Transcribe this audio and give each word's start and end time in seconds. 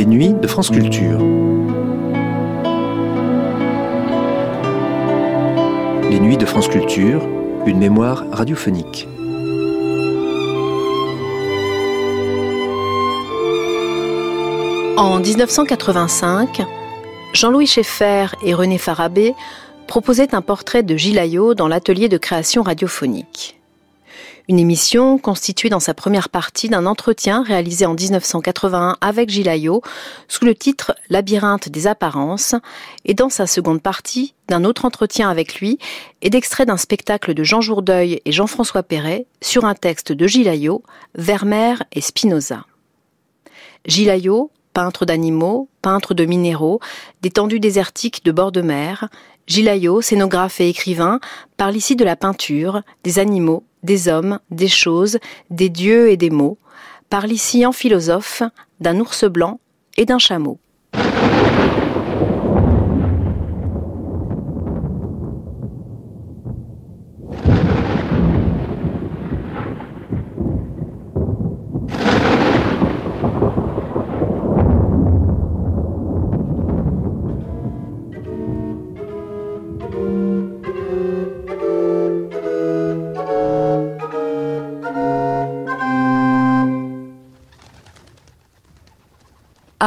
Les 0.00 0.06
nuits 0.06 0.32
de 0.32 0.46
France 0.46 0.70
Culture. 0.70 1.18
Les 6.08 6.18
nuits 6.18 6.38
de 6.38 6.46
France 6.46 6.68
Culture, 6.68 7.20
une 7.66 7.76
mémoire 7.76 8.24
radiophonique. 8.32 9.06
En 14.96 15.20
1985, 15.20 16.62
Jean-Louis 17.34 17.66
Schaeffer 17.66 18.28
et 18.42 18.54
René 18.54 18.78
Farabé 18.78 19.34
proposaient 19.86 20.34
un 20.34 20.40
portrait 20.40 20.82
de 20.82 20.96
Gilles 20.96 21.20
dans 21.58 21.68
l'atelier 21.68 22.08
de 22.08 22.16
création 22.16 22.62
radiophonique. 22.62 23.59
Une 24.50 24.58
émission 24.58 25.16
constituée 25.16 25.68
dans 25.68 25.78
sa 25.78 25.94
première 25.94 26.28
partie 26.28 26.68
d'un 26.68 26.84
entretien 26.84 27.44
réalisé 27.44 27.86
en 27.86 27.94
1981 27.94 28.96
avec 29.00 29.30
Gilles 29.30 29.78
sous 30.26 30.44
le 30.44 30.56
titre 30.56 30.96
Labyrinthe 31.08 31.68
des 31.68 31.86
apparences 31.86 32.56
et 33.04 33.14
dans 33.14 33.28
sa 33.28 33.46
seconde 33.46 33.80
partie 33.80 34.34
d'un 34.48 34.64
autre 34.64 34.86
entretien 34.86 35.30
avec 35.30 35.60
lui 35.60 35.78
et 36.20 36.30
d'extrait 36.30 36.66
d'un 36.66 36.78
spectacle 36.78 37.32
de 37.32 37.44
Jean 37.44 37.60
Jourdeuil 37.60 38.22
et 38.24 38.32
Jean-François 38.32 38.82
Perret 38.82 39.26
sur 39.40 39.66
un 39.66 39.74
texte 39.76 40.10
de 40.10 40.26
Gilles 40.26 40.80
Vermeer 41.14 41.84
et 41.92 42.00
Spinoza. 42.00 42.64
Gilles 43.86 44.30
peintre 44.74 45.06
d'animaux, 45.06 45.68
peintre 45.80 46.12
de 46.12 46.24
minéraux, 46.24 46.80
d'étendues 47.22 47.60
désertiques 47.60 48.24
de 48.24 48.32
bord 48.32 48.50
de 48.50 48.62
mer, 48.62 49.10
Gilayo, 49.46 50.00
scénographe 50.00 50.60
et 50.60 50.68
écrivain, 50.68 51.18
parle 51.56 51.74
ici 51.74 51.96
de 51.96 52.04
la 52.04 52.14
peinture, 52.14 52.82
des 53.02 53.18
animaux, 53.18 53.64
des 53.82 54.08
hommes, 54.08 54.40
des 54.50 54.68
choses, 54.68 55.18
des 55.50 55.68
dieux 55.68 56.10
et 56.10 56.16
des 56.16 56.30
mots, 56.30 56.58
parle 57.08 57.32
ici 57.32 57.66
en 57.66 57.72
philosophe 57.72 58.42
d'un 58.80 58.98
ours 59.00 59.24
blanc 59.24 59.60
et 59.96 60.04
d'un 60.04 60.18
chameau. 60.18 60.58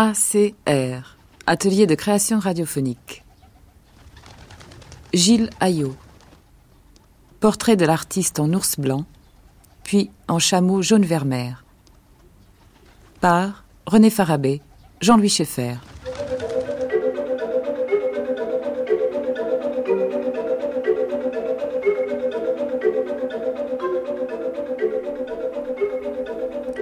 ACR, 0.03 1.15
Atelier 1.47 1.87
de 1.87 1.95
création 1.95 2.37
radiophonique. 2.37 3.23
Gilles 5.13 5.49
Ayot. 5.61 5.95
Portrait 7.39 7.77
de 7.77 7.85
l'artiste 7.85 8.41
en 8.41 8.51
ours 8.51 8.77
blanc, 8.77 9.05
puis 9.83 10.11
en 10.27 10.39
chameau 10.39 10.81
jaune 10.81 11.05
vermeer. 11.05 11.63
Par 13.21 13.63
René 13.85 14.09
Farabé, 14.09 14.61
Jean-Louis 14.99 15.29
Schaeffer. 15.29 15.75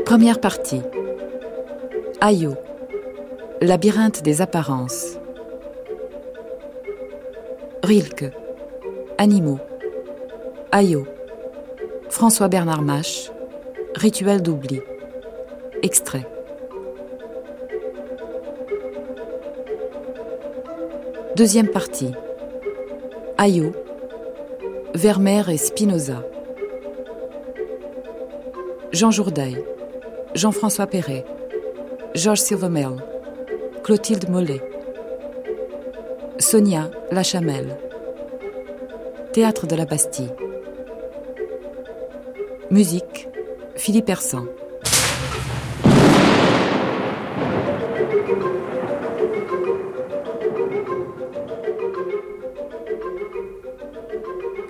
Première 0.05 0.41
partie. 0.41 0.81
Ayot. 2.19 2.57
Labyrinthe 3.63 4.23
des 4.23 4.41
apparences. 4.41 5.19
Rilke. 7.83 8.31
Animaux. 9.19 9.59
Ayo. 10.71 11.05
François 12.09 12.47
Bernard 12.47 12.81
Mache. 12.81 13.31
Rituel 13.93 14.41
d'oubli. 14.41 14.81
Extrait. 15.83 16.27
Deuxième 21.35 21.67
partie. 21.67 22.13
Ayo. 23.37 23.73
Vermeer 24.95 25.49
et 25.49 25.57
Spinoza. 25.57 26.23
Jean 28.91 29.11
Jourdail. 29.11 29.63
Jean-François 30.33 30.87
Perret. 30.87 31.25
Georges 32.15 32.39
Silvermel. 32.39 33.10
Clotilde 33.91 34.29
Mollet. 34.29 34.61
Sonia 36.39 36.89
Lachamelle. 37.11 37.77
Théâtre 39.33 39.67
de 39.67 39.75
la 39.75 39.83
Bastille. 39.83 40.31
Musique 42.69 43.27
Philippe 43.75 44.07
Hersan. 44.07 44.45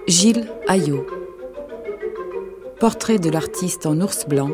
Gilles 0.08 0.50
Ayot. 0.68 1.06
Portrait 2.80 3.20
de 3.20 3.30
l'artiste 3.30 3.86
en 3.86 4.02
ours 4.02 4.26
blanc, 4.28 4.50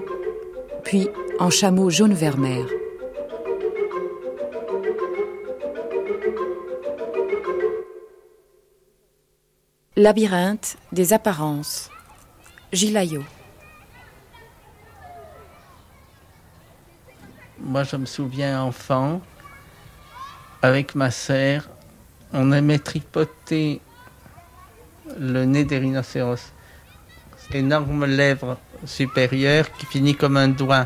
puis 0.84 1.07
en 1.39 1.49
chameau 1.49 1.89
jaune 1.89 2.13
vermeer. 2.13 2.76
Labyrinthe 9.97 10.78
des 10.91 11.12
apparences. 11.12 11.90
Gilayo. 12.72 13.24
Moi, 17.59 17.84
je 17.84 17.96
me 17.96 18.06
souviens 18.06 18.62
enfant, 18.62 19.22
avec 20.62 20.94
ma 20.94 21.09
sœur, 21.09 21.68
on 22.31 22.52
aimait 22.52 22.78
tripoter 22.78 23.81
le 25.18 25.46
nez 25.46 25.63
des 25.63 25.80
rhinocéros. 25.80 26.53
Énorme 27.52 28.06
lèvre 28.06 28.59
supérieure 28.85 29.72
qui 29.79 29.88
finit 29.88 30.14
comme 30.14 30.38
un 30.38 30.50
doigt. 30.50 30.85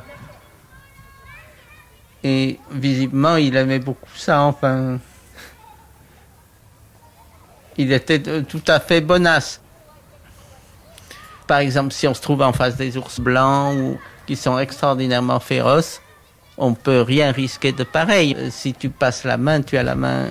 Et 2.24 2.62
visiblement, 2.72 3.36
il 3.36 3.58
aimait 3.58 3.80
beaucoup 3.80 4.16
ça, 4.16 4.44
enfin 4.44 5.02
il 7.82 7.92
était 7.92 8.22
tout 8.44 8.64
à 8.68 8.80
fait 8.80 9.02
bonasse. 9.02 9.62
Par 11.48 11.60
exemple, 11.60 11.92
si 11.92 12.08
on 12.08 12.14
se 12.14 12.22
trouve 12.22 12.42
en 12.42 12.54
face 12.54 12.76
des 12.78 12.98
ours 12.98 13.20
blancs 13.20 13.76
ou 13.78 14.00
qui 14.26 14.36
sont 14.36 14.58
extraordinairement 14.60 15.40
féroces, 15.40 16.02
on 16.58 16.74
peut 16.74 17.02
rien 17.02 17.32
risquer 17.32 17.72
de 17.72 17.84
pareil. 17.84 18.38
Si 18.52 18.74
tu 18.74 18.90
passes 18.90 19.24
la 19.24 19.38
main, 19.38 19.62
tu 19.62 19.78
as 19.78 19.84
la 19.84 19.96
main 19.96 20.28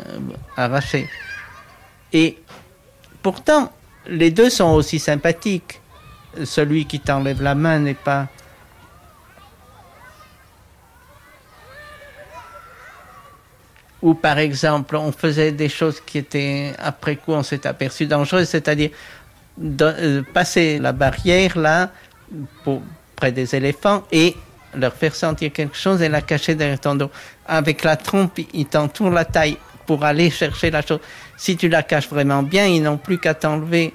arrachée. 0.57 1.09
Et 2.13 2.39
pourtant, 3.23 3.73
les 4.07 4.31
deux 4.31 4.51
sont 4.51 4.71
aussi 4.71 4.99
sympathiques. 4.99 5.81
Celui 6.45 6.87
qui 6.87 7.01
t'enlève 7.01 7.43
la 7.43 7.55
main 7.55 7.81
n'est 7.81 7.95
pas 7.95 8.29
où 14.03 14.15
par 14.15 14.39
exemple 14.39 14.97
on 14.97 15.13
faisait 15.13 15.53
des 15.53 15.69
choses 15.69 16.01
qui 16.01 16.19
étaient 16.19 16.73
après 16.79 17.17
coup 17.17 17.33
on 17.33 17.43
s'est 17.43 17.67
aperçu 17.67 18.07
dangereuses, 18.07 18.49
c'est-à-dire 18.49 18.91
euh, 19.61 20.23
passer 20.33 20.79
la 20.79 20.93
barrière 20.93 21.59
là 21.59 21.91
pour, 22.65 22.83
près 23.17 23.33
des 23.33 23.55
éléphants 23.55 24.05
et 24.11 24.35
leur 24.75 24.95
faire 24.95 25.15
sentir 25.15 25.53
quelque 25.53 25.77
chose 25.77 26.01
et 26.01 26.09
la 26.09 26.23
cacher 26.23 26.55
derrière 26.55 26.81
ton 26.81 26.95
dos. 26.95 27.11
Avec 27.47 27.85
la 27.85 27.97
trompe, 27.97 28.39
ils 28.55 28.67
t'entourent 28.67 29.11
la 29.11 29.25
taille 29.25 29.59
pour 29.87 30.05
aller 30.05 30.31
chercher 30.31 30.71
la 30.71 30.83
chose. 30.83 31.01
Si 31.37 31.57
tu 31.57 31.69
la 31.69 31.83
caches 31.83 32.09
vraiment 32.09 32.43
bien, 32.43 32.67
ils 32.67 32.83
n'ont 32.83 32.97
plus 32.97 33.19
qu'à 33.19 33.35
t'enlever 33.35 33.93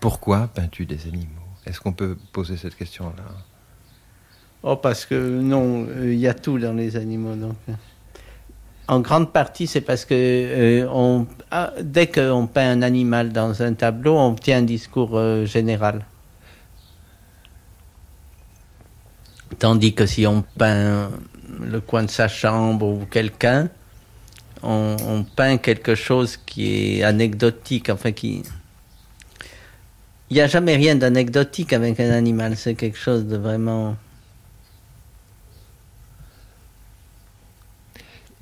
Pourquoi 0.00 0.48
peins-tu 0.48 0.86
des 0.86 1.06
animaux? 1.06 1.26
Est-ce 1.66 1.80
qu'on 1.80 1.92
peut 1.92 2.16
poser 2.32 2.56
cette 2.56 2.76
question-là? 2.76 3.24
Oh, 4.62 4.76
parce 4.76 5.04
que 5.06 5.40
non, 5.40 5.86
euh, 5.88 6.12
il 6.12 6.18
y 6.18 6.26
a 6.26 6.34
tout 6.34 6.58
dans 6.58 6.72
les 6.72 6.96
animaux. 6.96 7.34
Donc. 7.34 7.56
Euh. 7.68 7.72
En 8.88 9.00
grande 9.00 9.32
partie, 9.32 9.66
c'est 9.66 9.82
parce 9.82 10.04
que 10.04 10.14
euh, 10.14 10.88
on, 10.90 11.26
ah, 11.50 11.72
dès 11.80 12.06
qu'on 12.06 12.46
peint 12.46 12.70
un 12.70 12.82
animal 12.82 13.32
dans 13.32 13.62
un 13.62 13.74
tableau, 13.74 14.16
on 14.16 14.34
tient 14.34 14.58
un 14.58 14.62
discours 14.62 15.44
général. 15.44 16.06
Tandis 19.58 19.94
que 19.94 20.06
si 20.06 20.26
on 20.26 20.42
peint 20.42 21.10
le 21.60 21.80
coin 21.80 22.04
de 22.04 22.10
sa 22.10 22.28
chambre 22.28 22.86
ou 22.86 23.04
quelqu'un, 23.10 23.68
on, 24.62 25.24
peint 25.36 25.56
quelque 25.58 25.94
chose 25.94 26.36
qui 26.36 26.98
est 26.98 27.02
anecdotique, 27.02 27.90
enfin 27.90 28.12
qui... 28.12 28.42
Il 30.30 30.34
n'y 30.34 30.40
a 30.40 30.46
jamais 30.46 30.76
rien 30.76 30.94
d'anecdotique 30.94 31.72
avec 31.72 31.98
un 32.00 32.10
animal, 32.10 32.56
c'est 32.56 32.74
quelque 32.74 32.98
chose 32.98 33.26
de 33.26 33.36
vraiment... 33.36 33.96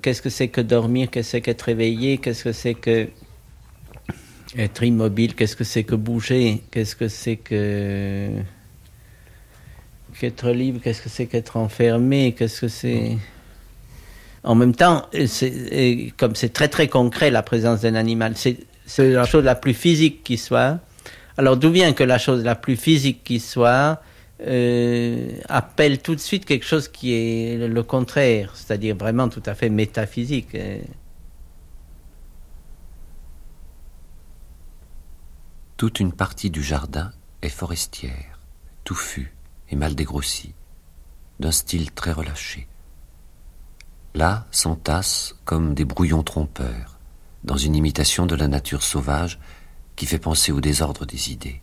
Qu'est-ce 0.03 0.23
que 0.23 0.31
c'est 0.31 0.49
que 0.49 0.61
dormir 0.61 1.11
Qu'est-ce 1.11 1.29
que 1.29 1.31
c'est 1.33 1.41
qu'être 1.41 1.63
réveillé 1.63 2.19
Qu'est-ce 2.19 2.45
que 2.45 2.53
c'est 2.53 2.75
que 2.75 3.09
être 4.57 4.83
immobile 4.83 5.35
Qu'est-ce 5.35 5.57
que 5.57 5.65
c'est 5.65 5.85
que 5.85 5.97
bouger 5.97 6.63
Qu'est-ce 6.71 6.95
que 6.95 7.09
c'est 7.09 7.37
que 7.37 8.31
qu'être 10.21 10.51
libre 10.51 10.81
Qu'est-ce 10.83 11.03
que 11.03 11.09
c'est 11.09 11.27
qu'être 11.27 11.57
enfermé 11.57 12.35
Qu'est-ce 12.39 12.61
que 12.61 12.69
c'est 12.69 13.17
en 14.47 14.55
même 14.55 14.77
temps, 14.77 15.09
comme 16.17 16.37
c'est 16.37 16.53
très 16.53 16.69
très 16.69 16.87
concret 16.87 17.33
la 17.33 17.43
présence 17.43 17.81
d'un 17.81 17.97
animal, 17.97 18.35
c'est 18.37 18.59
la 18.99 19.25
chose 19.25 19.45
la 19.45 19.57
plus 19.57 19.75
physique 19.75 20.23
qui 20.23 20.39
soit. 20.39 20.79
Alors 21.39 21.57
d'où 21.57 21.71
vient 21.71 21.93
que 21.93 22.05
la 22.05 22.19
chose 22.19 22.43
la 22.45 22.55
plus 22.55 22.77
physique 22.77 23.23
qui 23.23 23.41
soit 23.41 24.01
euh, 24.41 25.31
appelle 25.49 26.01
tout 26.01 26.15
de 26.15 26.21
suite 26.21 26.45
quelque 26.45 26.65
chose 26.65 26.89
qui 26.89 27.13
est 27.13 27.69
le 27.69 27.83
contraire, 27.83 28.53
c'est-à-dire 28.55 28.97
vraiment 28.97 29.29
tout 29.29 29.43
à 29.47 29.55
fait 29.55 29.69
métaphysique. 29.69 30.57
Toute 35.77 36.01
une 36.01 36.13
partie 36.13 36.51
du 36.51 36.63
jardin 36.63 37.13
est 37.43 37.51
forestière, 37.51 38.41
touffue 38.85 39.35
et 39.69 39.77
mal 39.77 39.95
dégrossie, 39.95 40.55
d'un 41.39 41.53
style 41.53 41.93
très 41.93 42.13
relâché. 42.13 42.67
Là 44.15 44.47
s'entassent 44.51 45.37
comme 45.45 45.75
des 45.75 45.85
brouillons 45.85 46.23
trompeurs, 46.23 46.99
dans 47.45 47.59
une 47.59 47.75
imitation 47.75 48.25
de 48.25 48.35
la 48.35 48.49
nature 48.49 48.83
sauvage 48.83 49.39
qui 49.97 50.07
fait 50.07 50.19
penser 50.19 50.53
au 50.53 50.61
désordre 50.61 51.07
des 51.07 51.33
idées. 51.33 51.63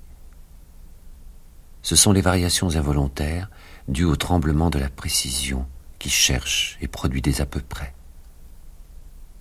Ce 1.82 1.96
sont 1.96 2.12
les 2.12 2.22
variations 2.22 2.76
involontaires 2.76 3.50
dues 3.88 4.06
au 4.06 4.16
tremblement 4.16 4.70
de 4.70 4.80
la 4.80 4.90
précision 4.90 5.66
qui 6.00 6.10
cherche 6.10 6.78
et 6.82 6.88
produit 6.88 7.22
des 7.22 7.42
à 7.42 7.46
peu 7.46 7.62
près. 7.62 7.94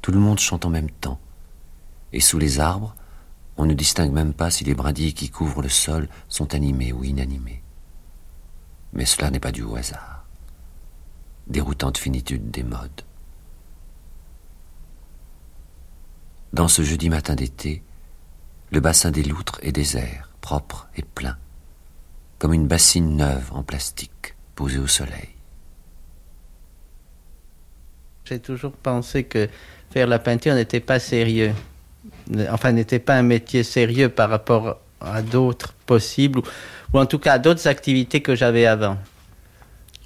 Tout 0.02 0.12
le 0.12 0.18
monde 0.18 0.38
chante 0.38 0.64
en 0.64 0.70
même 0.70 0.90
temps, 0.90 1.20
et 2.12 2.20
sous 2.20 2.38
les 2.38 2.60
arbres, 2.60 2.94
on 3.56 3.66
ne 3.66 3.74
distingue 3.74 4.12
même 4.12 4.34
pas 4.34 4.50
si 4.50 4.64
les 4.64 4.74
brindilles 4.74 5.14
qui 5.14 5.30
couvrent 5.30 5.62
le 5.62 5.68
sol 5.68 6.08
sont 6.28 6.54
animées 6.54 6.92
ou 6.92 7.04
inanimées. 7.04 7.62
Mais 8.92 9.04
cela 9.04 9.30
n'est 9.30 9.40
pas 9.40 9.52
dû 9.52 9.62
au 9.62 9.76
hasard 9.76 10.22
déroutante 11.46 11.98
finitude 11.98 12.50
des 12.50 12.62
modes. 12.62 13.02
Dans 16.52 16.68
ce 16.68 16.82
jeudi 16.82 17.08
matin 17.08 17.34
d'été, 17.34 17.82
le 18.72 18.80
bassin 18.80 19.10
des 19.10 19.22
loutres 19.22 19.58
est 19.62 19.72
désert, 19.72 20.30
propre 20.40 20.88
et 20.96 21.02
plein, 21.02 21.36
comme 22.38 22.54
une 22.54 22.66
bassine 22.66 23.16
neuve 23.16 23.50
en 23.52 23.62
plastique 23.62 24.34
posée 24.54 24.78
au 24.78 24.86
soleil. 24.86 25.28
J'ai 28.24 28.40
toujours 28.40 28.72
pensé 28.72 29.24
que 29.24 29.48
faire 29.90 30.06
la 30.06 30.19
peinture 30.19 30.54
n'était 30.54 30.80
pas 30.80 30.98
sérieux, 30.98 31.52
enfin 32.48 32.72
n'était 32.72 32.98
pas 32.98 33.16
un 33.16 33.22
métier 33.22 33.62
sérieux 33.62 34.08
par 34.08 34.30
rapport 34.30 34.78
à 35.02 35.20
d'autres 35.20 35.75
possibles, 35.84 36.40
ou 36.94 36.98
en 36.98 37.04
tout 37.04 37.18
cas 37.18 37.34
à 37.34 37.38
d'autres 37.38 37.66
activités 37.66 38.22
que 38.22 38.34
j'avais 38.34 38.64
avant 38.64 38.96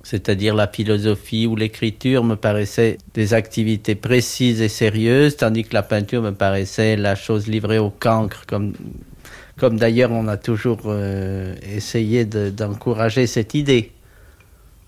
c'est-à-dire 0.07 0.55
la 0.55 0.69
philosophie 0.69 1.49
ou 1.49 1.57
l'écriture 1.57 2.23
me 2.23 2.37
paraissaient 2.37 2.97
des 3.15 3.35
activités 3.35 3.97
précises 3.97 4.61
et 4.61 4.69
sérieuses, 4.69 5.37
tandis 5.37 5.65
que 5.65 5.75
la 5.75 5.83
peinture 5.83 6.23
me 6.23 6.31
paraissait 6.31 6.95
la 6.95 7.17
chose 7.17 7.49
livrée 7.49 7.81
au 7.81 7.91
cancre, 7.91 8.45
comme, 8.47 8.75
comme 9.59 9.77
d'ailleurs 9.81 10.13
on 10.13 10.29
a 10.29 10.37
toujours 10.37 10.83
euh, 10.85 11.57
essayé 11.75 12.25
d'encourager 12.25 13.27
cette 13.27 13.55
idée. 13.55 13.91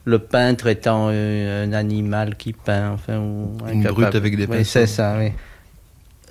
Le 0.04 0.20
peintre 0.20 0.68
étant 0.68 1.08
euh, 1.10 1.66
un 1.66 1.72
animal 1.72 2.36
qui 2.36 2.52
peint, 2.52 2.92
enfin, 2.92 3.18
ou 3.18 3.56
Une 3.72 3.82
brute 3.82 4.14
avec 4.14 4.36
des 4.36 4.46
pinceaux. 4.46 4.60
Oui, 4.60 4.64
c'est 4.64 4.86
ça, 4.86 5.16
oui 5.18 5.32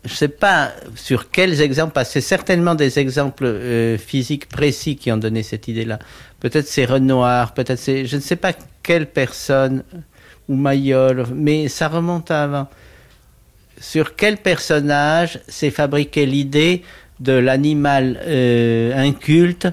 je 0.07 0.13
ne 0.13 0.15
sais 0.15 0.27
pas 0.29 0.71
sur 0.95 1.29
quels 1.29 1.61
exemples, 1.61 1.91
parce 1.93 2.07
que 2.07 2.13
c'est 2.13 2.27
certainement 2.27 2.75
des 2.75 2.99
exemples 2.99 3.45
euh, 3.45 3.97
physiques 3.97 4.47
précis 4.47 4.95
qui 4.95 5.11
ont 5.11 5.17
donné 5.17 5.43
cette 5.43 5.67
idée-là. 5.67 5.99
Peut-être 6.39 6.67
c'est 6.67 6.85
Renoir, 6.85 7.53
peut-être 7.53 7.79
c'est, 7.79 8.05
je 8.05 8.15
ne 8.15 8.21
sais 8.21 8.35
pas 8.35 8.53
quelle 8.83 9.07
personne, 9.07 9.83
ou 10.47 10.55
Mayol, 10.55 11.25
mais 11.33 11.67
ça 11.67 11.87
remonte 11.87 12.31
à 12.31 12.43
avant. 12.43 12.67
Sur 13.79 14.15
quel 14.15 14.37
personnage 14.37 15.39
s'est 15.47 15.71
fabriquée 15.71 16.25
l'idée 16.25 16.83
de 17.19 17.33
l'animal 17.33 18.19
euh, 18.23 18.95
inculte 18.95 19.67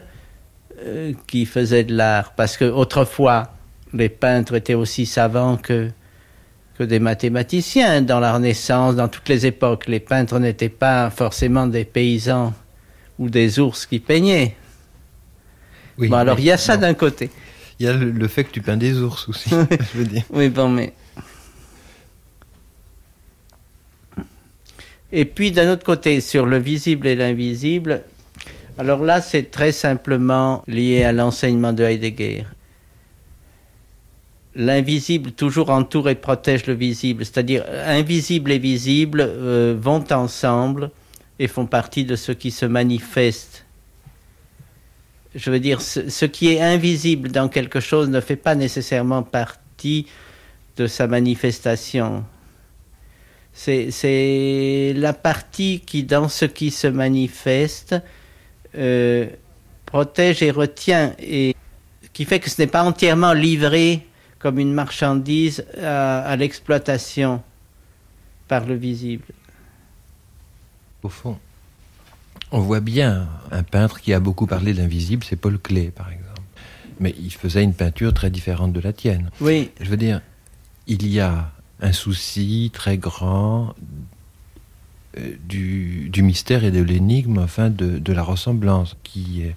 euh, 0.83 1.13
qui 1.27 1.47
faisait 1.47 1.85
de 1.85 1.95
l'art? 1.95 2.33
Parce 2.35 2.57
que 2.57 2.65
autrefois, 2.65 3.55
les 3.93 4.09
peintres 4.09 4.55
étaient 4.55 4.75
aussi 4.75 5.07
savants 5.07 5.57
que 5.57 5.91
que 6.79 6.83
des 6.83 6.99
mathématiciens 6.99 8.03
dans 8.03 8.21
la 8.21 8.35
Renaissance, 8.35 8.97
dans 8.97 9.09
toutes 9.09 9.29
les 9.29 9.47
époques. 9.47 9.87
Les 9.87 10.01
peintres 10.01 10.39
n'étaient 10.39 10.69
pas 10.69 11.11
forcément 11.11 11.67
des 11.67 11.85
paysans 11.85 12.53
ou 13.19 13.31
des 13.31 13.61
ours 13.61 13.87
qui 13.87 14.01
peignaient. 14.01 14.57
Oui, 15.99 16.09
bon, 16.09 16.17
alors 16.17 16.39
il 16.39 16.47
y 16.47 16.51
a 16.51 16.57
ça 16.57 16.77
d'un 16.77 16.95
côté. 16.95 17.31
Il 17.79 17.87
y 17.87 17.89
a 17.89 17.93
le, 17.93 18.29
fait 18.29 18.45
que 18.45 18.53
tu 18.53 18.61
peins 18.61 18.77
des 18.77 19.01
ours 19.01 19.29
aussi, 19.29 19.51
je 19.95 19.99
veux 19.99 20.05
dire. 20.05 20.23
Oui, 20.31 20.49
bon, 20.49 20.69
mais. 20.69 20.93
Et 25.13 25.25
puis 25.25 25.53
d'un 25.53 25.71
autre 25.73 25.85
côté, 25.85 26.21
sur 26.21 26.47
le 26.47 26.59
visible 26.59 27.07
et 27.07 27.15
l'invisible, 27.15 28.03
alors 28.79 29.03
là, 29.03 29.21
c'est 29.21 29.51
très 29.51 29.71
simplement 29.71 30.65
lié 30.67 31.05
à 31.05 31.13
l'enseignement 31.13 31.73
de 31.73 31.85
Heidegger 31.85 32.45
l'invisible 34.57 35.33
toujours 35.33 35.71
entoure 35.71 36.09
et 36.09 36.15
protège 36.15 36.67
le 36.67 36.75
visible, 36.75 37.25
c'est-à-dire 37.25 37.65
invisible 37.87 38.53
et 38.53 38.59
visible 38.59 39.21
euh, 39.21 39.77
vont 39.79 40.05
ensemble 40.11 40.91
et 41.39 41.49
font 41.49 41.67
partie 41.67 42.05
de 42.05 42.17
ce 42.17 42.33
qui 42.33 42.51
se 42.51 42.67
manifeste. 42.67 43.64
Je 45.35 45.51
veux 45.51 45.61
dire, 45.61 45.81
ce, 45.81 46.25
qui 46.25 46.53
est 46.53 46.61
invisible 46.61 47.31
dans 47.31 47.49
quelque 47.49 47.81
chose 47.81 48.09
ne 48.09 48.21
fait 48.21 48.37
pas 48.37 48.55
nécessairement 48.55 49.23
partie 49.23 50.07
de 50.77 50.87
sa 50.87 51.07
manifestation. 51.07 52.25
C'est 53.53 54.93
la 54.97 55.13
partie 55.13 55.81
qui, 55.81 56.05
dans 56.05 56.29
ce 56.29 56.45
qui 56.45 56.71
se 56.71 56.87
manifeste, 56.87 57.97
euh, 58.77 59.27
protège 59.87 60.43
et 60.43 60.51
retient, 60.51 61.15
et 61.21 61.55
qui 62.13 62.25
fait 62.25 62.41
que 62.41 62.51
ce 62.51 62.61
n'est 62.61 62.69
pas 62.69 62.83
entièrement 62.83 63.33
livré 63.33 64.07
comme 64.39 64.59
une 64.59 64.75
marchandise 64.75 65.65
à, 65.81 66.35
l'exploitation 66.37 67.43
par 68.47 68.67
le 68.67 68.75
visible. 68.75 69.25
Au 71.03 71.09
fond, 71.09 71.39
on 72.55 72.61
voit 72.61 72.81
bien 72.81 73.29
un 73.51 73.65
peintre 73.65 74.01
qui 74.01 74.13
a 74.15 74.21
beaucoup 74.21 74.47
parlé 74.47 74.73
de 74.73 74.79
l'invisible, 74.79 75.25
c'est 75.29 75.35
Paul 75.35 75.59
Klee, 75.59 75.91
par 75.91 76.09
exemple. 76.09 76.41
Mais 77.01 77.13
il 77.21 77.33
faisait 77.33 77.65
une 77.65 77.75
peinture 77.75 78.15
très 78.15 78.31
différente 78.31 78.73
de 78.73 78.79
la 78.79 78.93
tienne. 78.93 79.31
Oui. 79.41 79.73
Je 79.81 79.91
veux 79.91 79.97
dire, 79.97 80.21
il 80.87 81.05
y 81.09 81.19
a 81.19 81.51
un 81.81 81.93
souci 81.93 82.71
très 82.73 82.97
grand 82.97 83.75
euh, 85.19 85.35
du, 85.49 86.23
mystère 86.23 86.63
et 86.63 86.71
de 86.71 86.81
l'énigme, 86.81 87.39
enfin 87.39 87.71
de, 87.71 87.99
de, 87.99 88.13
la 88.13 88.23
ressemblance, 88.23 88.97
qui 89.03 89.43
est 89.43 89.57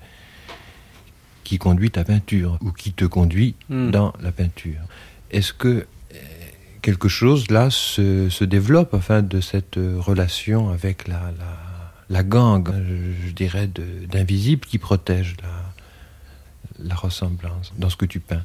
qui 1.44 1.60
conduit 1.60 1.92
ta 1.92 2.04
peinture 2.04 2.58
ou 2.62 2.72
qui 2.72 2.92
te 2.92 3.06
conduit 3.06 3.56
hmm. 3.70 3.92
dans 3.92 4.12
la 4.22 4.34
peinture. 4.34 4.82
Est-ce 5.32 5.54
que 5.54 5.68
euh, 5.68 6.18
quelque 6.82 7.08
chose 7.08 7.50
là 7.52 7.70
se, 7.70 8.44
développe 8.44 8.94
enfin 8.94 9.22
de 9.22 9.40
cette 9.40 9.78
relation 9.78 10.70
avec 10.70 11.08
la, 11.08 11.32
la, 11.38 11.67
gangue, 12.24 12.74
je, 13.26 13.32
dirais, 13.32 13.68
d'invisible 13.68 14.66
qui 14.66 14.78
protège 14.78 15.36
la, 15.42 16.86
la 16.90 16.96
ressemblance 16.96 17.74
dans 17.78 17.90
ce 17.90 17.98
que 17.98 18.06
tu 18.06 18.20
peins 18.20 18.44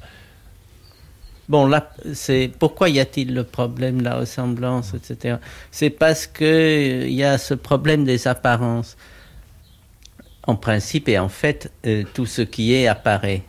Bon, 1.48 1.66
là, 1.66 1.90
c'est 2.14 2.50
pourquoi 2.58 2.88
y 2.88 3.00
a-t-il 3.00 3.34
le 3.34 3.44
problème 3.44 3.98
de 3.98 4.04
la 4.04 4.14
ressemblance, 4.16 4.94
etc. 4.94 5.36
C'est 5.70 5.90
parce 5.90 6.26
que 6.26 6.44
euh, 6.44 7.06
il 7.06 7.14
y 7.14 7.24
a 7.24 7.36
ce 7.36 7.54
problème 7.54 8.04
des 8.04 8.28
apparences 8.28 8.96
en 10.46 10.56
principe 10.56 11.08
et 11.08 11.18
en 11.18 11.28
fait, 11.28 11.70
euh, 11.86 12.04
tout 12.14 12.26
ce 12.26 12.42
qui 12.42 12.74
est 12.74 12.86
apparaît. 12.86 13.42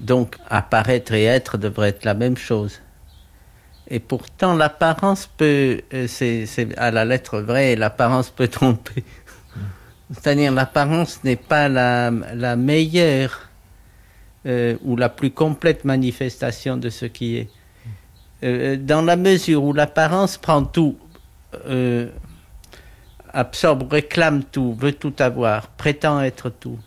Donc, 0.00 0.36
apparaître 0.48 1.12
et 1.12 1.24
être 1.24 1.58
devrait 1.58 1.90
être 1.90 2.04
la 2.04 2.14
même 2.14 2.36
chose. 2.36 2.80
Et 3.88 3.98
pourtant, 3.98 4.54
l'apparence 4.54 5.28
peut, 5.36 5.80
euh, 5.92 6.06
c'est 6.06 6.46
à 6.78 6.92
la 6.92 7.04
lettre 7.04 7.40
vraie, 7.40 7.74
l'apparence 7.74 8.30
peut 8.30 8.48
tromper. 8.60 9.04
C'est-à-dire, 10.12 10.52
l'apparence 10.52 11.22
n'est 11.24 11.36
pas 11.36 11.68
la, 11.68 12.10
meilleure 12.56 13.48
euh, 14.46 14.76
ou 14.82 14.96
la 14.96 15.08
plus 15.08 15.30
complète 15.30 15.84
manifestation 15.84 16.76
de 16.76 16.90
ce 16.90 17.06
qui 17.06 17.36
est. 17.36 18.76
dans 18.78 19.02
la 19.02 19.16
mesure 19.16 19.62
où 19.62 19.72
l'apparence 19.72 20.36
prend 20.36 20.64
tout 20.64 20.98
euh, 21.66 22.08
absorbe, 23.32 23.90
réclame 23.92 24.44
tout, 24.44 24.74
veut 24.74 24.92
tout 24.92 25.14
avoir, 25.18 25.68
prétend 25.68 26.20
être 26.20 26.50
tout. 26.50 26.78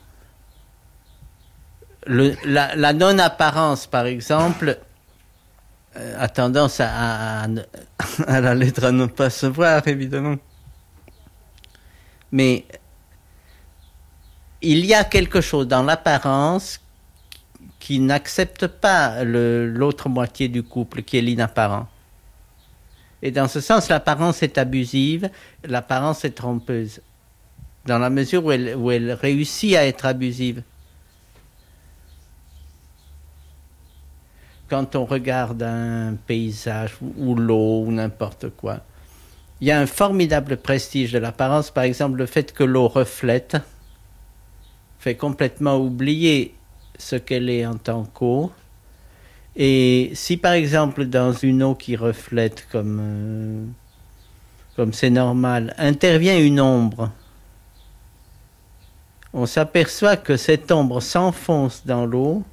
la, 2.07 2.93
non-apparence, 2.93 3.87
par 3.87 4.05
exemple, 4.05 4.77
euh, 5.95 6.15
a 6.19 6.27
tendance 6.27 6.79
à, 6.81 7.43
à, 8.27 8.41
la 8.41 8.55
lettre 8.55 8.85
à 8.85 8.91
ne 8.91 9.05
pas 9.05 9.29
se 9.29 9.45
voir, 9.45 9.87
évidemment. 9.87 10.35
Mais 12.31 12.65
il 14.63 14.85
y 14.85 14.93
a 14.93 15.03
quelque 15.03 15.41
chose 15.41 15.67
dans 15.67 15.83
l'apparence 15.83 16.79
qui 17.79 17.99
n'accepte 17.99 18.67
pas 18.67 19.25
l'autre 19.25 20.07
moitié 20.07 20.47
du 20.47 20.63
couple, 20.63 21.03
qui 21.03 21.17
est 21.17 21.21
l'inapparent. 21.21 21.87
Et 23.21 23.29
dans 23.29 23.49
ce 23.49 23.59
sens, 23.59 23.89
l'apparence 23.89 24.41
est 24.41 24.57
abusive, 24.57 25.29
l'apparence 25.65 26.23
est 26.23 26.31
trompeuse, 26.31 27.01
dans 27.85 27.99
la 27.99 28.09
mesure 28.09 28.45
où 28.45 28.51
elle, 28.51 29.11
réussit 29.11 29.75
à 29.75 29.85
être 29.85 30.05
abusive. 30.05 30.63
Quand 34.69 34.95
on 34.95 35.03
regarde 35.03 35.61
un 35.61 36.15
paysage 36.15 36.95
ou 37.17 37.35
l'eau 37.35 37.83
ou 37.85 37.91
n'importe 37.91 38.49
quoi, 38.49 38.79
il 39.59 39.67
y 39.67 39.71
a 39.71 39.79
un 39.79 39.87
formidable 39.87 40.55
prestige 40.55 41.11
de 41.11 41.19
l'apparence, 41.19 41.69
par 41.69 41.83
exemple 41.83 42.17
le 42.17 42.25
fait 42.25 42.53
que 42.53 42.63
l'eau 42.63 42.87
reflète 42.87 43.57
fait 45.03 45.15
complètement 45.15 45.75
oublier 45.75 46.55
ce 46.97 47.17
qu'elle 47.17 47.49
est 47.49 47.65
en 47.65 47.75
tant 47.75 48.05
qu'eau. 48.05 48.53
Et 49.57 50.11
si 50.13 50.37
par 50.37 50.53
exemple 50.53 51.03
dans 51.05 51.33
une 51.33 51.61
eau 51.61 51.75
qui 51.75 51.97
reflète 51.97 52.65
comme 52.71 52.99
euh, 53.01 53.65
comme 54.77 54.93
c'est 54.93 55.09
normal, 55.09 55.75
intervient 55.77 56.39
une 56.39 56.61
ombre, 56.61 57.11
on 59.33 59.45
s'aperçoit 59.45 60.15
que 60.15 60.37
cette 60.37 60.71
ombre 60.71 61.01
s'enfonce 61.01 61.85
dans 61.85 62.05
l'eau 62.05 62.43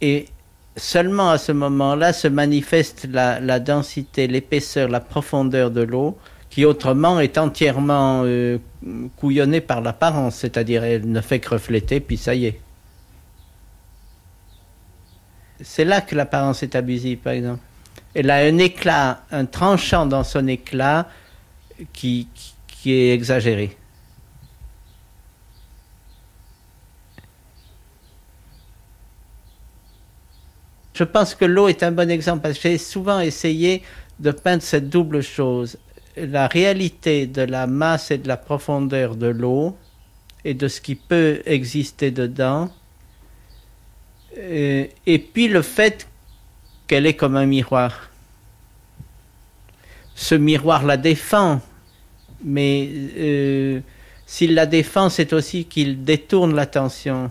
et 0.00 0.26
seulement 0.74 1.30
à 1.30 1.38
ce 1.38 1.52
moment-là 1.52 2.14
se 2.14 2.28
manifeste 2.28 3.06
la 3.10 3.60
densité, 3.60 4.26
l'épaisseur, 4.26 4.88
la 4.88 5.00
profondeur 5.00 5.70
de 5.70 5.82
l'eau 5.82 6.16
qui 6.50 6.64
autrement 6.64 7.20
est 7.20 7.38
entièrement 7.38 8.22
euh, 8.24 8.58
couillonnée 9.16 9.60
par 9.60 9.80
l'apparence, 9.80 10.34
c'est-à-dire 10.36 10.82
elle 10.82 11.10
ne 11.10 11.20
fait 11.20 11.38
que 11.38 11.50
refléter, 11.50 12.00
puis 12.00 12.16
ça 12.16 12.34
y 12.34 12.46
est. 12.46 12.60
C'est 15.62 15.84
là 15.84 16.00
que 16.00 16.16
l'apparence 16.16 16.62
est 16.62 16.74
abusive, 16.74 17.18
par 17.18 17.34
exemple. 17.34 17.60
Elle 18.14 18.30
a 18.30 18.36
un 18.36 18.58
éclat, 18.58 19.22
un 19.30 19.44
tranchant 19.44 20.06
dans 20.06 20.24
son 20.24 20.48
éclat 20.48 21.08
qui, 21.92 22.26
qui 22.66 22.92
est 22.92 23.14
exagéré. 23.14 23.76
Je 30.94 31.04
pense 31.04 31.34
que 31.34 31.44
l'eau 31.44 31.68
est 31.68 31.82
un 31.82 31.92
bon 31.92 32.10
exemple 32.10 32.42
parce 32.42 32.58
que 32.58 32.68
j'ai 32.68 32.76
souvent 32.76 33.20
essayé 33.20 33.82
de 34.18 34.32
peindre 34.32 34.62
cette 34.62 34.90
double 34.90 35.22
chose 35.22 35.78
la 36.16 36.46
réalité 36.46 37.26
de 37.26 37.42
la 37.42 37.66
masse 37.66 38.10
et 38.10 38.18
de 38.18 38.28
la 38.28 38.36
profondeur 38.36 39.16
de 39.16 39.26
l'eau 39.26 39.76
et 40.44 40.54
de 40.54 40.68
ce 40.68 40.80
qui 40.80 40.94
peut 40.94 41.42
exister 41.46 42.10
dedans, 42.10 42.70
euh, 44.38 44.86
et, 45.06 45.18
puis 45.18 45.48
le 45.48 45.62
fait 45.62 46.08
qu'elle 46.86 47.06
est 47.06 47.14
comme 47.14 47.36
un 47.36 47.46
miroir. 47.46 48.10
Ce 50.14 50.34
miroir 50.34 50.84
la 50.84 50.96
défend, 50.96 51.60
mais 52.44 52.88
euh, 53.16 53.80
s'il 54.26 54.54
la 54.54 54.66
défend, 54.66 55.08
c'est 55.08 55.32
aussi 55.32 55.64
qu'il 55.64 56.04
détourne 56.04 56.54
l'attention. 56.54 57.30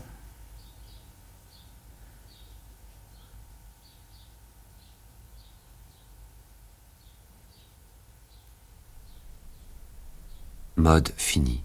Mode 10.80 11.12
fini. 11.18 11.62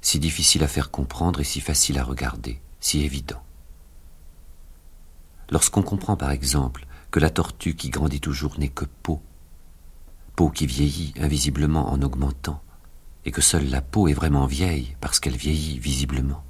Si 0.00 0.18
difficile 0.18 0.64
à 0.64 0.66
faire 0.66 0.90
comprendre 0.90 1.40
et 1.40 1.44
si 1.44 1.60
facile 1.60 1.98
à 1.98 2.04
regarder, 2.04 2.58
si 2.80 3.02
évident. 3.02 3.42
Lorsqu'on 5.50 5.82
comprend 5.82 6.16
par 6.16 6.30
exemple 6.30 6.86
que 7.10 7.20
la 7.20 7.28
tortue 7.28 7.74
qui 7.74 7.90
grandit 7.90 8.22
toujours 8.22 8.58
n'est 8.58 8.70
que 8.70 8.86
peau, 9.02 9.20
peau 10.36 10.48
qui 10.48 10.66
vieillit 10.66 11.12
invisiblement 11.20 11.92
en 11.92 12.00
augmentant, 12.00 12.62
et 13.26 13.30
que 13.30 13.42
seule 13.42 13.68
la 13.68 13.82
peau 13.82 14.08
est 14.08 14.14
vraiment 14.14 14.46
vieille 14.46 14.96
parce 15.02 15.20
qu'elle 15.20 15.36
vieillit 15.36 15.78
visiblement. 15.78 16.42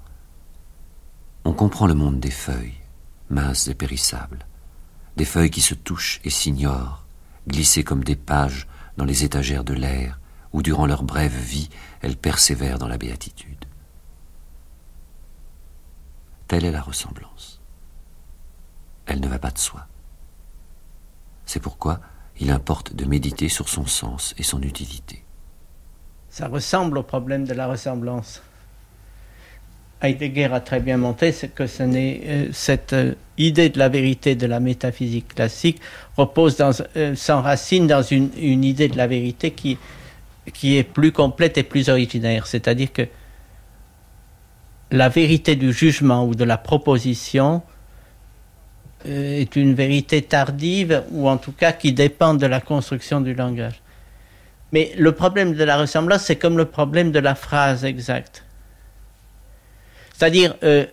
On 1.44 1.54
comprend 1.54 1.88
le 1.88 1.94
monde 1.94 2.20
des 2.20 2.30
feuilles, 2.30 2.78
minces 3.30 3.66
et 3.66 3.74
périssables, 3.74 4.46
des 5.16 5.24
feuilles 5.24 5.50
qui 5.50 5.60
se 5.60 5.74
touchent 5.74 6.20
et 6.22 6.30
s'ignorent, 6.30 7.04
glissées 7.48 7.82
comme 7.82 8.04
des 8.04 8.14
pages 8.14 8.68
dans 8.96 9.04
les 9.04 9.24
étagères 9.24 9.64
de 9.64 9.74
l'air, 9.74 10.20
où 10.52 10.62
durant 10.62 10.86
leur 10.86 11.02
brève 11.02 11.36
vie, 11.36 11.68
elles 12.00 12.16
persévèrent 12.16 12.78
dans 12.78 12.88
la 12.88 12.98
béatitude. 12.98 13.64
Telle 16.48 16.64
est 16.64 16.72
la 16.72 16.82
ressemblance. 16.82 17.60
Elle 19.06 19.20
ne 19.20 19.28
va 19.28 19.38
pas 19.38 19.50
de 19.50 19.58
soi. 19.58 19.86
C'est 21.46 21.60
pourquoi 21.60 22.00
il 22.40 22.50
importe 22.50 22.94
de 22.94 23.04
méditer 23.04 23.48
sur 23.48 23.68
son 23.68 23.86
sens 23.86 24.34
et 24.38 24.42
son 24.42 24.62
utilité. 24.62 25.24
Ça 26.28 26.48
ressemble 26.48 26.98
au 26.98 27.02
problème 27.02 27.44
de 27.44 27.52
la 27.52 27.66
ressemblance. 27.66 28.42
Heidegger 30.02 30.48
a 30.52 30.60
très 30.60 30.80
bien 30.80 30.96
montré 30.96 31.32
que 31.54 31.62
euh, 31.62 32.48
cette 32.52 32.92
euh, 32.92 33.14
idée 33.38 33.68
de 33.68 33.78
la 33.78 33.88
vérité 33.88 34.34
de 34.34 34.46
la 34.46 34.58
métaphysique 34.58 35.34
classique 35.34 35.80
repose 36.16 36.56
dans, 36.56 36.72
euh, 36.96 37.14
s'enracine 37.14 37.86
dans 37.86 38.02
une, 38.02 38.64
idée 38.64 38.88
de 38.88 38.96
la 38.96 39.06
vérité 39.06 39.52
qui, 39.52 39.78
qui 40.50 40.76
est 40.76 40.82
plus 40.82 41.12
complète 41.12 41.58
et 41.58 41.62
plus 41.62 41.88
originaire. 41.88 42.46
C'est-à-dire 42.46 42.92
que 42.92 43.06
la 44.90 45.08
vérité 45.08 45.56
du 45.56 45.72
jugement 45.72 46.26
ou 46.26 46.34
de 46.34 46.44
la 46.44 46.58
proposition 46.58 47.62
euh, 49.06 49.40
est 49.40 49.56
une 49.56 49.74
vérité 49.74 50.22
tardive 50.22 51.04
ou 51.10 51.28
en 51.28 51.38
tout 51.38 51.52
cas 51.52 51.72
qui 51.72 51.92
dépend 51.92 52.34
de 52.34 52.46
la 52.46 52.60
construction 52.60 53.20
du 53.20 53.34
langage. 53.34 53.80
Mais 54.72 54.92
le 54.98 55.12
problème 55.12 55.54
de 55.54 55.64
la 55.64 55.76
ressemblance, 55.76 56.22
c'est 56.22 56.36
comme 56.36 56.56
le 56.56 56.64
problème 56.64 57.12
de 57.12 57.18
la 57.18 57.34
phrase 57.34 57.84
exacte. 57.84 58.44
C'est-à-dire, 60.12 60.54
euh, 60.62 60.86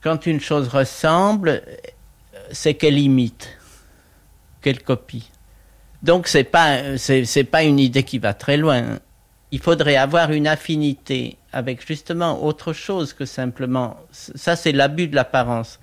quand 0.00 0.26
une 0.26 0.40
chose 0.40 0.68
ressemble, 0.68 1.62
c'est 2.50 2.74
qu'elle 2.74 2.98
imite, 2.98 3.58
qu'elle 4.60 4.82
copie. 4.82 5.31
Donc 6.02 6.26
c'est 6.26 6.44
pas 6.44 6.98
c'est 6.98 7.44
pas 7.44 7.62
une 7.62 7.78
idée 7.78 8.02
qui 8.02 8.18
va 8.18 8.34
très 8.34 8.56
loin. 8.56 8.98
Il 9.52 9.60
faudrait 9.60 9.96
avoir 9.96 10.32
une 10.32 10.46
affinité 10.46 11.36
avec 11.52 11.86
justement 11.86 12.42
autre 12.42 12.72
chose 12.72 13.12
que 13.12 13.24
simplement 13.24 13.96
ça 14.10 14.56
c'est 14.56 14.72
l'abus 14.72 15.08
de 15.08 15.14
l'apparence. 15.14 15.78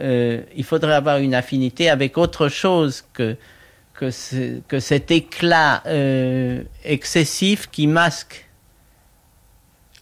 Euh, 0.00 0.42
il 0.54 0.62
faudrait 0.62 0.94
avoir 0.94 1.18
une 1.18 1.34
affinité 1.34 1.90
avec 1.90 2.16
autre 2.16 2.48
chose 2.48 3.04
que 3.12 3.36
que, 3.94 4.10
que 4.68 4.78
cet 4.78 5.10
éclat 5.10 5.82
euh, 5.86 6.62
excessif 6.84 7.68
qui 7.70 7.86
masque 7.86 8.46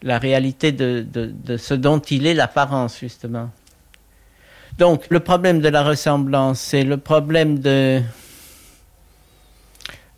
la 0.02 0.19
réalité 0.19 0.71
de, 0.73 1.05
de, 1.11 1.26
de 1.26 1.57
ce 1.57 1.75
dont 1.75 1.99
il 1.99 2.26
est 2.26 2.35
l'apparence 2.35 2.99
justement. 3.00 3.50
Donc 4.76 5.07
le 5.09 5.21
problème 5.21 5.61
de 5.61 5.69
la 5.69 5.83
ressemblance, 5.83 6.61
c'est 6.61 6.85
le 6.85 6.99
problème 6.99 7.59
de 7.59 8.00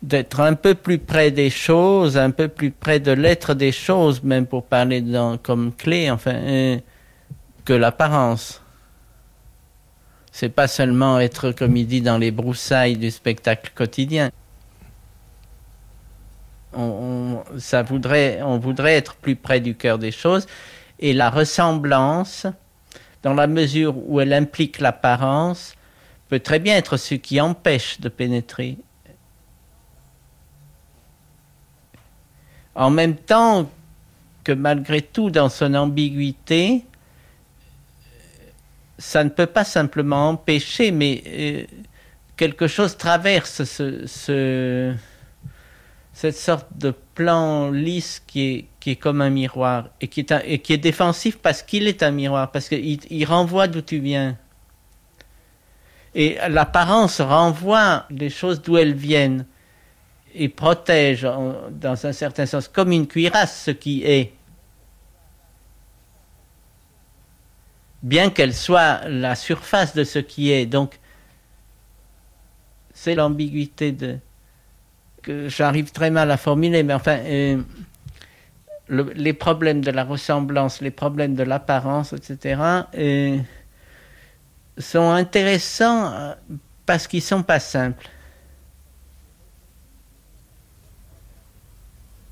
d'être 0.01 0.39
un 0.39 0.55
peu 0.55 0.73
plus 0.73 0.97
près 0.97 1.31
des 1.31 1.49
choses, 1.49 2.17
un 2.17 2.31
peu 2.31 2.47
plus 2.47 2.71
près 2.71 2.99
de 2.99 3.11
l'être 3.11 3.53
des 3.53 3.71
choses, 3.71 4.23
même 4.23 4.47
pour 4.47 4.65
parler 4.65 5.03
comme 5.43 5.73
clé, 5.73 6.09
enfin, 6.09 6.33
euh, 6.33 6.79
que 7.65 7.73
l'apparence. 7.73 8.63
C'est 10.31 10.49
pas 10.49 10.67
seulement 10.67 11.19
être, 11.19 11.51
comme 11.51 11.77
il 11.77 11.85
dit, 11.85 12.01
dans 12.01 12.17
les 12.17 12.31
broussailles 12.31 12.97
du 12.97 13.11
spectacle 13.11 13.71
quotidien. 13.75 14.31
Voudrait, 16.73 18.41
on 18.41 18.57
voudrait 18.57 18.95
être 18.95 19.15
plus 19.15 19.35
près 19.35 19.59
du 19.59 19.75
cœur 19.75 19.99
des 19.99 20.11
choses, 20.11 20.47
et 20.99 21.13
la 21.13 21.29
ressemblance, 21.29 22.47
dans 23.23 23.33
la 23.33 23.45
mesure 23.45 23.95
où 24.07 24.21
elle 24.21 24.33
implique 24.33 24.79
l'apparence, 24.79 25.75
peut 26.29 26.39
très 26.39 26.59
bien 26.59 26.77
être 26.77 26.95
ce 26.95 27.13
qui 27.15 27.41
empêche 27.41 27.99
de 27.99 28.07
pénétrer 28.07 28.77
en 32.75 32.89
même 32.89 33.15
temps 33.15 33.69
que 34.43 34.51
malgré 34.51 35.01
tout, 35.01 35.29
dans 35.29 35.49
son 35.49 35.73
ambiguïté, 35.73 36.85
ça 38.97 39.23
ne 39.23 39.29
peut 39.29 39.47
pas 39.47 39.63
simplement 39.63 40.29
empêcher, 40.29 40.91
mais 40.91 41.23
euh, 41.27 41.63
quelque 42.37 42.67
chose 42.67 42.97
traverse 42.97 43.63
ce, 43.63 44.95
cette 46.13 46.37
sorte 46.37 46.67
de 46.77 46.93
plan 47.15 47.71
lisse 47.71 48.21
qui 48.25 48.67
est, 48.85 48.95
comme 48.95 49.21
un 49.21 49.29
miroir 49.29 49.89
et 50.01 50.07
qui 50.07 50.21
est, 50.21 50.33
et 50.45 50.59
qui 50.59 50.73
est 50.73 50.77
défensif 50.77 51.37
parce 51.37 51.63
qu'il 51.63 51.87
est 51.87 52.03
un 52.03 52.11
miroir, 52.11 52.51
parce 52.51 52.69
qu'il 52.69 52.99
il 53.09 53.25
renvoie 53.25 53.67
d'où 53.67 53.81
tu 53.81 53.99
viens. 53.99 54.37
Et 56.13 56.37
l'apparence 56.49 57.21
renvoie 57.21 58.05
les 58.09 58.29
choses 58.29 58.61
d'où 58.61 58.77
elles 58.77 58.93
viennent 58.93 59.45
et 60.33 60.49
protège 60.49 61.27
dans 61.71 62.05
un 62.05 62.13
certain 62.13 62.45
sens 62.45 62.67
comme 62.67 62.91
une 62.91 63.07
cuirasse 63.07 63.63
ce 63.65 63.71
qui 63.71 64.03
est. 64.03 64.33
Bien 68.03 68.29
qu'elle 68.29 68.53
soit 68.53 69.07
la 69.07 69.35
surface 69.35 69.93
de 69.93 70.03
ce 70.03 70.19
qui 70.19 70.51
est. 70.51 70.65
Donc, 70.65 70.99
c'est 72.93 73.15
l'ambiguïté 73.15 73.95
que 75.21 75.49
j'arrive 75.49 75.91
très 75.91 76.09
mal 76.09 76.31
à 76.31 76.37
formuler, 76.37 76.83
mais 76.83 76.93
enfin, 76.93 77.17
euh, 77.19 77.61
les 78.89 79.33
problèmes 79.33 79.81
de 79.81 79.91
la 79.91 80.03
ressemblance, 80.03 80.81
les 80.81 80.91
problèmes 80.91 81.35
de 81.35 81.43
l'apparence, 81.43 82.13
etc., 82.13 82.61
euh, 82.97 83.37
sont 84.77 85.11
intéressants 85.11 86.11
euh, 86.11 86.33
parce 86.85 87.07
qu'ils 87.07 87.21
sont 87.21 87.43
pas 87.43 87.59
simples. 87.59 88.03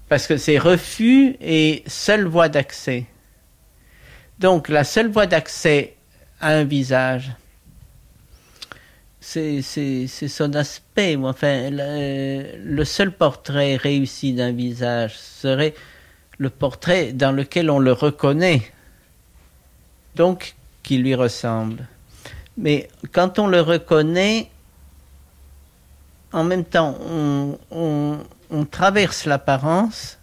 Parce 0.10 0.28
que 0.28 0.38
c'est 0.38 0.58
refus 0.58 1.38
et 1.40 1.84
seule 1.88 2.26
voie 2.26 2.50
d'accès. 2.50 3.06
Donc 4.40 4.70
la 4.70 4.84
seule 4.84 5.10
voie 5.10 5.28
d'accès 5.28 5.96
à 6.42 6.50
un 6.50 6.64
visage, 6.64 7.32
c'est 9.20 9.62
son 10.08 10.56
aspect. 10.56 11.16
Enfin, 11.16 11.70
le, 11.72 12.84
seul 12.84 13.12
portrait 13.12 13.76
réussi 13.76 14.34
d'un 14.34 14.52
visage 14.52 15.18
serait 15.18 15.76
le 16.38 16.50
portrait 16.50 17.12
dans 17.14 17.32
lequel 17.32 17.70
on 17.70 17.80
le 17.80 17.92
reconnaît, 17.92 18.62
donc 20.16 20.56
qui 20.84 20.98
lui 20.98 21.14
ressemble. 21.16 21.86
Mais 22.58 22.88
quand 23.12 23.40
on 23.40 23.48
le 23.48 23.62
reconnaît, 23.62 24.50
en 26.32 26.44
même 26.44 26.66
temps, 26.66 26.98
on, 27.72 28.20
traverse 28.66 29.26
l'apparence 29.26 30.20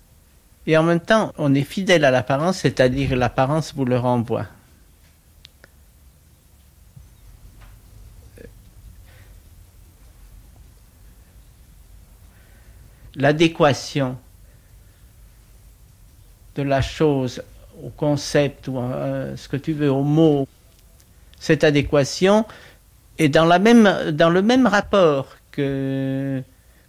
et 0.67 0.77
en 0.77 0.83
même 0.83 1.01
temps, 1.01 1.33
on 1.39 1.55
est 1.55 1.63
fidèle 1.63 2.05
à 2.05 2.11
l'apparence, 2.11 2.59
c'est-à-dire 2.59 3.15
l'apparence 3.15 3.73
vous 3.75 3.85
le 3.85 3.99
renvoie. 3.99 4.47
L'adéquation 13.15 14.19
de 16.57 16.63
la 16.63 16.83
chose 16.83 17.43
au 17.83 17.91
concept 17.91 18.69
ou 18.69 18.79
à 18.79 19.37
ce 19.37 19.49
que 19.49 19.57
tu 19.57 19.73
veux, 19.73 19.91
au 19.91 20.03
mot, 20.03 20.49
cette 21.39 21.65
adéquation 21.65 22.45
est 23.19 23.29
dans, 23.29 23.47
dans 24.13 24.31
le 24.31 24.43
même 24.43 24.67
rapport 24.67 25.37
que, 25.53 26.43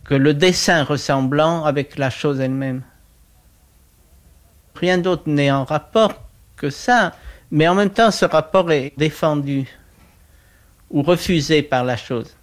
que 0.08 0.16
le 0.16 0.34
dessin 0.34 0.84
ressemblant 0.84 1.66
avec 1.66 1.98
la 1.98 2.10
chose 2.10 2.40
elle-même. 2.40 2.82
Rien 4.74 4.98
d'autre 4.98 5.24
n'est 5.28 5.52
en 5.52 5.66
rapport 5.66 6.14
que 6.56 6.70
ça, 6.70 7.14
mais 7.52 7.68
en 7.68 7.76
même 7.76 7.90
temps 7.90 8.12
ce 8.12 8.24
rapport 8.24 8.72
est 8.72 8.94
défendu 8.98 9.68
ou 10.90 11.02
refusé 11.04 11.62
par 11.62 11.84
la 11.84 11.98
chose. 11.98 12.36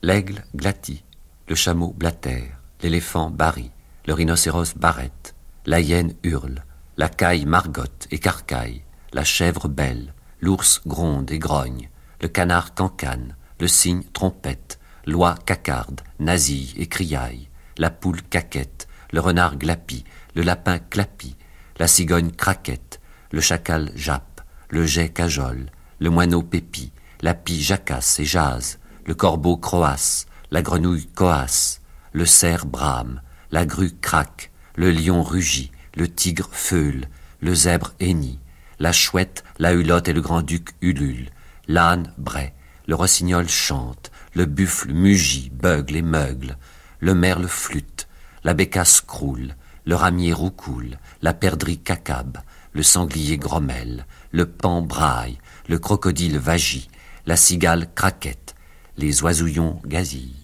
L'aigle 0.00 0.42
glatit, 0.56 1.04
le 1.48 1.54
chameau 1.54 1.92
blatère, 1.92 2.58
l'éléphant 2.82 3.30
barille, 3.30 3.70
le 4.06 4.14
rhinocéros 4.14 4.74
barrette, 4.76 5.34
la 5.66 5.80
hyène 5.80 6.14
hurle, 6.22 6.62
la 6.96 7.10
caille 7.10 7.44
margotte 7.44 8.06
et 8.10 8.18
carcaille, 8.18 8.82
la 9.12 9.24
chèvre 9.24 9.68
belle, 9.68 10.14
l'ours 10.40 10.80
gronde 10.86 11.30
et 11.30 11.38
grogne, 11.38 11.90
le 12.22 12.28
canard 12.28 12.74
cancane, 12.74 13.36
le 13.60 13.68
cygne 13.68 14.02
trompette, 14.12 14.78
l'oie 15.06 15.36
cacarde, 15.46 16.00
nasille 16.18 16.72
et 16.76 16.86
criaille, 16.86 17.48
la 17.78 17.90
poule 17.90 18.22
caquette, 18.22 18.88
le 19.12 19.20
renard 19.20 19.56
glapit, 19.56 20.04
le 20.34 20.42
lapin 20.42 20.78
clapit, 20.78 21.36
la 21.78 21.86
cigogne 21.86 22.30
craquette, 22.30 23.00
le 23.30 23.40
chacal 23.40 23.90
jappe, 23.94 24.40
le 24.68 24.86
jet 24.86 25.10
cajole, 25.10 25.70
le 25.98 26.10
moineau 26.10 26.42
pépit, 26.42 26.92
la 27.20 27.34
pie 27.34 27.62
jacasse 27.62 28.18
et 28.20 28.24
jase, 28.24 28.78
le 29.06 29.14
corbeau 29.14 29.56
croasse, 29.56 30.26
la 30.50 30.62
grenouille 30.62 31.06
coasse, 31.06 31.80
le 32.12 32.26
cerf 32.26 32.66
brame, 32.66 33.20
la 33.50 33.66
grue 33.66 33.92
craque, 34.00 34.50
le 34.76 34.90
lion 34.90 35.22
rugit, 35.22 35.70
le 35.94 36.08
tigre 36.08 36.48
feule, 36.52 37.08
le 37.40 37.54
zèbre 37.54 37.92
hennit, 38.00 38.40
la 38.78 38.92
chouette, 38.92 39.44
la 39.58 39.72
hulotte 39.72 40.08
et 40.08 40.12
le 40.12 40.20
grand-duc 40.20 40.70
ululent, 40.80 41.30
l'âne 41.68 42.12
braie, 42.18 42.54
le 42.86 42.94
rossignol 42.94 43.48
chante, 43.48 44.10
le 44.34 44.46
buffle 44.46 44.92
mugit, 44.92 45.50
beugle 45.50 45.96
et 45.96 46.02
meugle, 46.02 46.56
le 47.00 47.14
merle 47.14 47.46
flûte, 47.46 48.08
la 48.42 48.54
bécasse 48.54 49.00
croule, 49.00 49.54
le 49.84 49.94
ramier 49.94 50.32
roucoule, 50.32 50.98
la 51.22 51.34
perdrix 51.34 51.78
cacabe, 51.78 52.38
le 52.72 52.82
sanglier 52.82 53.38
grommelle, 53.38 54.06
le 54.32 54.46
pan 54.46 54.82
braille, 54.82 55.38
le 55.68 55.78
crocodile 55.78 56.38
vagit, 56.38 56.88
la 57.26 57.36
cigale 57.36 57.88
craquette, 57.94 58.54
les 58.96 59.22
oisouillons 59.22 59.80
gazillent. 59.86 60.43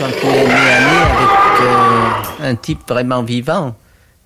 Quand 0.00 0.08
il 0.22 0.28
est 0.30 0.46
né 0.46 0.54
avec 1.12 1.60
euh, 1.60 2.48
un 2.48 2.54
type 2.54 2.88
vraiment 2.88 3.22
vivant, 3.22 3.76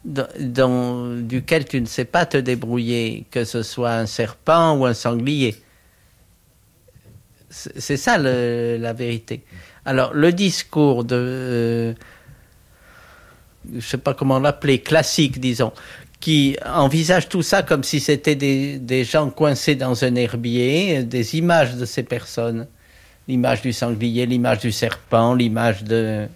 duquel 0.04 1.64
tu 1.64 1.80
ne 1.80 1.87
sais 1.87 2.04
pas 2.04 2.26
te 2.26 2.37
débrouiller, 2.37 3.24
que 3.32 3.44
ce 3.44 3.64
soit 3.64 3.94
un 3.94 4.06
serpent 4.06 4.76
ou 4.76 4.87
un 4.87 4.94
sanglier. 4.94 5.56
C'est 7.50 7.96
ça 7.96 8.18
la 8.18 8.92
vérité. 8.92 9.42
Alors 9.84 10.14
le 10.14 10.32
discours 10.32 11.02
de, 11.02 11.16
euh, 11.16 11.94
je 13.74 13.80
sais 13.80 13.98
pas 13.98 14.14
comment 14.14 14.38
l'appeler, 14.38 14.78
classique, 14.78 15.40
disons, 15.40 15.72
qui 16.20 16.56
envisage 16.64 17.28
tout 17.28 17.42
ça 17.42 17.64
comme 17.64 17.82
si 17.82 17.98
c'était 17.98 18.37
des 18.37 19.04
gens 19.04 19.28
coincés 19.28 19.74
dans 19.74 20.04
un 20.04 20.14
herbier, 20.14 21.02
des 21.02 21.37
images 21.37 21.74
de 21.74 21.84
ces 21.84 22.04
personnes 22.04 22.68
l'image 23.28 23.62
du 23.62 23.72
sanglier, 23.72 24.26
l'image 24.26 24.58
du 24.58 24.72
serpent, 24.72 25.34
l'image 25.34 25.84
de... 25.84 26.26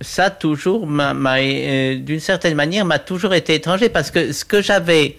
Ça, 0.00 0.30
toujours, 0.30 0.88
euh, 0.90 1.96
d'une 1.96 2.20
certaine 2.20 2.56
manière, 2.56 2.84
m'a 2.84 2.98
toujours 2.98 3.34
été 3.34 3.54
étranger 3.54 3.88
parce 3.88 4.10
que 4.10 4.32
ce 4.32 4.44
que 4.44 4.60
j'avais 4.60 5.16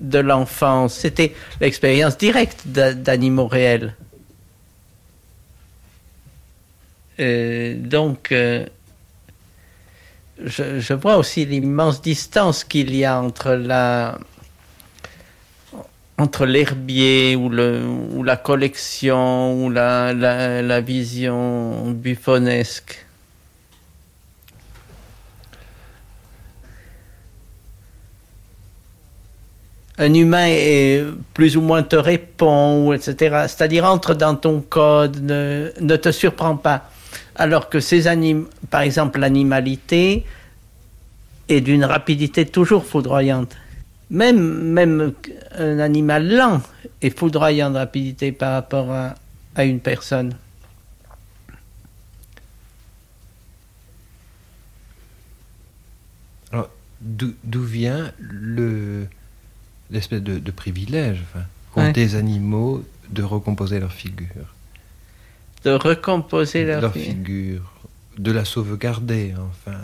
de 0.00 0.18
l'enfance, 0.18 0.94
c'était 0.94 1.34
l'expérience 1.60 2.16
directe 2.16 2.66
d'animaux 2.66 3.48
réels. 3.48 3.96
Euh, 7.20 7.74
donc, 7.76 8.32
euh, 8.32 8.66
je, 10.44 10.94
vois 10.94 11.16
aussi 11.16 11.44
l'immense 11.44 12.00
distance 12.00 12.64
qu'il 12.64 12.94
y 12.94 13.04
a 13.04 13.20
entre 13.20 13.52
la, 13.52 14.18
entre 16.22 16.46
l'herbier 16.46 17.34
ou, 17.34 17.50
la 17.50 18.36
collection 18.36 19.64
ou 19.64 19.70
la, 19.70 20.12
la, 20.12 20.80
vision 20.80 21.90
buffonesque. 21.90 23.04
Un 29.98 30.14
humain 30.14 30.48
plus 31.34 31.56
ou 31.56 31.60
moins 31.60 31.82
te 31.82 31.96
répond, 31.96 32.92
etc. 32.92 33.46
C'est-à-dire 33.48 33.84
entre 33.84 34.14
dans 34.14 34.36
ton 34.36 34.60
code, 34.60 35.22
ne, 35.22 35.70
ne 35.80 35.96
te 35.96 36.12
surprends 36.12 36.56
pas. 36.56 36.88
Alors 37.34 37.68
que 37.68 37.80
ces 37.80 38.06
animaux, 38.06 38.48
par 38.70 38.82
exemple 38.82 39.18
l'animalité, 39.18 40.24
est 41.48 41.60
d'une 41.60 41.84
rapidité 41.84 42.46
toujours 42.46 42.84
foudroyante. 42.86 43.56
Même, 44.12 44.72
même 44.72 45.14
un 45.56 45.78
animal 45.78 46.28
lent 46.28 46.60
est 47.00 47.18
foudroyant 47.18 47.70
de 47.70 47.78
rapidité 47.78 48.30
par 48.30 48.52
rapport 48.52 48.92
à, 48.92 49.14
à 49.54 49.64
une 49.64 49.80
personne. 49.80 50.36
Alors, 56.52 56.68
d'où 57.00 57.62
vient 57.62 58.12
le 58.18 59.06
l'espèce 59.90 60.22
de, 60.22 60.50
privilège 60.50 61.22
enfin, 61.22 61.44
qu'ont 61.72 61.92
des 61.92 62.14
animaux 62.14 62.84
de 63.08 63.22
recomposer 63.22 63.80
leur 63.80 63.92
figure? 63.92 64.54
De 65.64 65.70
recomposer 65.70 66.66
leur, 66.66 66.82
leur 66.82 66.92
figure, 66.92 67.72
de 68.18 68.30
la 68.30 68.44
sauvegarder, 68.44 69.34
enfin. 69.38 69.78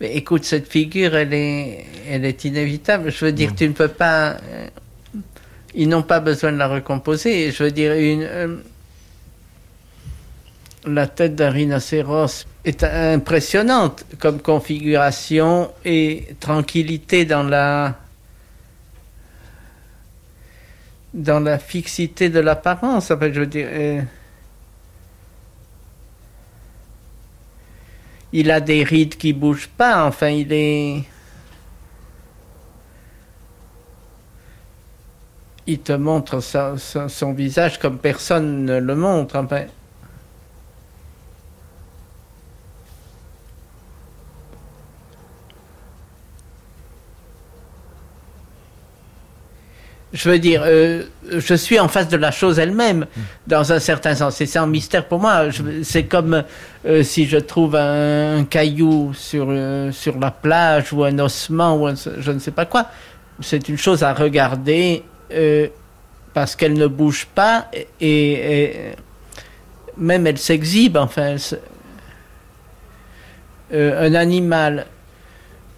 Mais 0.00 0.14
écoute, 0.16 0.44
cette 0.44 0.68
figure, 0.68 1.14
elle 1.14 1.32
est, 1.32 1.86
elle 2.08 2.24
est 2.24 2.44
inévitable. 2.44 3.10
Je 3.10 3.24
veux 3.24 3.32
dire, 3.32 3.54
tu 3.54 3.66
ne 3.66 3.72
peux 3.72 3.88
pas. 3.88 4.32
Euh, 4.32 4.68
ils 5.74 5.88
n'ont 5.88 6.02
pas 6.02 6.20
besoin 6.20 6.52
de 6.52 6.58
la 6.58 6.68
recomposer. 6.68 7.50
Je 7.50 7.64
veux 7.64 7.70
dire, 7.70 7.92
une, 7.92 8.22
euh, 8.22 8.56
la 10.86 11.06
tête 11.06 11.34
d'un 11.34 11.50
rhinocéros 11.50 12.46
est 12.64 12.84
impressionnante 12.84 14.04
comme 14.18 14.40
configuration 14.40 15.70
et 15.84 16.28
tranquillité 16.40 17.24
dans 17.24 17.42
la 17.42 17.94
dans 21.14 21.40
la 21.40 21.58
fixité 21.58 22.28
de 22.28 22.40
l'apparence. 22.40 23.08
je 23.08 23.40
veux 23.40 23.46
dire, 23.46 23.68
euh, 23.70 24.02
il 28.38 28.50
a 28.50 28.60
des 28.60 28.84
rides 28.84 29.16
qui 29.16 29.32
bougent 29.32 29.70
pas. 29.78 30.04
Enfin, 30.04 30.28
il 30.28 30.52
est 30.52 31.04
il 35.66 35.80
te 35.80 35.92
montre 35.92 36.40
son 36.40 37.32
visage 37.32 37.78
comme 37.78 37.98
personne 37.98 38.66
ne 38.66 38.78
le 38.78 38.94
montre. 38.94 39.42
Je 50.16 50.30
veux 50.30 50.38
dire, 50.38 50.62
euh, 50.64 51.02
je 51.30 51.54
suis 51.54 51.78
en 51.78 51.88
face 51.88 52.08
de 52.08 52.16
la 52.16 52.30
chose 52.30 52.58
elle-même, 52.58 53.06
dans 53.46 53.70
un 53.72 53.78
certain 53.78 54.14
sens. 54.14 54.40
Et 54.40 54.46
c'est 54.46 54.58
un 54.58 54.66
mystère 54.66 55.06
pour 55.06 55.20
moi. 55.20 55.48
C'est 55.82 56.04
comme 56.04 56.42
euh, 56.86 57.02
si 57.02 57.26
je 57.26 57.36
trouve 57.36 57.76
un, 57.76 58.44
caillou 58.44 59.12
sur, 59.12 59.48
euh, 59.50 59.92
sur 59.92 60.18
la 60.18 60.30
plage 60.30 60.92
ou 60.94 61.04
un 61.04 61.18
ossement 61.18 61.76
ou 61.76 61.94
je 62.18 62.32
ne 62.32 62.38
sais 62.38 62.50
pas 62.50 62.64
quoi. 62.64 62.86
C'est 63.40 63.68
une 63.68 63.76
chose 63.76 64.02
à 64.02 64.14
regarder 64.14 65.02
parce 66.32 66.56
qu'elle 66.56 66.74
ne 66.74 66.86
bouge 66.86 67.26
pas 67.34 67.70
et, 68.00 68.92
même 69.98 70.26
elle 70.26 70.38
s'exhibe. 70.38 70.96
Enfin, 70.96 71.36
un 73.70 74.14
animal, 74.14 74.86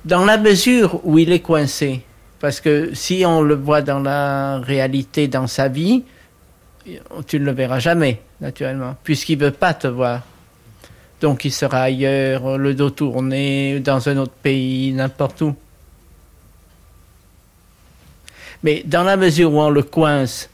dans 0.04 0.24
la 0.24 0.38
mesure 0.38 1.00
où 1.02 1.18
il 1.18 1.32
est 1.32 1.40
coincé, 1.40 2.04
parce 2.40 2.60
que 2.60 2.94
si 2.94 3.24
on 3.26 3.42
le 3.42 3.54
voit 3.54 3.82
dans 3.82 4.00
la 4.00 4.58
réalité, 4.58 5.28
dans 5.28 5.46
sa 5.46 5.68
vie, 5.68 6.04
tu 7.26 7.40
ne 7.40 7.44
le 7.44 7.52
verras 7.52 7.80
jamais, 7.80 8.20
naturellement, 8.40 8.96
puisqu'il 9.02 9.38
ne 9.38 9.46
veut 9.46 9.50
pas 9.50 9.74
te 9.74 9.86
voir. 9.86 10.22
Donc 11.20 11.44
il 11.44 11.52
sera 11.52 11.82
ailleurs, 11.82 12.58
le 12.58 12.74
dos 12.74 12.90
tourné, 12.90 13.80
dans 13.80 14.08
un 14.08 14.16
autre 14.18 14.32
pays, 14.32 14.92
n'importe 14.92 15.40
où. 15.42 15.56
Mais 18.62 18.82
dans 18.84 19.02
la 19.02 19.16
mesure 19.16 19.52
où 19.52 19.60
on 19.60 19.70
le 19.70 19.82
coince, 19.82 20.48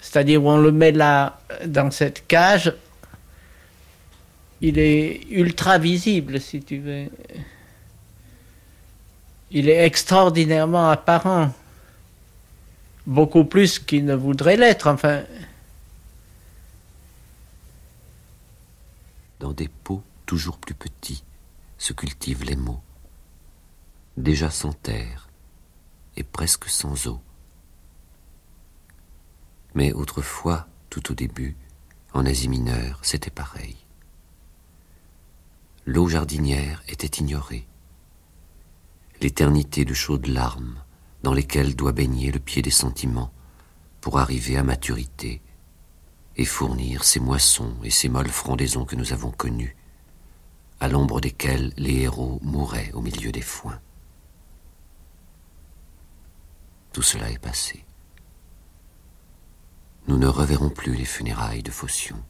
c'est-à-dire 0.00 0.42
où 0.44 0.50
on 0.50 0.58
le 0.58 0.72
met 0.72 0.92
là, 0.92 1.40
dans 1.66 1.90
cette 1.90 2.26
cage, 2.26 2.72
il 4.60 4.78
est 4.78 5.22
ultra 5.30 5.78
visible, 5.78 6.40
si 6.40 6.62
tu 6.62 6.78
veux 6.78 7.06
il 9.52 9.68
est 9.68 9.84
extraordinairement 9.84 10.88
apparent. 10.88 11.52
Beaucoup 13.06 13.44
plus 13.44 13.78
qu'il 13.78 14.04
ne 14.04 14.14
voudrait 14.14 14.56
l'être, 14.56 14.86
enfin. 14.86 15.22
Dans 19.40 19.52
des 19.52 19.68
pots 19.68 20.02
toujours 20.24 20.56
plus 20.56 20.74
petits 20.74 21.22
se 21.78 21.92
cultivent 21.92 22.44
les 22.44 22.56
mots, 22.56 22.80
déjà 24.16 24.50
sans 24.50 24.72
terre 24.72 25.28
et 26.16 26.22
presque 26.22 26.68
sans 26.68 27.06
eau. 27.06 27.20
Mais 29.74 29.92
autrefois, 29.92 30.66
tout 30.90 31.10
au 31.10 31.14
début, 31.14 31.56
en 32.14 32.24
Asie 32.24 32.48
mineure, 32.48 33.00
c'était 33.02 33.30
pareil. 33.30 33.76
L'eau 35.84 36.08
jardinière 36.08 36.82
était 36.88 37.18
ignorée 37.18 37.66
l'éternité 39.22 39.84
de 39.84 39.94
chaudes 39.94 40.26
larmes 40.26 40.82
dans 41.22 41.32
lesquelles 41.32 41.76
doit 41.76 41.92
baigner 41.92 42.32
le 42.32 42.40
pied 42.40 42.60
des 42.60 42.72
sentiments 42.72 43.32
pour 44.00 44.18
arriver 44.18 44.56
à 44.56 44.64
maturité 44.64 45.40
et 46.36 46.44
fournir 46.44 47.04
ces 47.04 47.20
moissons 47.20 47.76
et 47.84 47.90
ces 47.90 48.08
molles 48.08 48.28
frondaisons 48.28 48.84
que 48.84 48.96
nous 48.96 49.12
avons 49.12 49.30
connues, 49.30 49.76
à 50.80 50.88
l'ombre 50.88 51.20
desquelles 51.20 51.72
les 51.76 52.00
héros 52.00 52.40
mouraient 52.42 52.90
au 52.94 53.00
milieu 53.00 53.30
des 53.30 53.42
foins. 53.42 53.80
Tout 56.92 57.02
cela 57.02 57.30
est 57.30 57.38
passé. 57.38 57.84
Nous 60.08 60.18
ne 60.18 60.26
reverrons 60.26 60.70
plus 60.70 60.96
les 60.96 61.04
funérailles 61.04 61.62
de 61.62 61.70
Phocion. 61.70 62.20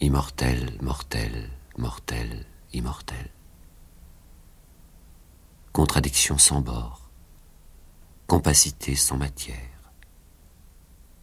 Immortel, 0.00 0.78
mortel, 0.80 1.50
mortel, 1.76 2.46
immortel 2.72 3.30
contradiction 5.74 6.38
sans 6.38 6.60
bord, 6.60 7.10
compacité 8.28 8.94
sans 8.94 9.16
matière. 9.16 9.56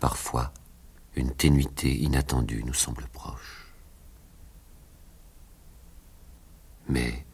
Parfois, 0.02 0.52
une 1.16 1.32
ténuité 1.32 1.90
inattendue 1.96 2.62
nous 2.66 2.74
semble 2.74 3.08
proche. 3.14 3.66
Mais 6.90 7.26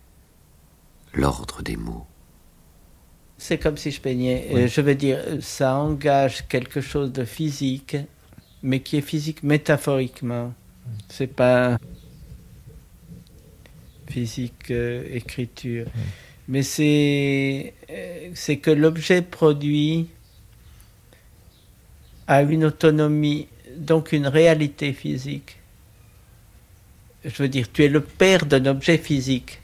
l'ordre 1.15 1.63
des 1.63 1.75
mots. 1.75 2.05
C'est 3.39 3.57
comme 3.57 3.77
si 3.77 3.89
je 3.89 3.99
peignais. 3.99 4.49
Euh, 4.51 4.67
je 4.67 4.81
veux 4.81 4.95
dire, 4.95 5.19
ça 5.41 5.73
engage 5.75 6.47
quelque 6.47 6.81
chose 6.81 7.11
de 7.11 7.25
physique, 7.25 7.97
mais 8.61 8.81
qui 8.81 8.95
est 8.97 9.01
physique 9.01 9.41
métaphoriquement. 9.41 10.53
C'est 11.09 11.25
pas 11.25 11.79
physique 14.07 14.69
euh, 14.69 15.03
écriture 15.11 15.87
mais 16.47 16.63
c'est 16.63 17.73
c'est 18.33 18.57
que 18.57 18.71
l'objet 18.71 19.21
produit 19.21 20.07
a 22.27 22.41
une 22.41 22.65
autonomie, 22.65 23.47
donc 23.77 24.11
une 24.11 24.27
réalité 24.27 24.93
physique. 24.93 25.57
Je 27.25 27.43
veux 27.43 27.49
dire, 27.49 27.71
tu 27.71 27.83
es 27.83 27.87
le 27.89 28.01
père 28.01 28.45
d'un 28.45 28.65
objet 28.65 28.97
physique. 28.97 29.59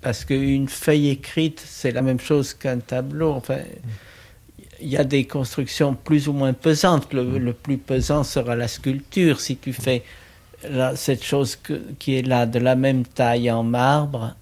Parce 0.00 0.24
qu'une 0.24 0.68
feuille 0.68 1.08
écrite, 1.08 1.60
c'est 1.64 1.90
la 1.92 2.02
même 2.02 2.20
chose 2.20 2.54
qu'un 2.54 2.78
tableau. 2.78 3.32
Enfin, 3.32 3.58
il 4.80 4.88
y 4.88 4.96
a 4.96 5.04
des 5.04 5.26
constructions 5.26 5.94
plus 5.94 6.28
ou 6.28 6.32
moins 6.32 6.52
pesantes. 6.52 7.12
Le 7.12 7.52
plus 7.52 7.78
pesant 7.78 8.24
sera 8.24 8.54
la 8.54 8.68
sculpture. 8.68 9.40
Si 9.40 9.56
tu 9.56 9.72
fais 9.72 10.04
cette 10.96 11.22
chose 11.22 11.58
qui 11.98 12.16
est 12.16 12.22
là 12.22 12.46
de 12.46 12.58
la 12.58 12.74
même 12.74 13.04
taille 13.04 13.50
en 13.50 13.62
marbre, 13.62 14.34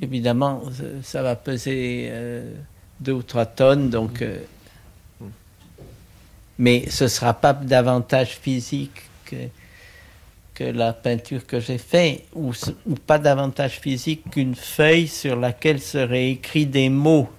évidemment, 0.00 0.62
ça 1.02 1.22
va 1.22 1.36
peser 1.36 2.08
euh, 2.10 2.52
deux 3.00 3.12
ou 3.12 3.22
trois 3.22 3.46
tonnes, 3.46 3.90
donc. 3.90 4.22
Euh, 4.22 4.38
mais 6.58 6.90
ce 6.90 7.04
ne 7.04 7.08
sera 7.08 7.32
pas 7.32 7.54
davantage 7.54 8.36
physique 8.36 9.02
que, 9.24 9.36
que 10.54 10.64
la 10.64 10.92
peinture 10.92 11.46
que 11.46 11.58
j'ai 11.58 11.78
faite, 11.78 12.24
ou, 12.34 12.52
ou 12.86 12.94
pas 12.94 13.18
davantage 13.18 13.80
physique 13.80 14.30
qu'une 14.30 14.54
feuille 14.54 15.08
sur 15.08 15.36
laquelle 15.36 15.80
seraient 15.80 16.30
écrits 16.32 16.66
des 16.66 16.90
mots. 16.90 17.30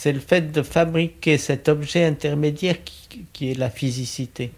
C'est 0.00 0.12
le 0.12 0.20
fait 0.20 0.52
de 0.52 0.62
fabriquer 0.62 1.38
cet 1.38 1.68
objet 1.68 2.04
intermédiaire 2.04 2.76
qui, 3.32 3.50
est 3.50 3.58
la 3.58 3.68
physicité. 3.68 4.52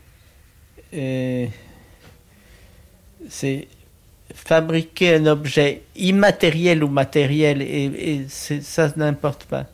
c'est 3.30 3.66
fabriquer 4.34 5.14
un 5.14 5.24
objet 5.24 5.80
immatériel 5.96 6.84
ou 6.84 6.88
matériel, 6.88 7.62
et, 7.62 8.26
ça 8.28 8.92
n'importe 8.96 9.44
pas. 9.44 9.64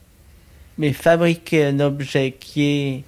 Mais 0.78 0.92
fabriquer 0.92 1.64
un 1.64 1.80
objet 1.80 2.36
qui 2.38 2.62
est, 2.62 3.04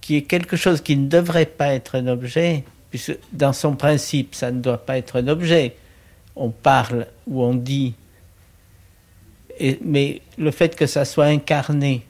qui 0.00 0.18
est 0.18 0.22
quelque 0.22 0.56
chose 0.56 0.80
qui 0.80 0.96
ne 0.96 1.08
devrait 1.08 1.46
pas 1.46 1.74
être 1.74 1.96
un 1.96 2.06
objet, 2.06 2.62
puisque 2.90 3.18
dans 3.32 3.52
son 3.52 3.74
principe, 3.74 4.36
ça 4.36 4.52
ne 4.52 4.60
doit 4.60 4.86
pas 4.86 4.96
être 4.96 5.16
un 5.16 5.26
objet. 5.26 5.74
On 6.36 6.50
parle 6.50 7.08
ou 7.26 7.42
on 7.42 7.54
dit. 7.54 7.94
Mais 9.82 10.20
le 10.38 10.50
fait 10.50 10.76
que 10.76 10.86
ça 10.86 11.04
soit 11.04 11.26
incarné, 11.26 12.04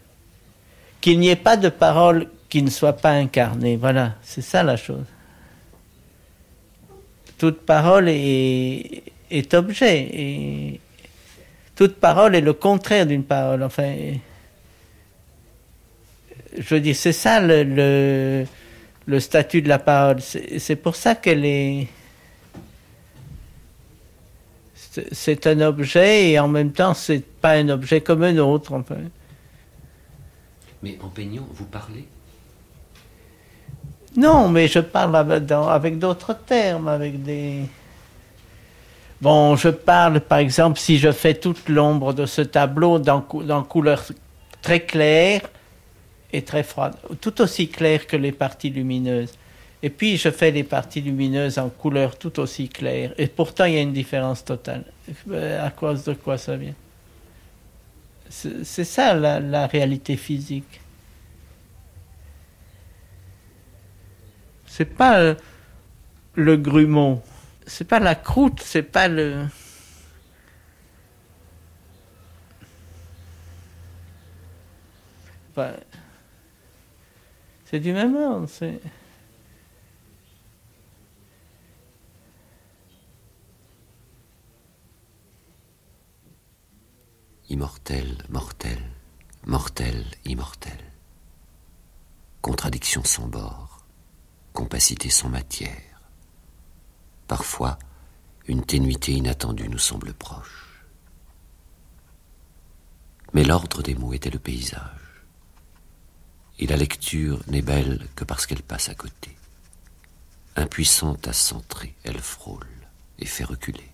qu'il 1.00 1.18
n'y 1.18 1.28
ait 1.28 1.36
pas 1.36 1.56
de 1.56 1.68
parole 1.68 2.28
qui 2.48 2.62
ne 2.62 2.70
soit 2.70 2.94
pas 2.94 3.10
incarnée, 3.10 3.76
voilà, 3.76 4.14
c'est 4.22 4.42
ça 4.42 4.62
la 4.62 4.76
chose 4.76 5.04
toute 7.38 7.60
parole 7.60 8.08
est, 8.08 9.02
est 9.30 9.54
objet. 9.54 10.08
Et 10.12 10.80
toute 11.74 11.96
parole 11.96 12.34
est 12.34 12.40
le 12.40 12.52
contraire 12.52 13.06
d'une 13.06 13.24
parole. 13.24 13.62
Enfin, 13.62 13.94
je 16.56 16.74
veux 16.74 16.80
dire, 16.80 16.96
c'est 16.96 17.12
ça 17.12 17.40
le, 17.40 18.44
le, 19.06 19.20
statut 19.20 19.62
de 19.62 19.68
la 19.68 19.78
parole. 19.78 20.20
C'est 20.20 20.76
pour 20.76 20.96
ça 20.96 21.14
qu'elle 21.14 21.44
est. 21.44 21.88
C'est 25.12 25.46
un 25.46 25.60
objet 25.60 26.30
et 26.30 26.38
en 26.38 26.48
même 26.48 26.72
temps, 26.72 26.94
c'est 26.94 27.24
pas 27.24 27.52
un 27.52 27.68
objet 27.68 28.00
comme 28.00 28.22
un 28.22 28.36
autre. 28.38 28.72
Enfin. 28.72 28.96
Mais 30.82 30.98
en 31.02 31.08
peignant, 31.08 31.46
vous 31.52 31.66
parlez? 31.66 32.06
Non, 34.16 34.48
mais 34.48 34.66
je 34.66 34.78
parle 34.78 35.14
avec, 35.16 35.98
d'autres 35.98 36.34
termes, 36.34 36.88
avec 36.88 37.22
des... 37.22 37.62
Bon, 39.20 39.56
je 39.56 39.68
parle, 39.68 40.20
par 40.20 40.38
exemple, 40.38 40.78
si 40.78 40.98
je 40.98 41.12
fais 41.12 41.34
toute 41.34 41.68
l'ombre 41.68 42.12
de 42.12 42.26
ce 42.26 42.42
tableau 42.42 42.98
dans, 42.98 43.26
dans 43.44 43.62
couleur 43.62 44.02
très 44.62 44.80
claire 44.80 45.42
et 46.32 46.42
très 46.42 46.62
froide, 46.62 46.94
tout 47.20 47.40
aussi 47.40 47.68
claire 47.68 48.06
que 48.06 48.16
les 48.16 48.32
parties 48.32 48.70
lumineuses. 48.70 49.32
Et 49.82 49.90
puis, 49.90 50.16
je 50.16 50.30
fais 50.30 50.50
les 50.50 50.64
parties 50.64 51.00
lumineuses 51.00 51.58
en 51.58 51.68
couleur 51.68 52.18
tout 52.18 52.40
aussi 52.40 52.68
claire. 52.68 53.12
Et 53.18 53.26
pourtant, 53.26 53.66
il 53.66 53.74
y 53.74 53.78
a 53.78 53.82
une 53.82 53.92
différence 53.92 54.44
totale. 54.44 54.84
Euh, 55.30 55.64
à 55.64 55.70
cause 55.70 56.04
de 56.04 56.14
quoi 56.14 56.38
ça 56.38 56.56
vient? 56.56 56.74
C'est 58.28 58.84
ça 58.84 59.14
la 59.14 59.66
réalité 59.68 60.16
physique. 60.16 60.80
C'est 64.76 64.84
pas 64.84 65.20
euh, 65.20 65.34
le 66.34 66.58
grumeau, 66.58 67.22
c'est 67.66 67.88
pas 67.88 67.98
la 67.98 68.14
croûte, 68.14 68.60
c'est 68.62 68.82
pas 68.82 69.08
le. 69.08 69.46
c'est 77.64 77.80
du 77.80 77.94
même 77.94 78.14
ordre. 78.16 78.46
C'est... 78.50 78.78
Immortel, 87.48 88.24
mortel, 88.28 88.82
mortel, 89.46 90.04
immortel. 90.24 90.78
Contradiction 92.42 93.04
sans 93.04 93.28
bord 93.28 93.76
compacité 94.56 95.10
sans 95.10 95.28
matière. 95.28 96.00
Parfois, 97.28 97.78
une 98.48 98.64
ténuité 98.64 99.12
inattendue 99.12 99.68
nous 99.68 99.78
semble 99.78 100.14
proche. 100.14 100.82
Mais 103.34 103.44
l'ordre 103.44 103.82
des 103.82 103.94
mots 103.94 104.14
était 104.14 104.30
le 104.30 104.38
paysage. 104.38 105.24
Et 106.58 106.66
la 106.66 106.78
lecture 106.78 107.42
n'est 107.48 107.60
belle 107.60 108.08
que 108.16 108.24
parce 108.24 108.46
qu'elle 108.46 108.62
passe 108.62 108.88
à 108.88 108.94
côté. 108.94 109.36
Impuissante 110.56 111.28
à 111.28 111.34
centrer, 111.34 111.94
elle 112.02 112.20
frôle 112.20 112.66
et 113.18 113.26
fait 113.26 113.44
reculer. 113.44 113.92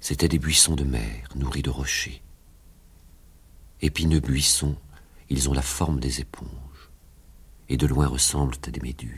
C'étaient 0.00 0.28
des 0.28 0.38
buissons 0.38 0.76
de 0.76 0.84
mer 0.84 1.28
nourris 1.34 1.62
de 1.62 1.70
rochers. 1.70 2.22
Épineux 3.82 4.20
buissons, 4.20 4.76
ils 5.28 5.48
ont 5.48 5.52
la 5.52 5.62
forme 5.62 6.00
des 6.00 6.20
éponges 6.20 6.50
et 7.68 7.76
de 7.76 7.86
loin 7.86 8.06
ressemblent 8.06 8.56
à 8.66 8.70
des 8.70 8.80
méduses. 8.80 9.14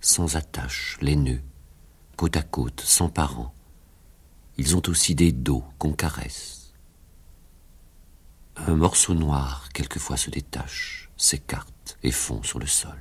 Sans 0.00 0.36
attache, 0.36 0.96
laineux, 1.00 1.42
côte 2.16 2.36
à 2.36 2.42
côte, 2.42 2.80
sans 2.80 3.08
parents, 3.08 3.52
ils 4.56 4.76
ont 4.76 4.82
aussi 4.86 5.14
des 5.14 5.32
dos 5.32 5.64
qu'on 5.78 5.92
caresse. 5.92 6.72
Un 8.56 8.74
morceau 8.74 9.14
noir 9.14 9.68
quelquefois 9.72 10.16
se 10.16 10.30
détache, 10.30 11.10
s'écarte 11.16 11.98
et 12.02 12.12
fond 12.12 12.42
sur 12.42 12.58
le 12.58 12.66
sol. 12.66 12.98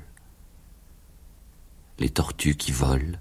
Les 2.00 2.10
tortues 2.10 2.56
qui 2.56 2.72
volent, 2.72 3.18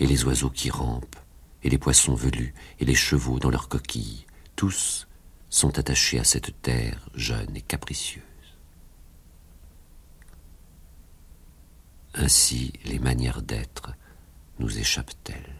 et 0.00 0.06
les 0.06 0.24
oiseaux 0.24 0.50
qui 0.50 0.70
rampent, 0.70 1.16
et 1.62 1.70
les 1.70 1.78
poissons 1.78 2.14
velus, 2.14 2.54
et 2.78 2.84
les 2.84 2.94
chevaux 2.94 3.38
dans 3.38 3.50
leurs 3.50 3.68
coquilles, 3.68 4.26
tous 4.56 5.08
sont 5.50 5.78
attachés 5.78 6.18
à 6.18 6.24
cette 6.24 6.60
terre 6.62 7.08
jeune 7.14 7.56
et 7.56 7.62
capricieuse. 7.62 8.22
Ainsi 12.14 12.72
les 12.84 12.98
manières 12.98 13.42
d'être 13.42 13.94
nous 14.58 14.78
échappent-elles, 14.78 15.54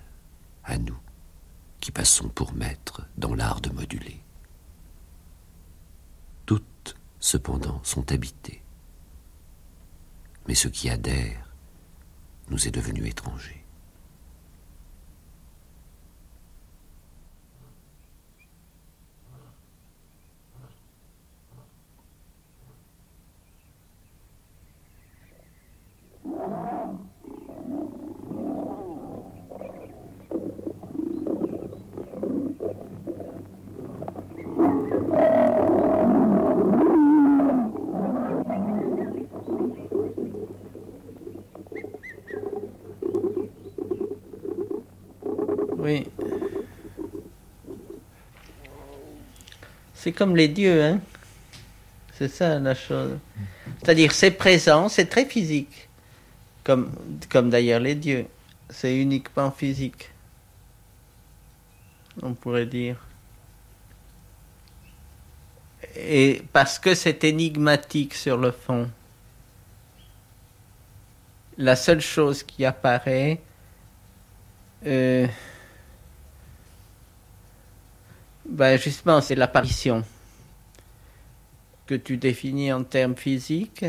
à 0.65 0.79
nous, 0.79 0.99
qui 1.81 1.93
passons 1.93 2.29
pour 2.29 2.53
maîtres 2.53 3.07
dans 3.17 3.35
l'art 3.35 3.61
de 3.61 3.71
moduler? 3.71 4.21
Toutes, 6.47 6.97
cependant, 7.21 7.81
sont 7.85 8.11
habitées. 8.13 8.63
Mais 10.47 10.55
ce 10.55 10.69
qui 10.69 10.89
adhère 10.91 11.55
nous 12.49 12.67
est 12.67 12.73
devenu 12.73 13.07
étranger. 13.07 13.58
Oui. 45.88 46.07
C'est 49.94 50.12
comme 50.12 50.37
les 50.37 50.48
dieux, 50.48 50.85
hein. 50.85 51.01
C'est 52.12 52.29
ça 52.29 52.59
la 52.59 52.74
chose. 52.74 53.16
C'est-à-dire, 53.79 54.12
c'est 54.12 54.33
présent, 54.33 54.90
c'est 54.90 55.07
très 55.07 55.24
physique. 55.24 55.88
Comme, 56.62 56.92
comme 57.31 57.48
d'ailleurs 57.48 57.81
les 57.81 57.94
dieux. 57.94 58.27
C'est 58.68 58.98
uniquement 58.98 59.51
physique. 59.51 60.11
On 62.20 62.35
pourrait 62.35 62.66
dire. 62.66 62.98
Et 65.96 66.42
parce 66.53 66.79
que 66.79 66.94
c'est 66.94 67.24
énigmatique 67.24 68.12
sur 68.12 68.37
le 68.37 68.51
fond. 68.51 68.90
La 71.57 71.77
seule 71.77 72.03
chose 72.03 72.42
qui 72.42 72.66
apparaît, 72.66 73.40
euh, 74.87 75.27
ben 78.49 78.79
Justement, 78.79 79.21
c'est 79.21 79.35
l'apparition 79.35 80.05
que 81.87 81.95
tu 81.95 82.17
définis 82.17 82.73
en 82.73 82.85
termes 82.85 83.17
physiques. 83.17 83.85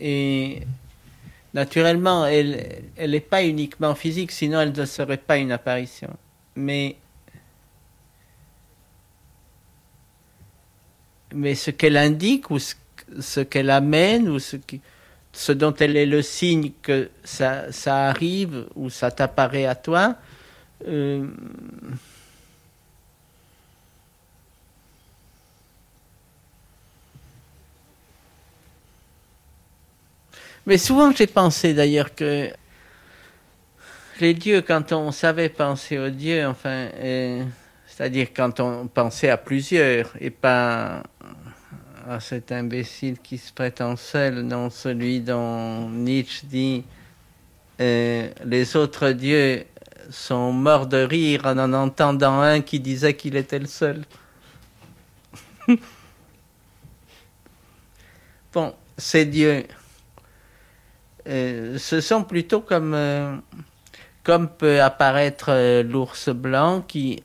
Et 0.00 0.62
naturellement, 1.54 2.26
elle 2.26 2.82
n'est 2.98 3.20
pas 3.20 3.44
uniquement 3.44 3.94
physique, 3.94 4.32
sinon 4.32 4.60
elle 4.60 4.72
ne 4.72 4.84
serait 4.84 5.16
pas 5.16 5.38
une 5.38 5.52
apparition. 5.52 6.10
Mais, 6.56 6.96
mais 11.34 11.54
ce 11.54 11.70
qu'elle 11.70 11.96
indique 11.96 12.50
ou 12.50 12.58
ce, 12.58 13.40
qu'elle 13.40 13.70
amène 13.70 14.28
ou 14.28 14.38
ce, 14.38 14.56
ce 15.32 15.52
dont 15.52 15.74
elle 15.74 15.96
est 15.96 16.06
le 16.06 16.22
signe 16.22 16.72
que 16.82 17.10
ça, 17.22 17.70
ça 17.70 18.08
arrive 18.08 18.66
ou 18.74 18.90
ça 18.90 19.10
t'apparaît 19.10 19.66
à 19.66 19.76
toi, 19.76 20.16
euh, 20.88 21.26
Mais 30.66 30.78
souvent, 30.78 31.12
j'ai 31.12 31.28
pensé 31.28 31.74
d'ailleurs 31.74 32.14
que 32.14 32.50
Les 34.20 34.34
dieux, 34.34 34.62
quand 34.62 34.92
on 34.92 35.12
savait 35.12 35.48
penser 35.48 35.98
aux 35.98 36.10
dieux, 36.10 36.46
enfin, 36.46 36.88
c'est-à-dire 37.86 38.28
quand 38.34 38.60
on 38.60 38.88
pensait 38.88 39.28
à 39.28 39.36
plusieurs 39.36 40.10
et 40.20 40.30
pas 40.30 41.02
à 42.08 42.20
cet 42.20 42.50
imbécile 42.50 43.18
qui 43.18 43.38
se 43.38 43.52
prétend 43.52 43.96
seul, 43.96 44.48
dans 44.48 44.70
celui 44.70 45.20
dont 45.20 45.88
Nietzsche 45.90 46.46
dit 46.46 46.84
euh, 47.80 48.30
les 48.44 48.76
autres 48.76 49.10
dieux 49.10 49.64
sont 50.10 50.52
morts 50.52 50.86
de 50.86 50.98
rire 50.98 51.42
en 51.44 51.58
en 51.58 51.72
entendant 51.72 52.40
un 52.40 52.60
qui 52.62 52.80
disait 52.80 53.14
qu'il 53.14 53.36
était 53.36 53.58
le 53.58 53.66
seul. 53.66 54.02
bon, 58.52 58.74
ces 58.96 59.26
dieux, 59.26 59.66
euh, 61.26 61.78
ce 61.78 62.00
sont 62.00 62.24
plutôt 62.24 62.60
comme, 62.60 62.94
euh, 62.94 63.36
comme 64.22 64.48
peut 64.48 64.80
apparaître 64.80 65.82
l'ours 65.82 66.28
blanc 66.30 66.82
qui 66.86 67.22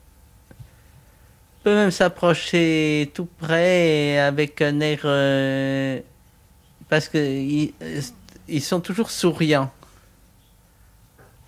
peut 1.62 1.74
même 1.74 1.90
s'approcher 1.90 3.10
tout 3.14 3.28
près 3.38 4.18
avec 4.18 4.60
un 4.62 4.80
air... 4.80 5.00
parce 6.88 7.08
qu'ils 7.08 7.72
ils 8.48 8.62
sont 8.62 8.80
toujours 8.80 9.10
souriants 9.10 9.70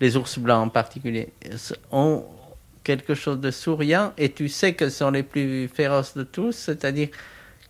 les 0.01 0.17
ours 0.17 0.39
blancs 0.39 0.67
en 0.67 0.69
particulier, 0.69 1.29
ont 1.91 2.25
quelque 2.83 3.15
chose 3.15 3.39
de 3.39 3.51
souriant 3.51 4.13
et 4.17 4.31
tu 4.31 4.49
sais 4.49 4.73
que 4.73 4.89
sont 4.89 5.11
les 5.11 5.23
plus 5.23 5.67
féroces 5.67 6.15
de 6.15 6.23
tous, 6.23 6.51
c'est-à-dire 6.51 7.09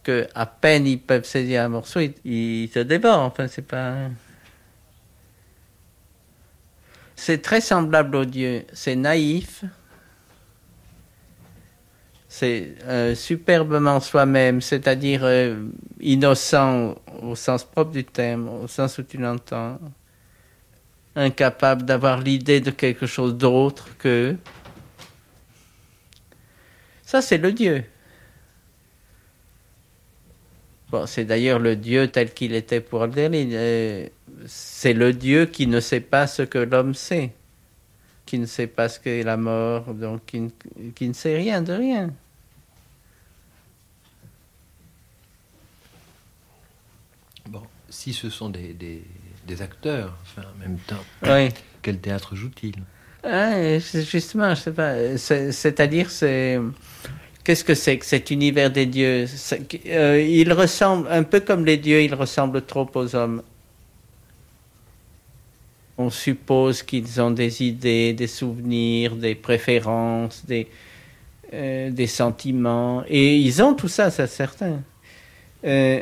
que 0.04 0.28
à 0.36 0.46
peine 0.46 0.86
ils 0.88 1.00
peuvent 1.00 1.26
saisir 1.26 1.64
un 1.64 1.70
morceau, 1.70 2.00
ils, 2.24 2.70
se 2.70 2.80
dévorent. 2.80 3.22
Enfin, 3.22 3.48
c'est 3.48 3.66
pas. 3.66 3.96
C'est 7.16 7.42
très 7.42 7.62
semblable 7.62 8.16
au 8.16 8.26
Dieu. 8.26 8.66
C'est 8.74 8.96
naïf. 8.96 9.64
C'est 12.28 12.76
euh, 12.84 13.16
superbement 13.16 14.02
soi-même, 14.02 14.60
c'est-à-dire 14.60 15.22
euh, 15.24 15.68
innocent 16.02 16.96
au 17.22 17.34
sens 17.36 17.64
propre 17.64 17.92
du 17.92 18.04
terme, 18.04 18.50
au 18.50 18.68
sens 18.68 18.98
où 18.98 19.04
tu 19.04 19.18
l'entends 19.18 19.80
incapable 21.16 21.84
d'avoir 21.84 22.20
l'idée 22.20 22.60
de 22.60 22.72
quelque 22.72 23.06
chose 23.06 23.36
d'autre 23.36 23.98
que... 23.98 24.36
Ça, 27.04 27.22
c'est 27.22 27.38
le 27.38 27.54
Dieu. 27.54 27.86
Bon, 30.90 31.06
c'est 31.06 31.24
d'ailleurs 31.24 31.60
le 31.60 31.76
Dieu 31.76 32.08
tel 32.10 32.34
qu'il 32.34 32.54
était 32.54 32.82
pour 32.82 33.08
Derlin. 33.08 34.08
C'est 34.46 34.94
le 34.94 35.14
Dieu 35.14 35.46
qui 35.46 35.68
ne 35.68 35.80
sait 35.80 36.02
pas 36.02 36.28
ce 36.28 36.42
que 36.44 36.58
l'homme 36.58 36.94
sait, 36.94 37.34
qui 38.26 38.38
ne 38.40 38.46
sait 38.46 38.68
pas 38.68 38.90
ce 38.90 39.00
qu'est 39.00 39.24
la 39.24 39.38
mort, 39.38 39.94
donc 39.94 40.22
qui 40.26 41.08
ne, 41.08 41.14
sait 41.14 41.38
rien 41.38 41.62
de 41.62 41.74
rien. 41.74 42.14
Bon, 47.50 47.64
si 47.90 48.14
ce 48.14 48.30
sont 48.30 48.50
des, 48.50 48.74
des 49.48 49.62
acteurs, 49.62 50.18
enfin, 50.22 50.44
en 50.56 50.60
même 50.60 50.78
temps. 50.80 51.04
Oui. 51.24 51.50
Quel 51.82 52.00
théâtre 52.00 52.36
joue-t-il? 52.36 52.76
Ah, 53.24 53.80
Justement, 53.80 54.54
je 54.56 54.62
sais 54.62 54.72
pas. 54.72 55.18
C'est-à-dire, 55.18 56.10
c'est. 56.10 56.60
Qu'est-ce 57.44 57.64
que 57.64 57.76
c'est 57.76 58.00
que 58.00 58.06
cet 58.06 58.32
univers 58.32 58.72
des 58.72 58.88
dieux? 58.88 59.26
Euh, 59.88 60.20
Il 60.20 60.52
ressemble, 60.52 61.08
un 61.12 61.24
peu 61.24 61.40
comme 61.40 61.64
les 61.64 61.78
dieux, 61.78 62.02
il 62.02 62.16
ressemble 62.16 62.64
trop 62.64 62.90
aux 62.96 63.16
hommes. 63.16 63.44
On 65.98 66.10
suppose 66.10 66.84
qu'ils 66.84 67.22
ont 67.22 67.32
des 67.32 67.64
idées, 67.64 68.14
des 68.14 68.28
souvenirs, 68.28 69.16
des 69.16 69.36
préférences, 69.36 70.46
des, 70.46 70.68
euh, 71.54 72.08
sentiments. 72.08 73.04
Et 73.08 73.38
ils 73.38 73.64
ont 73.64 73.74
tout 73.74 73.88
ça, 73.88 74.12
c'est 74.12 74.28
certain. 74.28 74.82
Euh, 75.64 76.02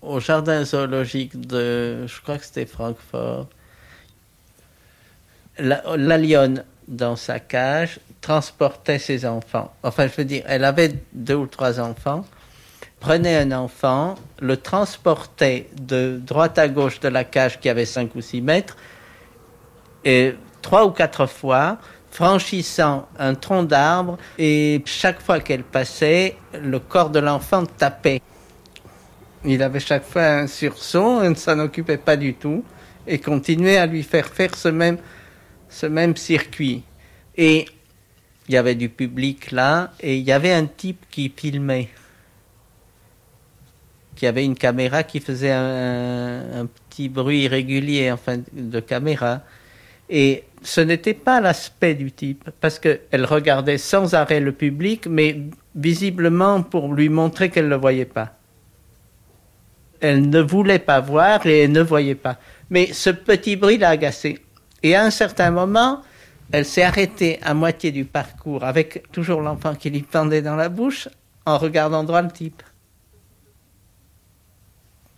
au 0.00 0.20
jardin 0.20 0.64
zoologique 0.64 1.38
de, 1.38 2.06
je 2.06 2.20
crois 2.22 2.38
que 2.38 2.44
c'était 2.44 2.66
Francfort, 2.66 3.48
la, 5.58 6.18
lionne, 6.18 6.64
dans 6.86 7.16
sa 7.16 7.40
cage, 7.40 8.00
transportait 8.20 8.98
ses 8.98 9.26
enfants. 9.26 9.72
Enfin, 9.82 10.06
je 10.08 10.16
veux 10.16 10.24
dire, 10.24 10.42
elle 10.46 10.64
avait 10.64 10.94
deux 11.12 11.34
ou 11.34 11.46
trois 11.46 11.80
enfants, 11.80 12.24
prenait 13.00 13.36
un 13.36 13.52
enfant, 13.52 14.16
le 14.40 14.56
transportait 14.56 15.68
de 15.80 16.20
droite 16.22 16.58
à 16.58 16.68
gauche 16.68 17.00
de 17.00 17.08
la 17.08 17.24
cage 17.24 17.60
qui 17.60 17.68
avait 17.68 17.86
cinq 17.86 18.14
ou 18.14 18.20
six 18.20 18.40
mètres, 18.40 18.76
et 20.04 20.34
trois 20.62 20.86
ou 20.86 20.90
quatre 20.90 21.26
fois, 21.26 21.78
franchissant 22.10 23.08
un 23.18 23.34
tronc 23.34 23.64
d'arbre, 23.64 24.18
et 24.38 24.82
chaque 24.84 25.20
fois 25.20 25.40
qu'elle 25.40 25.64
passait, 25.64 26.36
le 26.60 26.78
corps 26.78 27.10
de 27.10 27.20
l'enfant 27.20 27.64
tapait. 27.66 28.20
Il 29.44 29.62
avait 29.62 29.80
chaque 29.80 30.04
fois 30.04 30.26
un 30.26 30.46
sursaut, 30.46 31.22
et 31.22 31.28
ne 31.28 31.34
s'en 31.34 31.58
occupait 31.60 31.98
pas 31.98 32.16
du 32.16 32.34
tout 32.34 32.64
et 33.08 33.18
continuait 33.18 33.78
à 33.78 33.86
lui 33.86 34.02
faire 34.02 34.26
faire 34.26 34.54
ce 34.54 34.68
même, 34.68 34.98
ce 35.68 35.86
même 35.86 36.16
circuit. 36.16 36.82
Et 37.36 37.66
il 38.48 38.54
y 38.54 38.56
avait 38.56 38.74
du 38.74 38.88
public 38.88 39.50
là 39.50 39.92
et 40.00 40.16
il 40.16 40.24
y 40.24 40.32
avait 40.32 40.52
un 40.52 40.66
type 40.66 41.04
qui 41.10 41.32
filmait, 41.34 41.88
qui 44.18 44.26
avait 44.26 44.44
une 44.44 44.56
caméra 44.56 45.04
qui 45.04 45.20
faisait 45.20 45.52
un, 45.52 46.66
petit 46.88 47.08
bruit 47.08 47.42
irrégulier 47.42 48.10
enfin 48.10 48.38
de 48.52 48.80
caméra. 48.80 49.42
Et 50.10 50.44
ce 50.62 50.80
n'était 50.80 51.14
pas 51.14 51.40
l'aspect 51.40 51.94
du 51.94 52.10
type, 52.10 52.50
parce 52.60 52.78
qu'elle 52.78 53.24
regardait 53.24 53.78
sans 53.78 54.14
arrêt 54.14 54.40
le 54.40 54.52
public, 54.52 55.06
mais 55.06 55.38
visiblement 55.74 56.62
pour 56.62 56.92
lui 56.92 57.08
montrer 57.08 57.50
qu'elle 57.50 57.66
ne 57.66 57.70
le 57.70 57.76
voyait 57.76 58.04
pas 58.04 58.34
elle 60.00 60.28
ne 60.28 60.40
voulait 60.40 60.78
pas 60.78 61.00
voir 61.00 61.46
et 61.46 61.60
elle 61.60 61.72
ne 61.72 61.82
voyait 61.82 62.14
pas. 62.14 62.36
Mais 62.70 62.92
ce 62.92 63.10
petit 63.10 63.56
bruit 63.56 63.78
l'a 63.78 63.90
agacée. 63.90 64.38
Et 64.82 64.94
à 64.94 65.04
un 65.04 65.10
certain 65.10 65.50
moment, 65.50 66.02
elle 66.52 66.64
s'est 66.64 66.82
arrêtée 66.82 67.38
à 67.42 67.54
moitié 67.54 67.90
du 67.90 68.04
parcours 68.04 68.64
avec 68.64 69.10
toujours 69.12 69.40
l'enfant 69.40 69.74
qui 69.74 69.90
lui 69.90 70.02
pendait 70.02 70.42
dans 70.42 70.56
la 70.56 70.68
bouche 70.68 71.08
en 71.46 71.58
regardant 71.58 72.04
droit 72.04 72.22
le 72.22 72.30
type. 72.30 72.62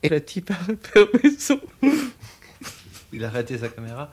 Et 0.02 0.08
le 0.08 0.24
type 0.24 0.50
a 0.50 0.54
fermé 0.54 1.36
son... 1.38 1.60
Il 3.12 3.24
a 3.24 3.28
arrêté 3.28 3.58
sa 3.58 3.68
caméra 3.68 4.12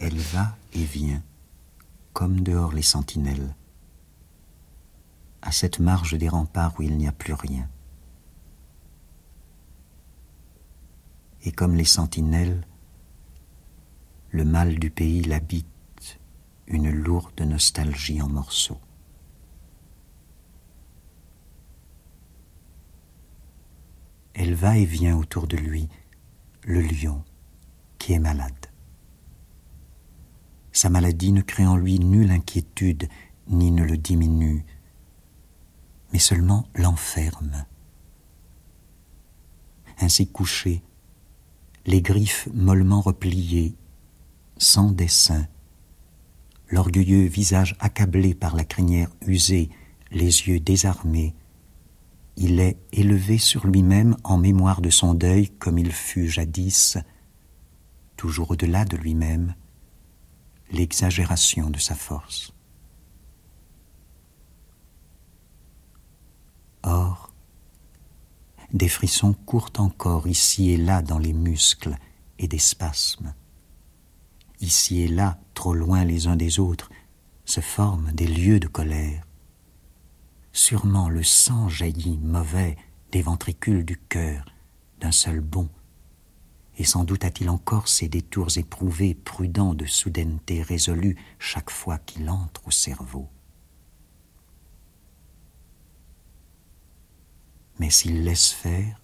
Elle 0.00 0.16
va 0.16 0.56
et 0.72 0.84
vient, 0.84 1.22
comme 2.12 2.40
dehors 2.40 2.72
les 2.72 2.82
sentinelles, 2.82 3.54
à 5.42 5.52
cette 5.52 5.80
marge 5.80 6.14
des 6.14 6.28
remparts 6.28 6.74
où 6.78 6.82
il 6.82 6.96
n'y 6.96 7.08
a 7.08 7.12
plus 7.12 7.34
rien. 7.34 7.68
et 11.44 11.52
comme 11.52 11.74
les 11.74 11.84
sentinelles, 11.84 12.66
le 14.30 14.44
mal 14.44 14.78
du 14.78 14.90
pays 14.90 15.22
l'habite, 15.22 15.66
une 16.66 16.90
lourde 16.90 17.40
nostalgie 17.42 18.22
en 18.22 18.28
morceaux. 18.28 18.80
Va 24.54 24.78
et 24.78 24.84
vient 24.84 25.16
autour 25.16 25.48
de 25.48 25.56
lui, 25.56 25.88
le 26.62 26.80
lion, 26.80 27.24
qui 27.98 28.12
est 28.12 28.20
malade. 28.20 28.52
Sa 30.70 30.90
maladie 30.90 31.32
ne 31.32 31.42
crée 31.42 31.66
en 31.66 31.76
lui 31.76 31.98
nulle 31.98 32.30
inquiétude, 32.30 33.08
ni 33.48 33.72
ne 33.72 33.82
le 33.82 33.96
diminue, 33.96 34.64
mais 36.12 36.20
seulement 36.20 36.68
l'enferme. 36.76 37.64
Ainsi 39.98 40.28
couché, 40.28 40.82
les 41.84 42.00
griffes 42.00 42.48
mollement 42.54 43.00
repliées, 43.00 43.74
sans 44.56 44.92
dessin, 44.92 45.48
l'orgueilleux 46.68 47.26
visage 47.26 47.74
accablé 47.80 48.34
par 48.34 48.54
la 48.54 48.64
crinière 48.64 49.10
usée, 49.26 49.68
les 50.12 50.46
yeux 50.46 50.60
désarmés, 50.60 51.34
il 52.36 52.60
est 52.60 52.78
élevé 52.92 53.38
sur 53.38 53.66
lui-même 53.66 54.16
en 54.24 54.38
mémoire 54.38 54.80
de 54.80 54.90
son 54.90 55.14
deuil 55.14 55.50
comme 55.50 55.78
il 55.78 55.92
fut 55.92 56.28
jadis, 56.28 56.98
toujours 58.16 58.50
au-delà 58.52 58.84
de 58.84 58.96
lui-même, 58.96 59.54
l'exagération 60.70 61.70
de 61.70 61.78
sa 61.78 61.94
force. 61.94 62.52
Or, 66.82 67.32
des 68.72 68.88
frissons 68.88 69.32
courent 69.32 69.72
encore 69.78 70.26
ici 70.26 70.70
et 70.70 70.76
là 70.76 71.00
dans 71.00 71.18
les 71.18 71.32
muscles 71.32 71.96
et 72.38 72.48
des 72.48 72.58
spasmes. 72.58 73.34
Ici 74.60 75.02
et 75.02 75.08
là, 75.08 75.38
trop 75.54 75.74
loin 75.74 76.04
les 76.04 76.26
uns 76.26 76.36
des 76.36 76.58
autres, 76.58 76.90
se 77.44 77.60
forment 77.60 78.10
des 78.12 78.26
lieux 78.26 78.60
de 78.60 78.66
colère. 78.66 79.23
Sûrement 80.54 81.08
le 81.08 81.24
sang 81.24 81.68
jaillit 81.68 82.16
mauvais 82.18 82.76
des 83.10 83.22
ventricules 83.22 83.84
du 83.84 83.98
cœur 83.98 84.44
d'un 85.00 85.10
seul 85.10 85.40
bond, 85.40 85.68
et 86.78 86.84
sans 86.84 87.02
doute 87.02 87.24
a-t-il 87.24 87.50
encore 87.50 87.88
ces 87.88 88.08
détours 88.08 88.56
éprouvés, 88.56 89.14
prudents 89.16 89.74
de 89.74 89.84
soudaineté 89.84 90.62
résolue 90.62 91.16
chaque 91.40 91.70
fois 91.70 91.98
qu'il 91.98 92.30
entre 92.30 92.68
au 92.68 92.70
cerveau. 92.70 93.28
Mais 97.80 97.90
s'il 97.90 98.22
laisse 98.22 98.52
faire, 98.52 99.00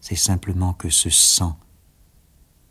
c'est 0.00 0.14
simplement 0.14 0.74
que 0.74 0.90
ce 0.90 1.10
sang 1.10 1.58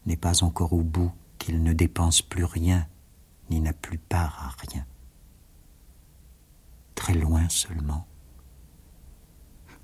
n'est 0.05 0.15
pas 0.15 0.43
encore 0.43 0.71
au 0.71 0.82
bout, 0.82 1.11
qu'il 1.39 1.61
ne 1.61 1.73
dépense 1.73 2.21
plus 2.21 2.45
rien, 2.45 2.88
ni 3.49 3.59
n'a 3.59 3.73
plus 3.73 3.97
part 3.97 4.41
à 4.41 4.71
rien. 4.71 4.86
Très 7.02 7.16
loin 7.16 7.49
seulement, 7.49 8.06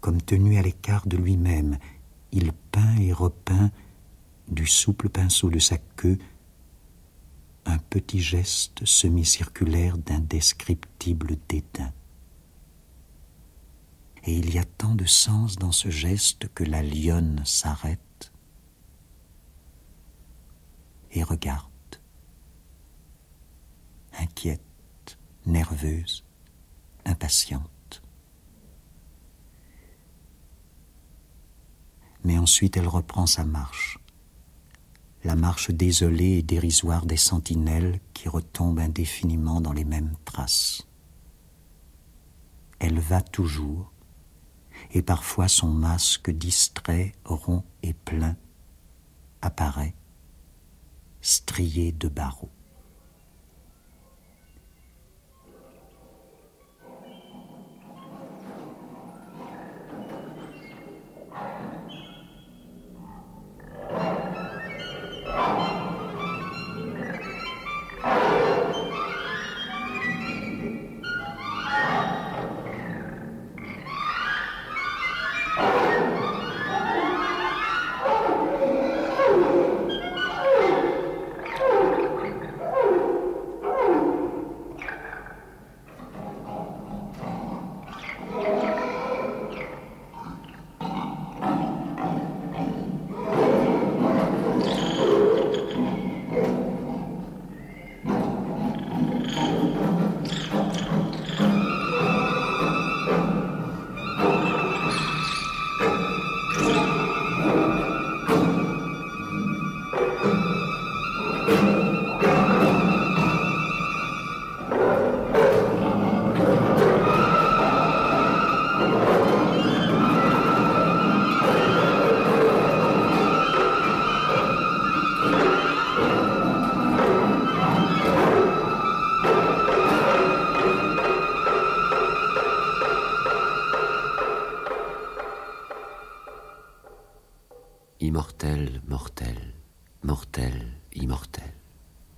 comme 0.01 0.21
tenu 0.21 0.59
à 0.59 0.61
l'écart 0.61 1.07
de 1.07 1.17
lui-même, 1.17 1.79
il 2.31 2.53
peint 2.53 2.95
et 2.97 3.11
repeint 3.11 3.71
du 4.47 4.67
souple 4.67 5.09
pinceau 5.09 5.49
de 5.49 5.57
sa 5.57 5.79
queue 5.79 6.19
un 7.65 7.79
petit 7.79 8.19
geste 8.19 8.85
semi-circulaire 8.85 9.97
d'indescriptible 9.97 11.37
dédain. 11.49 11.91
Et 14.23 14.37
il 14.37 14.53
y 14.53 14.59
a 14.59 14.63
tant 14.63 14.93
de 14.93 15.05
sens 15.05 15.55
dans 15.55 15.71
ce 15.71 15.89
geste 15.89 16.47
que 16.53 16.63
la 16.63 16.83
lionne 16.83 17.41
s'arrête 17.45 18.31
et 21.13 21.23
regarde, 21.23 21.71
inquiète, 24.19 25.17
nerveuse, 25.47 26.26
impatiente. 27.07 28.01
Mais 32.23 32.37
ensuite 32.37 32.77
elle 32.77 32.87
reprend 32.87 33.25
sa 33.25 33.45
marche, 33.45 33.99
la 35.23 35.35
marche 35.35 35.71
désolée 35.71 36.37
et 36.37 36.43
dérisoire 36.43 37.05
des 37.05 37.17
sentinelles 37.17 37.99
qui 38.13 38.29
retombent 38.29 38.79
indéfiniment 38.79 39.61
dans 39.61 39.73
les 39.73 39.85
mêmes 39.85 40.15
traces. 40.25 40.87
Elle 42.79 42.99
va 42.99 43.21
toujours, 43.21 43.91
et 44.91 45.01
parfois 45.01 45.47
son 45.47 45.69
masque 45.69 46.29
distrait, 46.29 47.13
rond 47.25 47.63
et 47.81 47.93
plein 47.93 48.35
apparaît, 49.41 49.95
strié 51.21 51.91
de 51.91 52.07
barreaux. 52.07 52.51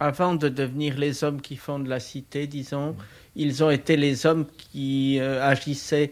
Avant 0.10 0.34
de 0.34 0.50
devenir 0.50 0.98
les 0.98 1.24
hommes 1.24 1.40
qui 1.40 1.56
fondent 1.56 1.88
la 1.88 2.00
cité, 2.00 2.48
disons, 2.48 2.96
ils 3.36 3.64
ont 3.64 3.70
été 3.70 3.96
les 3.96 4.26
hommes 4.26 4.48
qui 4.58 5.20
euh, 5.20 5.48
agissaient 5.48 6.12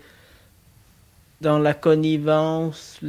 dans 1.41 1.58
la 1.58 1.74
connivence, 1.74 3.00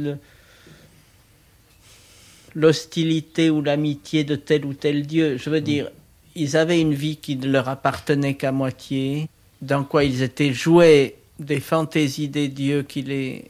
l'hostilité 2.55 3.51
ou 3.51 3.61
l'amitié 3.61 4.23
de 4.23 4.35
tel 4.35 4.65
ou 4.65 4.73
tel 4.73 5.05
dieu. 5.05 5.37
Je 5.37 5.51
veux 5.51 5.61
dire, 5.61 5.91
ils 6.35 6.57
avaient 6.57 6.81
une 6.81 6.95
vie 6.95 7.17
qui 7.17 7.35
ne 7.35 7.47
leur 7.47 7.69
appartenait 7.69 8.33
qu'à 8.33 8.51
moitié, 8.51 9.29
dans 9.61 9.83
quoi 9.83 10.03
ils 10.03 10.23
étaient 10.23 10.53
joués 10.53 11.15
des 11.37 11.59
fantaisies 11.59 12.29
des 12.29 12.47
dieux 12.47 12.81
qui 12.81 13.03
les 13.03 13.45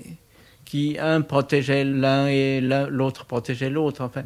qui 0.66 0.98
un 1.00 1.22
protégeait 1.22 1.84
l'un 1.86 2.28
et 2.28 2.62
l'autre 2.62 3.26
protégeait 3.26 3.72
l'autre. 3.72 4.02
Enfin, 4.04 4.24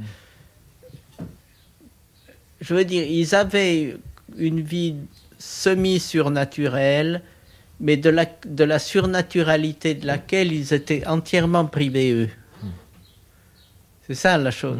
je 2.64 2.74
veux 2.74 2.86
dire, 2.86 3.05
ils 3.05 3.36
avaient 3.36 3.97
une 4.38 4.61
vie 4.61 4.95
semi-surnaturelle, 5.38 7.22
mais 7.82 7.97
de 7.97 8.09
la, 8.09 8.26
de 8.45 8.64
la 8.64 8.80
surnaturalité 8.80 9.95
de 9.95 10.07
laquelle 10.07 10.53
ils 10.53 10.74
étaient 10.74 11.05
entièrement 11.05 11.66
privés, 11.66 12.14
eux. 12.14 12.30
C'est 14.07 14.16
ça 14.16 14.38
la 14.38 14.51
chose. 14.51 14.80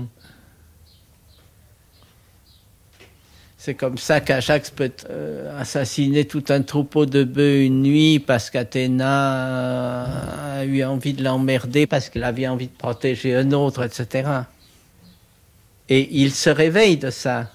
C'est 3.58 3.76
comme 3.76 3.98
ça 3.98 4.22
qu'Ajax 4.22 4.70
peut 4.72 4.92
euh, 5.10 5.60
assassiner 5.60 6.26
tout 6.26 6.44
un 6.50 6.62
troupeau 6.62 7.06
de 7.06 7.24
bœufs 7.26 7.66
une 7.66 7.82
nuit 7.82 8.20
parce 8.20 8.50
qu'Athéna 8.50 10.04
a 10.60 10.66
eu 10.66 10.84
envie 10.84 11.14
de 11.14 11.24
l'emmerder 11.24 11.86
parce 11.86 12.10
qu'elle 12.10 12.26
avait 12.26 12.48
envie 12.48 12.68
de 12.68 12.78
protéger 12.78 13.36
un 13.36 13.52
autre, 13.52 13.84
etc. 13.84 14.30
Et 15.90 16.10
il 16.12 16.32
se 16.34 16.50
réveille 16.50 16.98
de 16.98 17.10
ça. 17.10 17.52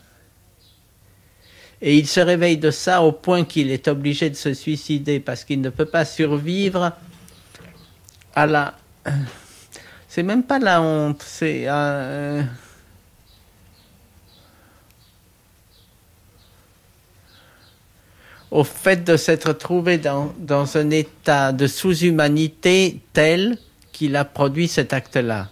Et 1.80 1.96
il 1.96 2.08
se 2.08 2.20
réveille 2.20 2.58
de 2.58 2.70
ça 2.70 3.02
au 3.02 3.12
point 3.12 3.44
qu'il 3.44 3.70
est 3.70 3.86
obligé 3.86 4.30
de 4.30 4.34
se 4.34 4.52
suicider 4.52 5.20
parce 5.20 5.44
qu'il 5.44 5.60
ne 5.60 5.70
peut 5.70 5.84
pas 5.84 6.04
survivre 6.04 6.92
à 8.34 8.46
la. 8.46 8.74
C'est 10.08 10.22
même 10.22 10.42
pas 10.42 10.58
la 10.58 10.80
honte, 10.82 11.22
c'est. 11.22 11.64
Euh, 11.68 12.42
au 18.50 18.64
fait 18.64 19.04
de 19.04 19.16
s'être 19.16 19.52
trouvé 19.52 19.98
dans, 19.98 20.34
dans 20.38 20.76
un 20.78 20.90
état 20.90 21.52
de 21.52 21.66
sous-humanité 21.66 23.00
tel 23.12 23.58
qu'il 23.92 24.16
a 24.16 24.24
produit 24.24 24.66
cet 24.66 24.94
acte-là. 24.94 25.50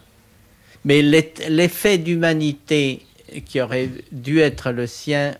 Mais 0.84 1.02
l'effet 1.02 1.98
d'humanité 1.98 3.04
qui 3.44 3.60
aurait 3.60 3.90
dû 4.10 4.40
être 4.40 4.70
le 4.70 4.86
sien 4.86 5.34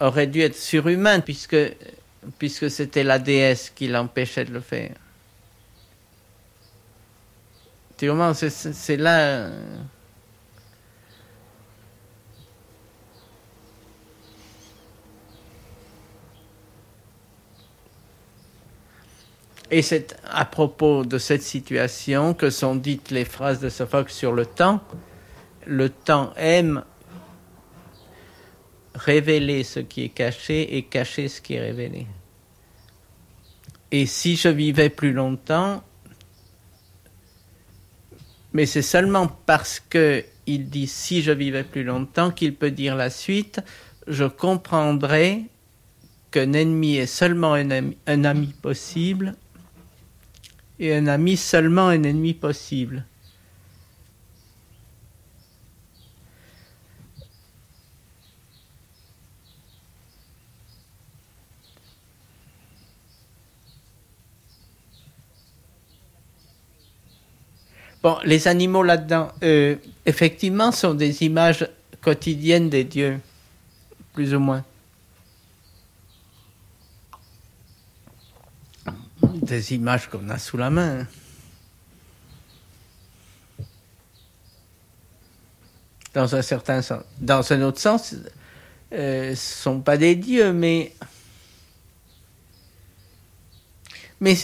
aurait 0.00 0.26
dû 0.26 0.40
être 0.40 0.56
surhumain 0.56 1.20
puisque, 1.20 1.56
c'était 2.70 3.04
la 3.04 3.18
déesse 3.18 3.70
qui 3.74 3.88
l'empêchait 3.88 4.44
de 4.44 4.52
le 4.52 4.60
faire. 4.60 4.94
C'est 7.96 8.96
là. 8.96 9.50
Et 19.70 19.82
c'est 19.82 20.16
à 20.24 20.44
propos 20.46 21.04
de 21.04 21.18
cette 21.18 21.42
situation 21.42 22.32
que 22.32 22.48
sont 22.48 22.74
dites 22.74 23.10
les 23.10 23.26
phrases 23.26 23.60
de 23.60 23.68
Sophocle 23.68 24.10
sur 24.10 24.32
le 24.32 24.46
temps. 24.46 24.80
Le 25.66 25.90
temps 25.90 26.32
aime 26.36 26.84
révéler 28.98 29.64
ce 29.64 29.80
qui 29.80 30.04
est 30.04 30.08
caché 30.10 30.76
et 30.76 30.82
cacher 30.82 31.28
ce 31.28 31.40
qui 31.40 31.54
est 31.54 31.60
révélé. 31.60 32.06
Et 33.90 34.06
si 34.06 34.36
je 34.36 34.48
vivais 34.48 34.90
plus 34.90 35.12
longtemps, 35.12 35.82
Mais 38.52 38.66
c'est 38.66 38.82
seulement 38.82 39.28
parce 39.46 39.78
que 39.78 40.24
il 40.46 40.70
dit 40.70 40.86
si 40.86 41.22
je 41.22 41.32
vivais 41.32 41.64
plus 41.64 41.84
longtemps 41.84 42.30
qu'il 42.30 42.54
peut 42.54 42.70
dire 42.70 42.96
la 42.96 43.10
suite. 43.10 43.60
Je 44.06 44.24
comprendrais 44.24 45.42
qu'un 46.30 46.54
ennemi 46.54 46.96
est 46.96 47.06
seulement 47.06 47.52
un 47.52 47.70
ami, 47.70 47.96
un 48.06 48.24
ami 48.24 48.54
possible 48.62 49.34
et 50.78 50.94
un 50.94 51.06
ami 51.06 51.36
seulement 51.36 51.88
un 51.88 52.02
ennemi 52.02 52.32
possible. 52.32 53.04
Bon, 68.02 68.16
les 68.24 68.46
animaux 68.46 68.84
là-dedans, 68.84 69.32
euh, 69.42 69.74
effectivement, 70.06 70.70
sont 70.70 70.94
des 70.94 71.24
images 71.24 71.68
quotidiennes 72.00 72.70
des 72.70 72.84
dieux, 72.84 73.18
plus 74.12 74.34
ou 74.34 74.38
moins. 74.38 74.64
Des 79.22 79.74
images 79.74 80.08
qu'on 80.08 80.28
a 80.28 80.38
sous 80.38 80.56
la 80.56 80.70
main. 80.70 81.06
Dans 86.14 86.36
un 86.36 86.42
certain 86.42 86.82
sens. 86.82 87.02
Dans 87.18 87.52
un 87.52 87.62
autre 87.62 87.80
sens, 87.80 88.14
euh, 88.92 89.24
ce 89.24 89.30
ne 89.30 89.34
sont 89.34 89.80
pas 89.80 89.96
des 89.96 90.14
dieux, 90.14 90.52
mais. 90.52 90.94
Mais 94.20 94.36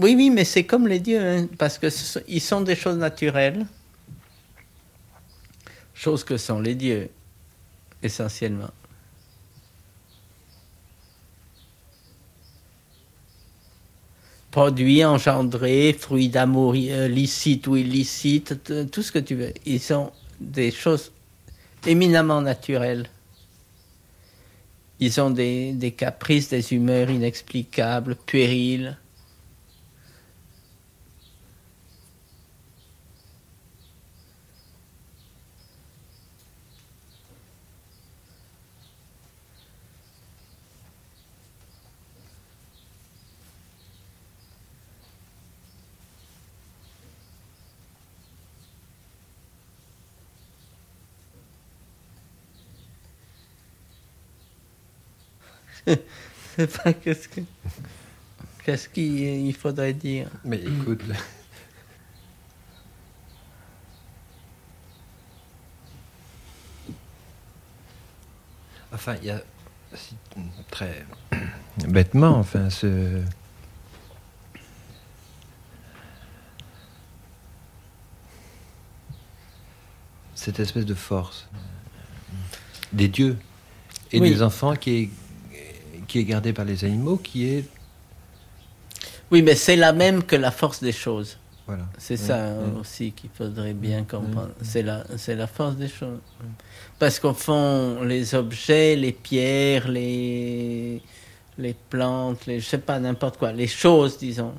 oui, 0.00 0.14
oui, 0.16 0.30
mais 0.30 0.44
c'est 0.44 0.64
comme 0.64 0.86
les 0.86 1.00
dieux, 1.00 1.20
hein, 1.20 1.48
parce 1.58 1.78
que 1.78 1.88
ils 2.28 2.40
sont 2.40 2.60
des 2.60 2.76
choses 2.76 2.96
naturelles, 2.96 3.66
choses 5.94 6.24
que 6.24 6.36
sont 6.36 6.60
les 6.60 6.74
dieux, 6.74 7.10
essentiellement. 8.02 8.70
Produits, 14.50 15.04
engendrés, 15.04 15.96
fruits 15.98 16.28
d'amour 16.28 16.74
euh, 16.76 17.08
licite 17.08 17.66
ou 17.66 17.76
illicite, 17.76 18.90
tout 18.90 19.02
ce 19.02 19.10
que 19.10 19.18
tu 19.18 19.34
veux. 19.34 19.52
Ils 19.64 19.80
sont 19.80 20.12
des 20.38 20.70
choses 20.70 21.10
éminemment 21.86 22.42
naturelles. 22.42 23.08
Ils 25.00 25.20
ont 25.20 25.30
des, 25.30 25.72
des 25.72 25.92
caprices, 25.92 26.50
des 26.50 26.74
humeurs 26.74 27.10
inexplicables, 27.10 28.14
puériles. 28.14 28.98
sais 56.56 56.66
pas 56.66 56.92
qu'est-ce 56.92 57.28
que 57.28 57.40
qu'est-ce 58.64 58.88
qu'il 58.88 59.54
faudrait 59.54 59.92
dire. 59.92 60.28
Mais 60.44 60.58
écoute. 60.58 61.02
Enfin, 68.92 69.16
il 69.22 69.28
y 69.28 69.30
a 69.30 69.42
très 70.70 71.04
bêtement, 71.88 72.38
enfin, 72.38 72.70
ce. 72.70 73.22
Cette 80.34 80.58
espèce 80.58 80.84
de 80.84 80.94
force 80.94 81.46
des 82.92 83.08
dieux 83.08 83.38
et 84.10 84.18
des 84.18 84.42
enfants 84.42 84.74
qui 84.74 84.90
est 84.90 85.10
qui 86.12 86.18
est 86.18 86.24
gardée 86.24 86.52
par 86.52 86.66
les 86.66 86.84
animaux, 86.84 87.16
qui 87.16 87.46
est... 87.46 87.64
Oui, 89.30 89.40
mais 89.40 89.54
c'est 89.54 89.76
la 89.76 89.94
même 89.94 90.22
que 90.22 90.36
la 90.36 90.50
force 90.50 90.82
des 90.82 90.92
choses. 90.92 91.38
Voilà. 91.66 91.84
C'est 91.96 92.18
ça 92.18 92.52
aussi 92.78 93.12
qu'il 93.12 93.30
faudrait 93.30 93.72
bien 93.72 94.04
comprendre. 94.04 94.50
C'est 94.60 94.82
la, 94.82 95.04
c'est 95.16 95.34
la 95.34 95.46
force 95.46 95.76
des 95.76 95.88
choses. 95.88 96.18
Parce 96.98 97.18
qu'au 97.18 97.32
fond, 97.32 98.02
les 98.02 98.34
objets, 98.34 98.94
les 98.94 99.12
pierres, 99.12 99.88
les, 99.88 101.00
les 101.56 101.74
plantes, 101.88 102.44
les, 102.44 102.60
je 102.60 102.66
sais 102.66 102.76
pas, 102.76 102.98
n'importe 102.98 103.38
quoi, 103.38 103.52
les 103.52 103.66
choses, 103.66 104.18
disons, 104.18 104.52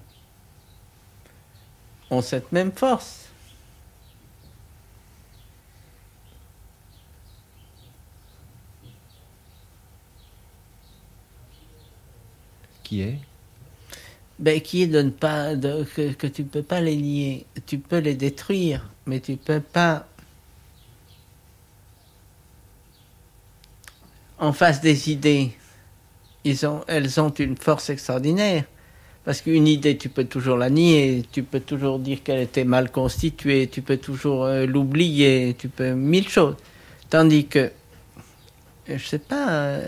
ont 2.10 2.24
cette 2.24 2.52
même 2.52 2.72
force. 2.72 3.28
Qui 12.94 13.02
est? 13.02 13.18
Ben, 14.40 14.62
qui 14.62 14.84
est 14.84 14.88
de 14.88 15.02
ne 15.02 15.10
pas 15.10 15.56
que, 15.56 16.28
tu 16.28 16.44
peux 16.44 16.62
pas 16.62 16.80
les 16.80 16.96
nier. 16.96 17.46
Tu 17.66 17.80
peux 17.80 18.00
les 18.00 18.14
détruire, 18.14 18.88
mais 19.06 19.20
tu 19.20 19.38
peux 19.38 19.62
pas 19.62 20.08
en 24.38 24.54
face 24.54 24.82
des 24.82 25.12
idées. 25.12 25.52
Ils 26.44 26.66
ont, 26.68 26.84
elles 26.88 27.20
ont 27.20 27.30
une 27.30 27.58
force 27.58 27.90
extraordinaire. 27.90 28.66
Parce 29.24 29.42
qu'une 29.42 29.68
idée, 29.68 29.98
tu 29.98 30.10
peux 30.10 30.26
toujours 30.26 30.58
la 30.58 30.70
nier, 30.70 31.24
tu 31.32 31.44
peux 31.44 31.62
toujours 31.62 31.98
dire 31.98 32.22
qu'elle 32.24 32.42
était 32.42 32.66
mal 32.66 32.92
constituée, 32.92 33.68
tu 33.68 33.82
peux 33.82 33.96
toujours 33.96 34.44
euh, 34.44 34.66
l'oublier, 34.66 35.56
tu 35.58 35.70
peux 35.70 35.94
mille 35.94 36.28
choses. 36.28 36.58
Tandis 37.10 37.48
que, 37.48 37.72
je 38.86 38.98
sais 38.98 39.20
pas, 39.20 39.50
euh, 39.50 39.88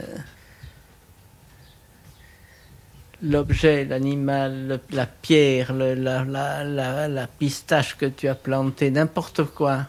l'objet, 3.25 3.85
l'animal, 3.85 4.79
la 4.91 5.05
pierre, 5.05 5.73
la, 5.73 6.23
la, 6.23 7.07
la, 7.07 7.27
pistache 7.27 7.97
que 7.97 8.05
tu 8.05 8.27
as 8.27 8.35
plantée, 8.35 8.91
n'importe 8.91 9.43
quoi. 9.43 9.87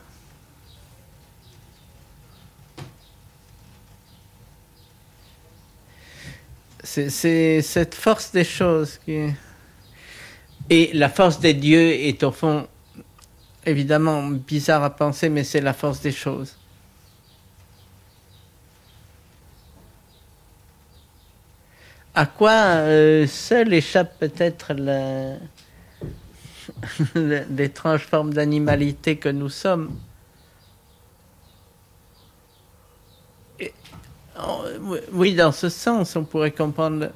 C'est 6.82 7.60
cette 7.60 7.94
force 7.94 8.32
des 8.32 8.44
choses 8.44 8.98
qui 9.04 9.26
Et 10.70 10.90
la 10.94 11.10
force 11.10 11.40
des 11.40 11.52
dieux 11.52 11.92
est 11.92 12.22
au 12.22 12.30
fond, 12.30 12.66
évidemment, 13.66 14.22
bizarre 14.28 14.82
à 14.82 14.90
penser, 14.90 15.28
mais 15.28 15.44
c'est 15.44 15.60
la 15.60 15.74
force 15.74 16.00
des 16.00 16.12
choses. 16.12 16.56
À 22.16 22.24
quoi 22.24 22.50
euh, 22.50 23.26
seul 23.26 23.74
échappe 23.74 24.18
peut-être 24.18 24.72
l'étrange 27.50 28.06
forme 28.06 28.32
d'animalité 28.32 29.16
que 29.16 29.28
nous 29.28 29.50
sommes. 29.50 29.90
Oui, 35.12 35.34
dans 35.34 35.52
ce 35.52 35.68
sens, 35.68 36.16
on 36.16 36.24
pourrait 36.24 36.52
comprendre 36.52 37.10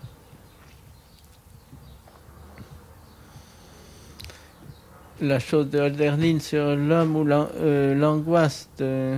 la 5.20 5.38
chose 5.38 5.70
de 5.70 5.78
Hölderlin 5.78 6.40
sur 6.40 6.76
l'homme 6.76 7.16
ou 7.16 7.26
euh, 7.30 7.94
l'angoisse 7.94 8.68
de... 8.78 9.16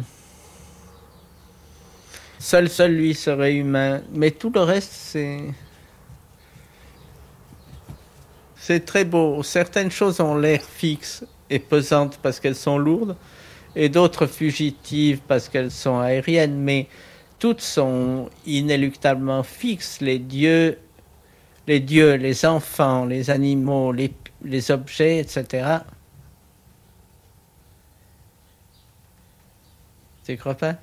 Seul, 2.39 2.69
seul 2.69 2.93
lui 2.95 3.15
serait 3.15 3.55
humain, 3.55 4.03
mais 4.13 4.31
tout 4.31 4.51
le 4.51 4.61
reste, 4.61 4.93
c'est... 4.93 5.53
C'est 8.65 8.85
très 8.85 9.05
beau. 9.05 9.43
Certaines 9.43 9.91
choses 9.91 10.21
ont 10.21 10.37
l'air 10.37 10.63
fixes 10.63 11.25
et 11.51 11.59
pesantes 11.59 12.21
parce 12.23 12.39
qu'elles 12.39 12.55
sont 12.55 12.79
lourdes, 12.79 13.17
et 13.75 13.89
d'autres 13.89 14.27
fugitives 14.29 15.21
parce 15.27 15.49
qu'elles 15.49 15.73
sont 15.73 15.99
aériennes, 15.99 16.61
mais 16.61 16.87
toutes 17.41 17.61
sont 17.61 18.31
inéluctablement 18.47 19.43
fixes. 19.43 20.01
Les 20.01 20.21
dieux, 20.21 20.79
les 21.67 21.81
dieux, 21.81 22.15
les 22.15 22.47
enfants, 22.47 23.05
les 23.05 23.31
animaux, 23.31 23.91
les, 23.91 24.13
les 24.45 24.71
objets, 24.71 25.19
etc. 25.19 25.79
Tu 30.25 30.37
crois 30.37 30.55
pas? 30.55 30.77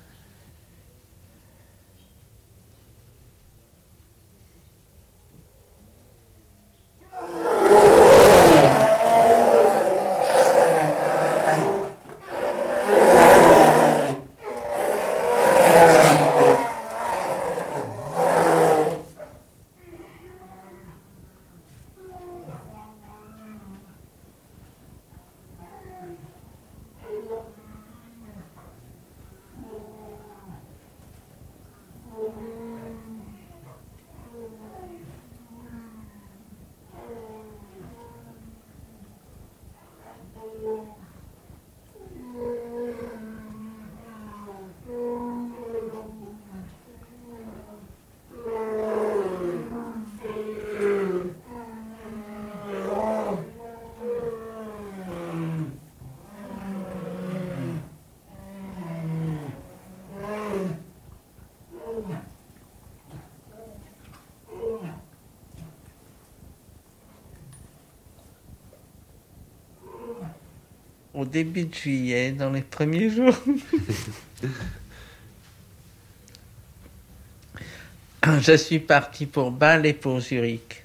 Au 71.20 71.24
début 71.26 71.64
de 71.64 71.74
juillet, 71.74 72.32
dans 72.32 72.50
les 72.50 72.62
premiers 72.62 73.10
jours. 73.10 73.36
je 78.40 78.56
suis 78.56 78.78
parti 78.78 79.26
pour 79.26 79.50
Bâle 79.50 79.84
et 79.84 79.92
pour 79.92 80.18
Zurich. 80.20 80.84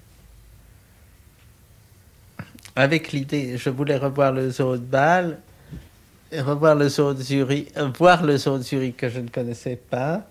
Avec 2.76 3.14
l'idée, 3.14 3.58
je 3.58 3.70
voulais 3.70 3.96
revoir 3.96 4.34
le 4.34 4.50
zoo 4.50 4.76
de 4.76 4.82
Bâle, 4.82 5.40
revoir 6.34 6.76
le 6.76 6.90
zoo 6.90 7.14
de 7.14 7.22
Zurich, 7.22 7.72
euh, 7.78 7.88
voir 7.98 8.22
le 8.24 8.36
zoo 8.36 8.58
de 8.58 8.64
Zurich 8.64 8.98
que 8.98 9.08
je 9.08 9.22
ne 9.22 9.30
connaissais 9.30 9.78
pas. 9.78 10.28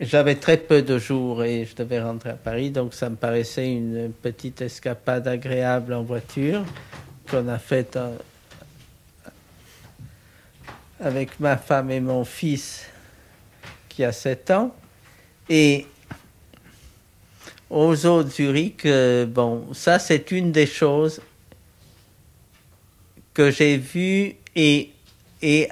J'avais 0.00 0.36
très 0.36 0.56
peu 0.56 0.80
de 0.80 0.96
jours 0.98 1.44
et 1.44 1.66
je 1.66 1.74
devais 1.76 2.00
rentrer 2.00 2.30
à 2.30 2.34
Paris, 2.34 2.70
donc 2.70 2.94
ça 2.94 3.10
me 3.10 3.16
paraissait 3.16 3.70
une 3.70 4.10
petite 4.22 4.62
escapade 4.62 5.28
agréable 5.28 5.92
en 5.92 6.02
voiture 6.02 6.64
qu'on 7.30 7.48
a 7.48 7.58
faite 7.58 7.96
euh, 7.96 8.16
avec 11.02 11.40
ma 11.40 11.56
femme 11.56 11.90
et 11.90 12.00
mon 12.00 12.24
fils 12.24 12.86
qui 13.88 14.04
a 14.04 14.12
7 14.12 14.50
ans. 14.52 14.74
Et 15.48 15.86
aux 17.68 18.06
autres 18.06 18.30
Zurich, 18.30 18.86
euh, 18.86 19.26
bon, 19.26 19.74
ça 19.74 19.98
c'est 19.98 20.30
une 20.30 20.52
des 20.52 20.66
choses 20.66 21.20
que 23.34 23.50
j'ai 23.50 23.76
vues 23.78 24.36
et, 24.54 24.90
et, 25.40 25.68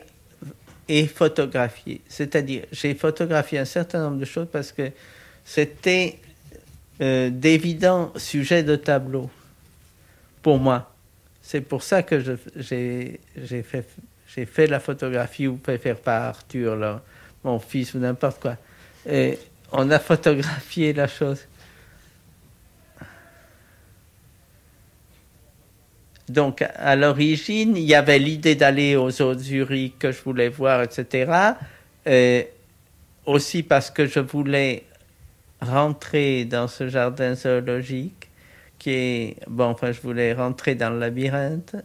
et 0.88 1.06
photographiées. 1.06 2.00
C'est-à-dire, 2.08 2.64
j'ai 2.72 2.94
photographié 2.94 3.58
un 3.58 3.64
certain 3.64 4.02
nombre 4.02 4.18
de 4.18 4.24
choses 4.24 4.48
parce 4.50 4.72
que 4.72 4.90
c'était 5.44 6.18
euh, 7.00 7.30
d'évidents 7.30 8.12
sujets 8.16 8.62
de 8.62 8.76
tableau 8.76 9.30
pour 10.42 10.58
moi. 10.58 10.92
C'est 11.42 11.60
pour 11.60 11.82
ça 11.82 12.02
que 12.02 12.20
j'ai 12.56 13.18
fait, 13.62 13.84
fait 14.46 14.66
la 14.66 14.80
photographie, 14.80 15.46
ou 15.46 15.56
préfère 15.56 15.96
pas 15.96 16.28
Arthur, 16.28 17.00
mon 17.44 17.58
fils, 17.58 17.94
ou 17.94 17.98
n'importe 17.98 18.40
quoi. 18.40 18.56
Et 19.08 19.38
on 19.72 19.90
a 19.90 19.98
photographié 19.98 20.92
la 20.92 21.08
chose. 21.08 21.46
Donc, 26.28 26.62
à 26.76 26.94
l'origine, 26.94 27.76
il 27.76 27.82
y 27.82 27.94
avait 27.94 28.20
l'idée 28.20 28.54
d'aller 28.54 28.94
aux 28.94 29.20
autres 29.20 29.40
Zurich 29.40 29.98
que 29.98 30.12
je 30.12 30.22
voulais 30.22 30.48
voir, 30.48 30.82
etc. 30.82 31.32
aussi 33.26 33.64
parce 33.64 33.90
que 33.90 34.06
je 34.06 34.20
voulais 34.20 34.84
rentrer 35.60 36.44
dans 36.44 36.68
ce 36.68 36.88
jardin 36.88 37.34
zoologique 37.34 38.28
qui 38.78 38.90
est... 38.90 39.36
Bon, 39.48 39.66
enfin, 39.66 39.92
je 39.92 40.00
voulais 40.00 40.32
rentrer 40.32 40.74
dans 40.74 40.90
le 40.90 41.00
labyrinthe. 41.00 41.76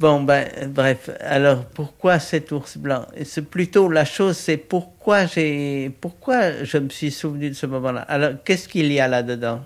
Bon, 0.00 0.22
ben, 0.22 0.48
bref. 0.68 1.10
Alors, 1.20 1.66
pourquoi 1.66 2.18
cet 2.18 2.52
ours 2.52 2.78
blanc? 2.78 3.04
C'est 3.22 3.44
plutôt 3.44 3.86
la 3.90 4.06
chose, 4.06 4.38
c'est 4.38 4.56
pourquoi 4.56 5.26
j'ai, 5.26 5.90
pourquoi 6.00 6.64
je 6.64 6.78
me 6.78 6.88
suis 6.88 7.10
souvenu 7.10 7.50
de 7.50 7.54
ce 7.54 7.66
moment-là? 7.66 8.00
Alors, 8.08 8.32
qu'est-ce 8.42 8.66
qu'il 8.66 8.90
y 8.90 8.98
a 8.98 9.06
là-dedans? 9.06 9.60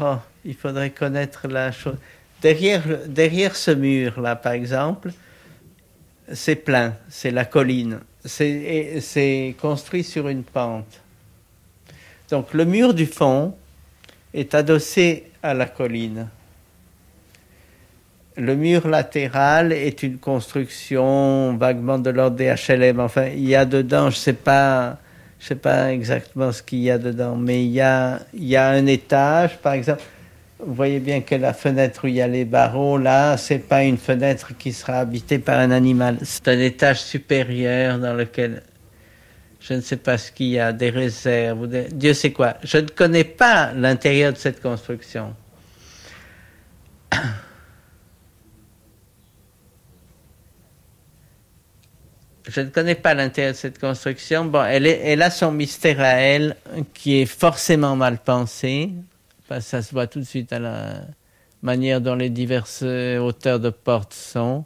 Oh, 0.00 0.16
il 0.42 0.54
faudrait 0.54 0.88
connaître 0.88 1.48
la 1.48 1.70
chose. 1.70 1.98
Derrière, 2.40 2.82
derrière 3.06 3.54
ce 3.54 3.72
mur-là, 3.72 4.34
par 4.34 4.52
exemple, 4.52 5.10
c'est 6.32 6.56
plein, 6.56 6.94
c'est 7.10 7.30
la 7.30 7.44
colline. 7.44 8.00
C'est 8.24 9.54
construit 9.60 10.02
sur 10.02 10.28
une 10.28 10.44
pente. 10.44 11.02
Donc 12.30 12.54
le 12.54 12.64
mur 12.64 12.94
du 12.94 13.04
fond 13.04 13.54
est 14.32 14.54
adossé 14.54 15.30
à 15.42 15.52
la 15.52 15.66
colline. 15.66 16.28
Le 18.38 18.54
mur 18.54 18.86
latéral 18.86 19.72
est 19.72 20.02
une 20.02 20.18
construction 20.18 21.56
vaguement 21.56 21.98
de 21.98 22.10
l'ordre 22.10 22.36
des 22.36 22.54
HLM. 22.54 23.00
Enfin, 23.00 23.26
il 23.26 23.48
y 23.48 23.56
a 23.56 23.64
dedans, 23.64 24.10
je 24.10 24.16
ne 24.16 24.20
sais 24.20 24.32
pas 24.32 24.98
sais 25.38 25.54
pas 25.54 25.92
exactement 25.92 26.52
ce 26.52 26.62
qu'il 26.62 26.80
y 26.80 26.90
a 26.90 26.98
dedans, 26.98 27.36
mais 27.36 27.64
il 27.64 27.70
y 27.70 27.80
a, 27.80 28.20
y 28.34 28.56
a 28.56 28.68
un 28.68 28.86
étage, 28.86 29.58
par 29.58 29.72
exemple. 29.72 30.02
Vous 30.58 30.74
voyez 30.74 30.98
bien 30.98 31.20
que 31.20 31.36
la 31.36 31.52
fenêtre 31.52 32.04
où 32.04 32.06
il 32.08 32.14
y 32.14 32.20
a 32.20 32.26
les 32.26 32.44
barreaux, 32.44 32.98
là, 32.98 33.36
c'est 33.36 33.60
pas 33.60 33.84
une 33.84 33.98
fenêtre 33.98 34.56
qui 34.58 34.72
sera 34.72 34.94
habitée 34.94 35.38
par 35.38 35.60
un 35.60 35.70
animal. 35.70 36.18
C'est 36.22 36.48
un 36.48 36.58
étage 36.58 37.00
supérieur 37.00 37.98
dans 37.98 38.14
lequel 38.14 38.62
je 39.60 39.74
ne 39.74 39.80
sais 39.80 39.96
pas 39.96 40.18
ce 40.18 40.32
qu'il 40.32 40.48
y 40.48 40.58
a, 40.58 40.72
des 40.72 40.90
réserves, 40.90 41.68
Dieu 41.92 42.14
sait 42.14 42.32
quoi. 42.32 42.54
Je 42.64 42.78
ne 42.78 42.88
connais 42.88 43.24
pas 43.24 43.72
l'intérieur 43.72 44.32
de 44.32 44.38
cette 44.38 44.60
construction. 44.60 45.34
Je 52.48 52.60
ne 52.62 52.70
connais 52.70 52.94
pas 52.94 53.14
l'intérieur 53.14 53.52
de 53.52 53.58
cette 53.58 53.78
construction. 53.78 54.46
Bon, 54.46 54.64
elle, 54.64 54.86
est, 54.86 55.00
elle 55.04 55.22
a 55.22 55.30
son 55.30 55.52
mystère 55.52 56.00
à 56.00 56.14
elle, 56.14 56.56
qui 56.94 57.20
est 57.20 57.26
forcément 57.26 57.94
mal 57.94 58.18
pensé. 58.18 58.90
ça 59.60 59.82
se 59.82 59.92
voit 59.92 60.06
tout 60.06 60.18
de 60.18 60.24
suite 60.24 60.52
à 60.52 60.58
la 60.58 61.02
manière 61.62 62.00
dont 62.00 62.14
les 62.14 62.30
diverses 62.30 62.82
hauteurs 62.82 63.60
de 63.60 63.70
portes 63.70 64.14
sont. 64.14 64.64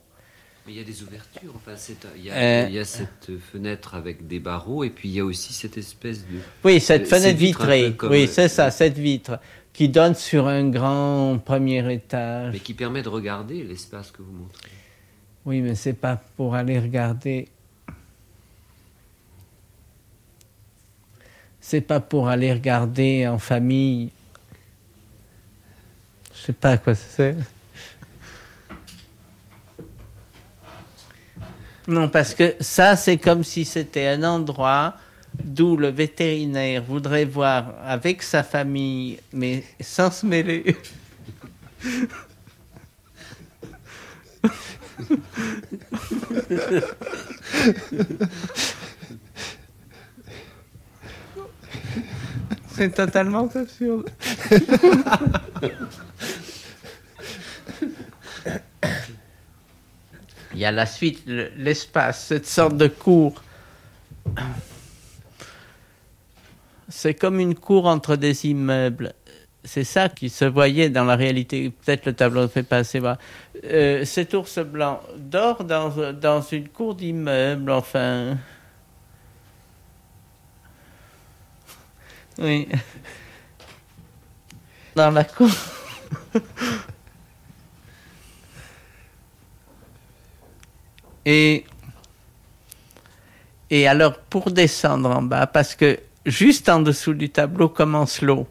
Mais 0.67 0.75
il 0.75 0.79
y 0.79 0.81
a 0.81 0.85
des 0.85 1.03
ouvertures. 1.03 1.53
Enfin, 1.57 1.73
il, 2.17 2.25
y 2.25 2.31
a, 2.31 2.35
euh, 2.35 2.67
il, 2.69 2.75
y 2.75 2.79
a, 2.79 2.85
cette 2.85 3.33
fenêtre 3.53 3.97
avec 3.97 4.29
des 4.29 4.39
barreaux, 4.39 4.85
et 4.85 4.91
puis 4.91 5.09
il 5.09 5.15
y 5.17 5.21
a 5.21 5.25
aussi 5.25 5.53
cette 5.53 5.77
espèce 5.77 6.21
de. 6.21 6.39
Oui, 6.63 6.81
cette 6.81 7.09
fenêtre 7.09 7.37
vitrée. 7.37 7.97
Oui, 8.05 8.29
c'est 8.29 8.49
ça, 8.49 8.71
cette 8.71 8.97
vitre 8.97 9.41
qui 9.73 9.89
donne 9.89 10.15
sur 10.15 10.47
un 10.47 10.69
grand 10.69 11.39
premier 11.45 11.93
étage. 11.93 12.53
Mais 12.53 12.61
qui 12.61 12.75
permet 12.75 13.03
de 13.03 13.09
regarder 13.09 13.65
l'espace 13.65 14.13
que 14.13 14.23
vous 14.23 14.33
montrez. 14.33 14.69
Oui, 15.45 15.61
mais 15.61 15.75
c'est 15.75 15.95
pas 15.95 16.23
pour 16.37 16.55
aller 16.55 16.79
regarder 16.79 17.49
c'est 21.73 21.81
pas 21.81 22.01
pour 22.01 22.29
aller 22.29 22.53
regarder 22.53 23.27
en 23.27 23.39
famille. 23.39 24.11
Je 26.35 26.41
sais 26.43 26.53
pas 26.53 26.77
quoi 26.77 26.95
c'est. 26.95 27.35
Non, 31.89 32.11
parce 32.11 32.35
que 32.35 32.57
ça, 32.61 32.95
c'est 32.95 33.17
comme 33.17 33.43
si 33.43 33.65
c'était 33.65 34.07
un 34.07 34.23
endroit 34.23 34.97
d'où 35.43 35.79
le 35.79 35.89
vétérinaire 35.89 36.83
voudrait 36.83 37.25
voir 37.25 37.73
avec 37.83 38.23
sa 38.23 38.43
famille, 38.43 39.19
mais 39.33 39.65
sans 39.81 40.11
se 40.11 40.27
mêler. 40.27 40.77
C'est 52.75 52.95
totalement 52.95 53.49
absurde. 53.55 54.09
Il 60.55 60.61
y 60.61 60.65
a 60.65 60.73
la 60.73 60.87
suite, 60.87 61.23
l'espace, 61.27 62.27
cette 62.27 62.47
sorte 62.47 62.77
de 62.77 62.87
cour. 62.87 63.43
C'est 66.89 67.15
comme 67.15 67.41
une 67.41 67.55
cour 67.55 67.87
entre 67.87 68.17
des 68.17 68.47
immeubles. 68.47 69.15
C'est 69.65 69.85
ça 69.85 70.09
qui 70.09 70.29
se 70.29 70.45
voyait 70.45 70.91
dans 70.91 71.05
la 71.05 71.17
réalité. 71.17 71.71
Peut-être 71.71 72.07
le 72.07 72.13
tableau 72.13 72.43
ne 72.43 72.49
fait 72.49 72.65
pas 72.65 72.79
assez 72.79 72.99
voir. 72.99 73.17
Euh, 73.65 74.05
cet 74.05 74.35
ours 74.35 74.59
blanc 74.59 75.01
dort 75.17 75.65
dans, 75.65 76.13
dans 76.13 76.43
une 76.43 76.69
cour 76.69 76.95
d'immeuble, 76.95 77.71
enfin. 77.71 78.37
Oui. 82.39 82.69
Dans 84.95 85.11
la 85.11 85.25
cour. 85.25 85.51
Et, 91.25 91.65
et 93.71 93.87
alors, 93.87 94.19
pour 94.19 94.51
descendre 94.51 95.11
en 95.11 95.23
bas, 95.23 95.47
parce 95.47 95.75
que 95.75 96.01
juste 96.27 96.69
en 96.69 96.81
dessous 96.81 97.15
du 97.15 97.31
tableau 97.31 97.69
commence 97.69 98.21
l'eau. 98.23 98.47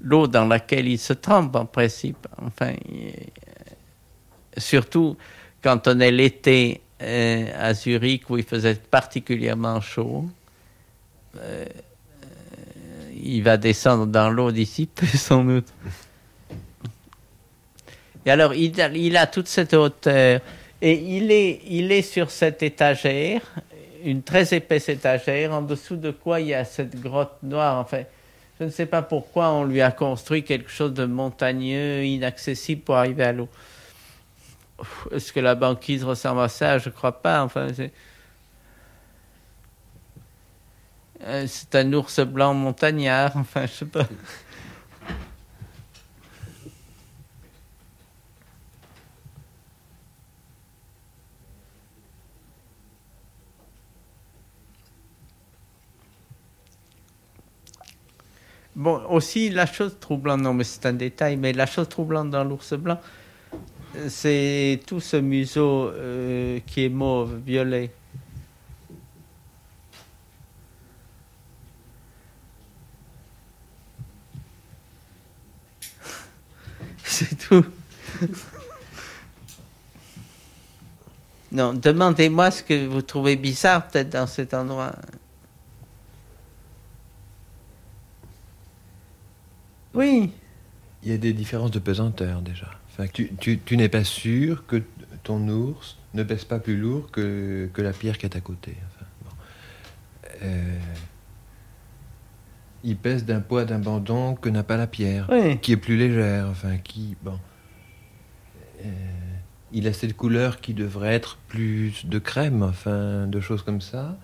L'eau 0.00 0.26
dans 0.26 0.46
laquelle 0.46 0.88
il 0.88 0.98
se 0.98 1.12
trempe, 1.12 1.54
en 1.56 1.66
principe. 1.66 2.26
Enfin, 2.38 2.72
surtout 4.56 5.16
quand 5.62 5.86
on 5.86 6.00
est 6.00 6.10
l'été 6.10 6.80
euh, 7.02 7.50
à 7.58 7.74
Zurich, 7.74 8.30
où 8.30 8.38
il 8.38 8.44
faisait 8.44 8.76
particulièrement 8.76 9.80
chaud. 9.80 10.26
Euh, 11.38 11.64
il 13.22 13.42
va 13.42 13.56
descendre 13.56 14.06
dans 14.06 14.30
l'eau 14.30 14.50
d'ici 14.50 14.86
peu 14.86 15.06
sans 15.06 15.44
doute. 15.44 15.68
Et 18.26 18.30
alors, 18.30 18.54
il 18.54 19.16
a, 19.16 19.26
toute 19.26 19.48
cette 19.48 19.74
hauteur. 19.74 20.40
Et 20.82 20.92
il 20.92 21.30
est, 21.30 21.60
il 21.66 21.92
est 21.92 22.02
sur 22.02 22.30
cette 22.30 22.62
étagère, 22.62 23.42
une 24.02 24.22
très 24.22 24.54
épaisse 24.54 24.88
étagère, 24.88 25.52
en 25.52 25.62
dessous 25.62 25.96
de 25.96 26.10
quoi 26.10 26.40
il 26.40 26.48
y 26.48 26.54
a 26.54 26.64
cette 26.64 27.00
grotte 27.00 27.36
noire. 27.42 27.78
Enfin, 27.78 28.02
Je 28.58 28.64
ne 28.64 28.70
sais 28.70 28.86
pas 28.86 29.02
pourquoi 29.02 29.50
on 29.50 29.64
lui 29.64 29.80
a 29.80 29.90
construit 29.90 30.42
quelque 30.42 30.70
chose 30.70 30.94
de 30.94 31.04
montagneux, 31.04 32.04
inaccessible 32.04 32.82
pour 32.82 32.96
arriver 32.96 33.24
à 33.24 33.32
l'eau. 33.32 33.48
Est-ce 35.12 35.32
que 35.32 35.40
la 35.40 35.54
banquise 35.54 36.04
ressemble 36.04 36.40
à 36.40 36.48
ça? 36.48 36.78
Je 36.78 36.88
ne 36.88 36.94
crois 36.94 37.20
pas. 37.20 37.42
Enfin, 37.42 37.68
c'est... 37.74 37.92
Euh, 41.22 41.44
c'est 41.46 41.74
un 41.74 41.92
ours 41.92 42.20
blanc 42.20 42.54
montagnard. 42.54 43.36
Enfin, 43.36 43.66
je 43.66 43.72
sais 43.72 43.84
pas. 43.86 44.06
Bon, 58.76 59.02
aussi, 59.10 59.50
la 59.50 59.66
chose 59.66 59.96
troublante, 60.00 60.40
non, 60.40 60.54
mais 60.54 60.64
c'est 60.64 60.86
un 60.86 60.94
détail, 60.94 61.36
mais 61.36 61.52
la 61.52 61.66
chose 61.66 61.88
troublante 61.88 62.30
dans 62.30 62.44
l'ours 62.44 62.72
blanc, 62.74 62.98
c'est 64.08 64.80
tout 64.86 65.00
ce 65.00 65.16
museau 65.18 65.88
euh, 65.88 66.60
qui 66.66 66.84
est 66.86 66.88
mauve, 66.88 67.36
violet. 67.44 67.90
C'est 77.10 77.36
tout. 77.36 77.64
non, 81.52 81.74
demandez-moi 81.74 82.50
ce 82.50 82.62
que 82.62 82.86
vous 82.86 83.02
trouvez 83.02 83.36
bizarre 83.36 83.88
peut-être 83.88 84.10
dans 84.10 84.26
cet 84.26 84.54
endroit. 84.54 84.92
Oui. 89.94 90.30
Il 91.02 91.10
y 91.10 91.14
a 91.14 91.18
des 91.18 91.32
différences 91.32 91.70
de 91.70 91.78
pesanteur 91.78 92.42
déjà. 92.42 92.70
Enfin, 92.92 93.06
tu, 93.12 93.34
tu, 93.40 93.58
tu 93.58 93.76
n'es 93.76 93.88
pas 93.88 94.04
sûr 94.04 94.66
que 94.66 94.82
ton 95.22 95.48
ours 95.48 95.96
ne 96.14 96.22
pèse 96.22 96.44
pas 96.44 96.58
plus 96.58 96.76
lourd 96.76 97.10
que, 97.10 97.68
que 97.72 97.82
la 97.82 97.92
pierre 97.92 98.18
qui 98.18 98.26
est 98.26 98.36
à 98.36 98.40
côté. 98.40 98.76
Enfin, 98.86 99.06
bon. 99.24 99.30
euh, 100.42 100.78
il 102.84 102.96
pèse 102.96 103.24
d'un 103.24 103.40
poids 103.40 103.64
d'abandon 103.64 104.34
que 104.34 104.48
n'a 104.48 104.62
pas 104.62 104.76
la 104.76 104.86
pierre, 104.86 105.28
Oui. 105.30 105.58
qui 105.58 105.72
est 105.72 105.76
plus 105.76 105.96
légère. 105.96 106.46
Enfin, 106.50 106.76
qui 106.78 107.16
bon. 107.22 107.38
Euh, 108.84 108.88
il 109.72 109.86
a 109.86 109.92
cette 109.92 110.16
couleur 110.16 110.60
qui 110.60 110.74
devrait 110.74 111.14
être 111.14 111.36
plus 111.48 112.06
de 112.06 112.18
crème, 112.18 112.62
enfin, 112.62 113.26
de 113.26 113.40
choses 113.40 113.62
comme 113.62 113.80
ça. 113.80 114.16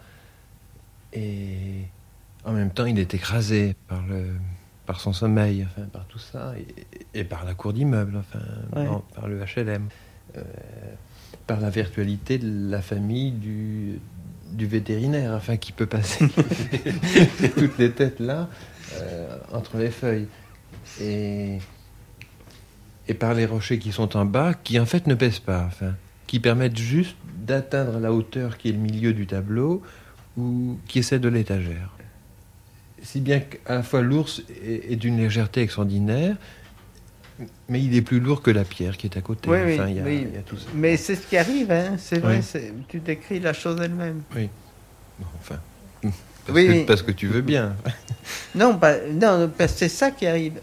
Et 1.12 1.82
en 2.44 2.52
même 2.52 2.70
temps, 2.70 2.86
il 2.86 2.98
est 2.98 3.14
écrasé 3.14 3.76
par 3.88 4.04
le, 4.06 4.32
par 4.86 5.00
son 5.00 5.12
sommeil, 5.12 5.64
enfin, 5.64 5.86
par 5.92 6.04
tout 6.06 6.18
ça, 6.18 6.54
et, 6.58 7.20
et 7.20 7.24
par 7.24 7.44
la 7.44 7.54
cour 7.54 7.72
d'immeuble, 7.72 8.16
enfin, 8.16 8.40
non, 8.74 9.02
par 9.14 9.28
le 9.28 9.38
HLM, 9.40 9.88
euh, 10.36 10.42
par 11.46 11.60
la 11.60 11.70
virtualité 11.70 12.38
de 12.38 12.70
la 12.70 12.82
famille 12.82 13.30
du, 13.32 14.00
du 14.52 14.66
vétérinaire, 14.66 15.32
enfin, 15.32 15.56
qui 15.56 15.72
peut 15.72 15.86
passer 15.86 16.26
toutes 17.56 17.78
les 17.78 17.92
têtes 17.92 18.20
là, 18.20 18.48
euh, 18.94 19.36
entre 19.52 19.76
les 19.76 19.90
feuilles. 19.90 20.28
Et, 21.00 21.58
et 23.08 23.14
par 23.14 23.34
les 23.34 23.46
rochers 23.46 23.78
qui 23.78 23.92
sont 23.92 24.16
en 24.16 24.24
bas, 24.24 24.54
qui 24.54 24.78
en 24.80 24.86
fait 24.86 25.06
ne 25.06 25.14
pèsent 25.14 25.40
pas, 25.40 25.64
enfin, 25.66 25.94
qui 26.26 26.40
permettent 26.40 26.78
juste 26.78 27.16
d'atteindre 27.38 27.98
la 27.98 28.12
hauteur 28.12 28.56
qui 28.56 28.68
est 28.68 28.72
le 28.72 28.78
milieu 28.78 29.12
du 29.12 29.26
tableau, 29.26 29.82
ou 30.36 30.78
qui 30.86 31.00
est 31.00 31.02
celle 31.02 31.20
de 31.20 31.28
l'étagère 31.28 31.96
si 33.06 33.20
bien 33.20 33.40
qu'à 33.40 33.76
la 33.76 33.82
fois 33.82 34.02
l'ours 34.02 34.42
est, 34.62 34.92
est 34.92 34.96
d'une 34.96 35.16
légèreté 35.18 35.62
extraordinaire, 35.62 36.36
mais 37.68 37.82
il 37.82 37.94
est 37.96 38.02
plus 38.02 38.20
lourd 38.20 38.42
que 38.42 38.50
la 38.50 38.64
pierre 38.64 38.96
qui 38.96 39.06
est 39.06 39.16
à 39.16 39.20
côté. 39.20 39.48
Oui, 39.50 39.58
oui, 39.64 39.74
Enfin, 39.74 39.88
il 39.88 39.96
y 39.96 40.00
a, 40.00 40.02
oui. 40.04 40.26
il 40.30 40.34
y 40.34 40.38
a 40.38 40.42
tout 40.42 40.56
ça. 40.56 40.66
Mais 40.74 40.96
c'est 40.96 41.14
ce 41.16 41.26
qui 41.26 41.36
arrive, 41.36 41.70
hein. 41.70 41.96
c'est 41.98 42.18
vrai, 42.18 42.40
Oui. 42.54 42.60
tu 42.88 43.00
décris 43.00 43.40
la 43.40 43.52
chose 43.52 43.78
elle-même. 43.82 44.22
Bon, 44.34 45.26
enfin, 45.40 45.58
parce, 46.02 46.14
Oui, 46.54 46.66
que, 46.66 46.72
oui. 46.72 46.84
parce 46.86 47.02
que 47.02 47.12
tu 47.12 47.26
veux 47.26 47.40
bien. 47.42 47.74
Non, 48.54 48.74
bah, 48.74 48.94
non, 49.10 49.50
parce 49.56 49.72
que 49.72 49.78
c'est 49.80 49.88
ça 49.88 50.10
qui 50.10 50.26
arrive. 50.26 50.54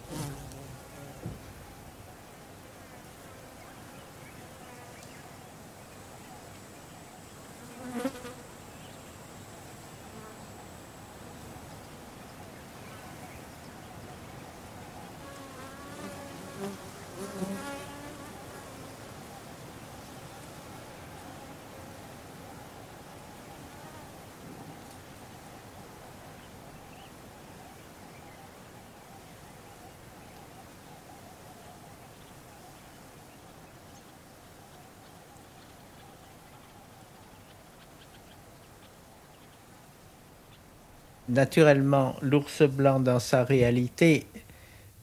Naturellement, 41.34 42.16
l'ours 42.22 42.62
blanc 42.62 43.00
dans 43.00 43.20
sa 43.20 43.44
réalité, 43.44 44.28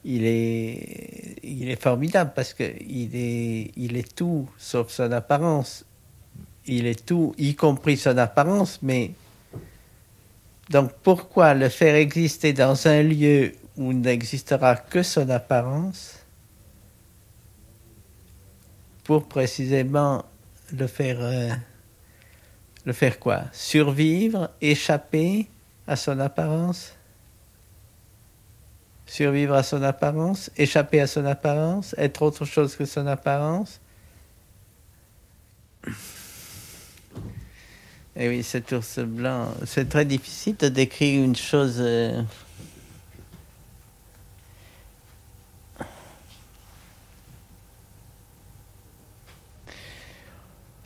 il 0.05 0.25
est, 0.25 1.75
formidable 1.75 2.31
parce 2.33 2.53
que 2.53 2.63
il 2.63 3.09
est, 3.13 3.71
il 3.75 3.97
est 3.97 4.15
tout 4.15 4.47
sauf 4.57 4.91
son 4.91 5.11
apparence. 5.11 5.83
Il 6.67 6.85
est 6.85 7.05
tout, 7.05 7.35
y 7.37 7.53
compris 7.53 7.97
son 7.97 8.17
apparence, 8.17 8.79
mais 8.81 9.11
donc 10.69 10.93
pourquoi 11.03 11.53
le 11.53 11.67
faire 11.67 11.95
exister 11.95 12.53
dans 12.53 12.87
un 12.87 13.03
lieu 13.03 13.51
où 13.75 13.91
n'existera 13.91 14.77
que 14.77 15.03
son 15.03 15.29
apparence 15.29 16.17
pour 19.03 19.27
précisément 19.27 20.23
le 20.71 20.87
faire, 20.87 21.17
euh, 21.19 21.49
le 22.85 22.93
faire 22.93 23.19
quoi? 23.19 23.43
Survivre, 23.51 24.49
échapper 24.61 25.49
à 25.91 25.97
son 25.97 26.19
apparence 26.19 26.93
Survivre 29.05 29.55
à 29.55 29.63
son 29.63 29.83
apparence 29.83 30.49
Échapper 30.55 31.01
à 31.01 31.07
son 31.07 31.25
apparence 31.25 31.93
Être 31.97 32.21
autre 32.21 32.45
chose 32.45 32.75
que 32.75 32.85
son 32.85 33.07
apparence 33.07 33.81
Et 38.15 38.27
oui, 38.27 38.43
cet 38.43 38.71
ours 38.73 38.99
blanc, 38.99 39.53
c'est 39.65 39.87
très 39.87 40.03
difficile 40.03 40.57
de 40.57 40.67
décrire 40.67 41.23
une 41.23 41.35
chose. 41.35 41.77
euh, 41.79 42.21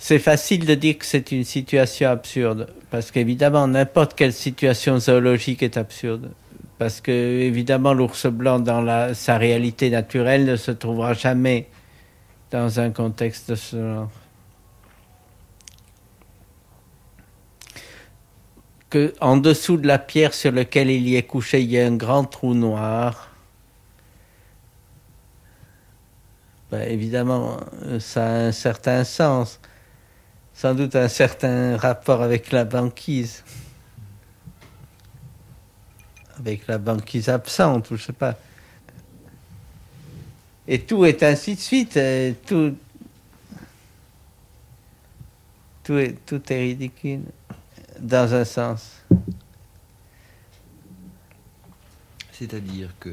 C'est 0.08 0.20
facile 0.20 0.68
de 0.68 0.76
dire 0.76 1.00
que 1.00 1.06
c'est 1.08 1.32
une 1.32 1.44
situation 1.44 2.12
absurde, 2.12 2.70
parce 2.92 3.10
qu'évidemment, 3.10 3.68
n'importe 3.68 4.14
quelle 4.14 4.34
situation 4.34 5.00
zoologique 5.00 5.64
est 5.64 5.78
absurde. 5.78 6.30
Parce 6.78 7.02
que, 7.02 7.12
évidemment, 7.12 7.92
l'ours 7.92 8.28
blanc, 8.28 8.60
dans 8.60 8.82
la, 8.82 9.16
sa 9.16 9.40
réalité 9.40 9.90
naturelle, 9.90 10.46
ne 10.46 10.58
se 10.58 10.70
trouvera 10.70 11.14
jamais 11.14 11.70
dans 12.52 12.80
un 12.80 12.92
contexte 12.92 13.50
de 13.50 13.56
ce 13.56 13.78
genre. 13.78 14.12
Que, 18.92 19.12
en 19.22 19.38
dessous 19.38 19.78
de 19.78 19.88
la 19.88 19.98
pierre 19.98 20.36
sur 20.36 20.52
laquelle 20.52 20.92
il 20.92 21.10
y 21.10 21.16
est 21.16 21.24
couché, 21.24 21.64
il 21.64 21.72
y 21.72 21.80
a 21.80 21.88
un 21.88 21.96
grand 21.96 22.26
trou 22.26 22.54
noir. 22.54 23.32
Ben, 26.70 26.88
évidemment, 26.92 27.58
ça 27.98 28.24
a 28.24 28.30
un 28.30 28.52
certain 28.52 29.04
sens 29.04 29.60
sans 30.56 30.74
doute 30.74 30.96
un 30.96 31.10
certain 31.10 31.76
rapport 31.76 32.24
avec 32.24 32.52
la 32.52 32.64
banquise. 32.64 33.44
Avec 36.40 36.66
la 36.68 36.78
banquise 36.78 37.28
absente, 37.30 37.92
ou 37.92 37.98
je 37.98 38.06
sais 38.06 38.14
pas. 38.14 38.36
Et 40.68 40.80
tout 40.82 41.06
est 41.06 41.22
ainsi 41.24 41.56
de 41.56 41.60
suite. 41.60 42.00
Tout, 42.48 42.76
tout, 45.84 45.98
est, 45.98 46.16
tout 46.26 46.42
est 46.52 46.60
ridicule, 46.60 47.22
dans 48.00 48.34
un 48.34 48.46
sens. 48.46 49.04
C'est-à-dire 52.38 52.90
que 53.00 53.12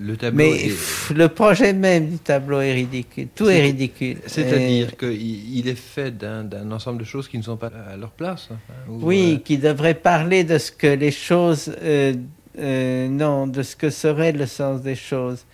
le 0.00 0.16
tableau 0.16 0.36
Mais 0.38 0.68
est... 0.68 1.10
le 1.14 1.28
projet 1.28 1.74
même 1.74 2.08
du 2.08 2.18
tableau 2.18 2.60
est 2.62 2.72
ridicule. 2.72 3.28
Tout 3.34 3.50
est, 3.50 3.60
ridicule. 3.60 4.16
C'est-à-dire 4.26 4.88
Et- 4.94 4.96
qu'il 4.96 5.56
il 5.58 5.68
est 5.68 5.74
fait 5.74 6.10
d'un 6.16 6.70
ensemble 6.72 6.98
de 7.00 7.04
choses 7.04 7.28
qui 7.28 7.36
ne 7.36 7.42
sont 7.42 7.58
pas 7.58 7.70
à 7.92 7.96
leur 7.98 8.12
place. 8.12 8.48
enfin, 8.50 8.90
ou, 8.90 9.00
Oui, 9.06 9.34
euh, 9.34 9.38
qui 9.44 9.58
devrait 9.58 9.92
parler 9.94 10.42
de 10.44 10.56
ce 10.56 10.72
que 10.72 10.86
les 10.86 11.10
choses 11.10 11.70
euh, 11.82 12.14
euh, 12.58 13.08
non, 13.08 13.46
de 13.46 13.62
ce 13.62 13.76
que 13.76 13.90
serait 13.90 14.32
le 14.32 14.46
sens 14.46 14.80
des 14.80 14.94
choses. 14.96 15.44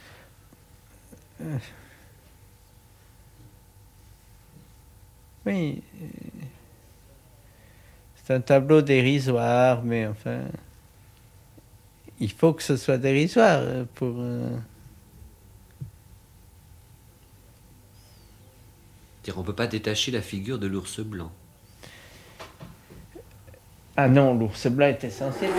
Euh, 1.40 1.56
oui, 5.46 5.82
euh, 6.02 6.06
c'est 8.24 8.34
un 8.34 8.40
tableau 8.40 8.82
dérisoire, 8.82 9.82
mais 9.82 10.06
enfin, 10.06 10.40
il 12.20 12.30
faut 12.30 12.52
que 12.52 12.62
ce 12.62 12.76
soit 12.76 12.98
dérisoire 12.98 13.62
pour. 13.94 14.16
On 19.36 19.40
ne 19.40 19.46
peut 19.46 19.54
pas 19.54 19.66
détacher 19.66 20.10
la 20.10 20.22
figure 20.22 20.58
de 20.58 20.66
l'ours 20.66 21.00
blanc. 21.00 21.30
Ah 23.96 24.08
non, 24.08 24.34
l'ours 24.34 24.66
blanc 24.68 24.86
est 24.86 25.04
essentiel. 25.04 25.50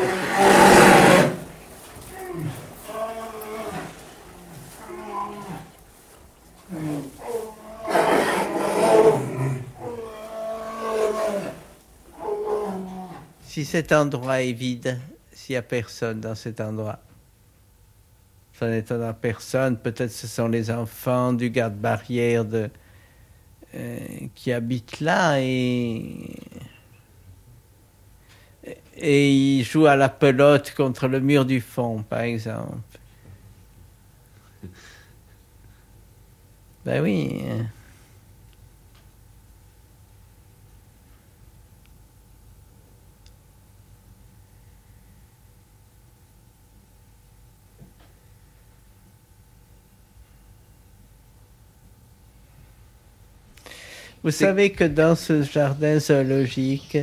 Si 13.43 13.65
cet 13.65 13.91
endroit 13.91 14.41
est 14.41 14.53
vide, 14.53 14.99
s'il 15.49 15.55
n'y 15.55 15.57
a 15.57 15.63
personne 15.63 16.19
dans 16.19 16.35
cet 16.35 16.61
endroit, 16.61 16.99
ça 18.53 18.69
n'étonnera 18.69 19.15
personne. 19.15 19.77
Peut-être 19.77 20.11
ce 20.11 20.27
sont 20.27 20.47
les 20.47 20.69
enfants 20.69 21.33
du 21.33 21.49
garde-barrière 21.49 22.45
de, 22.45 22.69
euh, 23.73 23.97
qui 24.35 24.51
habitent 24.51 24.99
là 24.99 25.41
et 25.41 26.37
et 28.95 29.33
il 29.33 29.63
joue 29.63 29.87
à 29.87 29.95
la 29.95 30.09
pelote 30.09 30.75
contre 30.75 31.07
le 31.07 31.19
mur 31.19 31.45
du 31.45 31.61
fond, 31.61 32.03
par 32.03 32.21
exemple. 32.21 32.77
Ben 36.85 37.01
oui. 37.01 37.41
Vous 54.21 54.31
savez 54.31 54.71
que 54.71 54.83
dans 54.83 55.15
ce 55.15 55.43
jardin 55.43 55.97
zoologique, 55.97 56.97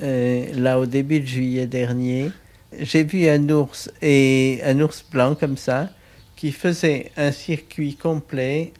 euh, 0.00 0.46
là 0.54 0.78
au 0.78 0.86
début 0.86 1.20
de 1.20 1.26
juillet 1.26 1.66
dernier, 1.66 2.30
j'ai 2.78 3.04
vu 3.04 3.28
un 3.28 3.50
ours 3.50 3.90
et 4.00 4.60
un 4.64 4.80
ours 4.80 5.04
blanc 5.10 5.34
comme 5.34 5.58
ça 5.58 5.90
qui 6.34 6.50
faisait 6.50 7.12
un 7.18 7.32
circuit 7.32 7.96
complet. 7.96 8.72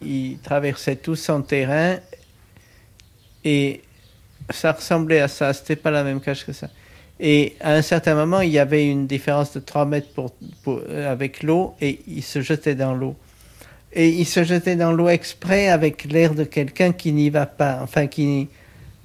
Il 0.00 0.38
traversait 0.38 0.94
tout 0.94 1.16
son 1.16 1.42
terrain 1.42 1.98
et 3.44 3.82
ça 4.50 4.70
ressemblait 4.70 5.20
à 5.20 5.26
ça. 5.26 5.52
C'était 5.52 5.74
pas 5.74 5.90
la 5.90 6.04
même 6.04 6.20
cage 6.20 6.46
que 6.46 6.52
ça. 6.52 6.68
Et 7.18 7.56
à 7.60 7.72
un 7.74 7.82
certain 7.82 8.14
moment, 8.14 8.40
il 8.40 8.50
y 8.50 8.58
avait 8.60 8.86
une 8.86 9.08
différence 9.08 9.52
de 9.52 9.60
3 9.60 9.84
mètres 9.84 10.08
pour, 10.14 10.80
avec 10.88 11.42
l'eau 11.42 11.74
et 11.80 12.00
il 12.06 12.22
se 12.22 12.40
jetait 12.40 12.76
dans 12.76 12.94
l'eau. 12.94 13.16
Et 13.92 14.08
il 14.08 14.26
se 14.26 14.44
jetait 14.44 14.76
dans 14.76 14.92
l'eau 14.92 15.08
exprès 15.08 15.68
avec 15.68 16.04
l'air 16.04 16.34
de 16.34 16.44
quelqu'un 16.44 16.92
qui 16.92 17.12
n'y 17.12 17.28
va 17.28 17.46
pas, 17.46 17.80
enfin 17.82 18.06
qui, 18.06 18.48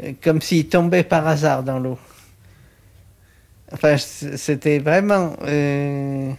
euh, 0.03 0.11
comme 0.21 0.41
s'il 0.41 0.67
tombait 0.67 1.03
par 1.03 1.27
hasard 1.27 1.63
dans 1.63 1.79
l'eau. 1.79 1.97
Enfin, 3.71 3.97
c'était 3.97 4.77
vraiment, 4.77 5.36
euh, 5.43 6.31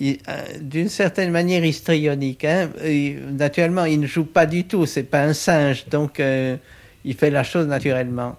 euh, 0.00 0.14
d'une 0.60 0.88
certaine 0.88 1.30
manière, 1.30 1.64
histrionique. 1.64 2.46
Hein. 2.46 2.70
naturellement, 3.30 3.84
il 3.84 4.00
ne 4.00 4.06
joue 4.06 4.24
pas 4.24 4.46
du 4.46 4.64
tout, 4.64 4.86
c'est 4.86 5.02
pas 5.02 5.22
un 5.22 5.34
singe, 5.34 5.86
donc 5.88 6.20
il 7.04 7.14
fait 7.14 7.30
la 7.30 7.44
chose 7.44 7.66
naturellement. 7.66 8.36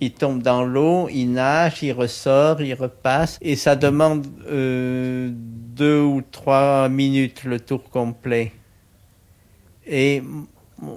Il 0.00 0.12
tombe 0.12 0.42
dans 0.42 0.64
l'eau, 0.64 1.08
il 1.10 1.32
nage, 1.32 1.82
il 1.82 1.92
ressort, 1.92 2.62
il 2.62 2.74
repasse, 2.74 3.38
et 3.42 3.54
ça 3.56 3.76
demande 3.76 4.26
deux 4.46 6.00
ou 6.00 6.22
trois 6.30 6.88
minutes 6.88 7.44
le 7.44 7.60
tour 7.60 7.84
complet. 7.90 8.52
Et 9.86 10.22
euh, 10.82 10.88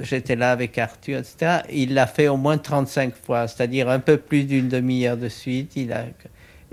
j'étais 0.00 0.36
là 0.36 0.52
avec 0.52 0.76
Arthur, 0.78 1.18
etc. 1.18 1.60
Il 1.70 1.94
l'a 1.94 2.06
fait 2.06 2.28
au 2.28 2.36
moins 2.36 2.58
35 2.58 3.14
fois, 3.14 3.46
c'est-à-dire 3.46 3.88
un 3.88 4.00
peu 4.00 4.16
plus 4.16 4.44
d'une 4.44 4.68
demi-heure 4.68 5.16
de 5.16 5.28
suite. 5.28 5.76
Il 5.76 5.92
a, 5.92 6.04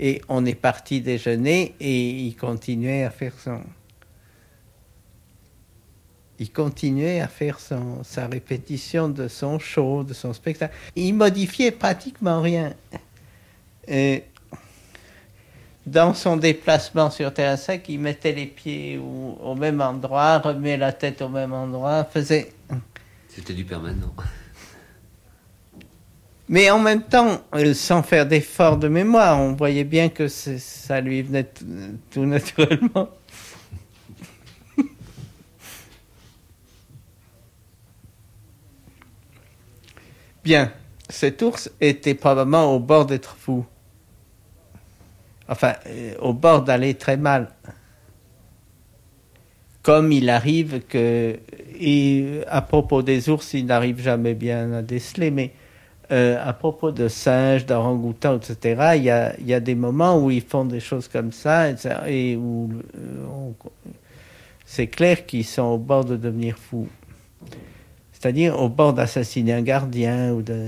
et 0.00 0.20
on 0.28 0.44
est 0.44 0.54
parti 0.54 1.00
déjeuner 1.00 1.74
et 1.80 2.10
il 2.10 2.36
continuait 2.36 3.04
à 3.04 3.10
faire 3.10 3.32
son. 3.38 3.60
Il 6.40 6.52
continuait 6.52 7.20
à 7.20 7.28
faire 7.28 7.58
son, 7.58 8.04
sa 8.04 8.26
répétition 8.26 9.08
de 9.08 9.28
son 9.28 9.58
show, 9.58 10.04
de 10.04 10.14
son 10.14 10.32
spectacle. 10.32 10.74
Il 10.94 11.14
modifiait 11.14 11.72
pratiquement 11.72 12.40
rien. 12.40 12.74
Et 13.86 14.24
dans 15.86 16.14
son 16.14 16.36
déplacement 16.36 17.10
sur 17.10 17.32
terrain 17.32 17.56
sec, 17.56 17.86
il 17.88 17.98
mettait 17.98 18.32
les 18.32 18.46
pieds 18.46 18.98
au, 18.98 19.38
au 19.42 19.54
même 19.54 19.80
endroit, 19.80 20.38
remet 20.38 20.76
la 20.76 20.92
tête 20.92 21.22
au 21.22 21.28
même 21.28 21.52
endroit, 21.52 22.04
faisait 22.04 22.52
c'était 23.38 23.54
du 23.54 23.64
permanent. 23.64 24.12
Mais 26.48 26.70
en 26.70 26.80
même 26.80 27.02
temps, 27.02 27.40
euh, 27.54 27.72
sans 27.72 28.02
faire 28.02 28.26
d'effort 28.26 28.76
de 28.78 28.88
mémoire, 28.88 29.38
on 29.38 29.52
voyait 29.52 29.84
bien 29.84 30.08
que 30.08 30.26
ça 30.26 31.00
lui 31.00 31.22
venait 31.22 31.48
tout 32.10 32.24
naturellement. 32.24 33.10
Bien, 40.48 40.72
cet 41.10 41.42
ours 41.42 41.70
était 41.78 42.14
probablement 42.14 42.74
au 42.74 42.78
bord 42.78 43.04
d'être 43.04 43.36
fou. 43.36 43.66
Enfin, 45.46 45.74
euh, 45.86 46.14
au 46.22 46.32
bord 46.32 46.62
d'aller 46.62 46.94
très 46.94 47.18
mal 47.18 47.50
comme 49.82 50.10
il 50.10 50.30
arrive 50.30 50.80
que, 50.88 51.38
et 51.78 52.40
à 52.48 52.62
propos 52.62 53.02
des 53.02 53.28
ours, 53.28 53.52
il 53.52 53.66
n'arrive 53.66 54.00
jamais 54.00 54.32
bien 54.32 54.72
à 54.72 54.80
déceler, 54.80 55.30
mais 55.30 55.52
euh, 56.12 56.42
à 56.42 56.54
propos 56.54 56.92
de 56.92 57.08
singes, 57.08 57.66
d'orang-outans, 57.66 58.38
etc., 58.38 58.92
il 58.96 59.04
y, 59.04 59.52
a, 59.52 59.60
des 59.60 59.74
moments 59.74 60.18
où 60.18 60.30
ils 60.30 60.40
font 60.40 60.64
des 60.64 60.80
choses 60.80 61.08
comme 61.08 61.30
ça, 61.30 61.72
et 62.06 62.36
où 62.36 62.70
euh, 62.96 63.50
c'est 64.64 64.86
clair 64.86 65.26
qu'ils 65.26 65.44
sont 65.44 65.64
au 65.64 65.78
bord 65.78 66.06
de 66.06 66.16
devenir 66.16 66.56
fous. 66.56 66.88
C'est-à-dire 68.18 68.58
au 68.58 68.68
bord 68.68 68.94
d'assassiner 68.94 69.52
un 69.52 69.62
gardien 69.62 70.32
ou 70.32 70.42
de... 70.42 70.66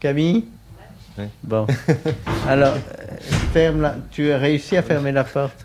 Camille 0.00 0.46
Bon. 1.44 1.66
Alors, 2.48 2.76
ferme 3.52 3.82
la... 3.82 3.96
tu 4.10 4.32
as 4.32 4.38
réussi 4.38 4.76
à 4.76 4.82
fermer 4.82 5.12
la 5.12 5.22
porte 5.22 5.64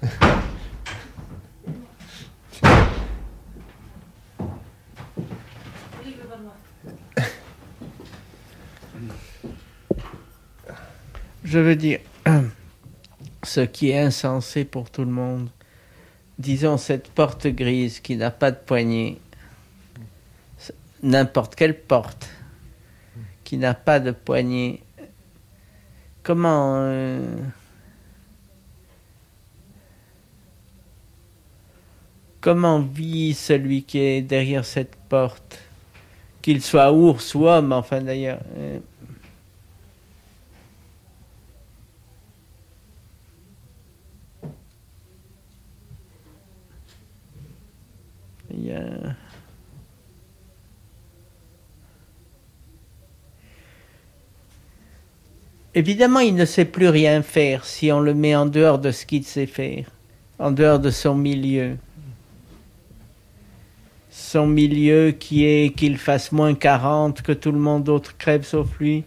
Je 11.44 11.60
veux 11.60 11.76
dire, 11.76 12.00
ce 13.44 13.62
qui 13.62 13.90
est 13.90 14.00
insensé 14.00 14.66
pour 14.66 14.90
tout 14.90 15.04
le 15.04 15.12
monde, 15.12 15.50
disons 16.38 16.78
cette 16.78 17.10
porte 17.10 17.48
grise 17.48 18.00
qui 18.00 18.16
n'a 18.16 18.32
pas 18.32 18.52
de 18.52 18.58
poignée, 18.58 19.20
n'importe 21.02 21.56
quelle 21.56 21.80
porte 21.80 22.30
qui 23.44 23.58
n'a 23.58 23.74
pas 23.74 24.00
de 24.00 24.12
poignée, 24.12 24.82
comment 26.24 26.76
euh, 26.78 27.20
comment 32.42 32.80
vit 32.80 33.34
celui 33.34 33.84
qui 33.84 34.00
est 34.00 34.22
derrière 34.22 34.66
cette 34.66 34.96
porte 35.10 35.60
qu'il 36.42 36.62
soit 36.62 36.92
ours 36.92 37.36
ou 37.36 37.48
homme 37.48 37.72
enfin 37.72 38.02
d'ailleurs 38.02 38.42
euh. 38.58 38.80
A 48.72 49.16
Évidemment, 55.76 56.20
il 56.20 56.36
ne 56.36 56.46
sait 56.46 56.66
plus 56.66 56.88
rien 56.88 57.24
faire 57.24 57.66
si 57.66 57.92
on 57.92 58.00
le 58.00 58.14
met 58.14 58.36
en 58.36 58.46
dehors 58.46 58.78
de 58.78 58.92
ce 58.92 59.06
qu'il 59.08 59.24
sait 59.24 59.48
faire, 59.48 59.90
en 60.38 60.52
dehors 60.52 60.80
de 60.80 60.92
son 60.92 61.16
milieu. 61.16 61.78
son 64.12 64.46
milieu 64.46 65.12
qui 65.12 65.46
est 65.46 65.76
qu'il 65.76 65.98
fasse 65.98 66.32
moins 66.32 66.54
40, 66.54 67.24
que 67.24 67.32
tout 67.32 67.52
le 67.52 67.58
monde 67.60 67.84
d'autre 67.84 68.16
crève 68.18 68.44
sauf 68.44 68.80
lui 68.80 69.04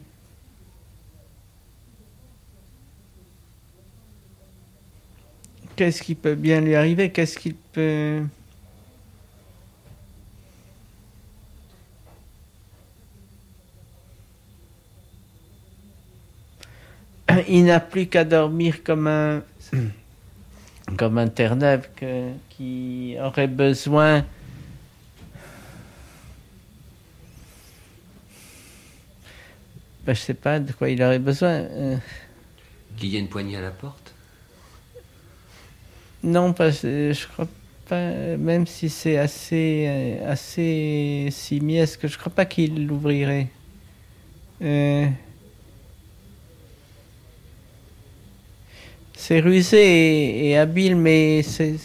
Qu'est-ce 5.76 6.02
qui 6.02 6.14
peut 6.14 6.34
bien 6.34 6.60
lui 6.62 6.74
arriver? 6.74 7.10
Qu'est-ce 7.10 7.38
qu'il 7.38 7.54
peut... 7.54 8.22
Il 17.48 17.64
n'a 17.64 17.80
plus 17.80 18.06
qu'à 18.06 18.24
dormir 18.24 18.82
comme 18.82 19.06
un 19.06 19.42
comme 20.96 21.18
un 21.18 21.28
terre-neuve 21.28 21.88
qui 22.48 23.16
aurait 23.20 23.48
besoin 23.48 24.24
ben, 30.06 30.14
je 30.14 30.20
sais 30.20 30.34
pas 30.34 30.60
de 30.60 30.70
quoi 30.72 30.88
il 30.88 31.02
aurait 31.02 31.18
besoin. 31.18 31.50
Euh. 31.50 31.96
Qu'il 32.96 33.08
y 33.08 33.16
ait 33.16 33.20
une 33.20 33.28
poignée 33.28 33.56
à 33.56 33.60
la 33.60 33.72
porte? 33.72 34.14
Non, 36.22 36.52
parce 36.52 36.80
que 36.80 37.12
je 37.12 37.26
crois 37.26 37.48
pas, 37.88 38.36
même 38.36 38.66
si 38.66 38.88
c'est 38.88 39.18
assez, 39.18 39.86
euh, 39.88 40.32
assez 40.32 41.28
simiesque, 41.30 42.06
je 42.06 42.16
crois 42.16 42.32
pas 42.32 42.44
qu'il 42.44 42.86
l'ouvrirait. 42.86 43.48
Euh. 44.62 45.06
C'est 49.18 49.40
rusé 49.40 50.46
et, 50.46 50.58
habile, 50.58 50.94
mais 50.94 51.42
c'est. 51.42 51.76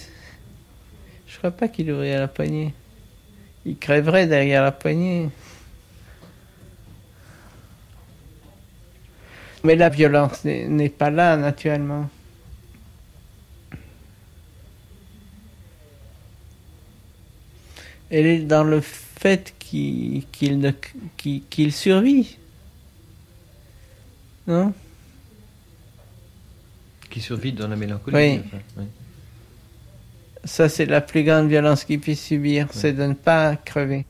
Je 1.25 1.37
crois 1.37 1.51
pas 1.51 1.69
qu'il 1.69 1.89
ouvrirait 1.89 2.19
la 2.19 2.27
poignée. 2.27 2.73
Il 3.65 3.77
crèverait 3.77 4.27
derrière 4.27 4.63
la 4.63 4.73
poignée. 4.73 5.29
Mais 9.63 9.75
la 9.75 9.89
violence 9.89 10.43
n'est 10.43 10.89
pas 10.89 11.09
là, 11.09 11.37
naturellement. 11.37 12.09
Elle 18.09 18.25
est 18.25 18.39
dans 18.39 18.65
le 18.65 18.81
fait 18.81 19.53
qu'il 19.57 20.25
survit. 21.71 22.37
Non? 24.47 24.73
Qui 27.11 27.21
survit 27.21 27.53
dans 27.53 27.67
la 27.67 27.75
mélancolie. 27.75 28.41
Oui. 28.77 28.83
Ça, 30.43 30.69
c'est 30.69 30.87
la 30.87 31.01
plus 31.01 31.23
grande 31.23 31.47
violence 31.47 31.83
qu'il 31.83 31.99
puisse 31.99 32.23
subir, 32.25 32.67
c'est 32.71 32.93
de 32.93 33.03
ne 33.03 33.13
pas 33.13 33.55
crever. 33.55 34.05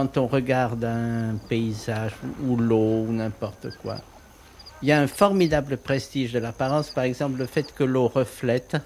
Quand 0.00 0.16
on 0.16 0.26
regarde 0.26 0.82
un 0.82 1.36
paysage 1.50 2.12
ou 2.46 2.56
l'eau 2.56 3.04
ou 3.06 3.12
n'importe 3.12 3.68
quoi, 3.82 3.96
il 4.80 4.88
y 4.88 4.92
a 4.92 4.98
un 4.98 5.06
formidable 5.06 5.76
prestige 5.76 6.32
de 6.32 6.38
l'apparence. 6.38 6.88
Par 6.88 7.04
exemple, 7.04 7.38
le 7.38 7.44
fait 7.44 7.74
que 7.74 7.84
l'eau 7.84 8.08
reflète 8.08 8.78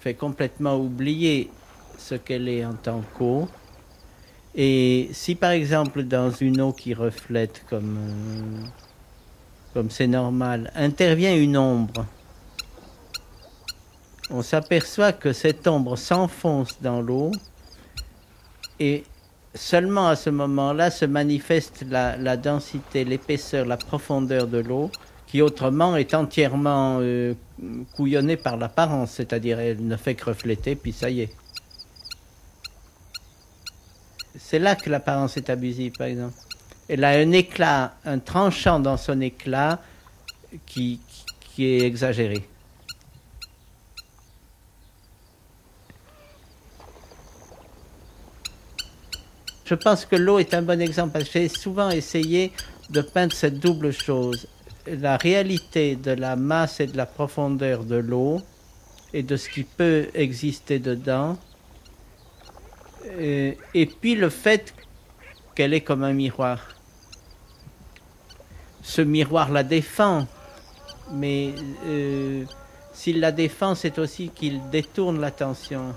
fait 0.00 0.12
complètement 0.12 0.76
oublier 0.76 1.50
ce 1.96 2.14
qu'elle 2.14 2.46
est 2.50 2.62
en 2.62 2.74
tant 2.74 3.02
qu'eau. 3.16 3.48
Et 4.54 5.08
si 5.12 5.34
par 5.34 5.52
exemple 5.52 6.02
dans 6.02 6.30
une 6.30 6.60
eau 6.60 6.72
qui 6.72 6.92
reflète 6.92 7.64
comme 7.70 7.96
euh, 7.96 8.66
comme 9.72 9.88
c'est 9.88 10.08
normal, 10.08 10.70
intervient 10.74 11.34
une 11.34 11.56
ombre, 11.56 12.04
on 14.28 14.42
s'aperçoit 14.42 15.14
que 15.14 15.32
cette 15.32 15.66
ombre 15.66 15.96
s'enfonce 15.96 16.82
dans 16.82 17.00
l'eau 17.00 17.32
et 18.78 19.04
seulement 19.54 20.08
à 20.08 20.16
ce 20.16 20.30
moment-là 20.30 20.90
se 20.90 21.04
manifeste 21.04 21.84
la, 21.88 22.36
densité, 22.36 23.04
l'épaisseur, 23.04 23.66
la 23.66 23.76
profondeur 23.76 24.46
de 24.46 24.58
l'eau, 24.58 24.90
qui 25.26 25.42
autrement 25.42 25.96
est 25.96 26.14
entièrement 26.14 26.98
euh, 27.00 27.34
couillonnée 27.94 28.36
par 28.36 28.56
l'apparence, 28.56 29.12
c'est-à-dire 29.12 29.60
elle 29.60 29.86
ne 29.86 29.96
fait 29.96 30.14
que 30.14 30.24
refléter, 30.24 30.74
puis 30.74 30.92
ça 30.92 31.10
y 31.10 31.20
est. 31.22 31.34
C'est 34.38 34.58
là 34.58 34.74
que 34.74 34.90
l'apparence 34.90 35.36
est 35.36 35.50
abusive, 35.50 35.92
par 35.92 36.06
exemple. 36.06 36.34
Elle 36.88 37.04
a 37.04 37.10
un 37.10 37.30
éclat, 37.32 37.94
un 38.04 38.18
tranchant 38.18 38.80
dans 38.80 38.96
son 38.96 39.20
éclat 39.20 39.80
qui 40.66 41.00
est 41.58 41.80
exagéré. 41.80 42.48
Je 49.70 49.76
pense 49.76 50.04
que 50.04 50.16
l'eau 50.16 50.40
est 50.40 50.52
un 50.52 50.62
bon 50.62 50.80
exemple 50.80 51.12
parce 51.12 51.26
que 51.26 51.38
j'ai 51.38 51.48
souvent 51.48 51.90
essayé 51.90 52.50
de 52.90 53.02
peindre 53.02 53.32
cette 53.32 53.60
double 53.60 53.92
chose. 53.92 54.48
La 54.84 55.16
réalité 55.16 55.94
de 55.94 56.10
la 56.10 56.34
masse 56.34 56.80
et 56.80 56.88
de 56.88 56.96
la 56.96 57.06
profondeur 57.06 57.84
de 57.84 57.94
l'eau 57.94 58.40
et 59.12 59.22
de 59.22 59.36
ce 59.36 59.48
qui 59.48 59.62
peut 59.62 60.08
exister 60.12 60.80
dedans. 60.80 61.38
Euh, 63.10 63.52
et, 63.72 63.86
puis 63.86 64.16
le 64.16 64.28
fait 64.28 64.74
qu'elle 65.54 65.72
est 65.72 65.82
comme 65.82 66.02
un 66.02 66.14
miroir. 66.14 66.74
Ce 68.82 69.02
miroir 69.02 69.52
la 69.52 69.62
défend, 69.62 70.26
mais 71.12 71.54
euh, 71.86 72.42
s'il 72.92 73.20
la 73.20 73.30
défend, 73.30 73.76
c'est 73.76 74.00
aussi 74.00 74.30
qu'il 74.30 74.68
détourne 74.70 75.20
l'attention. 75.20 75.94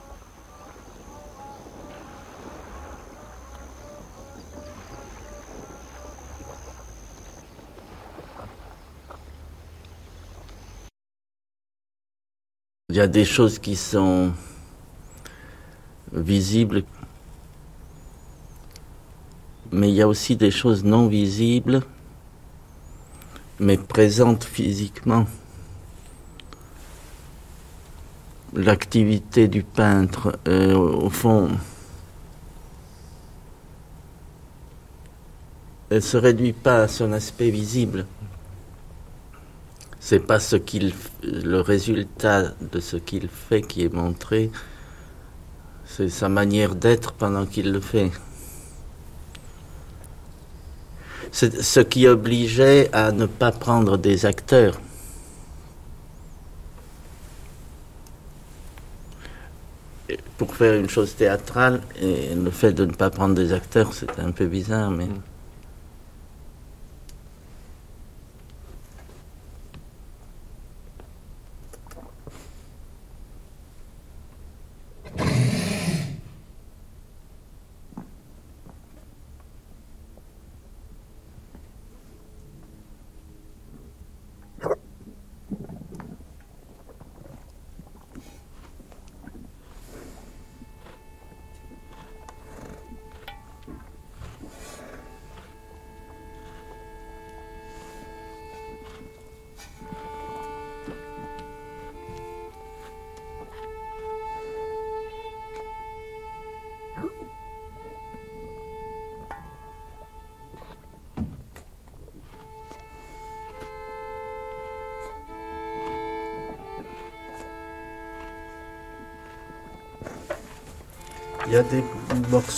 Il 12.94 12.98
y 12.98 13.02
a 13.02 13.08
des 13.08 13.26
choses 13.26 13.58
qui 13.58 13.76
sont 13.76 14.34
visibles, 16.12 16.84
mais 19.72 19.90
il 19.90 19.96
y 19.96 20.02
a 20.04 20.08
aussi 20.08 20.36
des 20.36 20.52
choses 20.52 20.84
non 20.84 21.08
visibles, 21.08 21.82
mais 23.60 23.78
présentes 23.78 24.44
physiquement. 24.44 25.26
L'activité 28.54 29.48
du 29.48 29.64
peintre, 29.64 30.38
euh, 30.48 30.76
au 30.76 31.10
fond, 31.10 31.50
elle 35.90 35.96
ne 35.96 36.02
se 36.02 36.18
réduit 36.18 36.54
pas 36.54 36.84
à 36.84 36.88
son 36.88 37.12
aspect 37.12 37.50
visible 37.50 38.06
c'est 40.06 40.20
pas 40.20 40.42
ce 40.42 40.58
qu'il, 40.58 40.94
le 41.24 41.62
résultat 41.62 42.56
de 42.74 42.82
ce 42.82 42.98
qu'il 42.98 43.30
fait 43.30 43.62
qui 43.62 43.86
est 43.86 43.94
montré, 43.94 44.52
c'est 45.86 46.10
sa 46.10 46.28
manière 46.28 46.76
d'être 46.76 47.14
pendant 47.14 47.46
qu'il 47.46 47.72
le 47.72 47.80
fait. 47.80 48.12
C'est 51.32 51.62
ce 51.62 51.80
qui 51.80 52.06
obligeait 52.06 52.90
à 52.92 53.14
ne 53.14 53.26
pas 53.26 53.54
prendre 53.54 53.98
des 53.98 54.26
acteurs. 54.26 54.82
Pour 60.38 60.54
faire 60.54 60.74
une 60.74 60.90
chose 60.90 61.16
théâtrale, 61.16 61.82
et 62.02 62.36
le 62.36 62.52
fait 62.52 62.74
de 62.74 62.86
ne 62.86 62.92
pas 62.92 63.10
prendre 63.10 63.36
des 63.36 63.54
acteurs, 63.54 63.94
c'est 63.94 64.20
un 64.20 64.32
peu 64.32 64.48
bizarre, 64.48 64.92
mais. 64.92 65.08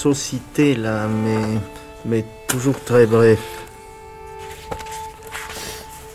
Morceaux 0.06 0.14
cités 0.22 0.76
là, 0.76 1.08
mais, 1.08 1.60
mais 2.06 2.26
toujours 2.48 2.80
très 2.84 3.08
brefs. 3.08 3.40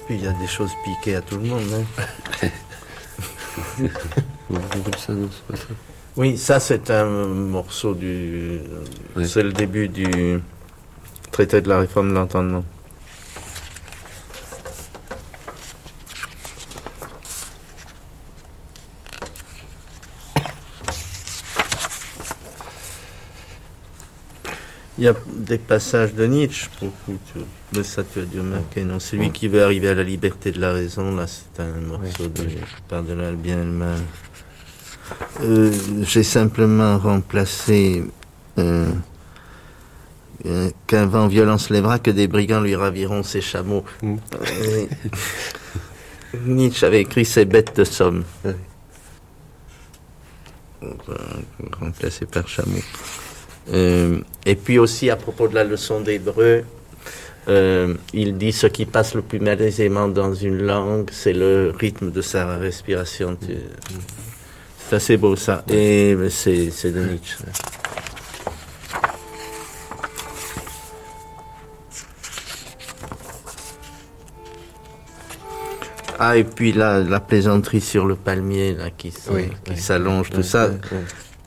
Puis 0.06 0.16
il 0.16 0.24
y 0.24 0.28
a 0.28 0.32
des 0.32 0.46
choses 0.46 0.70
piquées 0.84 1.16
à 1.16 1.20
tout 1.22 1.36
le 1.36 1.48
monde. 1.48 1.62
Hein. 1.74 2.48
Oui, 6.16 6.36
ça 6.36 6.58
c'est 6.58 6.90
un 6.90 7.04
morceau 7.04 7.94
du. 7.94 8.60
C'est 9.24 9.44
le 9.44 9.52
début 9.52 9.88
du 9.88 10.40
traité 11.30 11.60
de 11.60 11.68
la 11.68 11.78
réforme 11.78 12.10
de 12.10 12.14
l'entendement. 12.14 12.64
Il 25.00 25.04
y 25.04 25.08
a 25.08 25.14
des 25.26 25.56
passages 25.56 26.12
de 26.12 26.26
Nietzsche, 26.26 26.68
beaucoup. 26.78 27.18
De 27.72 27.82
ça, 27.82 28.02
tu 28.04 28.20
as 28.20 28.24
dû 28.26 28.40
remarquer. 28.40 28.84
Non, 28.84 29.00
celui 29.00 29.30
qui 29.30 29.48
veut 29.48 29.64
arriver 29.64 29.88
à 29.88 29.94
la 29.94 30.02
liberté 30.02 30.52
de 30.52 30.60
la 30.60 30.74
raison, 30.74 31.16
là, 31.16 31.24
c'est 31.26 31.62
un 31.62 31.80
morceau 31.80 32.28
de 32.28 32.42
Par-delà 32.86 33.30
le 33.30 33.36
bien 33.38 33.62
et 33.62 33.64
le 33.64 33.70
mal. 33.70 33.98
Euh, 35.40 35.72
j'ai 36.02 36.22
simplement 36.22 36.98
remplacé 36.98 38.04
euh, 38.58 38.92
euh, 40.44 40.68
qu'un 40.86 41.06
vent 41.06 41.28
violent 41.28 41.56
se 41.56 41.72
lèvera, 41.72 41.98
que 41.98 42.10
des 42.10 42.28
brigands 42.28 42.60
lui 42.60 42.76
raviront 42.76 43.22
ses 43.22 43.40
chameaux. 43.40 43.86
Mm. 44.02 44.16
Nietzsche 46.44 46.86
avait 46.86 47.00
écrit 47.00 47.24
ses 47.24 47.46
bêtes 47.46 47.74
de 47.74 47.84
somme. 47.84 48.24
Remplacé 51.80 52.26
par 52.26 52.46
chameau. 52.46 52.80
Et 53.72 54.56
puis 54.56 54.78
aussi 54.78 55.10
à 55.10 55.16
propos 55.16 55.48
de 55.48 55.54
la 55.54 55.64
leçon 55.64 56.00
d'hébreu, 56.00 56.64
il 57.48 58.36
dit 58.38 58.52
ce 58.52 58.66
qui 58.66 58.86
passe 58.86 59.14
le 59.14 59.22
plus 59.22 59.40
malaisément 59.40 60.08
dans 60.08 60.34
une 60.34 60.62
langue, 60.62 61.10
c'est 61.12 61.32
le 61.32 61.72
rythme 61.78 62.10
de 62.10 62.22
sa 62.22 62.56
respiration. 62.56 63.36
C'est 64.88 64.96
assez 64.96 65.16
beau 65.16 65.36
ça. 65.36 65.64
Et 65.68 66.16
c'est 66.30 66.92
de 66.92 67.00
Nietzsche. 67.00 67.36
Ah, 76.22 76.36
et 76.36 76.44
puis 76.44 76.72
là, 76.72 77.00
la 77.00 77.18
plaisanterie 77.18 77.80
sur 77.80 78.04
le 78.04 78.14
palmier 78.14 78.74
là, 78.74 78.90
qui, 78.90 79.10
s'allonge, 79.76 80.28
tout 80.28 80.42
ça. 80.42 80.70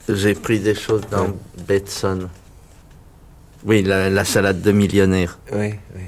J'ai 0.08 0.34
pris 0.34 0.60
des 0.60 0.74
choses 0.74 1.02
dans 1.10 1.34
Betson. 1.66 2.28
Oui, 3.64 3.82
la, 3.82 4.24
salade 4.24 4.60
de 4.60 4.72
millionnaire. 4.72 5.38
Oui, 5.52 5.74
oui. 5.94 6.02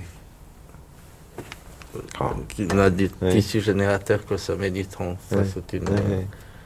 Qui 2.49 2.69
a 2.79 2.91
du 2.91 3.09
tissu 3.09 3.61
générateur 3.61 4.25
consommé 4.27 4.71
du 4.71 4.87
tronc. 4.87 5.17
c'est 5.31 5.73
une. 5.73 5.89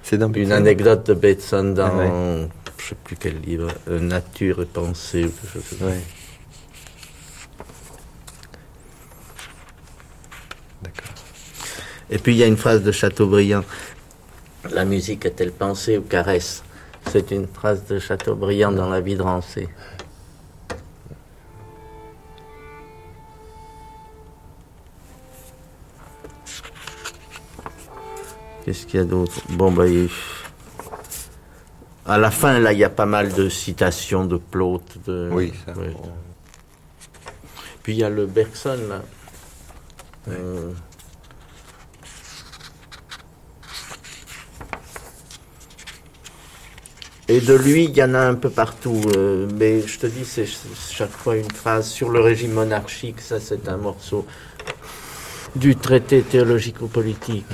C'est 0.03 0.17
une 0.17 0.53
anecdote 0.53 1.07
de 1.07 1.15
Bateson 1.15 1.73
dans, 1.73 1.99
je 2.01 2.45
ne 2.45 2.49
sais 2.79 2.97
plus 3.05 3.17
quel 3.17 3.41
livre, 3.41 3.71
euh, 3.89 4.01
Nature 4.01 4.63
et 4.63 4.67
pensée 4.67 5.27
ou 5.27 5.31
quelque 5.31 5.53
chose 5.53 5.79
D'accord. 10.83 11.15
Et 12.11 12.19
puis 12.19 12.33
il 12.33 12.39
y 12.39 12.43
a 12.43 12.47
une 12.47 12.57
phrase 12.57 12.83
de 12.83 12.91
Chateaubriand. 12.91 13.65
La 14.73 14.85
musique 14.85 15.27
est-elle 15.27 15.53
pensée 15.53 15.99
ou 15.99 16.03
caresse? 16.03 16.63
C'est 17.07 17.31
une 17.33 17.47
phrase 17.47 17.87
de 17.87 17.99
Chateaubriand 17.99 18.73
dans 18.73 18.89
La 18.89 19.01
vie 19.01 19.17
de 19.17 19.23
Rancé. 19.23 19.69
Qu'est-ce 28.65 28.87
qu'il 28.87 29.01
y 29.01 29.03
a 29.03 29.07
d'autre? 29.07 29.41
Bon, 29.51 29.73
bah, 29.73 29.85
à 32.07 32.19
la 32.19 32.31
fin, 32.31 32.59
là, 32.59 32.73
il 32.73 32.79
y 32.79 32.85
a 32.85 32.91
pas 32.91 33.07
mal 33.07 33.33
de 33.33 33.49
citations 33.49 34.25
de 34.25 34.37
Plaute. 34.37 34.99
De... 35.07 35.29
Oui, 35.33 35.53
ça. 35.67 35.73
Puis 37.83 37.95
il 37.95 37.99
y 37.99 38.05
a 38.05 38.11
le 38.11 38.27
Bergson, 38.27 38.79
là. 38.89 39.03
Euh, 40.29 40.73
et 47.31 47.41
de 47.41 47.55
lui, 47.55 47.85
il 47.85 47.97
y 47.97 48.03
en 48.03 48.15
a 48.15 48.21
un 48.21 48.35
peu 48.35 48.51
partout. 48.51 49.01
Euh, 49.17 49.47
mais 49.55 49.83
je 49.83 50.01
te 50.01 50.07
dis, 50.07 50.25
c'est 50.25 50.47
chaque 50.47 51.13
fois 51.13 51.37
une 51.37 51.51
phrase 51.51 51.89
sur 51.89 52.11
le 52.11 52.21
régime 52.21 52.51
monarchique. 52.51 53.21
Ça, 53.21 53.39
c'est 53.39 53.69
un 53.69 53.77
morceau 53.77 54.27
du 55.55 55.77
traité 55.77 56.23
théologico-politique. 56.23 57.47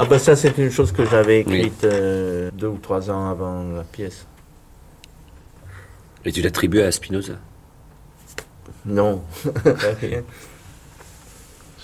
Ah 0.00 0.04
bah 0.04 0.20
ça 0.20 0.36
c'est 0.36 0.56
une 0.58 0.70
chose 0.70 0.92
que 0.92 1.04
j'avais 1.04 1.40
écrite 1.40 1.82
euh, 1.82 2.52
deux 2.52 2.68
ou 2.68 2.78
trois 2.78 3.10
ans 3.10 3.30
avant 3.30 3.64
la 3.64 3.82
pièce. 3.82 4.26
Et 6.24 6.30
tu 6.30 6.40
l'attribues 6.40 6.82
à 6.82 6.92
Spinoza? 6.92 7.32
Non. 8.86 9.24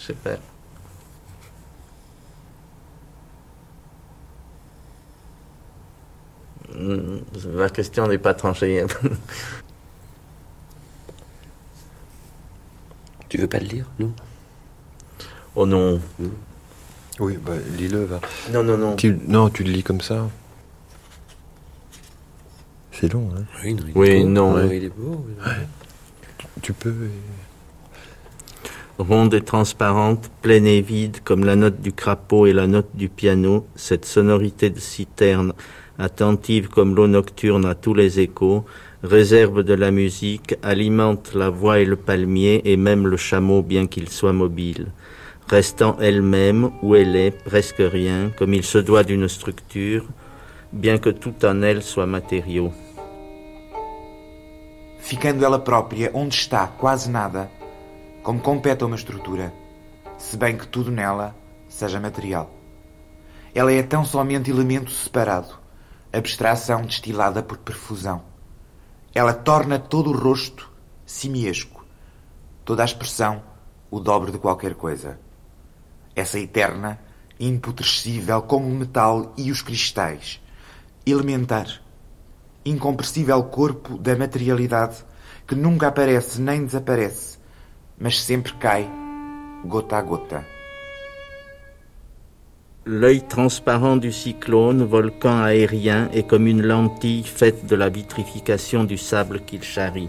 Je 0.04 0.08
sais 0.08 0.14
pas. 0.14 0.36
Hmm, 6.74 7.20
la 7.54 7.70
question 7.70 8.06
n'est 8.06 8.18
pas 8.18 8.34
tranchée. 8.34 8.84
tu 13.30 13.38
veux 13.38 13.46
pas 13.46 13.60
le 13.60 13.66
lire, 13.66 13.86
non 13.98 14.12
Oh 15.56 15.64
non. 15.64 15.98
Oui, 17.18 17.38
bah, 17.38 17.54
lis-le, 17.78 18.04
va. 18.04 18.20
Non, 18.52 18.62
non, 18.62 18.76
non. 18.76 18.96
Tu, 18.96 19.18
non, 19.26 19.48
tu 19.48 19.64
le 19.64 19.70
lis 19.70 19.82
comme 19.82 20.02
ça. 20.02 20.28
C'est 22.92 23.10
long, 23.10 23.30
hein 23.34 23.44
Oui, 23.62 23.72
non. 23.72 23.84
oui, 23.94 24.24
non. 24.24 24.70
Il 24.70 24.84
est 24.84 24.90
beau. 24.90 25.26
Tu, 26.60 26.74
peux. 26.74 26.94
Ronde 28.98 29.34
et 29.34 29.40
transparente, 29.40 30.30
pleine 30.42 30.66
et 30.66 30.80
vide, 30.80 31.18
comme 31.24 31.44
la 31.44 31.56
note 31.56 31.80
du 31.80 31.92
crapaud 31.92 32.46
et 32.46 32.52
la 32.52 32.66
note 32.66 32.90
du 32.94 33.08
piano, 33.08 33.66
cette 33.74 34.04
sonorité 34.04 34.70
de 34.70 34.78
citerne, 34.78 35.52
attentive 35.98 36.68
comme 36.68 36.94
l'eau 36.94 37.08
nocturne 37.08 37.66
à 37.66 37.74
tous 37.74 37.94
les 37.94 38.20
échos, 38.20 38.64
réserve 39.02 39.62
de 39.62 39.74
la 39.74 39.90
musique, 39.90 40.56
alimente 40.62 41.34
la 41.34 41.50
voix 41.50 41.80
et 41.80 41.84
le 41.84 41.96
palmier 41.96 42.62
et 42.64 42.76
même 42.76 43.06
le 43.06 43.16
chameau 43.16 43.62
bien 43.62 43.86
qu'il 43.86 44.08
soit 44.08 44.32
mobile 44.32 44.88
restant 45.48 45.96
elle-même 46.00 46.70
où 46.82 46.94
elle 46.94 47.16
est, 47.16 47.30
presque 47.30 47.82
rien, 47.82 48.30
comme 48.36 48.54
il 48.54 48.64
se 48.64 48.78
doit 48.78 49.04
d'une 49.04 49.28
structure, 49.28 50.04
bien 50.72 50.98
que 50.98 51.10
tout 51.10 51.44
en 51.44 51.62
elle 51.62 51.82
soit 51.82 52.06
matériau. 52.06 52.72
Ficando 54.98 55.44
ela 55.44 55.58
própria 55.58 56.10
onde 56.14 56.32
está 56.32 56.72
quase 56.80 57.10
nada, 57.10 57.50
como 58.24 58.40
compete 58.40 58.82
a 58.82 58.86
uma 58.86 58.96
estrutura, 58.96 59.52
se 60.18 60.36
bem 60.36 60.56
que 60.56 60.66
tudo 60.66 60.90
nela 60.90 61.36
seja 61.68 62.00
material. 62.00 62.50
Ela 63.54 63.70
é 63.70 63.82
tão 63.82 64.04
somente 64.04 64.50
elemento 64.50 64.90
separado, 64.90 65.56
abstração 66.10 66.82
destilada 66.82 67.42
por 67.42 67.58
perfusão. 67.58 68.22
Ela 69.14 69.34
torna 69.34 69.78
todo 69.78 70.10
o 70.10 70.16
rosto 70.16 70.72
simiesco, 71.04 71.84
toda 72.64 72.82
a 72.82 72.86
expressão 72.86 73.42
o 73.90 74.00
dobro 74.00 74.32
de 74.32 74.38
qualquer 74.38 74.74
coisa 74.74 75.20
essa 76.16 76.38
eterna, 76.38 76.98
imputrescível 77.38 78.40
como 78.42 78.68
o 78.68 78.74
metal 78.74 79.34
e 79.36 79.50
os 79.50 79.60
cristais, 79.60 80.40
elementar, 81.04 81.82
incompressível 82.64 83.42
corpo 83.44 83.98
da 83.98 84.16
materialidade 84.16 85.04
que 85.46 85.56
nunca 85.56 85.88
aparece 85.88 86.40
nem 86.40 86.64
desaparece, 86.64 87.33
L'œil 92.86 93.22
transparent 93.22 93.96
du 93.96 94.10
cyclone, 94.10 94.82
volcan 94.82 95.42
aérien, 95.42 96.10
est 96.12 96.26
comme 96.26 96.48
une 96.48 96.62
lentille 96.62 97.22
faite 97.22 97.66
de 97.66 97.76
la 97.76 97.88
vitrification 97.88 98.82
du 98.82 98.98
sable 98.98 99.42
qu'il 99.46 99.62
charrie. 99.62 100.08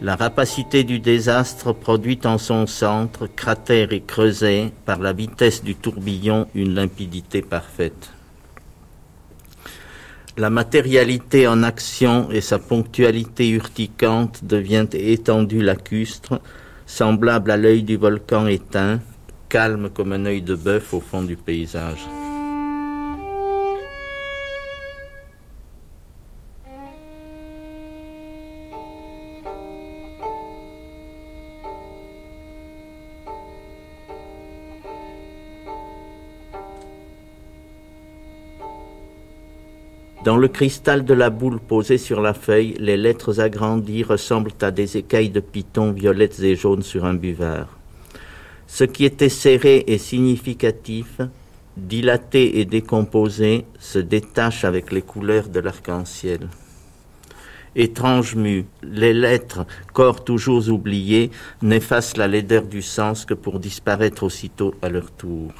La 0.00 0.16
rapacité 0.16 0.82
du 0.82 0.98
désastre 0.98 1.72
produit 1.72 2.20
en 2.24 2.38
son 2.38 2.66
centre, 2.66 3.28
cratère 3.28 3.92
et 3.92 4.02
creuset, 4.02 4.72
par 4.84 4.98
la 4.98 5.12
vitesse 5.12 5.62
du 5.62 5.76
tourbillon, 5.76 6.48
une 6.54 6.74
limpidité 6.74 7.40
parfaite. 7.40 8.15
La 10.38 10.50
matérialité 10.50 11.46
en 11.46 11.62
action 11.62 12.30
et 12.30 12.42
sa 12.42 12.58
ponctualité 12.58 13.48
urticante 13.48 14.44
devient 14.44 14.86
étendue 14.92 15.62
lacustre, 15.62 16.42
semblable 16.84 17.50
à 17.50 17.56
l'œil 17.56 17.82
du 17.82 17.96
volcan 17.96 18.46
éteint, 18.46 19.00
calme 19.48 19.88
comme 19.88 20.12
un 20.12 20.26
œil 20.26 20.42
de 20.42 20.54
bœuf 20.54 20.92
au 20.92 21.00
fond 21.00 21.22
du 21.22 21.36
paysage. 21.36 22.06
Dans 40.26 40.36
le 40.36 40.48
cristal 40.48 41.04
de 41.04 41.14
la 41.14 41.30
boule 41.30 41.60
posée 41.60 41.98
sur 41.98 42.20
la 42.20 42.34
feuille, 42.34 42.74
les 42.80 42.96
lettres 42.96 43.38
agrandies 43.38 44.02
ressemblent 44.02 44.50
à 44.60 44.72
des 44.72 44.96
écailles 44.96 45.30
de 45.30 45.38
python 45.38 45.92
violettes 45.92 46.40
et 46.40 46.56
jaunes 46.56 46.82
sur 46.82 47.04
un 47.04 47.14
buvard. 47.14 47.68
Ce 48.66 48.82
qui 48.82 49.04
était 49.04 49.28
serré 49.28 49.84
et 49.86 49.98
significatif, 49.98 51.20
dilaté 51.76 52.58
et 52.58 52.64
décomposé, 52.64 53.66
se 53.78 54.00
détache 54.00 54.64
avec 54.64 54.90
les 54.90 55.02
couleurs 55.02 55.48
de 55.48 55.60
l'arc-en-ciel. 55.60 56.48
Étrange 57.76 58.34
mue, 58.34 58.64
les 58.82 59.14
lettres, 59.14 59.64
corps 59.92 60.24
toujours 60.24 60.68
oubliés, 60.68 61.30
n'effacent 61.62 62.16
la 62.16 62.26
laideur 62.26 62.64
du 62.64 62.82
sens 62.82 63.26
que 63.26 63.34
pour 63.34 63.60
disparaître 63.60 64.24
aussitôt 64.24 64.74
à 64.82 64.88
leur 64.88 65.12
tour. 65.12 65.52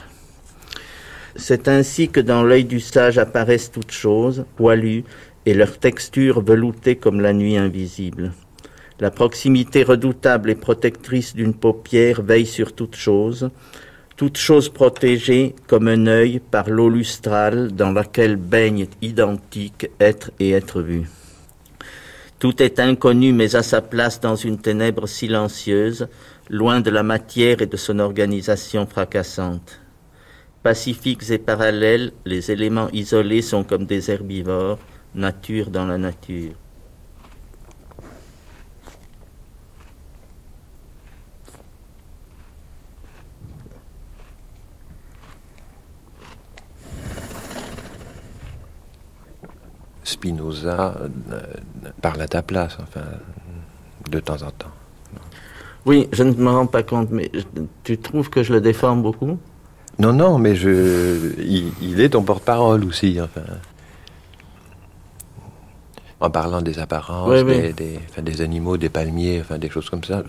C'est 1.38 1.68
ainsi 1.68 2.08
que 2.08 2.20
dans 2.20 2.42
l'œil 2.42 2.64
du 2.64 2.80
sage 2.80 3.18
apparaissent 3.18 3.70
toutes 3.70 3.92
choses, 3.92 4.44
poilues, 4.56 5.04
et 5.44 5.54
leur 5.54 5.78
texture 5.78 6.40
veloutée 6.40 6.96
comme 6.96 7.20
la 7.20 7.32
nuit 7.32 7.56
invisible. 7.56 8.32
La 8.98 9.10
proximité 9.10 9.82
redoutable 9.82 10.50
et 10.50 10.54
protectrice 10.54 11.34
d'une 11.34 11.54
paupière 11.54 12.22
veille 12.22 12.46
sur 12.46 12.74
toute 12.74 12.96
chose, 12.96 13.50
toute 14.16 14.38
chose 14.38 14.70
protégée 14.70 15.54
comme 15.66 15.88
un 15.88 16.06
œil 16.06 16.40
par 16.40 16.70
l'eau 16.70 16.88
lustrale 16.88 17.72
dans 17.72 17.92
laquelle 17.92 18.36
baignent 18.36 18.88
identiques 19.02 19.90
être 20.00 20.30
et 20.40 20.52
être 20.52 20.80
vu. 20.80 21.02
Tout 22.38 22.62
est 22.62 22.80
inconnu 22.80 23.32
mais 23.32 23.54
à 23.54 23.62
sa 23.62 23.82
place 23.82 24.20
dans 24.20 24.36
une 24.36 24.58
ténèbre 24.58 25.06
silencieuse, 25.06 26.08
loin 26.48 26.80
de 26.80 26.90
la 26.90 27.02
matière 27.02 27.60
et 27.60 27.66
de 27.66 27.76
son 27.76 27.98
organisation 27.98 28.86
fracassante. 28.86 29.80
Pacifiques 30.66 31.30
et 31.30 31.38
parallèles, 31.38 32.10
les 32.24 32.51
éléments 32.51 32.88
isolés 32.93 33.40
sont 33.40 33.62
comme 33.62 33.86
des 33.86 34.10
herbivores, 34.10 34.80
nature 35.14 35.70
dans 35.70 35.86
la 35.86 35.97
nature. 35.97 36.55
Spinoza 50.02 50.97
euh, 51.01 51.43
parle 52.02 52.22
à 52.22 52.26
ta 52.26 52.43
place, 52.43 52.76
enfin, 52.82 53.05
de 54.10 54.18
temps 54.18 54.43
en 54.43 54.51
temps. 54.51 54.74
Oui, 55.84 56.09
je 56.10 56.24
ne 56.24 56.32
me 56.32 56.51
rends 56.51 56.66
pas 56.66 56.82
compte, 56.82 57.12
mais 57.12 57.30
tu 57.84 57.98
trouves 57.98 58.30
que 58.30 58.43
je 58.43 58.52
le 58.52 58.60
déforme 58.60 59.01
beaucoup? 59.01 59.38
Non, 59.98 60.12
non, 60.12 60.39
mais 60.39 60.55
je, 60.55 61.32
il, 61.40 62.01
est 62.01 62.10
ton 62.10 62.23
porte-parole 62.23 62.85
aussi, 62.85 63.18
enfin. 63.20 63.43
En 66.20 66.31
parlant 66.31 66.62
des 66.62 66.78
apparences, 66.78 67.44
des, 67.44 67.74
Des, 68.23 68.40
animaux, 68.40 68.78
des 68.78 68.89
palmiers, 68.89 69.40
enfin 69.40 69.59
des 69.59 69.68
choses 69.68 69.90
comme 69.90 70.05
ça, 70.05 70.23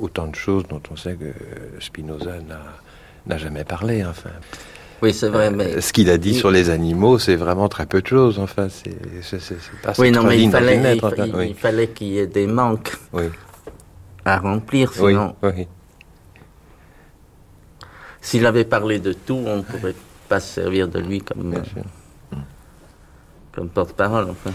autant 0.00 0.28
de 0.28 0.36
choses 0.36 0.64
dont 0.68 0.80
on 0.90 0.96
sait 0.96 1.14
que 1.14 1.32
Spinoza 1.80 2.34
n'a 3.26 3.38
jamais 3.38 3.64
parlé, 3.64 4.04
enfin. 4.04 4.30
Oui, 5.02 5.12
c'est 5.12 5.28
vrai, 5.28 5.50
mais... 5.50 5.80
Ce 5.80 5.92
qu'il 5.92 6.10
a 6.10 6.16
dit 6.16 6.34
sur 6.34 6.52
les 6.52 6.70
animaux, 6.70 7.18
c'est 7.18 7.34
vraiment 7.34 7.68
très 7.68 7.86
peu 7.86 8.02
de 8.02 8.06
choses, 8.06 8.38
enfin, 8.38 8.68
c'est 8.68 8.96
pas 9.82 9.94
Oui, 9.98 10.12
non, 10.12 10.22
mais 10.22 10.40
il 10.40 10.50
fallait, 10.50 10.96
il, 11.48 11.54
fallait 11.56 11.88
qu'il 11.88 12.06
y 12.08 12.18
ait 12.18 12.28
des 12.28 12.46
manques 12.46 12.96
à 14.24 14.38
remplir, 14.38 14.92
sinon... 14.92 15.34
Oui, 15.42 15.66
S'il 18.22 18.46
avait 18.46 18.64
parlé 18.64 19.00
de 19.00 19.12
tout, 19.12 19.42
on 19.46 19.58
ne 19.58 19.62
pourrait 19.62 19.94
pas 20.28 20.40
se 20.40 20.54
servir 20.54 20.88
de 20.88 21.00
lui 21.00 21.20
comme, 21.20 21.54
comme 23.52 23.68
porte-parole, 23.68 24.30
enfin. 24.30 24.52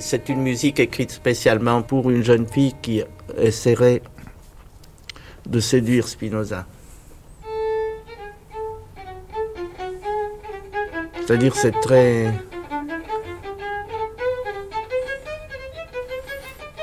c'est 0.00 0.28
une 0.28 0.40
musique 0.40 0.80
écrite 0.80 1.10
spécialement 1.10 1.82
pour 1.82 2.08
une 2.08 2.22
jeune 2.22 2.46
fille 2.46 2.74
qui 2.80 3.02
essaierait 3.36 4.00
de 5.44 5.60
séduire 5.60 6.08
Spinoza. 6.08 6.66
C'est-à-dire 11.26 11.54
c'est 11.56 11.78
très 11.80 12.32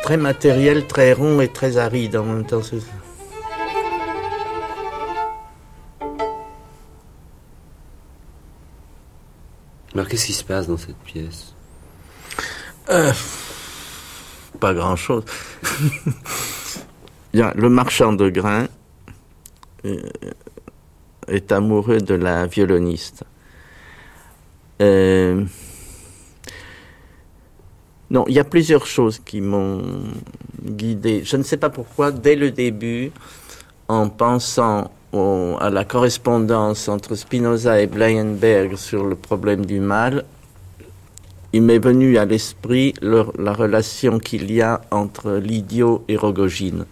très 0.06 0.18
matériel, 0.18 0.86
très 0.86 1.14
rond 1.14 1.42
et 1.42 1.48
très 1.48 1.78
aride 1.78 2.16
en 2.16 2.26
même 2.26 2.46
temps. 2.46 2.62
Alors 9.96 10.08
qu'est-ce 10.08 10.28
qui 10.28 10.34
se 10.34 10.44
passe 10.44 10.68
dans 10.68 10.78
cette 10.78 10.98
pièce? 10.98 11.56
Euh, 12.92 13.12
pas 14.60 14.76
grand-chose. 14.76 15.24
le 17.34 17.70
marchand 17.70 18.14
de 18.14 18.30
grains 18.30 18.68
euh, 19.86 20.04
est 21.28 21.52
amoureux 21.52 21.98
de 21.98 22.14
la 22.14 22.46
violoniste. 22.46 23.24
Euh, 24.84 25.46
non, 28.16 28.24
il 28.30 28.34
y 28.34 28.40
a 28.40 28.46
plusieurs 28.46 28.86
choses 28.86 29.20
qui 29.20 29.42
m'ont 29.42 29.82
guidé. 30.64 31.24
Je 31.26 31.36
ne 31.36 31.44
sais 31.44 31.58
pas 31.58 31.70
pourquoi, 31.70 32.14
dès 32.14 32.38
le 32.38 32.50
début, 32.50 33.12
en 33.90 34.08
pensant 34.08 34.90
à 35.60 35.70
la 35.70 35.84
correspondance 35.84 36.88
entre 36.88 37.16
Spinoza 37.16 37.82
et 37.82 37.88
Bleinberg 37.88 38.78
sur 38.78 39.04
le 39.04 39.16
problème 39.16 39.66
du 39.66 39.82
mal, 39.82 40.24
il 41.52 41.64
m'est 41.64 41.80
venu 41.80 42.18
à 42.18 42.24
l'esprit 42.24 42.94
la 43.02 43.52
relation 43.52 44.20
qu'il 44.20 44.50
y 44.50 44.62
a 44.62 44.80
entre 44.92 45.34
l'idiot 45.34 46.06
et 46.08 46.16
Rogogine. 46.16 46.86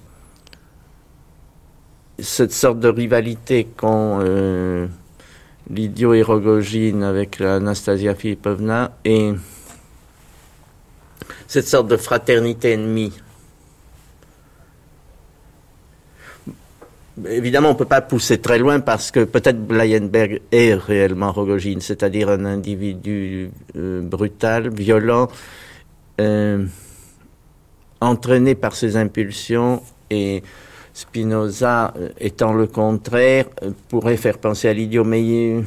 Cette 2.20 2.52
sorte 2.52 2.82
de 2.82 2.90
rivalité 2.90 3.66
qu'ont 3.78 4.20
euh, 4.22 4.88
l'idiot 5.70 6.14
et 6.14 6.22
Rogogine 6.22 7.02
avec 7.02 7.40
Anastasia 7.40 8.14
Filipovna 8.14 8.92
et 9.06 9.34
cette 11.54 11.68
sorte 11.68 11.88
de 11.88 11.98
fraternité 11.98 12.72
ennemie 12.72 13.14
Évidemment, 17.30 17.70
on 17.70 17.74
ne 17.74 17.78
peut 17.78 17.86
pas 17.86 18.02
pousser 18.02 18.40
très 18.40 18.58
loin 18.58 18.80
parce 18.80 19.12
que 19.12 19.24
peut-être 19.24 19.64
Blayenberg 19.64 20.42
est 20.52 20.74
réellement 20.74 21.32
Rogogine, 21.32 21.80
c'est-à-dire 21.80 22.30
un 22.30 22.44
individu 22.46 23.52
euh, 23.76 24.02
brutal, 24.02 24.74
violent, 24.74 25.28
euh, 26.20 26.66
entraîné 28.02 28.56
par 28.56 28.74
ses 28.74 28.98
impulsions 28.98 29.84
et 30.10 30.42
Spinoza, 30.92 31.94
euh, 31.96 32.10
étant 32.20 32.54
le 32.54 32.66
contraire, 32.66 33.46
pourrait 33.90 34.18
faire 34.18 34.40
penser 34.40 34.70
à 34.70 34.74
l'idiot, 34.74 35.04
mais, 35.04 35.62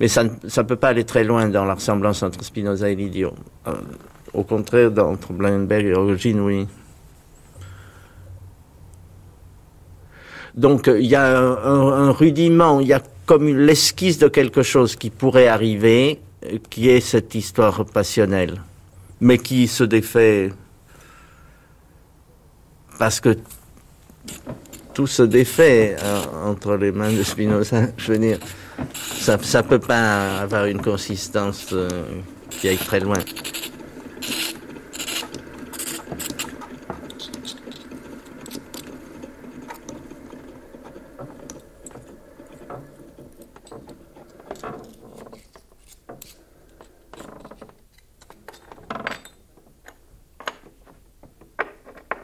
mais 0.00 0.08
ça 0.08 0.24
ne 0.24 0.62
peut 0.62 0.74
pas 0.74 0.88
aller 0.88 1.04
très 1.04 1.22
loin 1.22 1.46
dans 1.48 1.64
la 1.64 1.74
ressemblance 1.74 2.24
entre 2.24 2.42
Spinoza 2.42 2.90
et 2.90 2.96
l'idiot. 2.96 3.32
Au 4.34 4.44
contraire, 4.44 4.90
entre 4.98 5.32
Blayenberg 5.32 5.86
et 5.86 5.94
Rogogine, 5.94 6.40
oui. 6.40 6.66
Donc 10.54 10.88
il 10.88 11.06
y 11.06 11.14
a 11.14 11.38
un, 11.38 12.10
rudiment, 12.10 12.80
il 12.80 12.88
y 12.88 12.92
a 12.92 13.02
comme 13.26 13.46
l'esquisse 13.46 14.18
de 14.18 14.28
quelque 14.28 14.62
chose 14.62 14.96
qui 14.96 15.10
pourrait 15.10 15.46
arriver, 15.46 16.20
euh, 16.44 16.58
qui 16.68 16.88
est 16.88 17.00
cette 17.00 17.34
histoire 17.34 17.84
passionnelle, 17.84 18.60
mais 19.20 19.38
qui 19.38 19.68
se 19.68 19.84
défait 19.84 20.52
parce 22.98 23.20
que 23.20 23.36
tout 24.92 25.06
se 25.06 25.22
défait 25.22 25.96
euh, 26.02 26.20
entre 26.44 26.76
les 26.76 26.92
mains 26.92 27.12
de 27.12 27.22
Spinoza. 27.22 27.86
Je 27.96 28.12
veux 28.12 28.18
dire, 28.18 28.38
ça 28.94 29.36
ne 29.36 29.62
peut 29.62 29.78
pas 29.78 30.38
avoir 30.40 30.66
une 30.66 30.82
consistance 30.82 31.68
euh, 31.72 31.88
qui 32.50 32.68
aille 32.68 32.76
très 32.76 33.00
loin. 33.00 33.18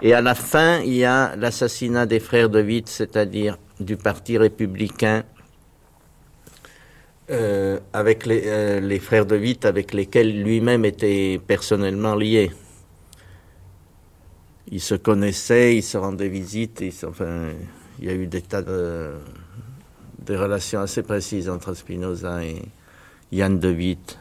Et 0.02 0.12
à 0.12 0.20
la 0.20 0.35
fin, 0.35 0.81
il 0.81 0.94
y 0.94 1.05
a 1.05 1.35
l'assassinat 1.36 2.06
des 2.06 2.20
frères 2.20 2.51
de 2.51 2.62
Witt, 2.62 2.89
c'est-à-dire 2.89 3.59
du 3.81 3.97
Parti 3.97 4.36
républicain, 4.36 5.24
euh, 7.31 7.81
avec 7.93 8.27
les, 8.27 8.43
euh, 8.47 8.81
les, 8.81 8.98
frères 8.98 9.24
de 9.24 9.36
Witt, 9.36 9.64
avec 9.64 9.94
lesquels 9.94 10.43
lui-même 10.43 10.85
était 10.85 11.40
personnellement 11.44 12.14
lié. 12.14 12.52
Ils 14.70 14.82
se 14.82 14.94
connaissaient, 14.94 15.77
ils 15.77 15.82
se 15.82 15.97
rendaient 15.97 16.28
visite, 16.28 16.85
enfin, 17.05 17.48
il 17.98 18.05
y 18.05 18.10
a 18.10 18.14
eu 18.14 18.27
des 18.27 18.43
tas 18.43 18.62
de, 18.62 19.12
de 20.27 20.36
relations 20.36 20.81
assez 20.81 21.02
précises 21.02 21.48
entre 21.48 21.73
Spinoza 21.73 22.44
et 22.44 22.62
Yann 23.32 23.59
de 23.59 23.73
Witt. 23.73 24.18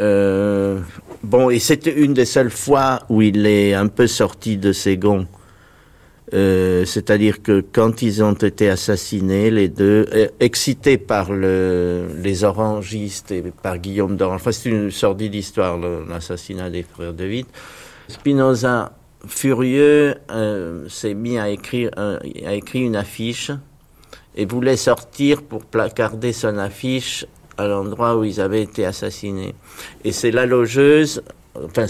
Euh, 0.00 0.80
bon, 1.22 1.50
et 1.50 1.58
c'était 1.58 1.92
une 1.92 2.14
des 2.14 2.24
seules 2.24 2.50
fois 2.50 3.00
où 3.08 3.22
il 3.22 3.46
est 3.46 3.74
un 3.74 3.88
peu 3.88 4.06
sorti 4.06 4.56
de 4.56 4.72
ses 4.72 4.96
gonds. 4.96 5.26
Euh, 6.32 6.84
c'est-à-dire 6.84 7.42
que 7.42 7.62
quand 7.72 8.02
ils 8.02 8.22
ont 8.22 8.34
été 8.34 8.70
assassinés, 8.70 9.50
les 9.50 9.68
deux, 9.68 10.06
euh, 10.14 10.28
excités 10.38 10.96
par 10.96 11.32
le, 11.32 12.06
les 12.22 12.44
orangistes 12.44 13.32
et 13.32 13.42
par 13.62 13.78
Guillaume 13.78 14.16
d'Orange, 14.16 14.42
c'est 14.52 14.70
une 14.70 14.92
sordide 14.92 15.34
histoire, 15.34 15.76
l'assassinat 15.76 16.70
des 16.70 16.84
frères 16.84 17.12
de 17.12 17.24
Witt, 17.24 17.48
Spinoza, 18.06 18.92
furieux, 19.26 20.14
s'est 20.88 21.14
mis 21.14 21.36
à 21.36 21.50
écrire, 21.50 21.90
a 21.96 22.54
écrit 22.54 22.80
une 22.80 22.96
affiche 22.96 23.50
et 24.36 24.46
voulait 24.46 24.76
sortir 24.76 25.42
pour 25.42 25.64
placarder 25.64 26.32
son 26.32 26.58
affiche 26.58 27.26
à 27.60 27.68
l'endroit 27.68 28.16
où 28.16 28.24
ils 28.24 28.40
avaient 28.40 28.62
été 28.62 28.84
assassinés. 28.84 29.54
Et 30.04 30.12
c'est 30.12 30.30
la 30.30 30.46
logeuse, 30.46 31.22
enfin, 31.54 31.86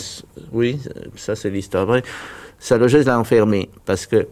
oui, 0.53 0.81
ça 1.17 1.37
c'est 1.37 1.51
l'histoire 1.51 1.87
vraie, 1.87 2.03
sa 2.59 2.77
logeuse 2.77 3.07
l'a 3.07 3.19
enfermé 3.19 3.71
parce 3.87 4.07
que 4.07 4.29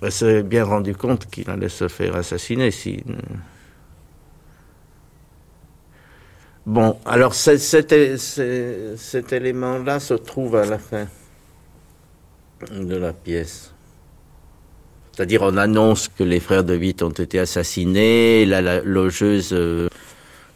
elle 0.00 0.12
s'est 0.12 0.42
bien 0.42 0.64
rendu 0.64 0.94
compte 0.94 1.26
qu'il 1.26 1.50
allait 1.50 1.68
se 1.68 1.88
faire 1.88 2.14
assassiner 2.14 2.70
si. 2.70 3.02
Bon, 6.66 6.98
alors 7.06 7.34
cet, 7.34 7.92
élément-là 9.32 10.00
se 10.00 10.14
trouve 10.14 10.56
à 10.56 10.66
la 10.66 10.78
fin 10.78 11.08
de 12.70 12.94
la 12.94 13.12
pièce. 13.12 13.72
C'est-à-dire, 15.12 15.42
on 15.42 15.56
annonce 15.56 16.08
que 16.08 16.22
les 16.22 16.38
frères 16.38 16.64
de 16.64 16.76
Witt 16.76 17.02
ont 17.02 17.08
été 17.08 17.40
assassinés, 17.40 18.44
la, 18.44 18.80
logeuse 18.82 19.52
euh, 19.52 19.88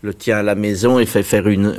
le 0.02 0.12
tient 0.14 0.38
à 0.38 0.42
la 0.42 0.54
maison 0.54 0.98
et 0.98 1.06
fait 1.06 1.22
faire 1.22 1.48
une. 1.48 1.76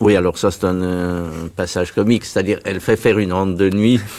Oui, 0.00 0.16
alors 0.16 0.36
ça 0.36 0.50
c'est 0.50 0.64
un, 0.64 1.30
passage 1.54 1.92
comique, 1.92 2.24
c'est-à-dire 2.24 2.58
elle 2.64 2.80
fait 2.80 2.96
faire 2.96 3.18
une 3.18 3.32
ronde 3.32 3.56
de 3.56 3.70
nuit. 3.70 4.00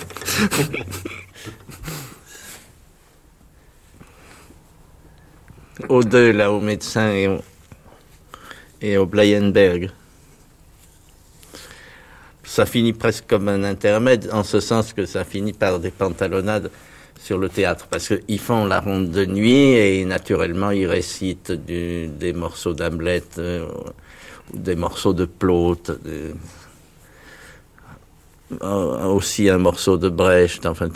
aux 5.89 6.03
deux, 6.03 6.31
là, 6.31 6.51
au 6.51 6.61
médecin 6.61 7.11
et 7.11 7.27
au, 7.27 7.41
et 8.81 8.97
au 8.97 9.05
Blayenberg. 9.05 9.91
Ça 12.43 12.65
finit 12.65 12.93
presque 12.93 13.25
comme 13.27 13.49
un 13.49 13.63
intermède, 13.63 14.29
en 14.31 14.43
ce 14.43 14.59
sens 14.59 14.93
que 14.93 15.05
ça 15.05 15.23
finit 15.25 15.53
par 15.53 15.79
des 15.79 15.91
pantalonnades 15.91 16.69
sur 17.23 17.37
le 17.37 17.47
théâtre, 17.47 17.87
parce 17.89 18.09
qu'ils 18.09 18.39
font 18.39 18.65
la 18.65 18.81
ronde 18.81 19.09
de 19.09 19.25
nuit 19.25 19.71
et 19.71 20.03
naturellement 20.03 20.71
ils 20.71 20.85
récitent 20.85 21.53
des 21.53 22.33
morceaux 22.35 22.73
d'Hamlet, 22.73 23.23
euh, 23.37 23.65
des 24.53 24.75
morceaux 24.75 25.13
de 25.13 25.23
Plaute, 25.23 25.91
euh, 26.05 26.33
aussi 29.05 29.49
un 29.49 29.57
morceau 29.57 29.97
de 29.97 30.09
Brecht, 30.09 30.65
enfin 30.65 30.89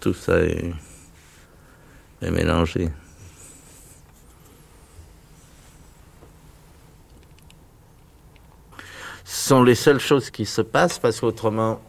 tout, 0.00 0.12
ça 0.12 0.38
est, 0.40 0.70
est 2.20 2.30
mélangé. 2.30 2.90
Sont 9.24 9.62
les 9.62 9.74
seules 9.74 10.00
choses 10.00 10.28
qui 10.28 10.44
se 10.44 10.60
passent 10.60 10.98
parce 10.98 11.20
qu'autrement 11.20 11.80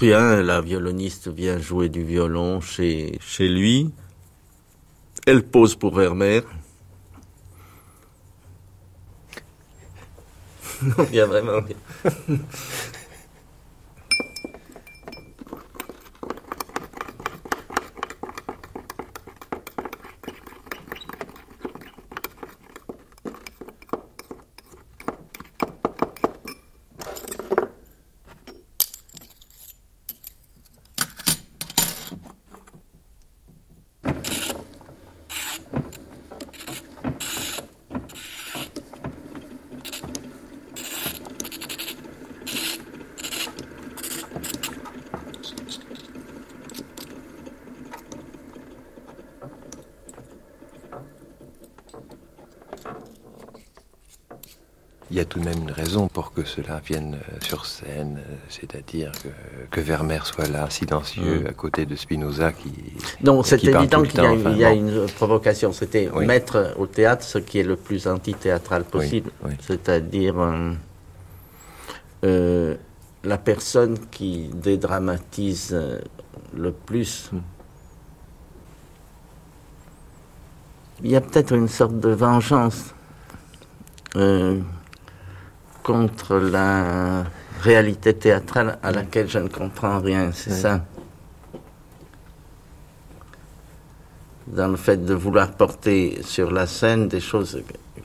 Rien, 0.00 0.42
la 0.42 0.60
violoniste 0.60 1.28
vient 1.28 1.58
jouer 1.58 1.88
du 1.88 2.04
violon 2.04 2.60
chez, 2.60 3.18
lui. 3.40 3.90
Elle 5.26 5.44
pose 5.44 5.74
pour 5.76 5.94
Vermeer. 5.94 6.42
non, 10.82 11.26
vraiment 11.26 11.60
tout 55.28 55.40
de 55.40 55.44
même 55.44 55.62
une 55.62 55.70
raison 55.70 56.08
pour 56.08 56.32
que 56.32 56.37
cela 56.48 56.80
vienne 56.84 57.14
euh, 57.14 57.36
sur 57.40 57.66
scène, 57.66 58.18
euh, 58.18 58.34
c'est-à-dire 58.48 59.12
que, 59.12 59.28
que, 59.70 59.80
Vermeer 59.80 60.24
soit 60.26 60.48
là, 60.48 60.68
silencieux, 60.70 61.40
mm. 61.40 61.46
à 61.46 61.52
côté 61.52 61.86
de 61.86 61.94
Spinoza 61.94 62.52
qui. 62.52 62.72
Non, 63.22 63.42
c'est 63.42 63.62
évident 63.62 64.02
qu'il 64.02 64.20
y, 64.56 64.64
a 64.64 64.72
une 64.72 65.06
provocation. 65.06 65.72
C'était 65.72 66.10
mettre 66.16 66.74
au 66.78 66.86
théâtre 66.86 67.24
ce 67.24 67.38
qui 67.38 67.60
est 67.60 67.64
le 67.64 67.76
plus 67.76 68.06
antithéâtral 68.06 68.84
possible, 68.84 69.30
c'est-à-dire 69.60 70.34
euh, 72.24 72.74
la 73.22 73.38
personne 73.38 73.98
qui 74.10 74.50
dédramatise 74.52 75.78
le 76.56 76.72
plus. 76.72 77.30
Mm. 77.32 77.38
Il 81.04 81.10
y 81.12 81.16
a 81.16 81.20
peut-être 81.20 81.54
une 81.54 81.68
sorte 81.68 82.00
de 82.00 82.08
vengeance 82.08 82.92
contre 85.88 86.36
la 86.36 87.24
réalité 87.62 88.12
théâtrale 88.12 88.78
à 88.82 88.92
laquelle 88.92 89.26
je 89.26 89.38
ne 89.38 89.48
comprends 89.48 90.00
rien, 90.00 90.32
c'est 90.34 90.50
ça. 90.50 90.84
Dans 94.46 94.68
le 94.68 94.76
fait 94.76 95.02
de 95.02 95.14
vouloir 95.14 95.52
porter 95.52 96.20
sur 96.22 96.50
la 96.50 96.66
scène 96.66 97.08
des 97.08 97.20
choses 97.20 97.62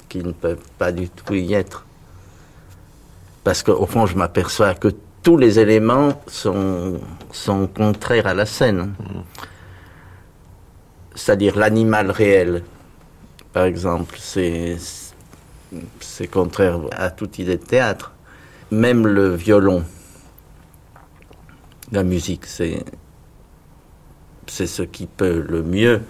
qui 0.07 0.19
ne 0.19 0.31
peuvent 0.31 0.69
pas 0.77 0.93
du 0.93 1.09
tout 1.09 1.33
y 1.33 1.53
être. 1.53 1.85
Parce 3.43 3.61
qu'au 3.63 3.85
fond, 3.85 4.05
je 4.05 4.15
m'aperçois 4.15 4.75
que 4.75 4.87
tous 5.21 5.35
les 5.35 5.59
éléments 5.59 6.23
sont, 6.25 7.01
sont 7.33 7.67
contraires 7.67 8.27
à 8.27 8.33
la 8.33 8.45
scène. 8.45 8.93
C'est-à-dire 11.15 11.57
l'animal 11.57 12.11
réel, 12.11 12.63
par 13.51 13.65
exemple, 13.65 14.15
c'est 14.19 14.77
c'est 15.99 16.27
contraire 16.27 16.79
à 16.91 17.09
toute 17.11 17.39
idée 17.39 17.57
de 17.57 17.63
théâtre. 17.63 18.11
Même 18.71 19.05
le 19.05 19.35
violon, 19.35 19.83
la 21.91 22.03
musique, 22.03 22.45
c'est 22.45 22.83
ce 24.47 24.81
qui 24.81 25.05
peut 25.05 25.45
le 25.47 25.61
mieux 25.61 26.01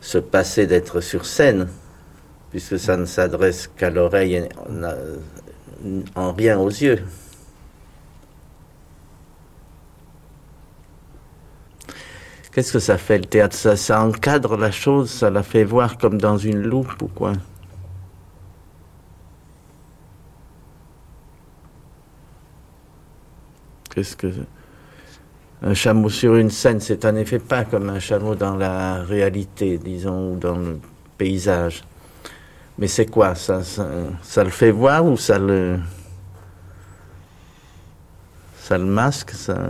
se 0.00 0.18
passer 0.18 0.66
d'être 0.66 1.00
sur 1.00 1.24
scène, 1.24 1.68
puisque 2.50 2.78
ça 2.78 2.96
ne 2.96 3.04
s'adresse 3.04 3.68
qu'à 3.68 3.90
l'oreille 3.90 4.34
et 4.34 4.48
en 6.14 6.32
rien 6.32 6.58
aux 6.58 6.68
yeux. 6.68 7.04
Qu'est-ce 12.52 12.72
que 12.72 12.78
ça 12.78 12.98
fait 12.98 13.18
le 13.18 13.24
théâtre? 13.24 13.56
Ça 13.76 14.02
encadre 14.02 14.56
la 14.56 14.70
chose, 14.70 15.10
ça 15.10 15.30
la 15.30 15.42
fait 15.42 15.64
voir 15.64 15.98
comme 15.98 16.20
dans 16.20 16.38
une 16.38 16.62
loupe 16.62 17.02
ou 17.02 17.08
quoi? 17.08 17.32
Qu'est-ce 23.94 24.16
que 24.16 24.26
un 25.62 25.72
chameau 25.74 26.10
sur 26.10 26.34
une 26.34 26.50
scène, 26.50 26.80
c'est 26.80 27.04
en 27.04 27.14
effet 27.16 27.38
pas 27.38 27.64
comme 27.64 27.88
un 27.88 27.98
chameau 28.00 28.34
dans 28.34 28.56
la 28.56 29.02
réalité, 29.02 29.78
disons, 29.78 30.32
ou 30.32 30.36
dans 30.36 30.58
le 30.58 30.78
paysage. 31.16 31.84
Mais 32.76 32.88
c'est 32.88 33.06
quoi? 33.06 33.34
Ça, 33.34 33.62
ça, 33.62 34.44
le 34.44 34.50
fait 34.50 34.72
voir 34.72 35.06
ou 35.06 35.16
ça 35.16 35.38
le 35.38 35.78
ça 38.56 38.78
le 38.78 38.84
masque, 38.84 39.30
ça, 39.30 39.68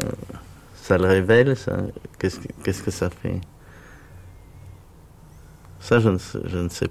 ça 0.74 0.96
le 0.96 1.06
révèle, 1.06 1.56
ça, 1.56 1.76
qu'est-ce, 2.18 2.38
que- 2.82 2.90
ça 2.90 3.10
fait? 3.10 3.40
Ça, 5.80 5.98
je 6.00 6.08
ne 6.08 6.18
sais, 6.18 6.38
je 6.46 6.58
ne 6.58 6.68
sais 6.68 6.88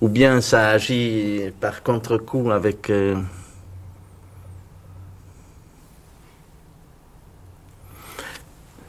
Ou 0.00 0.08
bien 0.08 0.40
ça 0.40 0.70
agit 0.70 1.52
par 1.60 1.82
contre-coup 1.82 2.50
avec. 2.50 2.90
euh, 2.90 3.16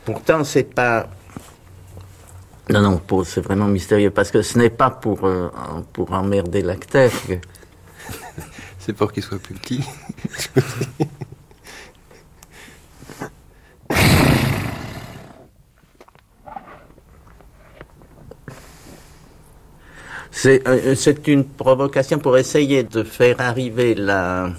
Pourtant, 0.05 0.43
c'est 0.43 0.63
pas. 0.73 1.07
Non, 2.69 2.81
non, 2.81 3.01
c'est 3.25 3.41
vraiment 3.41 3.67
mystérieux 3.67 4.11
parce 4.11 4.29
que 4.29 4.41
ce 4.43 4.57
n'est 4.57 4.69
pas 4.69 4.91
pour, 4.91 5.25
euh, 5.25 5.49
pour 5.93 6.11
emmerder 6.13 6.61
l'acteur. 6.61 7.11
C'est 8.79 8.93
pour 8.93 9.11
qu'il 9.11 9.21
soit 9.23 9.39
plus 9.39 9.55
petit. 9.55 9.83
C'est 20.41 20.65
euh, 20.69 20.95
c'est 20.95 21.27
une 21.27 21.43
provocation 21.43 22.17
pour 22.17 22.37
essayer 22.37 22.83
de 22.83 23.03
faire 23.03 23.41
arriver 23.41 23.93
la, 23.93 24.51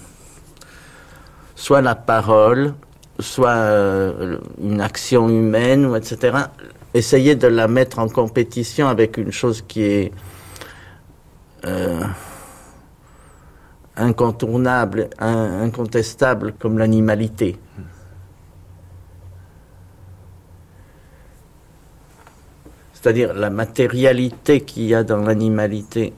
soit 1.54 1.80
la 1.80 1.94
parole, 1.94 2.74
soit 3.18 3.48
euh, 3.56 4.36
une 4.60 4.82
action 4.82 5.26
humaine, 5.30 5.90
etc. 5.96 6.36
Essayer 6.92 7.34
de 7.34 7.46
la 7.46 7.66
mettre 7.66 7.98
en 7.98 8.08
compétition 8.10 8.88
avec 8.88 9.16
une 9.16 9.32
chose 9.32 9.64
qui 9.66 9.82
est 9.84 10.12
euh, 11.64 12.02
incontournable, 13.96 15.08
in- 15.18 15.62
incontestable 15.62 16.52
comme 16.58 16.76
l'animalité. 16.76 17.58
C'est-à-dire 23.00 23.32
la 23.32 23.48
matérialité 23.48 24.60
qu'il 24.60 24.82
y 24.84 24.94
a 24.94 25.02
dans 25.04 25.16
l'animalité. 25.22 26.12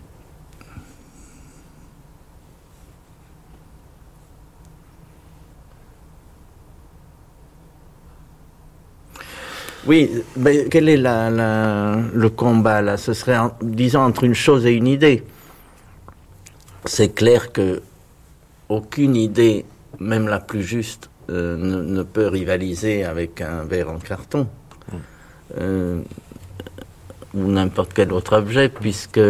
Oui, 9.86 10.10
mais 10.36 10.66
quel 10.70 10.88
est 10.88 10.96
la- 10.96 11.30
la- 11.30 11.98
le 12.14 12.30
combat 12.30 12.82
là? 12.82 12.96
Ce 12.96 13.12
serait, 13.14 13.36
en- 13.38 13.52
disons, 13.62 14.00
entre 14.00 14.24
une 14.24 14.34
chose 14.34 14.64
et 14.66 14.72
une 14.72 14.86
idée. 14.86 15.24
C'est 16.84 17.14
clair 17.14 17.52
que 17.52 17.82
aucune 18.68 19.14
idée, 19.16 19.64
même 20.00 20.26
la 20.28 20.40
plus 20.40 20.62
juste, 20.62 21.10
euh, 21.30 21.56
ne, 21.56 21.82
ne 21.82 22.02
peut 22.02 22.26
rivaliser 22.26 23.04
avec 23.04 23.40
un 23.40 23.64
verre 23.64 23.90
en 23.90 23.98
carton. 23.98 24.48
Euh, 25.60 26.00
ou 27.34 27.46
n'importe 27.50 27.92
quel 27.94 28.12
autre 28.12 28.36
objet, 28.36 28.68
puisque 28.68 29.20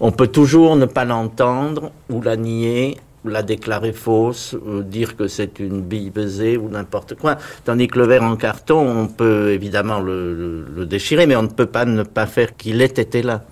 on 0.00 0.12
peut 0.12 0.28
toujours 0.28 0.76
ne 0.76 0.86
pas 0.86 1.04
l'entendre, 1.04 1.92
ou 2.08 2.22
la 2.22 2.36
nier, 2.36 2.98
la 3.24 3.42
déclarer 3.42 3.92
fausse, 3.92 4.54
ou 4.54 4.82
dire 4.82 5.16
que 5.16 5.28
c'est 5.28 5.58
une 5.58 5.82
bille 5.82 6.10
baisée, 6.10 6.56
ou 6.56 6.68
n'importe 6.68 7.14
quoi. 7.16 7.36
Tandis 7.64 7.88
que 7.88 7.98
le 7.98 8.06
verre 8.06 8.22
en 8.22 8.36
carton, 8.36 8.78
on 8.78 9.06
peut 9.08 9.50
évidemment 9.52 10.00
le, 10.00 10.86
déchirer, 10.86 11.26
mais 11.26 11.36
on 11.36 11.42
ne 11.42 11.48
peut 11.48 11.66
pas 11.66 11.84
ne 11.84 12.02
pas 12.02 12.26
faire 12.26 12.56
qu'il 12.56 12.80
ait 12.80 12.86
été 12.86 13.22
là. 13.22 13.44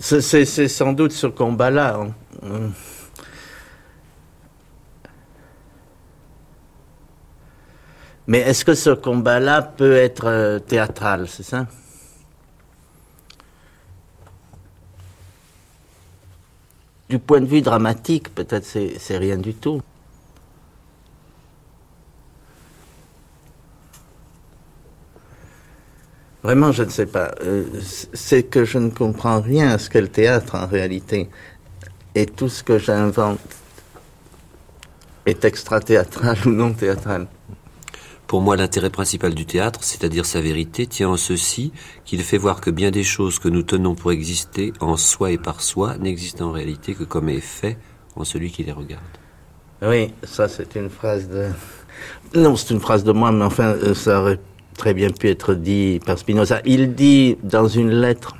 C'est 0.00 0.44
sans 0.68 0.92
doute 0.92 1.12
ce 1.12 1.26
combat-là. 1.26 2.00
hein. 2.42 2.70
Mais 8.30 8.38
est-ce 8.38 8.64
que 8.64 8.74
ce 8.74 8.90
combat-là 8.90 9.60
peut 9.60 9.96
être 9.96 10.26
euh, 10.28 10.60
théâtral, 10.60 11.26
c'est 11.26 11.42
ça? 11.42 11.66
Du 17.08 17.18
point 17.18 17.40
de 17.40 17.46
vue 17.46 17.60
dramatique, 17.60 18.32
peut-être 18.32 18.64
c'est 18.64 19.18
rien 19.18 19.36
du 19.36 19.52
tout. 19.54 19.82
Vraiment, 26.44 26.70
je 26.70 26.84
ne 26.84 26.88
sais 26.88 27.06
pas. 27.06 27.34
Euh, 27.42 27.64
c'est 28.12 28.44
que 28.44 28.64
je 28.64 28.78
ne 28.78 28.90
comprends 28.90 29.40
rien 29.40 29.70
à 29.70 29.78
ce 29.78 29.90
qu'est 29.90 30.00
le 30.00 30.06
théâtre 30.06 30.54
en 30.54 30.68
réalité. 30.68 31.28
Et 32.14 32.26
tout 32.26 32.48
ce 32.48 32.62
que 32.62 32.78
j'invente 32.78 33.40
est 35.26 35.44
extra-théâtral 35.44 36.38
ou 36.46 36.50
non 36.50 36.72
théâtral. 36.72 37.26
Pour 38.30 38.42
moi, 38.42 38.54
l'intérêt 38.54 38.90
principal 38.90 39.34
du 39.34 39.44
théâtre, 39.44 39.82
c'est-à-dire 39.82 40.24
sa 40.24 40.40
vérité, 40.40 40.86
tient 40.86 41.08
en 41.08 41.16
ceci 41.16 41.72
qu'il 42.04 42.22
fait 42.22 42.38
voir 42.38 42.60
que 42.60 42.70
bien 42.70 42.92
des 42.92 43.02
choses 43.02 43.40
que 43.40 43.48
nous 43.48 43.64
tenons 43.64 43.96
pour 43.96 44.12
exister 44.12 44.72
en 44.78 44.96
soi 44.96 45.32
et 45.32 45.36
par 45.36 45.60
soi 45.60 45.98
n'existent 45.98 46.50
en 46.50 46.52
réalité 46.52 46.94
que 46.94 47.02
comme 47.02 47.28
effet 47.28 47.76
en 48.14 48.22
celui 48.22 48.52
qui 48.52 48.62
les 48.62 48.70
regarde. 48.70 49.02
Oui, 49.82 50.14
ça 50.22 50.46
c'est 50.46 50.76
une 50.76 50.90
phrase 50.90 51.28
de... 51.28 51.48
Non, 52.36 52.54
c'est 52.54 52.72
une 52.72 52.78
phrase 52.78 53.02
de 53.02 53.10
moi, 53.10 53.32
mais 53.32 53.42
enfin, 53.44 53.70
euh, 53.70 53.94
ça 53.94 54.20
aurait 54.20 54.38
très 54.76 54.94
bien 54.94 55.10
pu 55.10 55.28
être 55.28 55.54
dit 55.54 55.98
par 56.06 56.16
Spinoza. 56.16 56.60
Il 56.64 56.94
dit 56.94 57.36
dans 57.42 57.66
une 57.66 57.90
lettre 57.90 58.36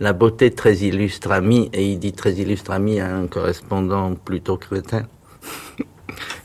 la 0.00 0.12
beauté 0.12 0.50
très 0.50 0.76
illustre 0.76 1.32
ami, 1.32 1.70
et 1.72 1.90
il 1.92 1.98
dit 1.98 2.12
très 2.12 2.34
illustre 2.34 2.72
ami 2.72 3.00
à 3.00 3.16
un 3.16 3.26
correspondant 3.26 4.16
plutôt 4.16 4.58
crétin, 4.58 5.06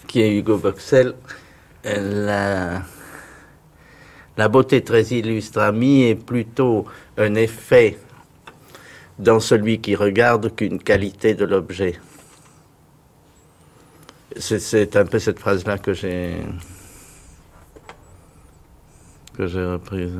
qui 0.09 0.21
est 0.21 0.35
Hugo 0.35 0.57
Boxel. 0.57 1.13
Euh, 1.85 2.25
La, 2.25 2.81
la 4.35 4.47
beauté 4.49 4.83
très 4.83 5.03
illustre 5.03 5.59
ami 5.61 6.03
est 6.03 6.15
plutôt 6.15 6.85
un 7.17 7.35
effet 7.35 7.97
dans 9.17 9.39
celui 9.39 9.79
qui 9.79 9.95
regarde 9.95 10.53
qu'une 10.55 10.79
qualité 10.79 11.35
de 11.35 11.45
l'objet. 11.45 11.99
C'est- 14.37 14.95
un 14.95 15.05
peu 15.05 15.19
cette 15.19 15.39
phrase-là 15.39 15.77
que 15.77 15.93
j'ai 15.93 16.35
que 19.35 19.47
j'ai 19.47 19.65
reprise. 19.65 20.17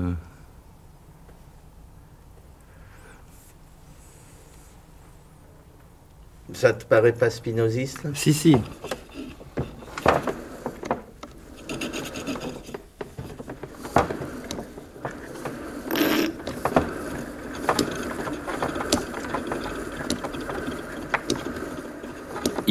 Ça 6.54 6.74
te 6.74 6.84
paraît 6.86 7.14
pas 7.14 7.30
spinoziste? 7.30 8.08
Si, 8.16 8.34
si. 8.34 8.58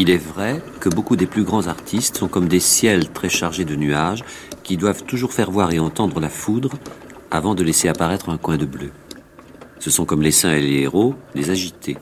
Il 0.00 0.10
est 0.10 0.16
vrai 0.16 0.62
que 0.80 0.88
beaucoup 0.88 1.16
des 1.16 1.26
plus 1.26 1.42
grands 1.42 1.66
artistes 1.66 2.18
sont 2.18 2.28
comme 2.28 2.48
des 2.48 2.60
ciels 2.60 3.10
très 3.10 3.28
chargés 3.28 3.64
de 3.64 3.74
nuages 3.74 4.24
qui 4.62 4.76
doivent 4.76 5.02
toujours 5.02 5.32
faire 5.32 5.50
voir 5.50 5.72
et 5.72 5.80
entendre 5.80 6.20
la 6.20 6.28
foudre 6.28 6.70
avant 7.30 7.54
de 7.54 7.62
laisser 7.62 7.88
apparaître 7.88 8.30
un 8.30 8.38
coin 8.38 8.56
de 8.56 8.64
bleu. 8.64 8.90
Ce 9.80 9.90
sont 9.90 10.04
comme 10.04 10.22
les 10.22 10.30
saints 10.30 10.54
et 10.54 10.62
les 10.62 10.80
héros, 10.80 11.14
des 11.34 11.50
agités. 11.50 11.98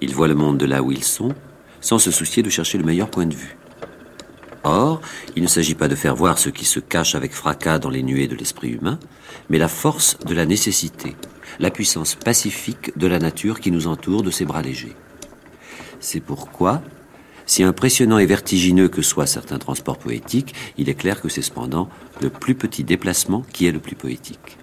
Ils 0.00 0.14
voient 0.14 0.28
le 0.28 0.34
monde 0.34 0.58
de 0.58 0.66
là 0.66 0.82
où 0.82 0.92
ils 0.92 1.02
sont, 1.02 1.34
sans 1.80 1.98
se 1.98 2.10
soucier 2.10 2.42
de 2.42 2.50
chercher 2.50 2.78
le 2.78 2.84
meilleur 2.84 3.10
point 3.10 3.26
de 3.26 3.34
vue. 3.34 3.57
Or, 4.68 5.00
il 5.34 5.42
ne 5.42 5.48
s'agit 5.48 5.74
pas 5.74 5.88
de 5.88 5.94
faire 5.94 6.14
voir 6.14 6.38
ce 6.38 6.50
qui 6.50 6.66
se 6.66 6.78
cache 6.78 7.14
avec 7.14 7.32
fracas 7.32 7.78
dans 7.78 7.88
les 7.88 8.02
nuées 8.02 8.28
de 8.28 8.36
l'esprit 8.36 8.68
humain, 8.68 8.98
mais 9.48 9.56
la 9.56 9.66
force 9.66 10.18
de 10.26 10.34
la 10.34 10.44
nécessité, 10.44 11.16
la 11.58 11.70
puissance 11.70 12.14
pacifique 12.14 12.92
de 12.98 13.06
la 13.06 13.18
nature 13.18 13.60
qui 13.60 13.70
nous 13.70 13.86
entoure 13.86 14.22
de 14.22 14.30
ses 14.30 14.44
bras 14.44 14.60
légers. 14.60 14.94
C'est 16.00 16.20
pourquoi, 16.20 16.82
si 17.46 17.62
impressionnant 17.62 18.18
et 18.18 18.26
vertigineux 18.26 18.90
que 18.90 19.00
soient 19.00 19.26
certains 19.26 19.58
transports 19.58 19.96
poétiques, 19.96 20.54
il 20.76 20.90
est 20.90 20.94
clair 20.94 21.22
que 21.22 21.30
c'est 21.30 21.40
cependant 21.40 21.88
le 22.20 22.28
plus 22.28 22.54
petit 22.54 22.84
déplacement 22.84 23.40
qui 23.54 23.66
est 23.66 23.72
le 23.72 23.80
plus 23.80 23.96
poétique. 23.96 24.58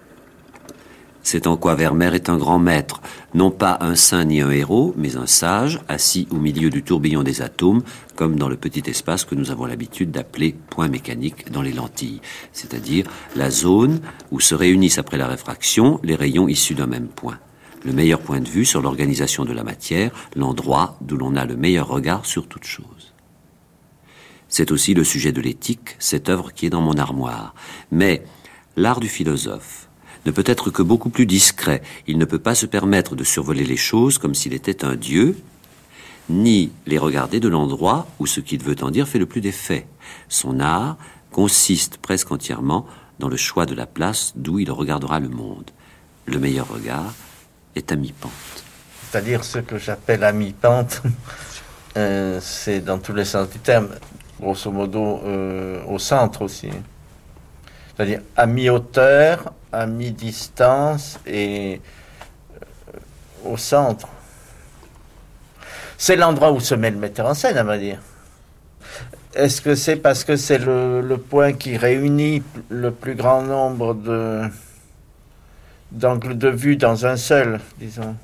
C'est 1.26 1.48
en 1.48 1.58
quoi 1.58 1.74
Vermeer 1.74 2.14
est 2.14 2.30
un 2.30 2.38
grand 2.38 2.60
maître, 2.60 3.02
non 3.34 3.50
pas 3.50 3.80
un 3.82 3.96
saint 3.96 4.26
ni 4.26 4.42
un 4.42 4.52
héros, 4.52 4.94
mais 4.96 5.18
un 5.18 5.26
sage, 5.26 5.80
assis 5.88 6.28
au 6.30 6.36
milieu 6.36 6.70
du 6.70 6.84
tourbillon 6.84 7.24
des 7.24 7.42
atomes, 7.42 7.82
comme 8.16 8.36
dans 8.36 8.48
le 8.48 8.58
petit 8.58 8.84
espace 8.86 9.26
que 9.26 9.34
nous 9.34 9.50
avons 9.50 9.66
l'habitude 9.66 10.12
d'appeler 10.12 10.56
point 10.70 10.88
mécanique 10.88 11.52
dans 11.52 11.64
les 11.64 11.74
lentilles, 11.74 12.22
c'est-à-dire 12.54 13.08
la 13.36 13.50
zone 13.50 14.02
où 14.30 14.40
se 14.40 14.54
réunissent 14.54 15.00
après 15.00 15.18
la 15.18 15.26
réfraction 15.26 16.00
les 16.04 16.14
rayons 16.14 16.48
issus 16.48 16.76
d'un 16.76 16.86
même 16.86 17.08
point. 17.08 17.40
Le 17.84 17.92
meilleur 17.92 18.20
point 18.20 18.40
de 18.40 18.48
vue 18.48 18.64
sur 18.64 18.84
l'organisation 18.84 19.46
de 19.46 19.54
la 19.54 19.64
matière, 19.64 20.12
l'endroit 20.36 20.96
d'où 21.02 21.18
l'on 21.18 21.36
a 21.36 21.46
le 21.46 21.56
meilleur 21.56 21.88
regard 21.88 22.28
sur 22.28 22.48
toute 22.48 22.66
chose. 22.66 23.16
C'est 24.48 24.72
aussi 24.72 24.94
le 24.94 25.04
sujet 25.04 25.32
de 25.32 25.42
l'éthique, 25.42 25.96
cette 25.98 26.30
œuvre 26.30 26.54
qui 26.54 26.68
est 26.68 26.70
dans 26.70 26.82
mon 26.82 27.00
armoire. 27.00 27.56
Mais 27.90 28.24
l'art 28.76 29.00
du 29.00 29.10
philosophe 29.10 29.85
ne 30.26 30.32
peut 30.32 30.44
être 30.46 30.72
que 30.72 30.82
beaucoup 30.82 31.10
plus 31.10 31.26
discret. 31.26 31.82
Il 32.08 32.18
ne 32.18 32.26
peut 32.26 32.40
pas 32.40 32.56
se 32.56 32.66
permettre 32.66 33.16
de 33.16 33.24
survoler 33.24 33.64
les 33.64 33.78
choses 33.78 34.18
comme 34.18 34.34
s'il 34.34 34.54
était 34.54 34.84
un 34.84 34.96
dieu, 34.96 35.38
ni 36.30 36.72
les 36.86 36.98
regarder 36.98 37.40
de 37.40 37.48
l'endroit 37.48 38.08
où 38.20 38.26
ce 38.26 38.40
qu'il 38.40 38.64
veut 38.64 38.76
en 38.82 38.92
dire 38.92 39.08
fait 39.08 39.20
le 39.20 39.26
plus 39.26 39.42
d'effet. 39.42 39.86
Son 40.30 40.60
art 40.60 40.98
consiste 41.32 41.98
presque 41.98 42.32
entièrement 42.32 42.86
dans 43.20 43.30
le 43.30 43.38
choix 43.38 43.66
de 43.66 43.76
la 43.76 43.86
place 43.86 44.34
d'où 44.36 44.60
il 44.60 44.72
regardera 44.72 45.20
le 45.20 45.30
monde. 45.30 45.70
Le 46.26 46.40
meilleur 46.40 46.68
regard 46.68 47.14
est 47.76 47.92
à 47.92 47.96
mi-pente. 47.96 48.32
C'est-à-dire 49.12 49.44
ce 49.44 49.60
que 49.60 49.78
j'appelle 49.78 50.24
à 50.24 50.32
mi-pente, 50.32 51.04
euh, 51.98 52.40
c'est 52.42 52.80
dans 52.80 52.98
tous 52.98 53.14
les 53.14 53.26
sens 53.26 53.50
du 53.50 53.60
terme, 53.60 53.90
grosso 54.40 54.72
modo 54.72 55.22
euh, 55.24 55.84
au 55.86 56.00
centre 56.00 56.42
aussi. 56.42 56.70
C'est-à-dire 57.96 58.22
à 58.36 58.46
mi-hauteur, 58.46 59.54
à 59.76 59.86
mi-distance 59.86 61.20
et 61.26 61.82
euh, 62.54 63.50
au 63.52 63.58
centre. 63.58 64.08
C'est 65.98 66.16
l'endroit 66.16 66.52
où 66.52 66.60
se 66.60 66.76
met 66.76 66.92
le 66.92 66.98
metteur 66.98 67.28
en 67.28 67.34
scène, 67.34 67.58
à 67.58 67.64
vrai 67.64 67.80
dire. 67.80 68.00
Est-ce 69.34 69.62
que 69.62 69.76
c'est 69.76 69.98
parce 69.98 70.24
que 70.24 70.38
c'est 70.38 70.60
le, 70.60 71.18
point 71.18 71.54
qui 71.54 71.76
réunit 71.76 72.42
le 72.70 72.92
plus 72.92 73.16
grand 73.16 73.42
nombre 73.42 73.98
d'angles 75.92 76.38
de 76.38 76.50
vue 76.50 76.78
dans 76.78 77.06
un 77.06 77.18
seul, 77.18 77.60
disons? 77.78 78.16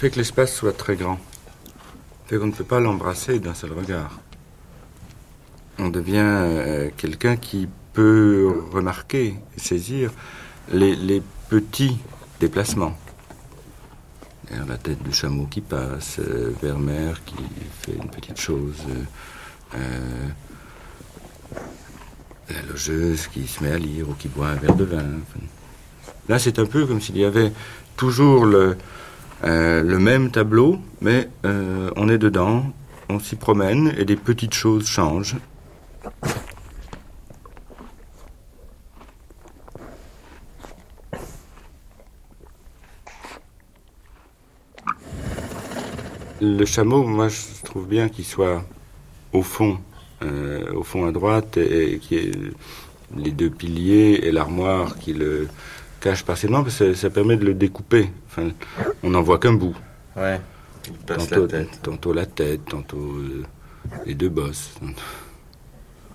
Fait 0.00 0.08
que 0.08 0.16
l'espace 0.16 0.54
soit 0.54 0.72
très 0.72 0.96
grand 0.96 1.18
fait 2.26 2.38
qu'on 2.38 2.46
ne 2.46 2.52
peut 2.52 2.64
pas 2.64 2.80
l'embrasser 2.80 3.38
d'un 3.38 3.52
seul 3.52 3.72
regard. 3.72 4.18
On 5.78 5.90
devient 5.90 6.24
euh, 6.24 6.88
quelqu'un 6.96 7.36
qui 7.36 7.68
peut 7.92 8.62
remarquer 8.72 9.34
saisir 9.58 10.10
les, 10.72 11.20
petits 11.50 11.98
déplacements. 12.38 12.96
La 14.50 14.78
tête 14.78 15.02
du 15.02 15.12
chameau 15.12 15.44
qui 15.44 15.60
passe, 15.60 16.18
euh, 16.18 16.54
Vermeer 16.62 17.22
qui 17.26 17.36
fait 17.82 17.92
une 17.92 18.08
petite 18.08 18.40
chose, 18.40 18.82
euh, 18.88 19.76
euh, 19.76 20.28
la 22.48 22.62
logeuse 22.62 23.26
qui 23.26 23.46
se 23.46 23.62
met 23.62 23.72
à 23.72 23.78
lire 23.78 24.08
ou 24.08 24.14
qui 24.14 24.28
boit 24.28 24.48
un 24.48 24.54
verre 24.54 24.76
de 24.76 24.84
vin. 24.84 25.04
Là, 26.30 26.38
c'est 26.38 26.58
un 26.58 26.64
peu 26.64 26.86
comme 26.86 27.02
s'il 27.02 27.18
y 27.18 27.24
avait 27.24 27.52
toujours 27.96 28.46
le, 28.46 28.78
le 29.42 29.98
même 29.98 30.30
tableau, 30.30 30.78
mais 31.00 31.28
on 31.44 32.08
est 32.08 32.18
dedans, 32.18 32.64
on 33.08 33.18
s'y 33.18 33.36
promène 33.36 33.92
et 33.98 34.04
des 34.04 34.16
petites 34.16 34.54
choses 34.54 34.86
changent. 34.86 35.36
Le 46.42 46.64
chameau, 46.64 47.04
moi, 47.04 47.28
je 47.28 47.62
trouve 47.64 47.86
bien 47.86 48.08
qu'il 48.08 48.24
soit 48.24 48.64
au 49.34 49.42
fond, 49.42 49.78
euh, 50.22 50.72
au 50.72 50.82
fond 50.82 51.06
à 51.06 51.12
droite, 51.12 51.58
et, 51.58 51.98
qui 51.98 52.16
est 52.16 52.32
les 53.14 53.30
deux 53.30 53.50
piliers 53.50 54.20
et 54.22 54.32
l'armoire 54.32 54.98
qui 54.98 55.12
le 55.12 55.48
cachent 56.00 56.24
partiellement, 56.24 56.64
ça, 56.70 57.10
permet 57.10 57.36
de 57.36 57.44
le 57.44 57.52
découper. 57.52 58.08
Enfin, 58.30 58.50
on 59.02 59.10
n'en 59.10 59.22
voit 59.22 59.40
qu'un 59.40 59.54
bout. 59.54 59.76
Ouais. 60.16 60.40
Tantôt 61.04 61.46
la 61.46 61.48
tête, 61.48 61.82
tantôt, 61.82 62.12
la 62.12 62.26
tête, 62.26 62.64
tantôt 62.64 63.16
euh, 63.16 63.44
les 64.06 64.14
deux 64.14 64.28
bosses. 64.28 64.70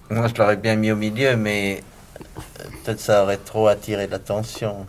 Moi, 0.09 0.27
je 0.27 0.35
l'aurais 0.35 0.55
bien 0.55 0.77
mis 0.77 0.93
au 0.93 0.95
milieu, 0.95 1.35
mais 1.35 1.83
peut-être 2.83 3.01
ça 3.01 3.23
aurait 3.23 3.35
trop 3.37 3.67
attiré 3.67 4.07
l'attention. 4.07 4.87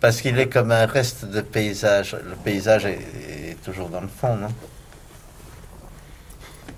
Parce 0.00 0.20
qu'il 0.20 0.38
est 0.38 0.48
comme 0.48 0.70
un 0.70 0.86
reste 0.86 1.24
de 1.24 1.40
paysage. 1.40 2.14
Le 2.24 2.36
paysage 2.36 2.86
est, 2.86 3.56
toujours 3.64 3.88
dans 3.88 4.02
le 4.02 4.08
fond, 4.08 4.36
non? 4.36 4.54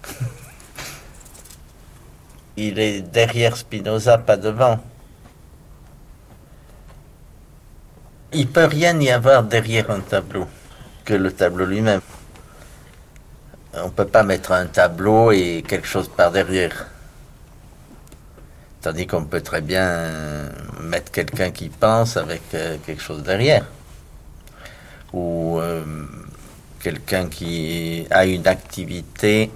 Il 2.57 2.79
est 2.79 3.03
derrière 3.03 3.59
Spinoza, 3.59 4.17
pas 4.17 4.39
devant. 4.39 4.83
Il 8.33 8.49
peut 8.49 8.65
rien 8.65 8.99
y 9.01 9.11
avoir 9.11 9.45
derrière 9.45 9.91
un 9.91 10.01
tableau 10.01 10.47
que 11.05 11.15
le 11.15 11.33
tableau 11.33 11.65
lui-même. 11.65 12.01
On 13.75 13.91
peut 13.91 14.07
pas 14.07 14.25
mettre 14.25 14.53
un 14.53 14.67
tableau 14.67 15.31
et 15.31 15.63
quelque 15.67 15.87
chose 15.87 16.09
par 16.09 16.33
derrière. 16.33 16.89
Tandis 18.81 19.07
qu'on 19.07 19.25
peut 19.25 19.43
très 19.43 19.61
bien 19.61 20.51
mettre 20.81 21.13
quelqu'un 21.13 21.51
qui 21.51 21.69
pense 21.69 22.17
avec 22.17 22.43
euh, 22.55 22.77
quelque 22.85 23.03
chose 23.03 23.23
derrière. 23.23 23.65
Ou 25.13 25.59
euh, 25.61 25.85
quelqu'un 26.81 27.29
qui 27.29 28.07
a 28.11 28.27
une 28.27 28.47
activité, 28.49 29.51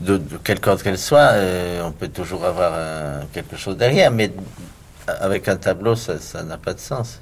de, 0.00 0.18
quelque 0.44 0.66
sorte 0.66 0.82
qu'elle 0.82 0.98
soit, 0.98 1.32
euh, 1.32 1.82
on 1.82 1.92
peut 1.92 2.08
toujours 2.08 2.44
avoir 2.44 3.26
quelque 3.32 3.56
chose 3.56 3.76
derrière, 3.76 4.10
mais 4.12 4.30
avec 5.06 5.48
un 5.48 5.56
tableau, 5.56 5.94
ça 5.94 6.42
n'a 6.42 6.56
pas 6.56 6.74
de 6.74 6.80
sens. 6.80 7.20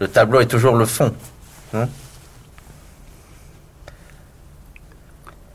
Le 0.00 0.08
tableau 0.08 0.40
est 0.40 0.46
toujours 0.46 0.76
le 0.76 0.86
fond. 0.86 1.14
Hein. 1.72 1.88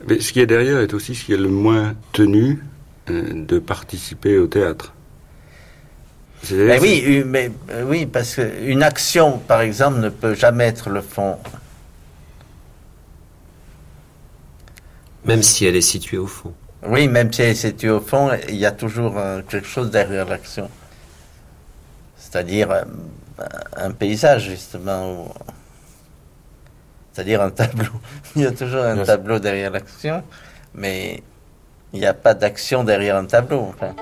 mais 0.07 0.19
ce 0.19 0.33
qui 0.33 0.39
est 0.39 0.47
derrière 0.47 0.79
est 0.79 0.93
aussi 0.93 1.15
ce 1.15 1.25
qui 1.25 1.33
est 1.33 1.37
le 1.37 1.49
moins 1.49 1.95
tenu 2.13 2.63
de 3.07 3.59
participer 3.59 4.37
au 4.37 4.47
théâtre. 4.47 4.93
Ben 6.51 6.79
oui, 6.81 7.23
mais 7.25 7.51
euh, 7.69 7.83
oui, 7.85 8.05
parce 8.05 8.35
qu'une 8.35 8.81
action, 8.81 9.39
par 9.39 9.61
exemple, 9.61 9.99
ne 9.99 10.09
peut 10.09 10.35
jamais 10.35 10.65
être 10.65 10.89
le 10.89 11.01
fond. 11.01 11.37
Même 15.25 15.43
si 15.43 15.65
elle 15.65 15.75
est 15.75 15.81
située 15.81 16.17
au 16.17 16.27
fond. 16.27 16.53
Oui, 16.87 17.09
même 17.09 17.33
si 17.33 17.41
elle 17.41 17.49
est 17.49 17.55
située 17.55 17.89
au 17.89 17.99
fond, 17.99 18.31
il 18.47 18.55
y 18.55 18.65
a 18.65 18.71
toujours 18.71 19.17
euh, 19.17 19.41
quelque 19.49 19.67
chose 19.67 19.91
derrière 19.91 20.25
l'action. 20.25 20.69
C'est-à-dire 22.29 22.71
euh, 22.71 22.83
un 23.75 23.91
paysage, 23.91 24.43
justement. 24.43 25.33
C'est-à-dire 27.11 27.41
un 27.41 27.49
tableau. 27.49 27.91
il 28.35 28.43
y 28.43 28.45
a 28.45 28.51
toujours 28.51 28.83
un 28.83 29.03
tableau 29.03 29.39
derrière 29.39 29.71
l'action, 29.71 30.23
mais 30.73 31.23
il 31.93 31.99
n'y 31.99 32.05
a 32.05 32.13
pas 32.13 32.33
d'action 32.33 32.83
derrière 32.83 33.15
un 33.15 33.25
tableau. 33.25 33.73
Enfin. 33.73 33.95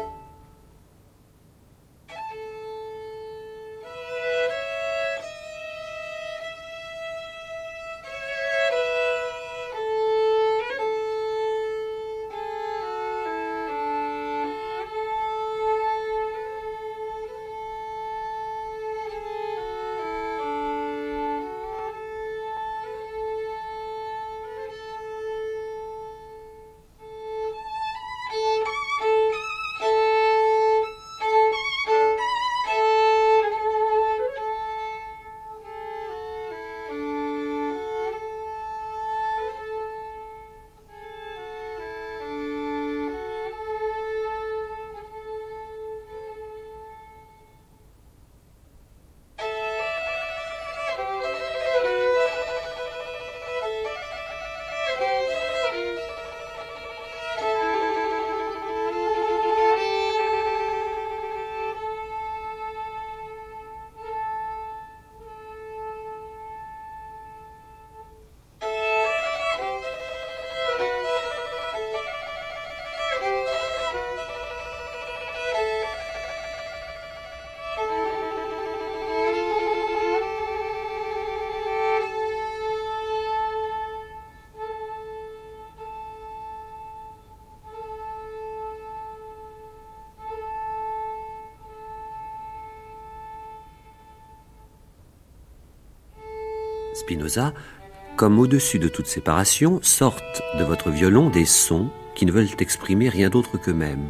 Comme 98.15 98.39
au-dessus 98.39 98.79
de 98.79 98.87
toute 98.87 99.07
séparation, 99.07 99.79
sortent 99.83 100.41
de 100.57 100.63
votre 100.63 100.89
violon 100.89 101.29
des 101.29 101.45
sons 101.45 101.89
qui 102.15 102.25
ne 102.25 102.31
veulent 102.31 102.47
exprimer 102.59 103.09
rien 103.09 103.29
d'autre 103.29 103.57
qu'eux-mêmes, 103.57 104.09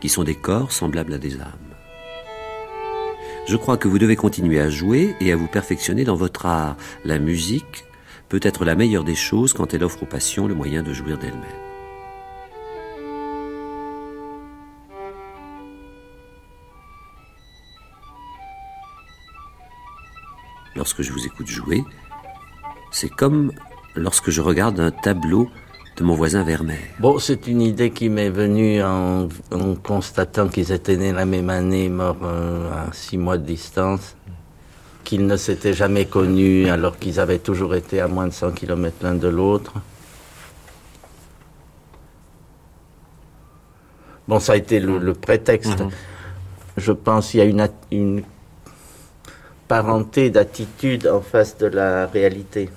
qui 0.00 0.08
sont 0.08 0.24
des 0.24 0.34
corps 0.34 0.72
semblables 0.72 1.14
à 1.14 1.18
des 1.18 1.40
âmes. 1.40 1.74
Je 3.46 3.56
crois 3.56 3.76
que 3.76 3.88
vous 3.88 3.98
devez 3.98 4.16
continuer 4.16 4.58
à 4.58 4.70
jouer 4.70 5.14
et 5.20 5.30
à 5.30 5.36
vous 5.36 5.46
perfectionner 5.46 6.04
dans 6.04 6.16
votre 6.16 6.46
art. 6.46 6.76
La 7.04 7.18
musique 7.18 7.84
peut 8.28 8.40
être 8.42 8.64
la 8.64 8.74
meilleure 8.74 9.04
des 9.04 9.14
choses 9.14 9.52
quand 9.52 9.74
elle 9.74 9.84
offre 9.84 10.02
aux 10.02 10.06
passions 10.06 10.48
le 10.48 10.54
moyen 10.54 10.82
de 10.82 10.92
jouir 10.92 11.18
d'elle-même. 11.18 11.42
Lorsque 20.74 21.02
je 21.02 21.12
vous 21.12 21.24
écoute 21.24 21.46
jouer, 21.46 21.84
c'est 22.94 23.08
comme 23.08 23.50
lorsque 23.96 24.30
je 24.30 24.40
regarde 24.40 24.78
un 24.78 24.92
tableau 24.92 25.50
de 25.96 26.04
mon 26.04 26.14
voisin 26.14 26.44
Vermeer. 26.44 26.78
Bon, 27.00 27.18
c'est 27.18 27.48
une 27.48 27.60
idée 27.60 27.90
qui 27.90 28.08
m'est 28.08 28.30
venue 28.30 28.80
en, 28.84 29.28
en 29.52 29.74
constatant 29.74 30.46
qu'ils 30.46 30.70
étaient 30.70 30.96
nés 30.96 31.12
la 31.12 31.24
même 31.24 31.50
année, 31.50 31.88
morts 31.88 32.16
euh, 32.22 32.70
à 32.72 32.92
six 32.92 33.18
mois 33.18 33.36
de 33.36 33.44
distance, 33.44 34.16
qu'ils 35.02 35.26
ne 35.26 35.36
s'étaient 35.36 35.72
jamais 35.72 36.04
connus 36.06 36.68
alors 36.68 36.96
qu'ils 36.96 37.18
avaient 37.18 37.40
toujours 37.40 37.74
été 37.74 38.00
à 38.00 38.06
moins 38.06 38.28
de 38.28 38.32
100 38.32 38.52
km 38.52 38.96
l'un 39.02 39.14
de 39.14 39.28
l'autre. 39.28 39.72
Bon, 44.28 44.38
ça 44.38 44.52
a 44.52 44.56
été 44.56 44.78
le, 44.78 44.98
le 44.98 45.14
prétexte. 45.14 45.80
Mhm. 45.80 45.90
Je 46.76 46.92
pense 46.92 47.30
qu'il 47.30 47.40
y 47.40 47.42
a 47.42 47.68
une 47.90 48.22
d'attitude 50.30 51.06
en 51.06 51.20
face 51.20 51.56
de 51.58 51.66
la 51.66 52.06
réalité. 52.06 52.70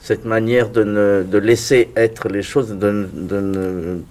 Cette 0.00 0.24
manière 0.24 0.70
de, 0.70 1.38
laisser 1.38 1.90
être 1.96 2.28
les 2.28 2.42
choses, 2.42 2.70
de, 2.70 2.90
ne- 2.90 3.06
de 3.06 3.40
ne 3.40 4.02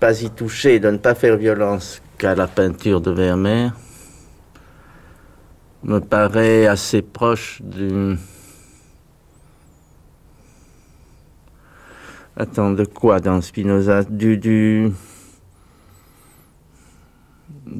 pas 0.00 0.20
y 0.20 0.30
toucher, 0.30 0.78
de 0.78 0.90
ne 0.90 0.98
pas 0.98 1.14
faire 1.14 1.36
violence 1.36 2.02
qu'à 2.18 2.34
la 2.34 2.46
peinture 2.46 3.00
de 3.00 3.10
Vermeer, 3.10 3.72
me 5.82 5.98
paraît 6.00 6.66
assez 6.66 7.02
proche 7.02 7.60
du... 7.62 8.16
Attends, 12.36 12.70
de 12.70 12.84
quoi 12.84 13.20
dans 13.20 13.40
Spinoza? 13.40 14.04
Du... 14.04 14.36
du 14.36 14.92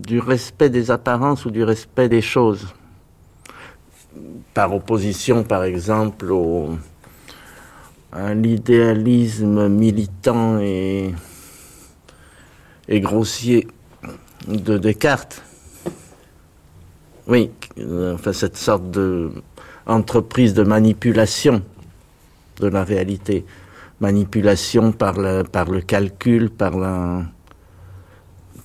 du 0.06 0.18
respect 0.18 0.70
des 0.70 0.90
apparences 0.90 1.44
ou 1.44 1.50
du 1.50 1.64
respect 1.64 2.08
des 2.08 2.22
choses. 2.22 2.66
Par 4.54 4.74
opposition, 4.74 5.44
par 5.44 5.64
exemple, 5.64 6.32
à 8.12 8.34
l'idéalisme 8.34 9.68
militant 9.68 10.58
et, 10.60 11.14
grossier 12.88 13.66
de 14.48 14.76
Descartes. 14.76 15.42
Oui, 17.26 17.50
enfin 17.78 18.32
cette 18.32 18.56
sorte 18.56 18.90
de 18.90 19.30
entreprise 19.86 20.54
de 20.54 20.62
manipulation 20.62 21.62
de 22.60 22.66
la 22.66 22.84
réalité. 22.84 23.44
Manipulation 24.00 24.92
par 24.92 25.18
le, 25.18 25.44
par 25.44 25.70
le 25.70 25.80
calcul, 25.80 26.50
par 26.50 26.76
la, 26.76 27.22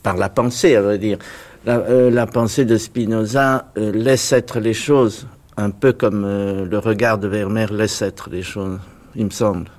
par 0.08 0.16
la 0.16 0.30
pensée, 0.30 0.78
à 0.78 0.82
vrai 0.82 0.98
dire. 1.00 1.18
La, 1.66 1.80
euh, 1.80 2.26
pensée 2.28 2.64
de 2.64 2.78
Spinoza 2.78 3.74
euh, 3.78 3.92
laisse 3.92 4.32
être 4.32 4.58
les 4.62 4.74
choses, 4.74 5.28
un 5.58 5.70
peu 5.70 5.92
comme 5.92 6.24
euh, 6.24 6.64
le 6.64 6.80
regard 6.80 7.18
de 7.18 7.28
Vermeer 7.28 7.74
laisse 7.74 8.02
être 8.02 8.30
les 8.30 8.42
choses, 8.42 8.80
il 9.16 9.26
me 9.26 9.30
semble. 9.32 9.70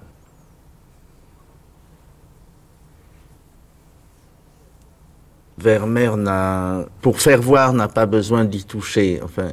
Vermeer 5.56 6.18
n'a, 6.18 6.84
pour 7.00 7.18
faire 7.22 7.40
voir, 7.40 7.72
n'a 7.72 7.88
pas 7.88 8.04
besoin 8.04 8.44
d'y 8.44 8.64
toucher. 8.64 9.20
Enfin, 9.24 9.50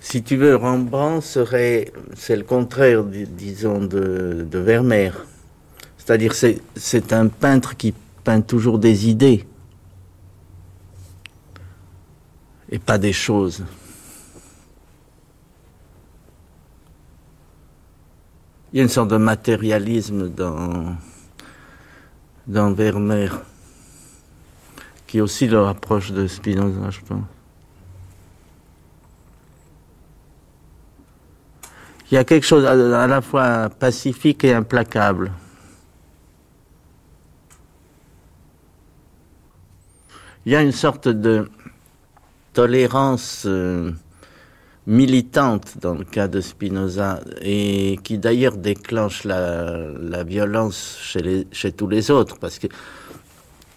si 0.00 0.22
tu 0.22 0.36
veux, 0.36 0.56
Rembrandt 0.56 1.20
serait, 1.20 1.92
c'est 2.14 2.34
le 2.36 2.44
contraire, 2.44 3.04
dis- 3.04 3.26
disons, 3.26 3.80
de, 3.80 4.46
de 4.50 4.58
Vermeer. 4.58 5.12
C'est-à-dire, 6.04 6.34
c'est, 6.34 7.12
un 7.12 7.28
peintre 7.28 7.76
qui 7.76 7.94
peint 8.24 8.40
toujours 8.40 8.80
des 8.80 9.08
idées 9.08 9.46
et 12.68 12.80
pas 12.80 12.98
des 12.98 13.12
choses. 13.12 13.64
Il 18.72 18.78
y 18.78 18.80
a 18.80 18.82
une 18.82 18.88
sorte 18.88 19.10
de 19.10 19.16
matérialisme 19.16 20.28
dans, 20.28 20.96
dans 22.48 22.72
Vermeer 22.72 23.30
qui 25.06 25.20
aussi 25.20 25.46
le 25.46 25.60
rapproche 25.60 26.10
de 26.10 26.26
Spinoza, 26.26 26.90
je 26.90 27.00
pense. 27.02 27.22
Il 32.10 32.16
y 32.16 32.18
a 32.18 32.24
quelque 32.24 32.46
chose 32.46 32.64
à 32.66 33.06
la 33.06 33.20
fois 33.20 33.70
pacifique 33.70 34.42
et 34.42 34.52
implacable. 34.52 35.30
Il 40.44 40.52
y 40.52 40.56
a 40.56 40.62
une 40.62 40.72
sorte 40.72 41.06
de 41.06 41.48
tolérance 42.52 43.44
euh, 43.46 43.92
militante 44.86 45.78
dans 45.80 45.94
le 45.94 46.04
cas 46.04 46.26
de 46.26 46.40
Spinoza 46.40 47.20
et 47.40 47.98
qui 48.02 48.18
d'ailleurs 48.18 48.56
déclenche 48.56 49.22
la, 49.24 50.24
violence 50.24 50.98
chez, 51.00 51.72
tous 51.72 51.86
les 51.86 52.10
autres 52.10 52.38
parce 52.38 52.58
que 52.58 52.66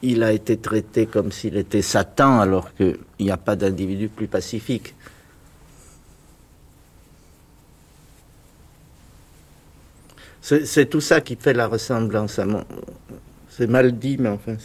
il 0.02 0.24
a 0.24 0.32
été 0.32 0.58
traité 0.58 1.06
comme 1.06 1.32
s'il 1.32 1.56
était 1.58 1.82
Satan 1.84 2.40
alors 2.40 2.74
qu'il 2.74 2.98
n'y 3.20 3.32
a 3.32 3.38
pas 3.38 3.56
d'individu 3.56 4.10
plus 4.10 4.28
pacifique. 4.28 4.96
C'est 10.42 10.66
c'est 10.66 10.86
tout 10.88 11.02
ça 11.02 11.22
qui 11.22 11.36
fait 11.36 11.54
la 11.54 11.68
ressemblance 11.68 12.38
à 12.40 12.46
mon... 12.46 12.64
C'est 13.50 13.68
mal 13.68 13.98
dit, 13.98 14.18
mais 14.20 14.30
enfin... 14.30 14.58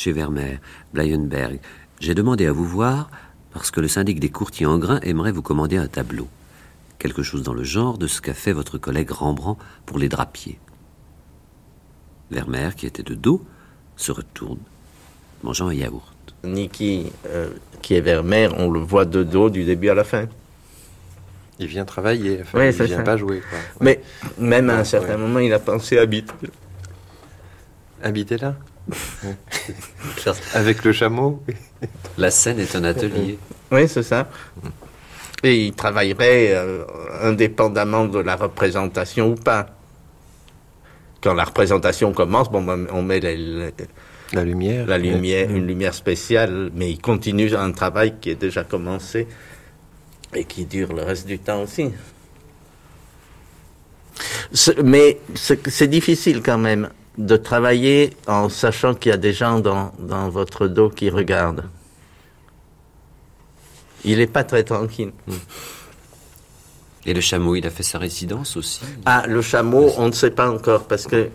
Chez 0.00 0.12
Vermeer, 0.12 0.60
Blayenberg, 0.94 1.60
j'ai 2.00 2.14
demandé 2.14 2.46
à 2.46 2.52
vous 2.52 2.64
voir 2.64 3.10
parce 3.52 3.70
que 3.70 3.82
le 3.82 3.88
syndic 3.88 4.18
des 4.18 4.30
courtiers 4.30 4.64
en 4.64 4.78
grains 4.78 4.98
aimerait 5.02 5.30
vous 5.30 5.42
commander 5.42 5.76
un 5.76 5.88
tableau. 5.88 6.26
Quelque 6.98 7.22
chose 7.22 7.42
dans 7.42 7.52
le 7.52 7.64
genre 7.64 7.98
de 7.98 8.06
ce 8.06 8.22
qu'a 8.22 8.32
fait 8.32 8.54
votre 8.54 8.78
collègue 8.78 9.10
Rembrandt 9.10 9.60
pour 9.84 9.98
les 9.98 10.08
drapiers. 10.08 10.58
Vermeer, 12.30 12.76
qui 12.76 12.86
était 12.86 13.02
de 13.02 13.14
dos, 13.14 13.44
se 13.96 14.10
retourne, 14.10 14.56
mangeant 15.42 15.68
un 15.68 15.74
yaourt. 15.74 16.16
Niki, 16.44 17.12
euh, 17.26 17.50
qui 17.82 17.92
est 17.92 18.00
Vermeer, 18.00 18.54
on 18.56 18.70
le 18.70 18.80
voit 18.80 19.04
de 19.04 19.22
dos 19.22 19.50
du 19.50 19.64
début 19.64 19.90
à 19.90 19.94
la 19.94 20.04
fin. 20.04 20.24
Il 21.58 21.66
vient 21.66 21.84
travailler, 21.84 22.38
enfin, 22.40 22.56
Ouais, 22.56 22.70
il 22.70 22.72
c'est 22.74 22.86
vient 22.86 22.96
ça. 22.96 23.02
pas 23.02 23.18
jouer. 23.18 23.42
Quoi. 23.50 23.58
Mais 23.82 24.00
même 24.38 24.70
à 24.70 24.78
un 24.78 24.84
certain 24.84 25.16
ouais. 25.16 25.18
moment, 25.18 25.40
il 25.40 25.52
a 25.52 25.58
pensé 25.58 25.98
habiter. 25.98 26.32
Habiter 28.02 28.38
là? 28.38 28.56
Avec 30.54 30.84
le 30.84 30.92
chameau 30.92 31.42
La 32.18 32.30
scène 32.30 32.58
est 32.60 32.74
un 32.76 32.84
atelier. 32.84 33.38
Oui, 33.70 33.88
c'est 33.88 34.02
ça. 34.02 34.28
Et 35.42 35.66
il 35.66 35.72
travaillerait 35.72 36.48
euh, 36.54 36.84
indépendamment 37.22 38.04
de 38.06 38.18
la 38.18 38.36
représentation 38.36 39.30
ou 39.30 39.34
pas. 39.36 39.66
Quand 41.22 41.34
la 41.34 41.44
représentation 41.44 42.12
commence, 42.12 42.50
bon, 42.50 42.62
ben, 42.62 42.86
on 42.92 43.02
met 43.02 43.20
les- 43.20 43.36
les- 43.36 43.72
La 44.32 44.44
lumière. 44.44 44.86
la 44.86 44.98
lumière, 44.98 45.50
une 45.50 45.66
lumière 45.66 45.94
spéciale, 45.94 46.70
mais 46.74 46.90
il 46.90 47.00
continue 47.00 47.54
un 47.54 47.72
travail 47.72 48.14
qui 48.20 48.30
est 48.30 48.34
déjà 48.40 48.64
commencé 48.64 49.26
et 50.34 50.44
qui 50.44 50.64
dure 50.66 50.92
le 50.92 51.02
reste 51.02 51.26
du 51.26 51.38
temps 51.38 51.62
aussi. 51.62 51.90
Mais 54.84 55.18
c'est 55.34 55.88
difficile 55.88 56.42
quand 56.42 56.58
même 56.58 56.90
de 57.18 57.36
travailler 57.36 58.16
en 58.26 58.48
sachant 58.48 58.94
qu'il 58.94 59.10
y 59.10 59.12
a 59.12 59.18
des 59.18 59.32
gens 59.32 59.60
dans, 59.60 59.92
dans 59.98 60.28
votre 60.28 60.68
dos 60.68 60.88
qui 60.88 61.10
regardent. 61.10 61.64
Il 64.04 64.18
n'est 64.18 64.26
pas 64.26 64.44
très 64.44 64.64
tranquille. 64.64 65.12
Et 67.06 67.14
le 67.14 67.20
chameau, 67.20 67.56
il 67.56 67.66
a 67.66 67.70
fait 67.70 67.82
sa 67.82 67.98
résidence 67.98 68.56
aussi. 68.56 68.80
Ah, 69.06 69.24
le 69.26 69.42
chameau, 69.42 69.90
on 69.96 70.06
ne 70.06 70.12
sait 70.12 70.30
pas 70.30 70.50
encore 70.50 70.84
parce 70.84 71.06
que 71.06 71.30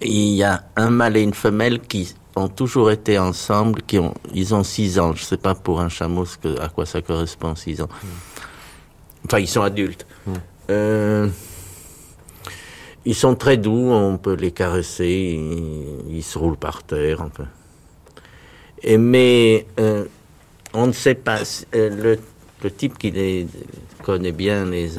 il 0.00 0.34
y 0.34 0.42
a 0.42 0.64
un 0.76 0.90
mâle 0.90 1.16
et 1.16 1.22
une 1.22 1.34
femelle 1.34 1.80
qui 1.80 2.14
ont 2.34 2.48
toujours 2.48 2.90
été 2.90 3.18
ensemble, 3.18 3.82
qui 3.82 3.98
ont, 3.98 4.14
ils 4.34 4.54
ont 4.54 4.64
six 4.64 4.98
ans. 4.98 5.12
Je 5.14 5.22
ne 5.22 5.26
sais 5.26 5.36
pas 5.36 5.54
pour 5.54 5.80
un 5.80 5.88
chameau 5.88 6.24
ce 6.24 6.36
que, 6.38 6.60
à 6.60 6.68
quoi 6.68 6.86
ça 6.86 7.00
correspond, 7.02 7.54
six 7.54 7.80
ans. 7.80 7.88
Enfin, 9.26 9.38
ils 9.38 9.48
sont 9.48 9.62
adultes. 9.62 10.06
Euh, 10.70 11.28
ils 13.04 13.14
sont 13.14 13.34
très 13.34 13.56
doux, 13.56 13.90
on 13.90 14.18
peut 14.18 14.34
les 14.34 14.52
caresser, 14.52 15.40
ils, 16.08 16.22
se 16.22 16.38
roulent 16.38 16.56
par 16.56 16.82
terre. 16.82 17.20
Enfin. 17.20 17.48
Et 18.82 18.96
mais 18.96 19.66
euh, 19.78 20.04
on 20.72 20.86
ne 20.86 20.92
sait 20.92 21.14
pas. 21.14 21.40
Euh, 21.74 22.18
le, 22.62 22.70
type 22.70 22.96
qui 22.96 23.10
les 23.10 23.48
connaît 24.04 24.30
bien 24.30 24.64
les 24.64 24.90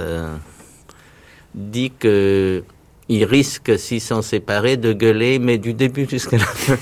dit 1.55 1.91
que 1.97 2.63
il 3.09 3.23
risque, 3.25 3.77
s'ils 3.77 4.01
sont 4.01 4.21
séparés, 4.21 4.77
de 4.77 4.93
gueuler, 4.93 5.39
mais 5.39 5.57
du 5.57 5.73
début 5.73 6.07
jusqu'à 6.09 6.37
la 6.37 6.45
fin. 6.45 6.77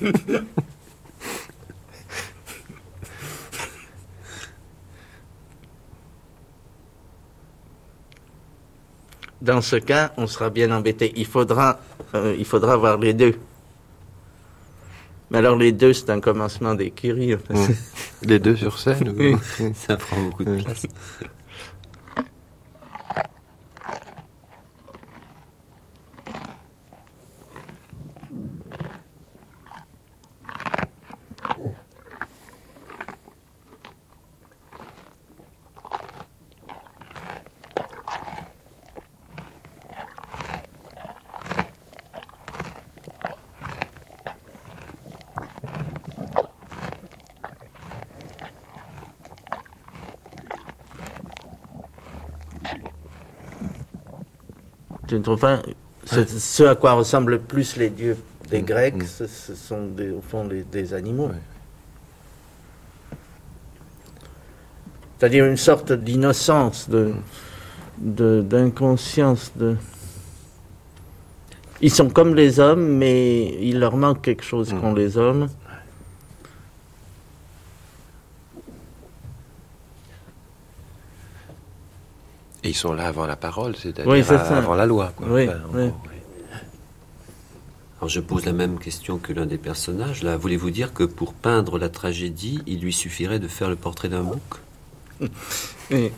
Dans 9.44 9.60
ce 9.60 9.76
cas, 9.76 10.10
on 10.16 10.26
sera 10.26 10.48
bien 10.48 10.70
embêté. 10.70 11.12
Il 11.16 11.26
faudra, 11.26 11.78
euh, 12.14 12.34
il 12.38 12.46
faudra 12.46 12.78
voir 12.78 12.96
les 12.96 13.12
deux. 13.12 13.34
Mais 15.30 15.36
alors 15.36 15.56
les 15.56 15.70
deux, 15.70 15.92
c'est 15.92 16.08
un 16.08 16.20
commencement 16.20 16.74
d'écurie. 16.74 17.36
Les 18.22 18.38
deux 18.38 18.56
sur 18.56 18.78
scène 18.78 19.14
oui. 19.14 19.36
Ça 19.74 19.98
prend 19.98 20.18
beaucoup 20.22 20.44
de 20.44 20.62
place. 20.62 20.86
Ce 56.06 56.62
à 56.64 56.74
quoi 56.74 56.92
ressemblent 56.92 57.40
plus 57.40 57.76
les 57.76 57.90
dieux 57.90 58.16
des 58.50 58.62
mm. 58.62 58.64
Grecs, 58.64 58.96
mm. 58.96 59.06
ce, 59.06 59.54
sont 59.54 59.88
au 60.16 60.20
fond 60.20 60.46
des, 60.46 60.94
animaux. 60.94 61.30
C'est-à-dire 65.18 65.46
une 65.46 65.56
sorte 65.56 65.92
d'innocence, 65.92 66.88
de, 66.88 67.14
d'inconscience. 68.42 69.52
De... 69.56 69.76
Ils 71.80 71.90
sont 71.90 72.10
comme 72.10 72.34
les 72.34 72.60
hommes, 72.60 72.86
mais 72.86 73.56
il 73.62 73.78
leur 73.78 73.96
manque 73.96 74.22
quelque 74.22 74.44
chose 74.44 74.72
mm. 74.72 74.80
qu'ont 74.80 74.94
les 74.94 75.16
hommes. 75.16 75.48
Ils 82.74 82.76
sont 82.76 82.92
là 82.92 83.06
avant 83.06 83.24
la 83.24 83.36
parole, 83.36 83.76
c'est-à-dire 83.76 84.52
avant 84.52 84.74
la 84.74 84.84
loi. 84.84 85.12
Oui, 85.28 85.48
Alors 87.98 88.08
je 88.08 88.18
pose 88.18 88.44
la 88.44 88.52
même 88.52 88.80
question 88.80 89.18
que 89.18 89.32
l'un 89.32 89.46
des 89.46 89.58
personnages. 89.58 90.24
Là, 90.24 90.36
voulez-vous 90.36 90.70
dire 90.70 90.92
que 90.92 91.04
pour 91.04 91.34
peindre 91.34 91.78
la 91.78 91.88
tragédie, 91.88 92.60
il 92.66 92.80
lui 92.80 92.92
suffirait 92.92 93.38
de 93.38 93.46
faire 93.46 93.68
le 93.68 93.76
portrait 93.76 94.08
d'un 94.08 94.24
bouc 94.24 94.42
Oui. 95.92 96.10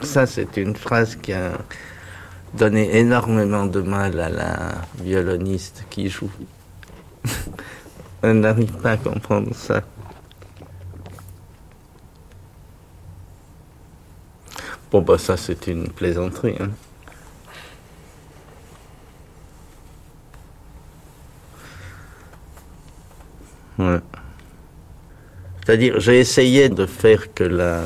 Ça, 0.00 0.24
c'est 0.24 0.56
une 0.56 0.74
phrase 0.74 1.16
qui 1.16 1.34
a 1.34 1.52
donné 2.54 2.96
énormément 2.96 3.66
de 3.66 3.82
mal 3.82 4.18
à 4.18 4.30
la 4.30 4.74
violoniste 4.98 5.84
qui 5.90 6.08
joue. 6.08 6.30
Elle 8.22 8.40
n'arrive 8.40 8.72
pas 8.78 8.92
à 8.92 8.96
comprendre 8.96 9.54
ça. 9.54 9.82
Bon, 14.90 15.02
bah 15.02 15.18
ça, 15.18 15.36
c'est 15.36 15.66
une 15.66 15.88
plaisanterie. 15.88 16.56
Hein. 16.60 16.70
C'est-à-dire, 25.64 26.00
j'ai 26.00 26.18
essayé 26.18 26.70
de 26.70 26.86
faire 26.86 27.34
que 27.34 27.44
la, 27.44 27.82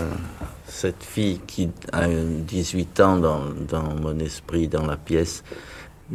cette 0.66 1.02
fille 1.02 1.40
qui 1.46 1.70
a 1.92 2.06
18 2.08 3.00
ans 3.00 3.16
dans, 3.16 3.42
dans 3.68 3.94
mon 3.94 4.18
esprit, 4.20 4.68
dans 4.68 4.86
la 4.86 4.96
pièce, 4.96 5.42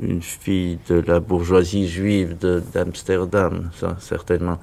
une 0.01 0.21
fille 0.21 0.79
de 0.87 1.01
la 1.01 1.19
bourgeoisie 1.19 1.87
juive 1.87 2.37
d'Amsterdam, 2.73 3.69
certainement. 3.99 4.59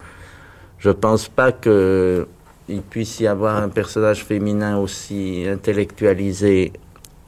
Je 0.78 0.90
pense 0.90 1.28
pas 1.28 1.52
que 1.52 2.26
il 2.68 2.82
puisse 2.82 3.20
y 3.20 3.26
avoir 3.26 3.56
un 3.62 3.68
personnage 3.68 4.24
féminin 4.24 4.78
aussi 4.78 5.44
intellectualisé 5.46 6.72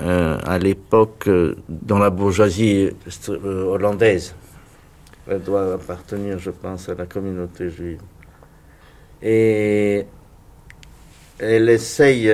euh, 0.00 0.38
à 0.44 0.58
l'époque 0.58 1.24
euh, 1.26 1.56
dans 1.68 1.98
la 1.98 2.10
bourgeoisie 2.10 2.90
euh, 3.28 3.64
hollandaise. 3.64 4.34
Elle 5.28 5.42
doit 5.42 5.74
appartenir, 5.74 6.38
je 6.38 6.50
pense, 6.50 6.88
à 6.88 6.94
la 6.94 7.06
communauté 7.06 7.70
juive. 7.70 8.00
Et 9.22 10.06
elle 11.38 11.68
essaye, 11.68 12.30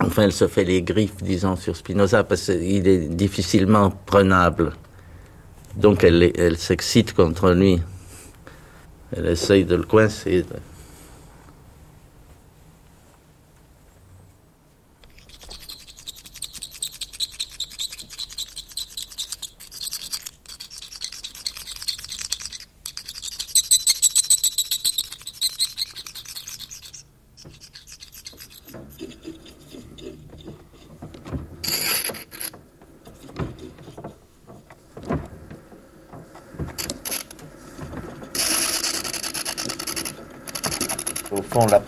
enfin, 0.00 0.24
elle 0.24 0.32
se 0.32 0.48
fait 0.48 0.64
les 0.64 0.82
griffes, 0.82 1.22
disons, 1.22 1.56
sur 1.56 1.76
Spinoza, 1.76 2.24
parce 2.24 2.46
qu'il 2.46 2.86
est 2.86 3.08
difficilement 3.08 3.90
prenable. 3.90 4.72
Donc 5.76 6.04
elle, 6.04 6.58
s'excite 6.58 7.14
contre 7.14 7.52
lui. 7.52 7.80
Elle 9.16 9.28
essaye 9.28 9.64
de 9.64 9.76
le 9.76 9.84
coincer. 9.84 10.44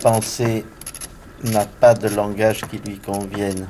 Pensée 0.05 0.63
n'a 1.45 1.65
pas 1.65 1.95
de 1.95 2.07
langage 2.09 2.61
qui 2.69 2.77
lui 2.77 2.99
convienne. 2.99 3.67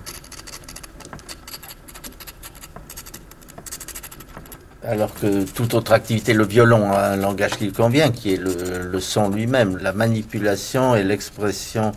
Alors 4.84 5.14
que 5.16 5.46
toute 5.46 5.74
autre 5.74 5.94
activité, 5.94 6.34
le 6.34 6.46
violon 6.46 6.92
a 6.92 7.12
un 7.12 7.16
langage 7.16 7.52
qui 7.52 7.64
lui 7.64 7.72
convient, 7.72 8.12
qui 8.12 8.34
est 8.34 8.38
le, 8.38 9.00
son 9.00 9.30
lui-même, 9.30 9.78
la 9.78 9.94
manipulation 9.94 10.94
et 10.98 11.04
l'expression 11.04 11.94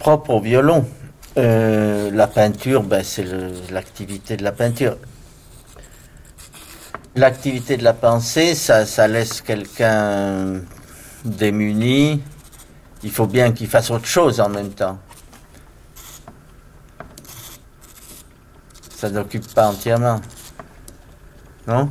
propre 0.00 0.30
au 0.30 0.40
violon. 0.40 0.84
Euh, 1.36 2.10
la 2.10 2.26
peinture, 2.26 2.82
ben, 2.82 3.04
c'est 3.04 3.24
l'activité 3.70 4.36
de 4.36 4.42
la 4.42 4.50
peinture. 4.50 4.96
L'activité 7.14 7.76
de 7.76 7.84
la 7.84 7.94
pensée, 7.94 8.56
ça, 8.56 8.84
ça 8.84 9.06
laisse 9.06 9.42
quelqu'un 9.42 10.60
démuni, 11.24 12.22
il 13.02 13.10
faut 13.10 13.26
bien 13.26 13.52
qu'il 13.52 13.68
fasse 13.68 13.90
autre 13.90 14.06
chose 14.06 14.40
en 14.40 14.48
même 14.48 14.70
temps. 14.70 14.98
Ça 18.90 19.10
n'occupe 19.10 19.46
pas 19.54 19.68
entièrement. 19.68 20.20
Non? 21.66 21.88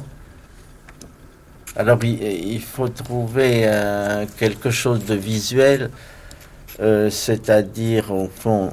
Alors 1.75 2.03
il, 2.03 2.61
faut 2.61 2.87
trouver 2.87 3.61
euh, 3.65 4.25
quelque 4.39 4.71
chose 4.71 5.05
de 5.05 5.13
visuel, 5.13 5.91
euh, 6.79 7.11
c'est-à-dire 7.11 8.11
au 8.11 8.27
fond 8.27 8.71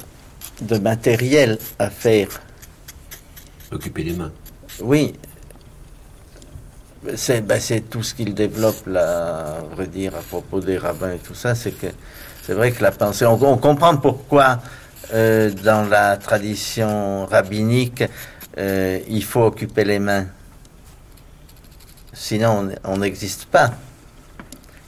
de 0.63 0.79
matériel 0.79 1.59
à 1.79 1.91
faire. 1.91 2.29
Occuper 3.71 4.05
les 4.05 4.15
mains. 4.15 4.33
Oui, 4.81 5.13
ben, 7.05 7.61
c'est 7.61 7.91
tout 7.91 8.03
ce 8.03 8.15
qu'il 8.15 8.35
développe 8.35 8.87
là, 8.87 9.59
à 9.59 9.75
vrai 9.75 9.87
dire, 9.87 10.15
à 10.15 10.23
propos 10.23 10.61
des 10.61 10.79
rabbins 10.79 11.13
et 11.13 11.19
tout 11.19 11.35
ça, 11.35 11.55
c'est 11.55 11.75
vrai 12.49 12.73
que 12.73 12.83
la 12.83 12.93
pensée, 12.93 13.27
on, 13.27 13.59
comprend 13.59 13.97
pourquoi 13.97 14.61
euh, 15.13 15.51
dans 15.51 15.87
la 15.87 16.17
tradition 16.17 17.27
rabbinique, 17.27 18.05
euh, 18.57 19.01
il 19.09 19.23
faut 19.23 19.43
occuper 19.43 19.85
les 19.85 19.99
mains. 19.99 20.27
Sinon, 22.15 22.71
on 22.85 22.97
n'existe 22.99 23.47
pas. 23.47 23.73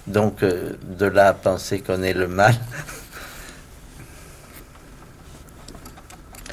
Donc, 0.07 0.43
euh, 0.43 0.75
de 0.83 1.07
là 1.07 1.29
à 1.29 1.35
penser 1.35 1.81
qu'on 1.81 2.03
est 2.03 2.15
le 2.15 2.29
mal. 2.29 2.55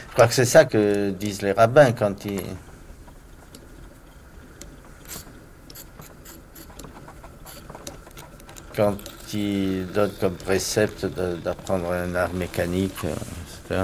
Je 0.09 0.13
crois 0.13 0.27
que 0.27 0.33
c'est 0.33 0.45
ça 0.45 0.65
que 0.65 1.11
disent 1.11 1.41
les 1.41 1.53
rabbins 1.53 1.91
quand 1.93 2.25
ils... 2.25 2.41
Quand 8.75 8.97
ils 9.33 9.85
donnent 9.93 10.13
comme 10.19 10.33
précepte 10.33 11.05
d'apprendre 11.05 11.91
un 11.91 12.15
art 12.15 12.33
mécanique, 12.33 12.95
euh, 13.05 13.13
etc. 13.69 13.83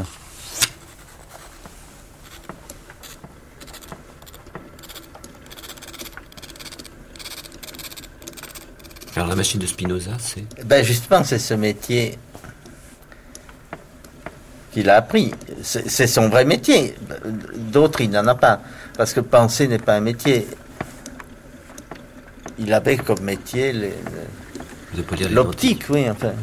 Alors 9.16 9.28
la 9.28 9.36
machine 9.36 9.60
de 9.60 9.66
Spinoza, 9.68 10.11
c'est 10.18 10.45
Ben 10.66 10.84
justement, 10.84 11.24
c'est 11.24 11.40
ce 11.40 11.53
métier 11.53 12.18
qu'il 14.72 14.90
a 14.90 14.95
appris. 14.95 15.34
C'est 15.61 16.07
son 16.07 16.30
vrai 16.30 16.45
métier. 16.45 16.95
D'autres, 17.56 18.02
il 18.02 18.10
n'en 18.11 18.26
a 18.28 18.36
pas. 18.36 18.61
Parce 18.98 19.14
que 19.14 19.20
penser 19.20 19.68
n'est 19.68 19.80
pas 19.80 19.95
un 19.95 20.02
métier. 20.02 20.48
Il 22.60 22.74
avait 22.74 22.98
comme 22.98 23.22
métier 23.22 23.74
l'optique, 25.32 25.86
oui, 25.90 26.10
enfin. 26.10 26.34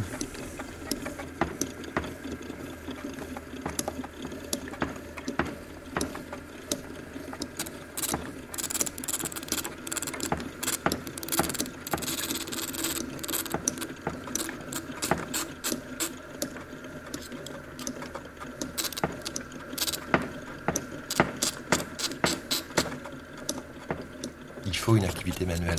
une 24.94 25.04
activité 25.04 25.46
manuelle. 25.46 25.78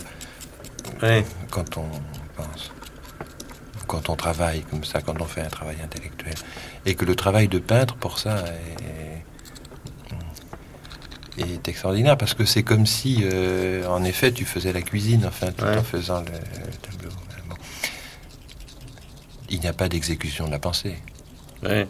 Quand 1.51 1.77
on 1.77 1.89
pense, 2.35 2.71
quand 3.85 4.09
on 4.09 4.15
travaille 4.15 4.63
comme 4.63 4.83
ça, 4.83 5.01
quand 5.01 5.21
on 5.21 5.25
fait 5.25 5.41
un 5.41 5.49
travail 5.49 5.77
intellectuel. 5.81 6.33
Et 6.85 6.86
que 6.97 7.05
le 7.05 7.15
travail 7.15 7.47
de 7.47 7.59
peintre, 7.59 7.95
pour 7.95 8.19
ça, 8.19 8.43
est, 11.37 11.41
est 11.41 11.67
extraordinaire 11.67 12.17
parce 12.17 12.33
que 12.33 12.45
c'est 12.45 12.63
comme 12.63 12.85
si, 12.85 13.19
euh, 13.23 13.87
en 13.87 14.03
effet, 14.03 14.31
tu 14.31 14.45
faisais 14.45 14.73
la 14.73 14.81
cuisine, 14.81 15.25
enfin, 15.25 15.51
tout 15.51 15.65
en 15.65 15.83
faisant 15.83 16.19
le, 16.21 16.25
tableau. 16.25 17.11
Il 19.49 19.59
n'y 19.61 19.67
a 19.67 19.73
pas 19.73 19.87
d'exécution 19.87 20.47
de 20.47 20.51
la 20.51 20.59
pensée. 20.59 20.97
Il 21.63 21.87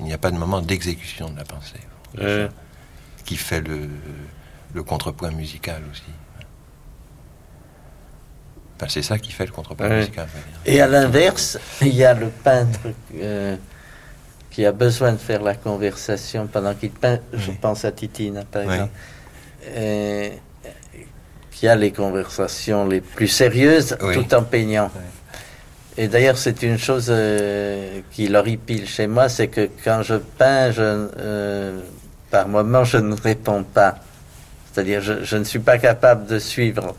n'y 0.00 0.12
a 0.12 0.18
pas 0.18 0.30
de 0.30 0.36
moment 0.36 0.60
d'exécution 0.60 1.30
de 1.30 1.36
la 1.36 1.44
pensée. 1.44 1.80
Qui 3.24 3.36
fait 3.36 3.62
le, 3.62 3.88
le 4.74 4.82
contrepoint 4.82 5.30
musical 5.30 5.82
aussi 5.90 6.12
c'est 8.88 9.02
ça 9.02 9.18
qui 9.18 9.32
fait 9.32 9.46
le 9.46 9.52
contrepoint 9.52 9.88
musical. 9.88 10.28
Et 10.66 10.80
à 10.80 10.86
l'inverse, 10.86 11.58
il 11.80 11.94
y 11.94 12.04
a 12.04 12.14
le 12.14 12.28
peintre 12.28 12.80
euh, 13.16 13.56
qui 14.54 14.64
a 14.64 14.72
besoin 14.72 15.12
de 15.12 15.18
faire 15.18 15.42
la 15.42 15.54
conversation 15.54 16.46
pendant 16.46 16.74
qu'il 16.74 16.90
peint. 16.90 17.18
Je 17.32 17.50
pense 17.50 17.84
à 17.84 17.90
Titine, 17.90 18.44
par 18.50 18.62
exemple. 18.62 18.92
qui 21.50 21.66
a 21.68 21.74
les 21.74 21.90
conversations 21.90 22.86
les 22.86 23.00
plus 23.00 23.26
sérieuses 23.26 23.96
tout 23.98 24.34
en 24.34 24.42
peignant. 24.44 24.90
Et 25.96 26.08
d'ailleurs, 26.08 26.36
c'est 26.38 26.62
une 26.62 26.78
chose 26.78 27.06
euh, 27.08 28.00
qui 28.10 28.26
l'horripile 28.26 28.88
chez 28.88 29.06
moi, 29.06 29.28
c'est 29.28 29.46
que 29.46 29.68
quand 29.84 30.02
je 30.02 30.16
peins, 30.16 30.72
je, 30.72 30.82
euh, 30.82 31.80
par 32.30 32.48
moment, 32.48 32.82
je 32.82 32.98
ne 32.98 33.14
réponds 33.14 33.62
pas. 33.62 33.96
C'est-à-dire, 34.72 35.00
je, 35.00 35.22
je, 35.22 35.36
ne 35.36 35.44
suis 35.44 35.60
pas 35.60 35.78
capable 35.78 36.26
de 36.26 36.40
suivre 36.40 36.96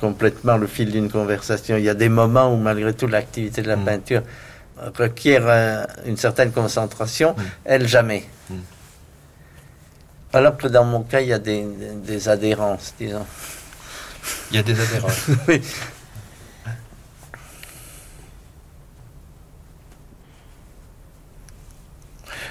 complètement 0.00 0.56
le 0.56 0.66
fil 0.66 0.90
d'une 0.90 1.10
conversation. 1.10 1.76
Il 1.76 1.84
y 1.84 1.88
a 1.88 1.94
des 1.94 2.08
moments 2.08 2.52
où, 2.52 2.56
malgré 2.56 2.92
tout, 2.92 3.06
l'activité 3.06 3.62
de 3.62 3.68
la 3.68 3.76
mm. 3.76 3.84
peinture 3.84 4.22
requiert 4.96 5.86
une 6.04 6.16
certaine 6.16 6.52
concentration, 6.52 7.34
mm. 7.36 7.42
elle 7.64 7.88
jamais. 7.88 8.24
Mm. 8.50 8.54
Alors 10.32 10.56
que 10.56 10.66
dans 10.66 10.84
mon 10.84 11.02
cas, 11.02 11.20
il 11.20 11.28
y 11.28 11.32
a 11.32 11.38
des, 11.38 11.64
des 12.04 12.28
adhérences, 12.28 12.94
disons. 12.98 13.26
Il 14.50 14.56
y 14.56 14.58
a 14.58 14.62
des 14.62 14.78
adhérences. 14.80 15.26
oui. 15.48 15.60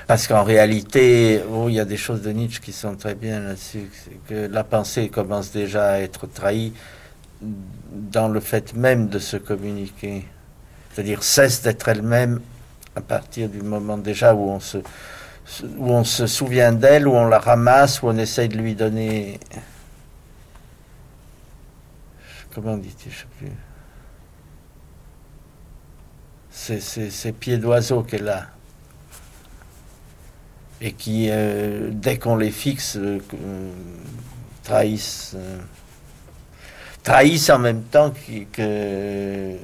Parce 0.08 0.28
qu'en 0.28 0.44
réalité, 0.44 1.42
oh, 1.50 1.70
il 1.70 1.76
y 1.76 1.80
a 1.80 1.86
des 1.86 1.98
choses 1.98 2.22
de 2.22 2.32
Nietzsche 2.32 2.60
qui 2.62 2.74
sont 2.74 2.96
très 2.96 3.16
bien 3.16 3.40
là-dessus. 3.40 3.90
Que 4.28 4.48
la 4.48 4.64
pensée 4.64 5.10
commence 5.10 5.52
déjà 5.52 5.92
à 5.92 6.00
être 6.00 6.28
trahie 6.28 6.74
dans 7.42 8.28
le 8.28 8.40
fait 8.40 8.74
même 8.76 9.08
de 9.08 9.20
se 9.20 9.38
communiquer. 9.38 10.26
C'est-à-dire 10.94 11.24
cesse 11.24 11.62
d'être 11.64 11.88
elle-même 11.88 12.40
à 12.96 13.02
partir 13.02 13.50
du 13.50 13.62
moment 13.62 13.98
déjà 13.98 14.36
où 14.36 14.50
on 14.50 14.60
se, 14.60 14.78
où 14.78 15.92
on 15.92 16.04
se 16.04 16.28
souvient 16.28 16.72
d'elle, 16.72 17.08
où 17.08 17.14
on 17.14 17.28
la 17.28 17.40
ramasse, 17.40 18.02
où 18.02 18.08
on 18.08 18.18
essaye 18.18 18.50
de 18.50 18.58
lui 18.58 18.76
donner... 18.76 19.40
Comment 22.54 22.78
dit-il 22.78 23.12
Je 23.12 23.18
sais 23.18 23.26
plus. 23.40 23.50
Ces 27.10 27.32
pieds 27.32 27.58
d'oiseau 27.58 28.04
qu'elle 28.04 28.30
a. 28.30 28.46
Et 30.80 30.92
qui, 30.94 31.30
euh, 31.32 31.90
dès 31.92 32.20
qu'on 32.20 32.36
les 32.36 32.52
fixe, 32.52 32.98
euh, 32.98 33.20
trahissent. 34.64 35.34
Euh, 35.36 35.58
trahissent 37.02 37.50
en 37.50 37.60
même 37.60 37.84
temps 37.84 38.14
que, 38.54 39.58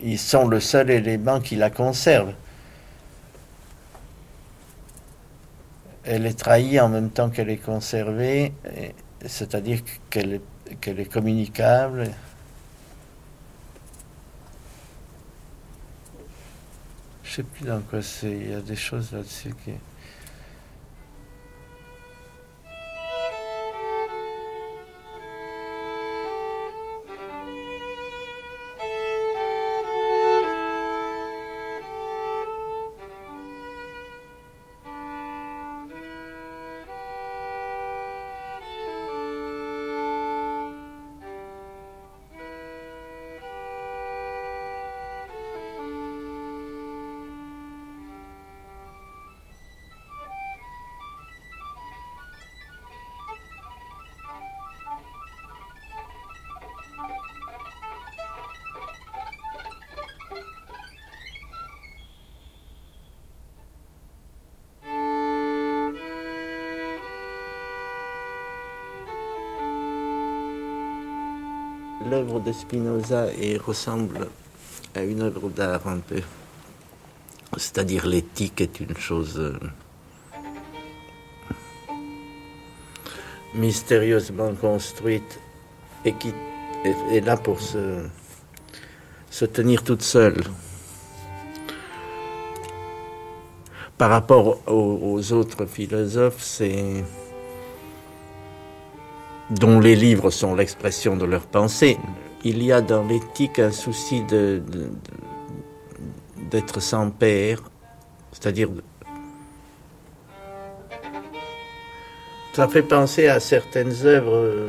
ils 0.00 0.18
sont 0.18 0.46
le 0.46 0.60
seul 0.60 0.90
élément 0.90 1.40
qui 1.40 1.56
la 1.56 1.70
conserve. 1.70 2.34
Elle 6.04 6.26
est 6.26 6.38
trahie 6.38 6.80
en 6.80 6.88
même 6.88 7.10
temps 7.10 7.28
qu'elle 7.28 7.50
est 7.50 7.56
conservée, 7.58 8.52
c'est-à-dire 9.26 9.80
qu'elle 10.08 10.34
est, 10.34 10.88
est 10.88 11.12
communicable. 11.12 12.10
Je 17.24 17.34
sais 17.34 17.42
plus 17.42 17.66
dans 17.66 17.80
quoi 17.80 18.00
c'est, 18.00 18.30
il 18.30 18.50
y 18.50 18.54
a 18.54 18.60
des 18.60 18.76
choses 18.76 19.12
là-dessus 19.12 19.54
qui... 19.64 19.72
Spinoza 72.52 73.26
et 73.40 73.56
ressemble 73.56 74.28
à 74.94 75.02
une 75.02 75.22
œuvre 75.22 75.48
d'art 75.48 75.86
un 75.86 75.98
peu. 75.98 76.20
C'est-à-dire 77.56 78.06
l'éthique 78.06 78.60
est 78.60 78.80
une 78.80 78.96
chose 78.96 79.38
euh, 79.38 79.58
mystérieusement 83.54 84.54
construite 84.54 85.40
et 86.04 86.12
qui 86.12 86.32
est, 86.84 87.20
là 87.20 87.36
pour 87.36 87.60
se, 87.60 88.04
se 89.30 89.44
tenir 89.44 89.82
toute 89.82 90.02
seule. 90.02 90.42
Par 93.96 94.10
rapport 94.10 94.60
aux 94.68 95.32
autres 95.32 95.66
philosophes, 95.66 96.40
c'est 96.40 97.02
dont 99.50 99.80
les 99.80 99.96
livres 99.96 100.30
sont 100.30 100.54
l'expression 100.54 101.16
de 101.16 101.24
leur 101.24 101.46
pensée. 101.46 101.96
Il 102.44 102.62
y 102.62 102.72
a 102.72 102.80
dans 102.80 103.04
l'éthique 103.04 103.58
un 103.58 103.72
souci 103.72 104.22
d'être 106.50 106.80
sans 106.80 107.10
père, 107.10 107.62
c'est-à-dire 108.32 108.68
Ça 112.58 112.66
fait 112.66 112.82
penser 112.82 113.28
à 113.28 113.38
certaines 113.38 113.94
œuvres 114.04 114.34
euh, 114.34 114.68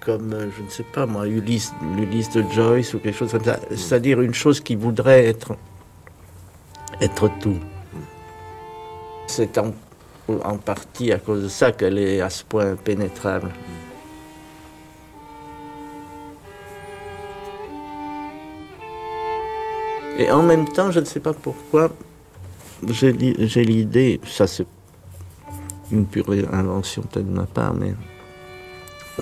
comme, 0.00 0.32
euh, 0.32 0.48
je 0.56 0.60
ne 0.60 0.68
sais 0.68 0.82
pas 0.82 1.06
moi, 1.06 1.24
Ulysse, 1.28 1.72
de 2.34 2.42
Joyce 2.50 2.94
ou 2.94 2.98
quelque 2.98 3.16
chose 3.16 3.30
comme 3.30 3.44
ça. 3.44 3.60
C'est-à-dire 3.70 4.20
une 4.20 4.34
chose 4.34 4.60
qui 4.60 4.74
voudrait 4.74 5.24
être, 5.24 5.54
tout. 7.38 7.60
C'est 9.28 9.56
en, 9.56 9.72
en 10.28 10.56
partie 10.56 11.12
à 11.12 11.18
cause 11.20 11.44
de 11.44 11.48
ça 11.48 11.70
qu'elle 11.70 11.98
est 11.98 12.20
à 12.20 12.28
ce 12.28 12.42
point 12.42 12.74
pénétrable. 12.74 13.52
Et 20.18 20.30
en 20.30 20.42
même 20.42 20.66
temps, 20.68 20.90
je 20.90 20.98
ne 21.00 21.04
sais 21.04 21.20
pas 21.20 21.32
pourquoi, 21.32 21.90
j'ai 22.88 23.12
l'idée, 23.12 24.20
ça 24.26 24.46
c'est 24.48 24.66
une 25.92 26.06
pure 26.06 26.30
invention 26.52 27.02
peut-être 27.02 27.26
de 27.26 27.36
ma 27.36 27.46
part, 27.46 27.72
mais 27.74 27.94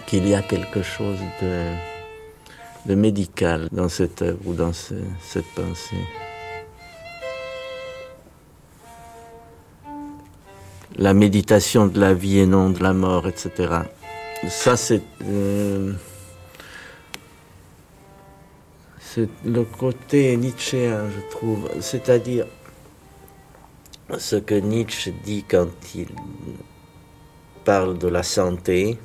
qu'il 0.07 0.27
y 0.27 0.35
a 0.35 0.43
quelque 0.43 0.83
chose 0.83 1.19
de, 1.43 2.95
médical 2.95 3.69
dans 3.73 3.89
cette 3.89 4.23
œuvre 4.23 4.39
ou 4.47 4.55
dans 4.55 4.73
ce- 4.73 4.95
cette 5.23 5.47
pensée. 5.55 5.97
La 10.97 11.13
méditation 11.13 11.87
de 11.89 12.01
la 12.01 12.15
vie 12.15 12.39
et 12.39 12.47
non 12.47 12.71
de 12.71 12.83
la 12.83 12.93
mort, 12.95 13.27
etc. 13.29 13.51
Ça, 14.49 14.77
c'est 14.77 15.03
euh, 15.25 15.93
c'est 19.17 19.31
le 19.47 19.65
côté 19.65 20.37
nietzschéen, 20.37 21.09
je 21.09 21.31
trouve. 21.31 21.71
C'est-à-dire 21.81 22.45
ce 24.19 24.37
que 24.37 24.55
Nietzsche 24.55 25.11
dit 25.25 25.43
quand 25.49 25.69
il 25.95 26.09
parle 27.65 27.97
de 27.97 28.09
la 28.09 28.23
santé. 28.23 28.99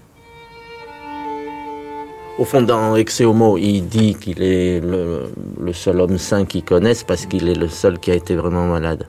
Au 2.37 2.43
fond, 2.43 2.61
dans 2.61 2.97
Exe 2.97 3.21
Homo, 3.21 3.57
il 3.57 3.87
dit 3.87 4.15
qu'il 4.15 4.43
est 4.43 4.81
le, 4.81 5.31
le 5.61 5.73
seul 5.73 6.01
homme 6.01 6.17
sain 6.17 6.43
qu'il 6.43 6.65
connaisse 6.65 7.05
parce 7.05 7.25
qu'il 7.25 7.47
est 7.47 7.55
le 7.55 7.69
seul 7.69 7.97
qui 7.97 8.11
a 8.11 8.15
été 8.15 8.35
vraiment 8.35 8.67
malade. 8.67 9.07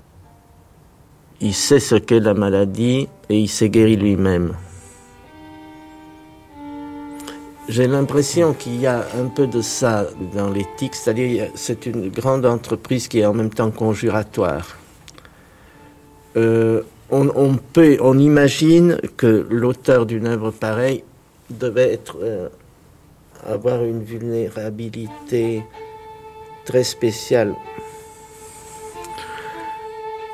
Il 1.41 1.53
sait 1.55 1.81
ce 1.81 1.97
qu'est 1.97 2.21
la 2.21 2.35
maladie 2.35 3.09
et 3.29 3.39
il 3.41 3.49
s'est 3.49 3.71
guéri 3.71 3.97
lui-même. 3.97 4.55
J'ai 7.73 7.87
l'impression 7.87 8.53
qu'il 8.53 8.79
y 8.79 8.87
a 8.87 9.07
un 9.19 9.29
peu 9.29 9.47
de 9.47 9.63
ça 9.63 10.07
dans 10.35 10.51
l'éthique, 10.51 10.95
c'est-à-dire 10.95 11.49
c'est 11.55 11.87
une 11.87 12.11
grande 12.11 12.45
entreprise 12.45 13.09
qui 13.09 13.21
est 13.21 13.25
en 13.25 13.33
même 13.33 13.49
temps 13.49 13.71
conjuratoire. 13.71 14.77
Euh, 16.37 16.83
on, 17.11 17.31
on 17.35 17.55
peut, 17.55 17.97
on 18.03 18.19
imagine 18.19 18.99
que 19.17 19.47
l'auteur 19.49 20.05
d'une 20.05 20.27
œuvre 20.27 20.51
pareille 20.51 21.03
devait 21.49 21.95
être, 21.95 22.19
euh, 22.21 22.51
avoir 23.47 23.83
une 23.85 24.05
vulnérabilité 24.05 25.63
très 26.67 26.85
spéciale 26.85 27.55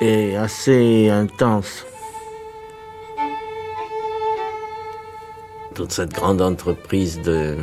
et 0.01 0.37
assez 0.37 1.09
intense. 1.09 1.87
Toute 5.79 5.93
cette 5.93 6.13
grande 6.13 6.43
entreprise 6.43 7.23
de, 7.23 7.57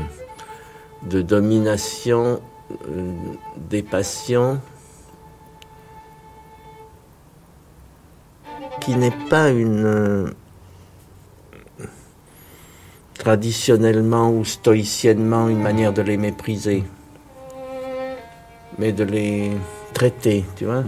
domination 1.04 2.40
euh, 2.88 3.12
des 3.58 3.84
passions 3.84 4.62
qui 8.80 8.96
n'est 8.96 9.12
pas 9.30 9.50
une 9.50 9.86
euh, 9.86 10.30
traditionnellement 13.16 14.32
ou 14.32 14.46
stoïciennement 14.46 15.50
une 15.50 15.62
manière 15.62 15.92
de 15.92 16.02
les 16.02 16.16
mépriser, 16.16 16.86
mais 18.78 18.94
de 18.94 19.04
les 19.04 19.52
traiter, 19.94 20.46
tu 20.56 20.64
vois. 20.64 20.86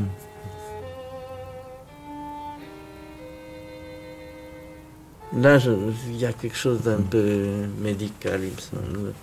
Là, 5.36 5.58
il 6.08 6.18
y 6.18 6.26
a 6.26 6.34
quelque 6.34 6.56
chose 6.56 6.82
d'un 6.82 7.02
peu 7.02 7.46
médical, 7.80 8.42
il 8.44 8.52
me 8.52 8.60
semble. 8.60 9.14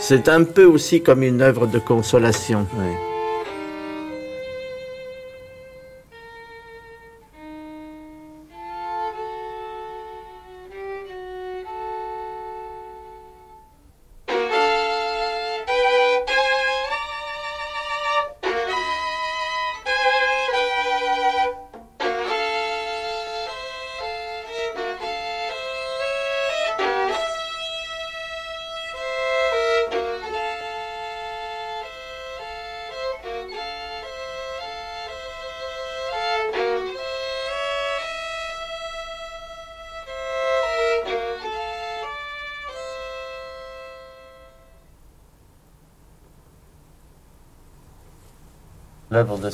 C'est 0.00 0.28
un 0.28 0.44
peu 0.44 0.64
aussi 0.64 1.02
comme 1.02 1.22
une 1.22 1.40
œuvre 1.40 1.66
de 1.66 1.78
consolation. 1.78 2.66
L'œuvre 2.76 3.13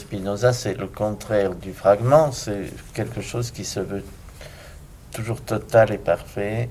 Spinoza, 0.01 0.53
c'est 0.53 0.75
le 0.75 0.87
contraire 0.87 1.55
du 1.55 1.73
fragment, 1.73 2.33
c'est 2.33 2.73
quelque 2.95 3.21
chose 3.21 3.51
qui 3.51 3.65
se 3.65 3.81
veut 3.81 4.05
toujours 5.13 5.41
total 5.41 5.93
et 5.93 5.99
parfait 5.99 6.69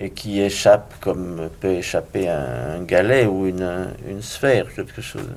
et 0.00 0.10
qui 0.10 0.40
échappe 0.40 0.94
comme 1.00 1.48
peut 1.60 1.74
échapper 1.74 2.28
un, 2.28 2.82
galet 2.82 3.26
ou 3.26 3.46
une, 3.46 3.88
une 4.08 4.22
sphère, 4.22 4.72
quelque 4.72 5.02
chose. 5.02 5.28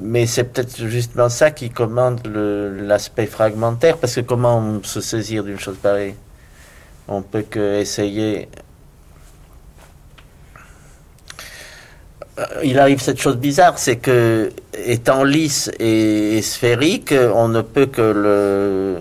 Mais 0.00 0.26
c'est 0.26 0.44
peut-être 0.44 0.86
justement 0.86 1.28
ça 1.28 1.50
qui 1.50 1.70
commande 1.70 2.26
l'aspect 2.26 3.26
fragmentaire, 3.26 3.98
parce 3.98 4.14
que 4.16 4.20
comment 4.20 4.82
se 4.82 5.00
saisir 5.00 5.44
d'une 5.44 5.60
chose 5.60 5.76
pareille? 5.76 6.14
On 7.08 7.22
peut 7.22 7.42
que 7.42 7.80
essayer 7.80 8.48
il 12.64 12.78
arrive 12.78 13.00
cette 13.00 13.20
chose 13.20 13.36
bizarre, 13.36 13.78
c'est 13.78 13.96
que 13.96 14.52
étant 14.74 15.24
lisse 15.24 15.70
et, 15.78 16.38
et 16.38 16.42
sphérique, 16.42 17.12
on 17.12 17.48
ne 17.48 17.62
peut 17.62 17.86
que 17.86 18.02
le 18.02 18.98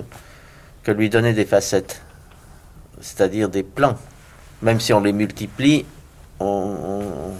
que 0.83 0.91
lui 0.91 1.09
donner 1.09 1.33
des 1.33 1.45
facettes, 1.45 2.01
c'est-à-dire 2.99 3.49
des 3.49 3.63
plans. 3.63 3.97
Même 4.61 4.79
si 4.79 4.93
on 4.93 5.01
les 5.01 5.13
multiplie, 5.13 5.85
on, 6.39 7.33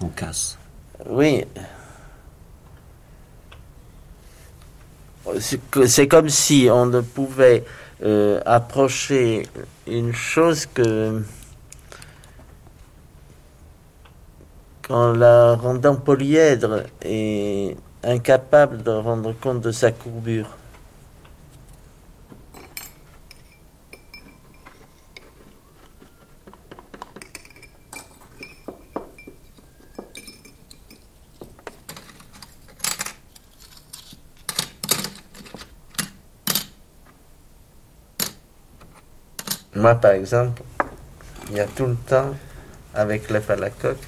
On 0.00 0.08
casse. 0.08 0.58
oui. 1.08 1.44
C'est 5.86 6.06
comme 6.06 6.28
si 6.28 6.68
on 6.70 6.86
ne 6.86 7.00
pouvait 7.00 7.64
euh, 8.02 8.40
approcher 8.44 9.46
une 9.86 10.12
chose 10.12 10.66
que 10.66 11.22
qu'en 14.86 15.12
la 15.12 15.54
rendant 15.54 15.96
polyèdre 15.96 16.84
et 17.02 17.76
incapable 18.02 18.82
de 18.82 18.90
rendre 18.90 19.32
compte 19.32 19.60
de 19.60 19.72
sa 19.72 19.92
courbure. 19.92 20.48
Moi, 39.74 39.94
par 39.96 40.12
exemple, 40.12 40.62
il 41.50 41.56
y 41.56 41.60
a 41.60 41.66
tout 41.66 41.86
le 41.86 41.96
temps, 42.08 42.34
avec 42.94 43.28
l'œuf 43.28 43.50
à 43.50 43.56
la 43.56 43.70
coque, 43.70 43.98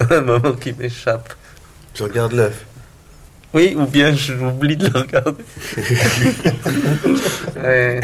un 0.10 0.20
moment 0.20 0.52
qui 0.52 0.72
m'échappe. 0.72 1.34
Tu 1.94 2.02
regardes 2.02 2.32
l'œuf. 2.32 2.64
Oui, 3.52 3.74
ou 3.76 3.86
bien 3.86 4.14
j'oublie 4.14 4.76
de 4.76 4.86
le 4.88 4.98
regarder. 4.98 5.44
Ouais. 7.62 8.00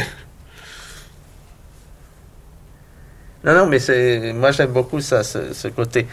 Non, 3.45 3.55
non, 3.55 3.67
mais 3.67 3.79
c'est, 3.79 4.33
moi 4.33 4.51
j'aime 4.51 4.73
beaucoup 4.73 5.01
ça, 5.01 5.23
ce, 5.23 5.53
ce 5.53 5.69
côté. 5.69 6.07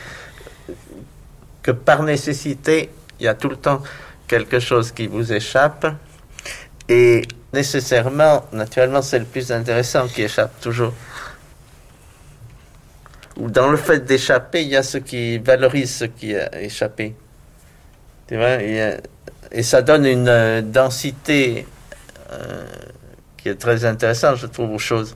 que 1.63 1.71
par 1.71 2.03
nécessité, 2.03 2.91
il 3.19 3.25
y 3.25 3.27
a 3.27 3.33
tout 3.33 3.49
le 3.49 3.55
temps 3.55 3.81
quelque 4.27 4.59
chose 4.59 4.91
qui 4.91 5.07
vous 5.07 5.33
échappe. 5.33 5.87
Et 6.89 7.23
nécessairement, 7.53 8.45
naturellement, 8.51 9.01
c'est 9.01 9.19
le 9.19 9.25
plus 9.25 9.51
intéressant 9.51 10.07
qui 10.07 10.23
échappe 10.23 10.59
toujours. 10.61 10.93
Ou 13.37 13.49
dans 13.49 13.69
le 13.69 13.77
fait 13.77 14.05
d'échapper, 14.05 14.61
il 14.61 14.69
y 14.69 14.75
a 14.75 14.83
ce 14.83 14.97
qui 14.99 15.39
valorise 15.39 15.95
ce 15.95 16.05
qui 16.05 16.35
a 16.35 16.61
échappé. 16.61 17.15
Tu 18.27 18.37
vois, 18.37 18.57
et 19.53 19.63
ça 19.63 19.81
donne 19.83 20.05
une 20.05 20.27
euh, 20.27 20.61
densité 20.61 21.67
euh, 22.31 22.65
qui 23.37 23.49
est 23.49 23.55
très 23.55 23.85
intéressante, 23.85 24.37
je 24.37 24.47
trouve, 24.47 24.71
aux 24.71 24.79
choses. 24.79 25.15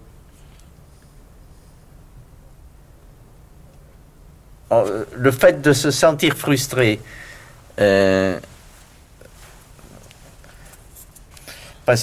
Euh, 4.72 5.06
le 5.16 5.32
fait 5.32 5.62
de 5.62 5.74
se 5.74 5.90
sentir 5.92 6.38
frustré, 6.38 7.00
c'est 7.78 8.40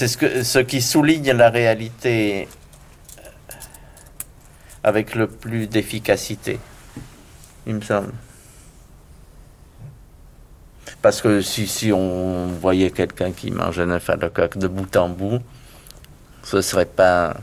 ce, 0.07 0.43
ce 0.43 0.59
qui 0.59 0.81
souligne 0.81 1.31
la 1.31 1.49
réalité 1.49 2.49
avec 4.85 5.15
le 5.15 5.25
plus 5.25 5.65
d'efficacité, 5.65 6.59
il 7.65 7.73
me 7.73 7.81
semble. 7.81 8.13
Parce 11.01 11.23
que 11.23 11.41
si, 11.41 11.91
on 11.91 12.45
voyait 12.61 12.91
quelqu'un 12.91 13.31
qui 13.31 13.49
mange 13.49 13.79
un 13.79 13.89
œuf 13.89 14.11
à 14.11 14.15
la 14.15 14.29
coque 14.29 14.59
de 14.59 14.67
bout 14.67 14.95
en 14.95 15.09
bout, 15.09 15.39
ce 16.43 16.61
serait 16.61 16.85
pas 16.85 17.35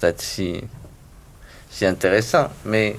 peut-être 0.00 0.20
si, 0.20 0.60
si 1.70 1.86
intéressant. 1.86 2.48
Mais 2.64 2.96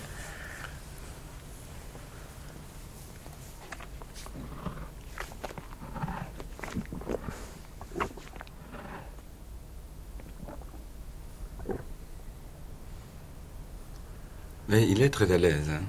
Mais 14.70 14.88
il 14.88 15.02
est 15.02 15.10
très 15.10 15.32
à 15.32 15.38
l'aise. 15.38 15.70
Hein. 15.70 15.82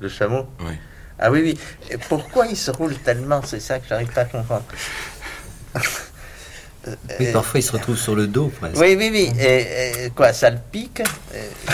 Le 0.00 0.08
chameau 0.08 0.46
Oui. 0.60 0.74
Ah 1.18 1.30
oui, 1.30 1.40
oui. 1.42 1.58
Et 1.90 1.96
pourquoi 1.96 2.46
il 2.46 2.56
se 2.56 2.70
roule 2.70 2.94
tellement 2.96 3.40
C'est 3.42 3.60
ça 3.60 3.78
que 3.78 3.86
j'arrive 3.88 4.12
pas 4.12 4.22
à 4.22 4.24
comprendre. 4.26 4.64
Oui, 7.18 7.32
parfois 7.32 7.60
il 7.60 7.62
se 7.62 7.72
retrouve 7.72 7.96
sur 7.96 8.14
le 8.14 8.26
dos 8.26 8.46
presque. 8.60 8.76
Oui, 8.78 8.94
oui, 8.96 9.10
oui. 9.12 9.32
Et, 9.40 10.10
quoi, 10.14 10.32
ça 10.32 10.50
le 10.50 10.58
pique 10.70 11.02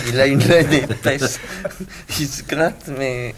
Il 0.09 0.19
a 0.19 0.27
une 0.27 0.39
laine 0.41 0.73
épaisse. 0.73 1.39
il 2.19 2.27
se 2.27 2.43
gratte, 2.45 2.89
mais. 2.99 3.35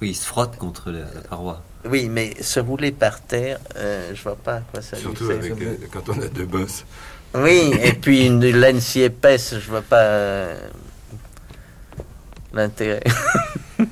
Oui, 0.00 0.10
il 0.10 0.14
se 0.14 0.26
frotte 0.26 0.56
contre 0.56 0.90
la, 0.90 1.04
paroi. 1.28 1.62
Oui, 1.88 2.08
mais 2.08 2.34
se 2.42 2.60
rouler 2.60 2.92
par 2.92 3.20
terre, 3.20 3.58
euh, 3.76 4.10
je 4.14 4.22
vois 4.22 4.36
pas 4.36 4.56
à 4.56 4.60
quoi 4.60 4.82
ça 4.82 4.96
Surtout 4.96 5.30
avec, 5.30 5.52
euh, 5.52 5.76
quand 5.92 6.08
on 6.08 6.20
a 6.20 6.26
deux 6.26 6.46
bosses. 6.46 6.84
Oui, 7.34 7.72
et 7.82 7.92
puis 7.92 8.26
une 8.26 8.40
laine 8.40 8.80
si 8.80 9.02
épaisse, 9.02 9.54
je 9.58 9.70
vois 9.70 9.82
pas 9.82 10.02
euh, 10.02 10.56
l'intérêt. 12.54 13.02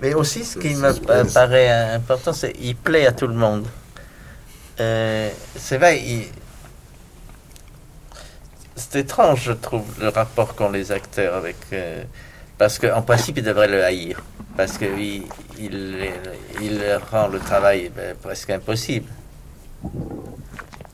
Mais 0.00 0.14
aussi, 0.14 0.44
ce 0.44 0.58
qui 0.58 0.74
me 0.74 0.92
paraît 1.32 1.70
important, 1.94 2.32
c'est 2.32 2.52
qu'il 2.52 2.76
plaît 2.76 3.06
à 3.06 3.12
tout 3.12 3.26
le 3.26 3.34
monde. 3.34 3.66
Euh, 4.80 5.28
c'est 5.56 5.76
vrai, 5.76 6.00
c'est 8.76 9.00
étrange, 9.00 9.42
je 9.44 9.52
trouve, 9.52 9.84
le 10.00 10.08
rapport 10.08 10.54
qu'ont 10.54 10.70
les 10.70 10.92
acteurs 10.92 11.34
avec. 11.34 11.56
Euh, 11.72 12.04
parce 12.56 12.78
qu'en 12.78 13.02
principe, 13.02 13.38
ils 13.38 13.44
devraient 13.44 13.68
le 13.68 13.84
haïr. 13.84 14.22
Parce 14.56 14.78
qu'il 14.78 15.24
il, 15.58 16.10
il, 16.60 17.00
rend 17.10 17.28
le 17.28 17.38
travail 17.38 17.90
ben, 17.94 18.16
presque 18.16 18.50
impossible. 18.50 19.10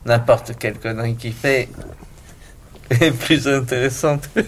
N'importe 0.05 0.57
quelle 0.59 0.79
connerie 0.79 1.15
qu'il 1.15 1.33
fait 1.33 1.69
est 2.89 3.11
plus 3.11 3.47
intéressante. 3.47 4.29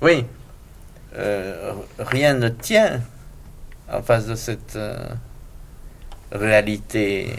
oui. 0.00 0.24
Euh, 1.14 1.74
rien 1.98 2.34
ne 2.34 2.48
tient 2.48 3.00
en 3.90 4.02
face 4.02 4.26
de 4.26 4.34
cette 4.34 4.76
euh, 4.76 5.08
réalité 6.30 7.36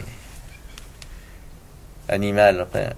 animale. 2.08 2.66
Euh, 2.74 2.90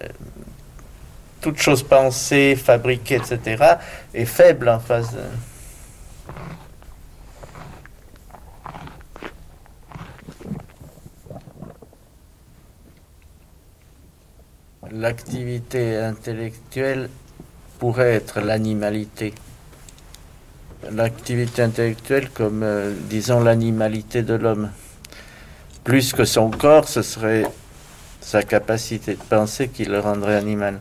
toute 1.40 1.58
chose 1.58 1.82
pensée, 1.82 2.56
fabriquée, 2.56 3.16
etc., 3.16 3.76
est 4.12 4.24
faible 4.24 4.68
en 4.68 4.80
face 4.80 5.12
de... 5.12 5.20
L'activité 14.92 15.96
intellectuelle 15.96 17.08
pourrait 17.78 18.14
être 18.14 18.40
l'animalité 18.40 19.34
l'activité 20.92 21.62
intellectuelle 21.62 22.30
comme, 22.30 22.62
euh, 22.62 22.94
disons, 23.08 23.40
l'animalité 23.40 24.22
de 24.22 24.34
l'homme. 24.34 24.70
Plus 25.84 26.12
que 26.12 26.24
son 26.24 26.50
corps, 26.50 26.88
ce 26.88 27.02
serait 27.02 27.44
sa 28.20 28.42
capacité 28.42 29.14
de 29.14 29.22
penser 29.22 29.68
qui 29.68 29.84
le 29.84 30.00
rendrait 30.00 30.36
animal. 30.36 30.80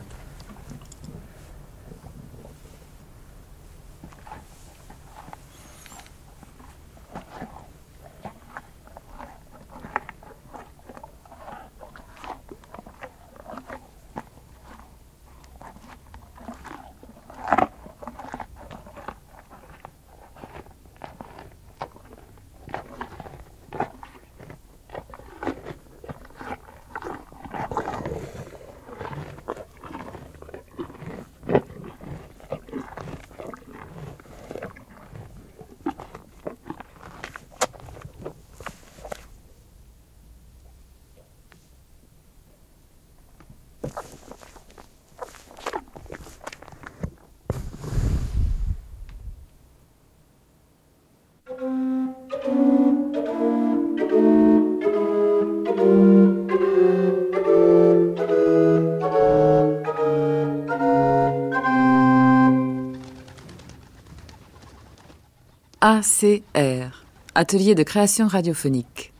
ACR, 65.88 67.04
Atelier 67.36 67.76
de 67.76 67.84
création 67.84 68.26
radiophonique. 68.26 69.12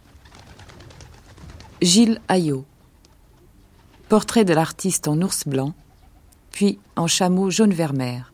Gilles 1.81 2.21
Ayot. 2.27 2.65
Portrait 4.09 4.45
de 4.45 4.53
l'artiste 4.53 5.07
en 5.07 5.23
ours 5.23 5.47
blanc, 5.47 5.75
puis 6.51 6.81
en 6.97 7.07
chameau 7.07 7.51
jaune 7.51 7.73
vermeer. 7.73 8.33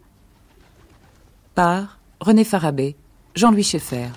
Par 1.54 1.98
René 2.20 2.44
Farabé, 2.44 2.96
Jean-Louis 3.34 3.64
Schaeffer. 3.64 4.08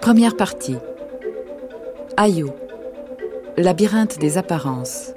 Première 0.00 0.36
partie. 0.36 0.76
Ayot. 2.16 2.54
Labyrinthe 3.56 4.20
des 4.20 4.38
apparences. 4.38 5.12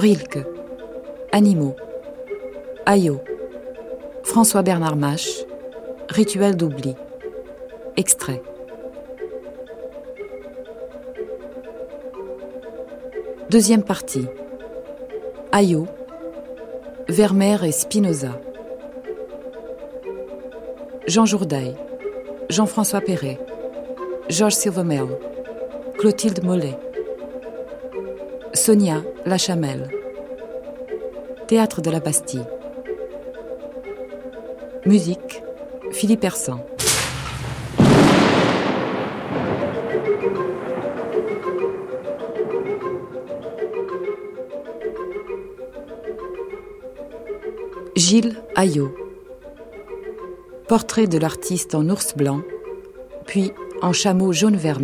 Rilke, 0.00 0.46
Animaux, 1.30 1.76
Ayo, 2.86 3.20
François 4.22 4.62
Bernard 4.62 4.96
Mache, 4.96 5.44
Rituel 6.08 6.56
d'oubli, 6.56 6.96
Extrait. 7.98 8.40
Deuxième 13.50 13.82
partie. 13.82 14.26
Ayo, 15.52 15.86
Vermeer 17.10 17.62
et 17.64 17.72
Spinoza. 17.72 18.40
Jean 21.06 21.26
Jourdail, 21.26 21.76
Jean-François 22.48 23.02
Perret, 23.02 23.38
Georges 24.30 24.54
Silvermel, 24.54 25.08
Clotilde 25.98 26.42
Mollet, 26.42 26.78
Sonia 28.60 29.02
Lachamelle. 29.24 29.88
Théâtre 31.48 31.80
de 31.80 31.90
la 31.90 31.98
Bastille. 31.98 32.44
Musique 34.84 35.42
Philippe 35.92 36.22
Hersan. 36.24 36.60
Gilles 47.96 48.36
Ayot. 48.56 48.94
Portrait 50.68 51.06
de 51.06 51.16
l'artiste 51.16 51.74
en 51.74 51.88
ours 51.88 52.14
blanc, 52.14 52.42
puis 53.24 53.52
en 53.80 53.94
chameau 53.94 54.34
jaune 54.34 54.56
vert 54.56 54.80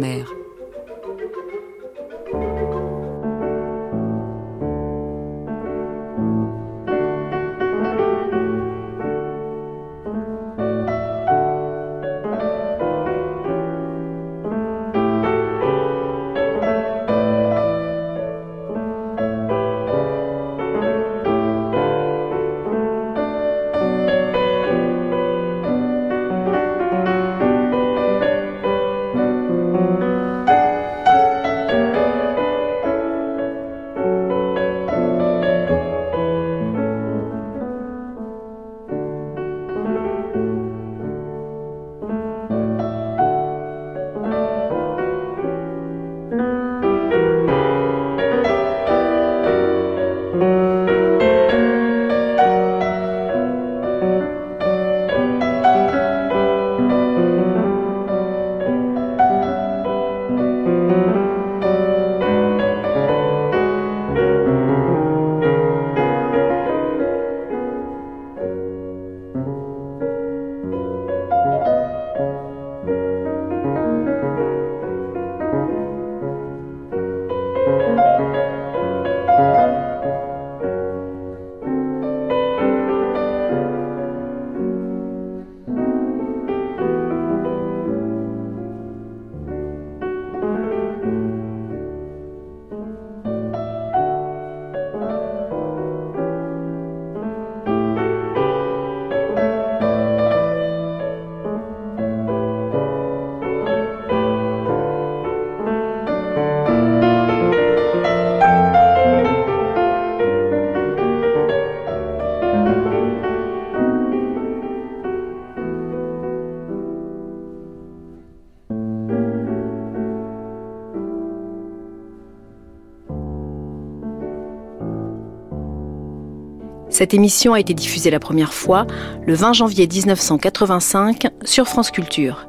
Cette 126.97 127.13
émission 127.13 127.53
a 127.53 127.61
été 127.61 127.75
diffusée 127.75 128.09
la 128.09 128.19
première 128.19 128.55
fois 128.55 128.87
le 129.27 129.35
20 129.35 129.53
janvier 129.53 129.87
1985 129.87 131.27
sur 131.45 131.69
France 131.69 131.91
Culture. 131.91 132.49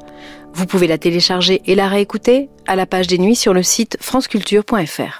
Vous 0.54 0.66
pouvez 0.66 0.88
la 0.88 0.98
télécharger 0.98 1.62
et 1.66 1.76
la 1.76 1.90
réécouter 1.90 2.48
à 2.66 2.78
la 2.78 2.86
page 2.86 3.08
des 3.08 3.18
nuits 3.18 3.36
sur 3.36 3.54
le 3.54 3.62
site 3.62 3.98
franceculture.fr. 4.00 5.16